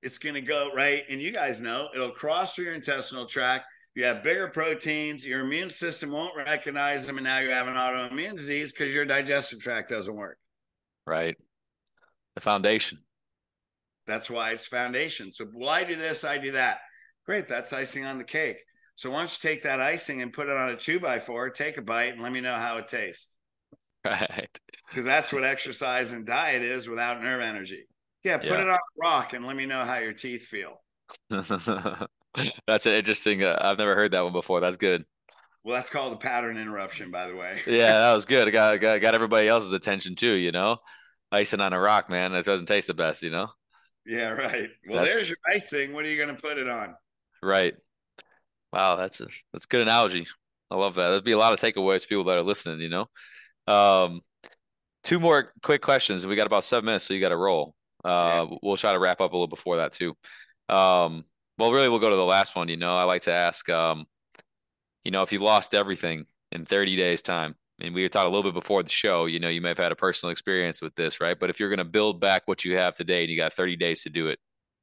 it's 0.04 0.20
going 0.20 0.36
to 0.36 0.42
go 0.42 0.70
right. 0.76 1.04
And 1.10 1.20
you 1.20 1.32
guys 1.32 1.60
know 1.60 1.88
it'll 1.94 2.12
cross 2.12 2.56
through 2.56 2.66
your 2.66 2.76
intestinal 2.76 3.26
tract. 3.26 3.66
You 3.96 4.06
have 4.06 4.24
bigger 4.24 4.48
proteins, 4.48 5.26
your 5.26 5.42
immune 5.42 5.70
system 5.70 6.12
won't 6.12 6.38
recognize 6.38 7.06
them. 7.06 7.18
And 7.18 7.26
now 7.26 7.40
you 7.40 7.50
have 7.50 7.68
an 7.68 7.74
autoimmune 7.74 8.38
disease 8.38 8.72
because 8.72 8.94
your 8.94 9.06
digestive 9.06 9.60
tract 9.60 9.90
doesn't 9.90 10.16
work. 10.16 10.38
Right. 11.06 11.36
The 12.36 12.42
foundation. 12.42 13.00
That's 14.08 14.30
why 14.30 14.52
it's 14.52 14.68
foundation. 14.68 15.32
So, 15.32 15.46
well, 15.54 15.70
I 15.70 15.84
do 15.84 15.96
this, 15.96 16.24
I 16.24 16.38
do 16.38 16.52
that. 16.54 16.80
Great. 17.26 17.48
That's 17.48 17.74
icing 17.74 18.06
on 18.06 18.18
the 18.18 18.24
cake. 18.24 18.58
So 18.96 19.10
why 19.12 19.20
don't 19.20 19.32
you 19.32 19.50
take 19.50 19.64
that 19.64 19.80
icing 19.80 20.22
and 20.22 20.34
put 20.34 20.48
it 20.48 20.58
on 20.58 20.70
a 20.70 20.76
two 20.76 21.00
by 21.00 21.20
four, 21.20 21.50
take 21.50 21.78
a 21.78 21.82
bite, 21.82 22.14
and 22.14 22.22
let 22.22 22.32
me 22.32 22.42
know 22.42 22.56
how 22.56 22.78
it 22.78 22.88
tastes. 22.88 23.36
Right. 24.04 24.50
Because 24.90 25.06
that's 25.06 25.32
what 25.32 25.44
exercise 25.44 26.12
and 26.12 26.26
diet 26.26 26.64
is 26.64 26.90
without 26.90 27.22
nerve 27.22 27.40
energy. 27.40 27.86
Yeah, 28.24 28.38
put 28.38 28.48
yeah. 28.48 28.62
it 28.62 28.68
on 28.68 28.70
a 28.70 28.80
rock 29.00 29.34
and 29.34 29.46
let 29.46 29.56
me 29.56 29.68
know 29.68 29.86
how 29.86 30.00
your 30.00 30.14
teeth 30.14 30.48
feel. 30.48 30.82
That's 31.30 32.86
an 32.88 32.94
interesting. 32.94 33.44
Uh, 33.44 33.60
I've 33.62 33.78
never 33.78 33.94
heard 33.94 34.14
that 34.14 34.24
one 34.24 34.34
before. 34.34 34.60
That's 34.60 34.78
good. 34.78 35.06
Well, 35.64 35.76
that's 35.76 35.92
called 35.92 36.14
a 36.14 36.18
pattern 36.18 36.58
interruption, 36.58 37.12
by 37.12 37.28
the 37.28 37.36
way. 37.36 37.60
yeah, 37.68 38.00
that 38.00 38.14
was 38.14 38.26
good. 38.26 38.52
got, 38.54 38.80
got 38.80 39.02
got 39.02 39.14
everybody 39.14 39.48
else's 39.48 39.74
attention 39.74 40.16
too. 40.16 40.34
You 40.34 40.52
know, 40.52 40.78
icing 41.32 41.62
on 41.62 41.74
a 41.74 41.80
rock, 41.80 42.10
man. 42.10 42.34
It 42.34 42.46
doesn't 42.46 42.66
taste 42.66 42.88
the 42.88 42.94
best. 42.94 43.22
You 43.22 43.30
know. 43.30 43.50
Yeah, 44.06 44.30
right. 44.30 44.70
Well, 44.88 45.02
that's, 45.02 45.14
there's 45.14 45.30
your 45.30 45.38
icing. 45.54 45.94
What 45.94 46.06
are 46.06 46.10
you 46.10 46.18
going 46.18 46.36
to 46.36 46.42
put 46.42 46.58
it 46.58 46.68
on? 46.68 46.96
Right. 47.44 47.76
Wow, 48.74 48.96
that's 48.96 49.20
a 49.20 49.28
that's 49.52 49.66
a 49.66 49.68
good 49.68 49.82
analogy. 49.82 50.28
I 50.70 50.76
love 50.76 50.96
that. 50.96 51.10
There'd 51.10 51.24
be 51.24 51.34
a 51.34 51.38
lot 51.38 51.54
of 51.54 51.60
takeaways 51.60 52.04
for 52.04 52.08
people 52.08 52.24
that 52.26 52.38
are 52.38 52.44
listening. 52.44 52.80
You 52.80 52.90
know. 52.90 53.08
Um, 53.68 54.22
two 55.04 55.20
more 55.20 55.54
quick 55.62 55.82
questions. 55.82 56.26
We 56.26 56.36
got 56.36 56.48
about 56.48 56.64
seven 56.64 56.86
minutes, 56.86 57.06
so 57.06 57.14
you 57.14 57.20
got 57.20 57.30
to 57.30 57.38
roll. 57.38 57.76
Uh, 58.04 58.48
yeah. 58.50 58.58
we'll 58.64 58.78
try 58.78 58.94
to 58.94 59.00
wrap 59.00 59.22
up 59.22 59.32
a 59.32 59.36
little 59.36 59.48
before 59.48 59.78
that 59.78 59.92
too. 59.92 60.16
Um, 60.70 61.26
well, 61.58 61.72
really, 61.72 61.90
we'll 61.90 62.00
go 62.00 62.10
to 62.10 62.16
the 62.16 62.24
last 62.26 62.56
one. 62.56 62.70
You 62.70 62.78
know, 62.78 62.98
I 62.98 63.04
like 63.04 63.24
to 63.24 63.34
ask, 63.34 63.70
um, 63.70 64.06
you 65.04 65.12
know, 65.12 65.22
if 65.22 65.32
you 65.32 65.40
lost 65.40 65.76
everything 65.76 66.26
in 66.52 66.66
30 66.66 66.96
days' 66.96 67.22
time, 67.22 67.56
and 67.82 67.94
we 67.96 68.08
talked 68.10 68.28
a 68.28 68.30
little 68.30 68.52
bit 68.52 68.54
before 68.54 68.84
the 68.84 68.90
show, 68.90 69.26
you 69.26 69.40
know, 69.40 69.50
you 69.50 69.62
may 69.62 69.70
have 69.70 69.78
had 69.78 69.92
a 69.92 69.96
personal 69.96 70.32
experience 70.32 70.82
with 70.82 70.96
this, 70.96 71.20
right? 71.20 71.40
But 71.40 71.50
if 71.50 71.60
you're 71.60 71.70
going 71.70 71.80
to 71.80 71.86
build 71.86 72.20
back 72.20 72.44
what 72.46 72.64
you 72.64 72.78
have 72.78 72.96
today 72.96 73.22
and 73.22 73.30
you 73.30 73.38
got 73.38 73.54
30 73.54 73.76
days 73.78 74.04
to 74.04 74.10
do 74.10 74.28
it, 74.28 74.40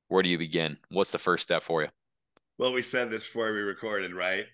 where 0.09 0.23
do 0.23 0.29
you 0.29 0.39
begin? 0.39 0.79
What's 0.91 1.13
the 1.13 1.19
first 1.19 1.45
step 1.45 1.63
for 1.63 1.83
you? 1.83 1.89
Well, 2.59 2.73
we 2.73 2.83
said 2.83 3.11
this 3.11 3.23
before 3.23 3.53
we 3.53 3.61
recorded, 3.61 4.15
right? 4.15 4.45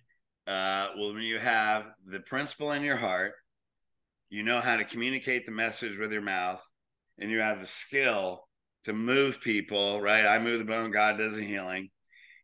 Uh, 0.46 0.88
well, 0.96 1.14
when 1.14 1.22
you 1.22 1.38
have 1.38 1.90
the 2.06 2.20
principle 2.20 2.72
in 2.72 2.82
your 2.82 2.96
heart, 2.96 3.32
you 4.28 4.42
know 4.42 4.60
how 4.60 4.76
to 4.76 4.84
communicate 4.84 5.46
the 5.46 5.52
message 5.52 5.98
with 5.98 6.12
your 6.12 6.22
mouth, 6.22 6.62
and 7.18 7.30
you 7.30 7.40
have 7.40 7.60
the 7.60 7.66
skill 7.66 8.44
to 8.84 8.92
move 8.92 9.40
people, 9.40 10.00
right? 10.00 10.26
I 10.26 10.38
move 10.38 10.58
the 10.58 10.64
bone, 10.64 10.90
God 10.90 11.18
does 11.18 11.36
the 11.36 11.44
healing. 11.44 11.90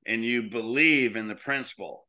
And 0.07 0.25
you 0.25 0.45
believe 0.45 1.17
in 1.17 1.29
the 1.29 1.35
principle. 1.35 2.07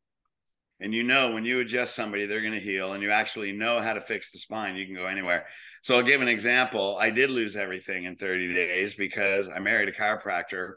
And 0.82 0.94
you 0.94 1.04
know 1.04 1.32
when 1.32 1.46
you 1.46 1.60
adjust 1.60 1.96
somebody, 1.96 2.26
they're 2.26 2.42
going 2.42 2.54
to 2.54 2.60
heal, 2.60 2.94
and 2.94 3.04
you 3.04 3.12
actually 3.12 3.52
know 3.52 3.80
how 3.80 3.94
to 3.94 4.02
fix 4.02 4.32
the 4.32 4.40
spine. 4.40 4.76
You 4.76 4.86
can 4.86 4.96
go 4.96 5.06
anywhere. 5.06 5.46
So 5.84 5.96
I'll 5.96 6.04
give 6.04 6.22
an 6.22 6.28
example. 6.28 6.98
I 7.00 7.10
did 7.12 7.30
lose 7.30 7.56
everything 7.56 8.06
in 8.06 8.16
30 8.16 8.54
days 8.54 8.96
because 8.96 9.48
I 9.48 9.60
married 9.60 9.90
a 9.90 9.92
chiropractor. 9.92 10.74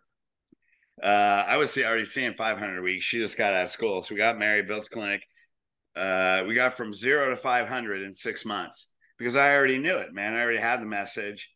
Uh, 1.03 1.45
I 1.47 1.57
was 1.57 1.77
already 1.77 2.05
seeing 2.05 2.35
500 2.35 2.79
a 2.79 2.83
week. 2.83 3.03
She 3.03 3.19
just 3.19 3.37
got 3.37 3.55
out 3.55 3.65
of 3.65 3.71
school. 3.71 4.03
So 4.03 4.15
we 4.15 4.19
got 4.19 4.39
married, 4.39 4.67
built 4.67 4.89
clinic. 4.91 5.23
Uh, 5.97 6.45
we 6.47 6.55
got 6.55 6.77
from 6.77 6.95
zero 6.95 7.31
to 7.31 7.37
500 7.37 8.03
in 8.03 8.13
six 8.13 8.45
months 8.45 8.93
because 9.19 9.37
I 9.37 9.55
already 9.55 9.79
knew 9.79 9.97
it, 9.97 10.13
man. 10.13 10.35
I 10.35 10.41
already 10.41 10.59
had 10.59 10.81
the 10.81 10.87
message 10.87 11.55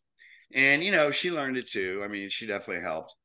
and 0.53 0.83
you 0.83 0.91
know 0.91 1.11
she 1.11 1.31
learned 1.31 1.57
it 1.57 1.67
too 1.67 2.01
i 2.03 2.07
mean 2.07 2.29
she 2.29 2.47
definitely 2.47 2.81
helped 2.81 3.15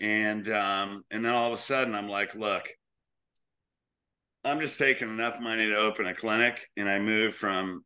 and 0.00 0.48
um 0.48 1.04
and 1.10 1.24
then 1.24 1.32
all 1.32 1.48
of 1.48 1.52
a 1.52 1.58
sudden 1.58 1.94
i'm 1.94 2.08
like 2.08 2.34
look 2.34 2.64
i'm 4.44 4.60
just 4.60 4.78
taking 4.78 5.08
enough 5.08 5.40
money 5.40 5.66
to 5.66 5.76
open 5.76 6.06
a 6.06 6.14
clinic 6.14 6.60
and 6.76 6.88
i 6.88 6.98
moved 6.98 7.34
from 7.34 7.84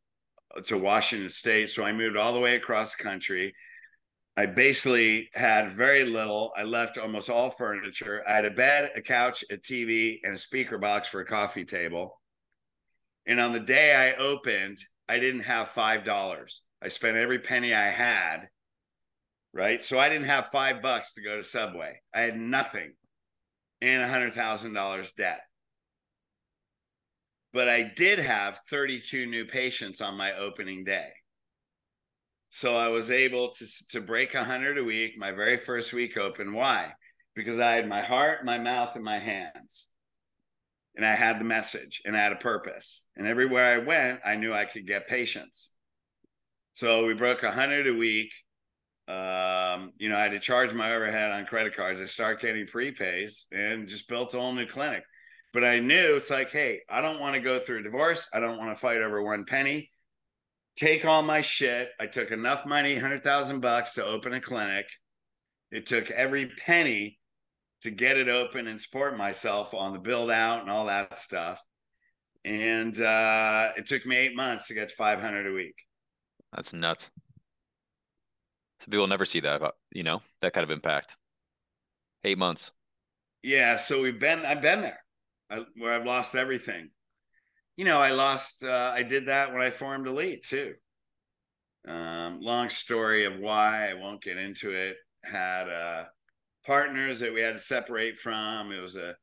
uh, 0.56 0.60
to 0.60 0.78
washington 0.78 1.28
state 1.28 1.70
so 1.70 1.84
i 1.84 1.92
moved 1.92 2.16
all 2.16 2.32
the 2.32 2.40
way 2.40 2.56
across 2.56 2.94
the 2.94 3.02
country 3.02 3.54
i 4.36 4.46
basically 4.46 5.28
had 5.34 5.70
very 5.72 6.04
little 6.04 6.52
i 6.56 6.62
left 6.62 6.98
almost 6.98 7.30
all 7.30 7.50
furniture 7.50 8.22
i 8.26 8.32
had 8.32 8.44
a 8.44 8.50
bed 8.50 8.90
a 8.94 9.00
couch 9.00 9.44
a 9.50 9.56
tv 9.56 10.18
and 10.24 10.34
a 10.34 10.38
speaker 10.38 10.78
box 10.78 11.08
for 11.08 11.20
a 11.20 11.26
coffee 11.26 11.64
table 11.64 12.20
and 13.26 13.40
on 13.40 13.52
the 13.52 13.60
day 13.60 13.94
i 13.94 14.20
opened 14.22 14.78
i 15.08 15.18
didn't 15.18 15.40
have 15.40 15.68
five 15.68 16.04
dollars 16.04 16.62
i 16.82 16.88
spent 16.88 17.16
every 17.16 17.38
penny 17.38 17.74
i 17.74 17.90
had 17.90 18.48
right? 19.56 19.82
So 19.82 19.98
I 19.98 20.10
didn't 20.10 20.26
have 20.26 20.50
five 20.52 20.82
bucks 20.82 21.14
to 21.14 21.22
go 21.22 21.36
to 21.36 21.42
Subway. 21.42 22.00
I 22.14 22.20
had 22.20 22.36
nothing 22.36 22.92
and 23.80 24.02
a 24.02 24.08
hundred 24.08 24.34
thousand 24.34 24.74
dollars 24.74 25.12
debt. 25.12 25.40
But 27.56 27.70
I 27.70 27.84
did 27.84 28.18
have 28.18 28.60
32 28.68 29.24
new 29.24 29.46
patients 29.46 30.02
on 30.02 30.14
my 30.14 30.34
opening 30.34 30.84
day. 30.84 31.08
So 32.50 32.76
I 32.76 32.88
was 32.88 33.10
able 33.10 33.48
to, 33.48 33.66
to 33.92 34.02
break 34.02 34.34
100 34.34 34.76
a 34.76 34.84
week, 34.84 35.14
my 35.16 35.32
very 35.32 35.56
first 35.56 35.94
week 35.94 36.18
open. 36.18 36.52
Why? 36.52 36.92
Because 37.34 37.58
I 37.58 37.72
had 37.72 37.88
my 37.88 38.02
heart, 38.02 38.44
my 38.44 38.58
mouth, 38.58 38.94
and 38.94 39.02
my 39.02 39.16
hands. 39.16 39.88
And 40.96 41.06
I 41.06 41.14
had 41.14 41.40
the 41.40 41.46
message 41.46 42.02
and 42.04 42.14
I 42.14 42.20
had 42.20 42.32
a 42.32 42.36
purpose. 42.36 43.08
And 43.16 43.26
everywhere 43.26 43.64
I 43.64 43.78
went, 43.78 44.20
I 44.22 44.36
knew 44.36 44.52
I 44.52 44.66
could 44.66 44.86
get 44.86 45.08
patients. 45.08 45.72
So 46.74 47.06
we 47.06 47.14
broke 47.14 47.42
100 47.42 47.86
a 47.86 47.94
week 47.94 48.34
um, 49.08 49.92
you 49.98 50.08
know, 50.08 50.16
I 50.16 50.22
had 50.22 50.32
to 50.32 50.40
charge 50.40 50.74
my 50.74 50.92
overhead 50.92 51.30
on 51.30 51.46
credit 51.46 51.76
cards. 51.76 52.00
I 52.00 52.06
started 52.06 52.40
getting 52.40 52.66
prepays 52.66 53.46
and 53.52 53.86
just 53.86 54.08
built 54.08 54.34
a 54.34 54.38
whole 54.40 54.52
new 54.52 54.66
clinic. 54.66 55.04
But 55.56 55.64
I 55.64 55.78
knew 55.78 56.16
it's 56.16 56.28
like, 56.28 56.50
hey, 56.50 56.80
I 56.86 57.00
don't 57.00 57.18
want 57.18 57.34
to 57.34 57.40
go 57.40 57.58
through 57.58 57.78
a 57.78 57.82
divorce. 57.82 58.28
I 58.34 58.40
don't 58.40 58.58
want 58.58 58.68
to 58.72 58.78
fight 58.78 59.00
over 59.00 59.22
one 59.22 59.46
penny. 59.46 59.90
Take 60.76 61.06
all 61.06 61.22
my 61.22 61.40
shit. 61.40 61.88
I 61.98 62.04
took 62.04 62.30
enough 62.30 62.66
money, 62.66 62.94
hundred 62.94 63.24
thousand 63.24 63.60
bucks, 63.60 63.94
to 63.94 64.04
open 64.04 64.34
a 64.34 64.40
clinic. 64.40 64.84
It 65.70 65.86
took 65.86 66.10
every 66.10 66.44
penny 66.44 67.18
to 67.80 67.90
get 67.90 68.18
it 68.18 68.28
open 68.28 68.66
and 68.66 68.78
support 68.78 69.16
myself 69.16 69.72
on 69.72 69.94
the 69.94 69.98
build 69.98 70.30
out 70.30 70.60
and 70.60 70.68
all 70.68 70.84
that 70.84 71.16
stuff. 71.16 71.58
And 72.44 73.00
uh, 73.00 73.70
it 73.78 73.86
took 73.86 74.04
me 74.04 74.16
eight 74.16 74.36
months 74.36 74.66
to 74.68 74.74
get 74.74 74.90
to 74.90 74.94
500 74.94 75.46
a 75.46 75.54
week. 75.54 75.76
That's 76.52 76.74
nuts 76.74 77.08
people 78.90 79.06
never 79.06 79.24
see 79.24 79.40
that, 79.40 79.62
you 79.92 80.02
know, 80.02 80.22
that 80.40 80.52
kind 80.52 80.64
of 80.64 80.70
impact. 80.70 81.16
Eight 82.24 82.38
months. 82.38 82.70
Yeah. 83.42 83.76
So 83.76 84.02
we've 84.02 84.20
been, 84.20 84.44
I've 84.44 84.62
been 84.62 84.80
there 84.80 85.00
I, 85.50 85.64
where 85.76 85.92
I've 85.92 86.06
lost 86.06 86.34
everything. 86.34 86.90
You 87.76 87.84
know, 87.84 87.98
I 87.98 88.10
lost, 88.10 88.64
uh, 88.64 88.92
I 88.94 89.02
did 89.02 89.26
that 89.26 89.52
when 89.52 89.62
I 89.62 89.70
formed 89.70 90.06
Elite 90.06 90.42
too. 90.42 90.74
Um, 91.86 92.40
long 92.40 92.68
story 92.68 93.24
of 93.26 93.38
why 93.38 93.90
I 93.90 93.94
won't 93.94 94.22
get 94.22 94.38
into 94.38 94.72
it. 94.72 94.96
Had 95.24 95.68
uh, 95.68 96.04
partners 96.64 97.20
that 97.20 97.34
we 97.34 97.40
had 97.40 97.54
to 97.54 97.60
separate 97.60 98.18
from. 98.18 98.72
It 98.72 98.80
was 98.80 98.96
a 98.96 99.14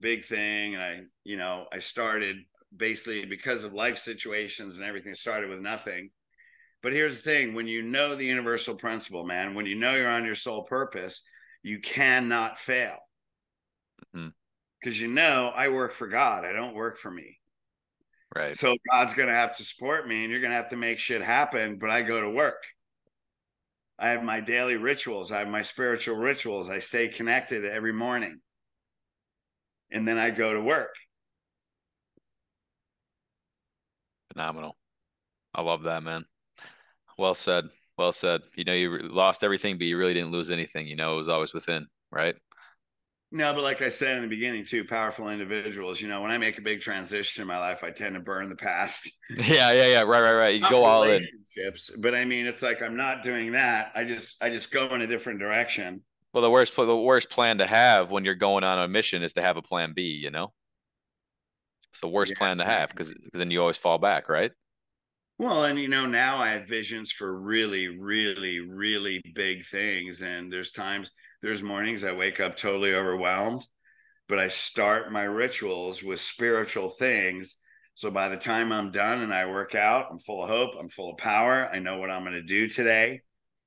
big 0.00 0.24
thing. 0.24 0.74
And 0.74 0.82
I, 0.82 1.00
you 1.22 1.36
know, 1.36 1.66
I 1.72 1.78
started 1.78 2.36
basically 2.76 3.24
because 3.26 3.64
of 3.64 3.72
life 3.72 3.96
situations 3.96 4.76
and 4.76 4.84
everything 4.84 5.14
started 5.14 5.48
with 5.48 5.60
nothing 5.60 6.10
but 6.84 6.92
here's 6.92 7.16
the 7.16 7.22
thing 7.22 7.54
when 7.54 7.66
you 7.66 7.80
know 7.80 8.14
the 8.14 8.26
universal 8.26 8.76
principle, 8.76 9.24
man, 9.24 9.54
when 9.54 9.64
you 9.64 9.74
know 9.74 9.94
you're 9.94 10.06
on 10.06 10.26
your 10.26 10.34
sole 10.34 10.64
purpose, 10.64 11.26
you 11.62 11.80
cannot 11.80 12.58
fail. 12.58 12.98
Because 14.84 15.00
you 15.00 15.08
know, 15.08 15.50
I 15.54 15.68
work 15.68 15.92
for 15.92 16.06
God, 16.06 16.44
I 16.44 16.52
don't 16.52 16.74
work 16.74 16.98
for 16.98 17.10
me. 17.10 17.38
Right. 18.36 18.54
So 18.54 18.76
God's 18.90 19.14
going 19.14 19.28
to 19.28 19.34
have 19.34 19.56
to 19.56 19.64
support 19.64 20.06
me 20.06 20.24
and 20.24 20.30
you're 20.30 20.42
going 20.42 20.50
to 20.50 20.56
have 20.56 20.68
to 20.68 20.76
make 20.76 20.98
shit 20.98 21.22
happen, 21.22 21.78
but 21.78 21.88
I 21.88 22.02
go 22.02 22.20
to 22.20 22.28
work. 22.28 22.62
I 23.98 24.08
have 24.08 24.22
my 24.22 24.40
daily 24.40 24.74
rituals, 24.74 25.32
I 25.32 25.38
have 25.38 25.48
my 25.48 25.62
spiritual 25.62 26.16
rituals. 26.16 26.68
I 26.68 26.80
stay 26.80 27.08
connected 27.08 27.64
every 27.64 27.94
morning. 27.94 28.40
And 29.90 30.06
then 30.06 30.18
I 30.18 30.28
go 30.28 30.52
to 30.52 30.60
work. 30.60 30.94
Phenomenal. 34.34 34.76
I 35.54 35.62
love 35.62 35.84
that, 35.84 36.02
man. 36.02 36.26
Well 37.16 37.34
said. 37.34 37.64
Well 37.96 38.12
said. 38.12 38.42
You 38.54 38.64
know, 38.64 38.74
you 38.74 38.98
lost 38.98 39.44
everything, 39.44 39.78
but 39.78 39.86
you 39.86 39.96
really 39.96 40.12
didn't 40.12 40.32
lose 40.32 40.50
anything. 40.50 40.86
You 40.86 40.96
know, 40.96 41.14
it 41.14 41.20
was 41.20 41.28
always 41.30 41.54
within, 41.54 41.86
right? 42.10 42.36
No, 43.34 43.52
but 43.52 43.64
like 43.64 43.82
I 43.82 43.88
said 43.88 44.14
in 44.14 44.22
the 44.22 44.28
beginning, 44.28 44.64
too, 44.64 44.84
powerful 44.84 45.28
individuals. 45.28 46.00
You 46.00 46.06
know, 46.06 46.22
when 46.22 46.30
I 46.30 46.38
make 46.38 46.56
a 46.56 46.62
big 46.62 46.80
transition 46.80 47.42
in 47.42 47.48
my 47.48 47.58
life, 47.58 47.82
I 47.82 47.90
tend 47.90 48.14
to 48.14 48.20
burn 48.20 48.48
the 48.48 48.54
past. 48.54 49.10
Yeah, 49.36 49.72
yeah, 49.72 49.86
yeah. 49.86 50.02
Right, 50.02 50.22
right, 50.22 50.34
right. 50.34 50.54
You 50.54 50.70
go 50.70 50.84
all 50.84 51.02
in. 51.02 51.20
But 51.98 52.14
I 52.14 52.24
mean, 52.24 52.46
it's 52.46 52.62
like 52.62 52.80
I'm 52.80 52.96
not 52.96 53.24
doing 53.24 53.52
that. 53.52 53.90
I 53.96 54.04
just, 54.04 54.40
I 54.40 54.50
just 54.50 54.72
go 54.72 54.94
in 54.94 55.00
a 55.00 55.06
different 55.08 55.40
direction. 55.40 56.02
Well, 56.32 56.42
the 56.42 56.50
worst, 56.50 56.76
the 56.76 56.96
worst 56.96 57.28
plan 57.28 57.58
to 57.58 57.66
have 57.66 58.12
when 58.12 58.24
you're 58.24 58.36
going 58.36 58.62
on 58.62 58.78
a 58.78 58.86
mission 58.86 59.24
is 59.24 59.32
to 59.32 59.42
have 59.42 59.56
a 59.56 59.62
plan 59.62 59.94
B. 59.96 60.02
You 60.02 60.30
know, 60.30 60.52
it's 61.90 62.00
the 62.00 62.08
worst 62.08 62.32
yeah. 62.32 62.38
plan 62.38 62.58
to 62.58 62.64
have 62.64 62.90
because 62.90 63.12
then 63.32 63.50
you 63.50 63.60
always 63.60 63.76
fall 63.76 63.98
back, 63.98 64.28
right? 64.28 64.52
Well, 65.38 65.64
and 65.64 65.76
you 65.76 65.88
know, 65.88 66.06
now 66.06 66.38
I 66.38 66.50
have 66.50 66.68
visions 66.68 67.10
for 67.10 67.36
really, 67.36 67.88
really, 67.88 68.60
really 68.60 69.20
big 69.34 69.64
things. 69.64 70.22
And 70.22 70.52
there's 70.52 70.70
times, 70.70 71.10
there's 71.44 71.62
mornings 71.62 72.04
I 72.04 72.12
wake 72.12 72.40
up 72.40 72.56
totally 72.56 72.94
overwhelmed, 72.94 73.66
but 74.28 74.38
I 74.38 74.48
start 74.48 75.12
my 75.12 75.24
rituals 75.24 76.02
with 76.02 76.18
spiritual 76.18 76.88
things. 76.88 77.60
So 77.92 78.10
by 78.10 78.30
the 78.30 78.36
time 78.38 78.72
I'm 78.72 78.90
done 78.90 79.20
and 79.20 79.32
I 79.32 79.44
work 79.44 79.74
out, 79.74 80.06
I'm 80.10 80.18
full 80.18 80.42
of 80.42 80.48
hope, 80.48 80.70
I'm 80.80 80.88
full 80.88 81.10
of 81.10 81.18
power. 81.18 81.68
I 81.70 81.80
know 81.80 81.98
what 81.98 82.10
I'm 82.10 82.22
going 82.22 82.32
to 82.32 82.42
do 82.42 82.66
today. 82.66 83.20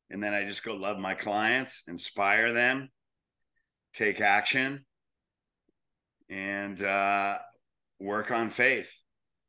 And 0.09 0.23
then 0.23 0.33
I 0.33 0.43
just 0.43 0.65
go 0.65 0.73
love 0.73 0.97
my 0.97 1.13
clients, 1.13 1.83
inspire 1.87 2.51
them, 2.51 2.89
take 3.93 4.21
action, 4.21 4.83
and 6.31 6.81
uh, 6.81 7.37
work 7.99 8.31
on 8.31 8.49
faith. 8.49 8.91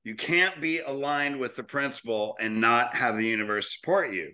You 0.05 0.17
can't 0.17 0.61
be 0.61 0.81
aligned 0.81 1.41
with 1.41 1.57
the 1.57 1.65
principle 1.65 2.37
and 2.39 2.61
not 2.61 2.95
have 2.95 3.17
the 3.17 3.27
universe 3.27 3.75
support 3.75 4.13
you. 4.13 4.33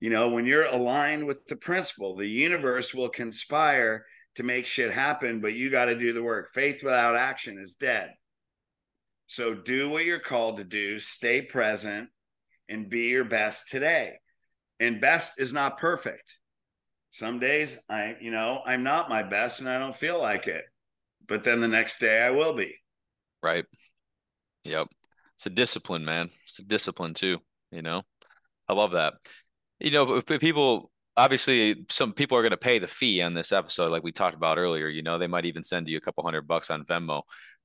You 0.00 0.10
know, 0.10 0.30
when 0.30 0.46
you're 0.46 0.64
aligned 0.64 1.26
with 1.26 1.46
the 1.46 1.56
principle, 1.56 2.16
the 2.16 2.26
universe 2.26 2.94
will 2.94 3.10
conspire 3.10 4.06
to 4.36 4.42
make 4.42 4.66
shit 4.66 4.92
happen, 4.92 5.40
but 5.40 5.54
you 5.54 5.70
got 5.70 5.86
to 5.86 5.98
do 5.98 6.12
the 6.12 6.22
work. 6.22 6.50
Faith 6.54 6.82
without 6.82 7.16
action 7.16 7.58
is 7.58 7.74
dead. 7.74 8.10
So 9.26 9.54
do 9.54 9.90
what 9.90 10.04
you're 10.04 10.18
called 10.18 10.56
to 10.56 10.64
do, 10.64 10.98
stay 10.98 11.42
present, 11.42 12.08
and 12.68 12.88
be 12.88 13.08
your 13.08 13.24
best 13.24 13.68
today. 13.68 14.14
And 14.78 15.00
best 15.00 15.38
is 15.38 15.52
not 15.52 15.76
perfect. 15.76 16.38
Some 17.10 17.38
days 17.38 17.78
I, 17.88 18.16
you 18.20 18.30
know, 18.30 18.62
I'm 18.64 18.82
not 18.82 19.10
my 19.10 19.22
best 19.22 19.60
and 19.60 19.68
I 19.68 19.78
don't 19.78 19.94
feel 19.94 20.18
like 20.18 20.46
it. 20.46 20.64
But 21.28 21.44
then 21.44 21.60
the 21.60 21.68
next 21.68 21.98
day 21.98 22.22
I 22.22 22.30
will 22.30 22.54
be. 22.54 22.74
Right. 23.42 23.66
Yep. 24.64 24.88
It's 25.36 25.46
a 25.46 25.50
discipline, 25.50 26.04
man. 26.04 26.30
It's 26.44 26.58
a 26.58 26.64
discipline 26.64 27.14
too, 27.14 27.38
you 27.70 27.82
know. 27.82 28.02
I 28.68 28.72
love 28.72 28.92
that. 28.92 29.14
You 29.80 29.90
know, 29.90 30.14
if 30.16 30.26
people 30.26 30.90
obviously 31.16 31.84
some 31.90 32.12
people 32.12 32.36
are 32.36 32.42
going 32.42 32.50
to 32.50 32.56
pay 32.56 32.78
the 32.78 32.86
fee 32.86 33.20
on 33.20 33.34
this 33.34 33.52
episode 33.52 33.90
like 33.90 34.02
we 34.02 34.12
talked 34.12 34.36
about 34.36 34.58
earlier, 34.58 34.88
you 34.88 35.02
know, 35.02 35.18
they 35.18 35.26
might 35.26 35.44
even 35.44 35.64
send 35.64 35.88
you 35.88 35.96
a 35.96 36.00
couple 36.00 36.24
hundred 36.24 36.46
bucks 36.46 36.70
on 36.70 36.84
Venmo. 36.84 37.22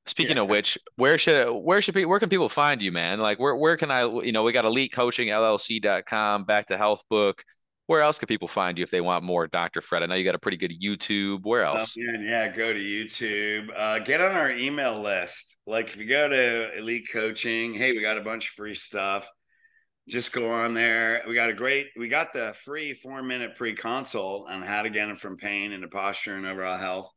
Speaking 0.08 0.38
yeah. 0.38 0.44
of 0.44 0.50
which, 0.50 0.78
where 0.98 1.18
should 1.18 1.52
where 1.52 1.82
should 1.82 1.96
people 1.96 2.10
where 2.10 2.20
can 2.20 2.30
people 2.30 2.50
find 2.50 2.82
you, 2.82 2.92
man? 2.92 3.20
Like 3.20 3.40
where 3.40 3.56
where 3.56 3.76
can 3.76 3.90
I 3.90 4.06
you 4.06 4.32
know, 4.32 4.44
we 4.44 4.52
got 4.52 4.66
elite 4.66 4.92
coaching 4.94 5.30
LLC.com, 5.30 6.44
back 6.46 6.68
to 6.68 6.78
health 6.78 7.04
book. 7.10 7.44
Where 7.88 8.02
else 8.02 8.18
can 8.18 8.28
people 8.28 8.48
find 8.48 8.80
you 8.80 8.84
if 8.84 8.90
they 8.90 9.02
want 9.02 9.24
more 9.24 9.46
Dr. 9.46 9.80
Fred? 9.80 10.02
I 10.02 10.08
know 10.08 10.16
you 10.16 10.24
got 10.24 10.34
a 10.34 10.40
pretty 10.40 10.58
good 10.58 10.74
YouTube. 10.82 11.42
Where 11.44 11.66
oh, 11.66 11.76
else? 11.76 11.96
Oh, 11.98 12.02
yeah, 12.02 12.20
yeah, 12.20 12.56
go 12.56 12.74
to 12.74 12.80
YouTube. 12.80 13.70
Uh, 13.76 14.00
get 14.00 14.22
on 14.22 14.32
our 14.32 14.52
email 14.52 15.00
list. 15.00 15.58
Like 15.68 15.90
if 15.90 15.98
you 15.98 16.08
go 16.08 16.28
to 16.28 16.78
Elite 16.78 17.08
Coaching, 17.12 17.74
hey, 17.74 17.92
we 17.92 18.02
got 18.02 18.18
a 18.18 18.24
bunch 18.24 18.50
of 18.50 18.56
free 18.56 18.74
stuff. 18.74 19.28
Just 20.07 20.34
go 20.34 20.49
on 20.49 20.73
there. 20.73 21.23
We 21.27 21.34
got 21.34 21.49
a 21.49 21.53
great, 21.53 21.88
we 21.98 22.07
got 22.10 22.32
the 22.32 22.53
free 22.64 22.94
four 22.94 23.23
minute 23.23 23.56
pre 23.56 23.73
consult 23.73 24.49
on 24.49 24.61
how 24.61 24.84
to 24.84 24.90
get 24.90 25.07
them 25.07 25.15
from 25.15 25.38
pain 25.38 25.72
into 25.72 25.88
posture 25.88 26.36
and 26.36 26.45
overall 26.45 26.77
health. 26.77 27.11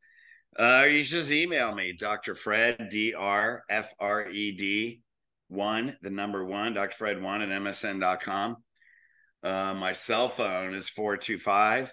Uh, 0.59 0.87
you 0.89 1.05
just 1.05 1.31
email 1.31 1.75
me, 1.75 1.93
Dr. 1.93 2.35
Fred, 2.35 2.89
D 2.91 3.15
R 3.15 3.63
F 3.69 3.93
R 4.01 4.29
E 4.29 4.53
D, 4.53 5.03
one, 5.49 5.97
the 6.03 6.11
number 6.11 6.45
one, 6.45 6.75
Dr. 6.75 6.97
Fred, 6.97 7.23
one 7.23 7.43
at 7.43 7.49
msn.com. 7.49 8.57
Uh, 9.43 9.75
my 9.75 9.93
cell 9.93 10.29
phone 10.29 10.75
is 10.75 10.89
425 10.89 11.93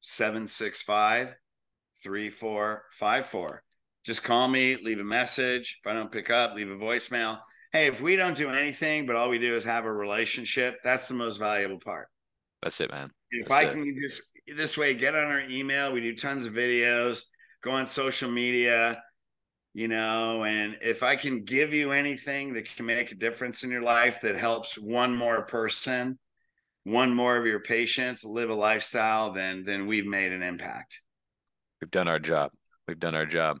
765 0.00 1.34
3454. 2.02 3.62
Just 4.04 4.24
call 4.24 4.48
me, 4.48 4.76
leave 4.76 4.98
a 4.98 5.04
message. 5.04 5.78
If 5.80 5.90
I 5.90 5.94
don't 5.94 6.10
pick 6.10 6.30
up, 6.30 6.54
leave 6.54 6.70
a 6.70 6.74
voicemail. 6.74 7.38
Hey, 7.72 7.86
if 7.86 8.02
we 8.02 8.16
don't 8.16 8.36
do 8.36 8.50
anything, 8.50 9.06
but 9.06 9.16
all 9.16 9.30
we 9.30 9.38
do 9.38 9.56
is 9.56 9.64
have 9.64 9.86
a 9.86 9.92
relationship, 9.92 10.78
that's 10.84 11.08
the 11.08 11.14
most 11.14 11.38
valuable 11.38 11.78
part. 11.78 12.08
That's 12.62 12.80
it, 12.80 12.90
man. 12.90 13.10
If 13.30 13.48
that's 13.48 13.66
I 13.66 13.68
it. 13.68 13.72
can 13.72 13.96
just 14.00 14.30
this 14.56 14.76
way, 14.76 14.94
get 14.94 15.14
on 15.14 15.24
our 15.24 15.40
email. 15.40 15.92
We 15.92 16.00
do 16.00 16.14
tons 16.14 16.44
of 16.44 16.52
videos, 16.52 17.22
go 17.62 17.70
on 17.70 17.86
social 17.86 18.30
media, 18.30 19.02
you 19.72 19.88
know, 19.88 20.44
and 20.44 20.76
if 20.82 21.02
I 21.02 21.16
can 21.16 21.44
give 21.44 21.72
you 21.72 21.92
anything 21.92 22.52
that 22.54 22.74
can 22.76 22.84
make 22.84 23.10
a 23.10 23.14
difference 23.14 23.64
in 23.64 23.70
your 23.70 23.80
life 23.80 24.20
that 24.20 24.36
helps 24.36 24.76
one 24.76 25.16
more 25.16 25.46
person, 25.46 26.18
one 26.84 27.14
more 27.14 27.38
of 27.38 27.46
your 27.46 27.60
patients 27.60 28.22
live 28.22 28.50
a 28.50 28.54
lifestyle, 28.54 29.32
then 29.32 29.64
then 29.64 29.86
we've 29.86 30.06
made 30.06 30.32
an 30.32 30.42
impact. 30.42 31.00
We've 31.80 31.90
done 31.90 32.06
our 32.08 32.18
job. 32.18 32.50
We've 32.86 33.00
done 33.00 33.14
our 33.14 33.26
job. 33.26 33.58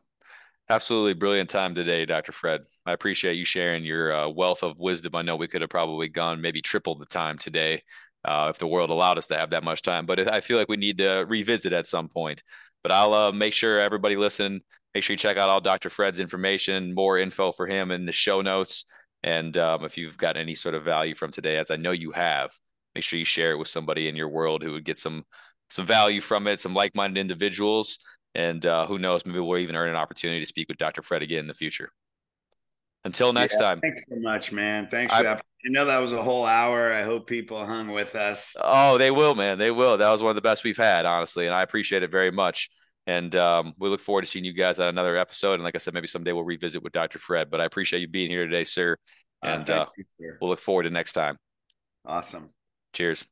Absolutely 0.68 1.14
brilliant 1.14 1.50
time 1.50 1.74
today, 1.74 2.06
Dr. 2.06 2.32
Fred. 2.32 2.62
I 2.86 2.92
appreciate 2.92 3.34
you 3.34 3.44
sharing 3.44 3.84
your 3.84 4.12
uh, 4.12 4.28
wealth 4.28 4.62
of 4.62 4.78
wisdom. 4.78 5.14
I 5.14 5.22
know 5.22 5.36
we 5.36 5.48
could 5.48 5.60
have 5.60 5.70
probably 5.70 6.08
gone 6.08 6.40
maybe 6.40 6.62
triple 6.62 6.94
the 6.96 7.04
time 7.04 7.36
today 7.36 7.82
uh, 8.24 8.46
if 8.54 8.58
the 8.58 8.66
world 8.66 8.90
allowed 8.90 9.18
us 9.18 9.26
to 9.26 9.36
have 9.36 9.50
that 9.50 9.64
much 9.64 9.82
time, 9.82 10.06
but 10.06 10.32
I 10.32 10.40
feel 10.40 10.56
like 10.56 10.68
we 10.68 10.76
need 10.76 10.98
to 10.98 11.24
revisit 11.28 11.72
at 11.72 11.86
some 11.86 12.08
point. 12.08 12.42
But 12.82 12.92
I'll 12.92 13.12
uh, 13.12 13.32
make 13.32 13.52
sure 13.52 13.80
everybody 13.80 14.16
listen. 14.16 14.62
Make 14.94 15.04
sure 15.04 15.14
you 15.14 15.18
check 15.18 15.36
out 15.36 15.48
all 15.48 15.60
Dr. 15.60 15.90
Fred's 15.90 16.20
information, 16.20 16.94
more 16.94 17.18
info 17.18 17.52
for 17.52 17.66
him 17.66 17.90
in 17.90 18.06
the 18.06 18.12
show 18.12 18.40
notes. 18.40 18.84
And 19.22 19.56
um, 19.58 19.84
if 19.84 19.96
you've 19.98 20.16
got 20.16 20.36
any 20.36 20.54
sort 20.54 20.74
of 20.74 20.84
value 20.84 21.14
from 21.14 21.30
today, 21.30 21.58
as 21.58 21.70
I 21.70 21.76
know 21.76 21.92
you 21.92 22.12
have, 22.12 22.50
make 22.94 23.04
sure 23.04 23.18
you 23.18 23.24
share 23.24 23.52
it 23.52 23.58
with 23.58 23.68
somebody 23.68 24.08
in 24.08 24.16
your 24.16 24.28
world 24.28 24.62
who 24.62 24.72
would 24.72 24.84
get 24.84 24.98
some 24.98 25.24
some 25.70 25.86
value 25.86 26.20
from 26.20 26.46
it, 26.46 26.60
some 26.60 26.74
like-minded 26.74 27.18
individuals, 27.18 27.98
and 28.34 28.64
uh, 28.64 28.86
who 28.86 28.98
knows, 28.98 29.24
maybe 29.26 29.40
we'll 29.40 29.58
even 29.58 29.76
earn 29.76 29.88
an 29.88 29.96
opportunity 29.96 30.40
to 30.40 30.46
speak 30.46 30.68
with 30.68 30.78
Dr. 30.78 31.02
Fred 31.02 31.22
again 31.22 31.40
in 31.40 31.46
the 31.46 31.54
future. 31.54 31.90
Until 33.04 33.32
next 33.32 33.54
yeah, 33.54 33.68
time. 33.68 33.80
Thanks 33.80 34.04
so 34.08 34.20
much, 34.20 34.52
man. 34.52 34.88
Thanks 34.88 35.12
for 35.12 35.20
I, 35.20 35.22
that. 35.24 35.40
I 35.64 35.68
know 35.70 35.84
that 35.84 35.98
was 35.98 36.12
a 36.12 36.22
whole 36.22 36.46
hour. 36.46 36.92
I 36.92 37.02
hope 37.02 37.26
people 37.26 37.64
hung 37.64 37.88
with 37.88 38.14
us. 38.14 38.56
Oh, 38.60 38.96
they 38.96 39.10
will, 39.10 39.34
man. 39.34 39.58
They 39.58 39.70
will. 39.70 39.98
That 39.98 40.10
was 40.10 40.22
one 40.22 40.30
of 40.30 40.36
the 40.36 40.40
best 40.40 40.64
we've 40.64 40.76
had, 40.76 41.04
honestly, 41.04 41.46
and 41.46 41.54
I 41.54 41.62
appreciate 41.62 42.02
it 42.02 42.10
very 42.10 42.30
much. 42.30 42.70
And 43.06 43.34
um, 43.34 43.74
we 43.78 43.88
look 43.88 44.00
forward 44.00 44.22
to 44.22 44.30
seeing 44.30 44.44
you 44.44 44.52
guys 44.52 44.78
on 44.78 44.88
another 44.88 45.16
episode. 45.16 45.54
And 45.54 45.64
like 45.64 45.74
I 45.74 45.78
said, 45.78 45.94
maybe 45.94 46.06
someday 46.06 46.32
we'll 46.32 46.44
revisit 46.44 46.82
with 46.82 46.92
Dr. 46.92 47.18
Fred. 47.18 47.50
But 47.50 47.60
I 47.60 47.64
appreciate 47.64 48.00
you 48.00 48.08
being 48.08 48.30
here 48.30 48.44
today, 48.44 48.64
sir. 48.64 48.96
Uh, 49.42 49.46
and 49.46 49.70
uh, 49.70 49.72
uh, 49.72 49.86
you, 49.96 50.04
sir. 50.20 50.38
we'll 50.40 50.50
look 50.50 50.60
forward 50.60 50.84
to 50.84 50.90
next 50.90 51.14
time. 51.14 51.36
Awesome. 52.06 52.50
Cheers. 52.92 53.26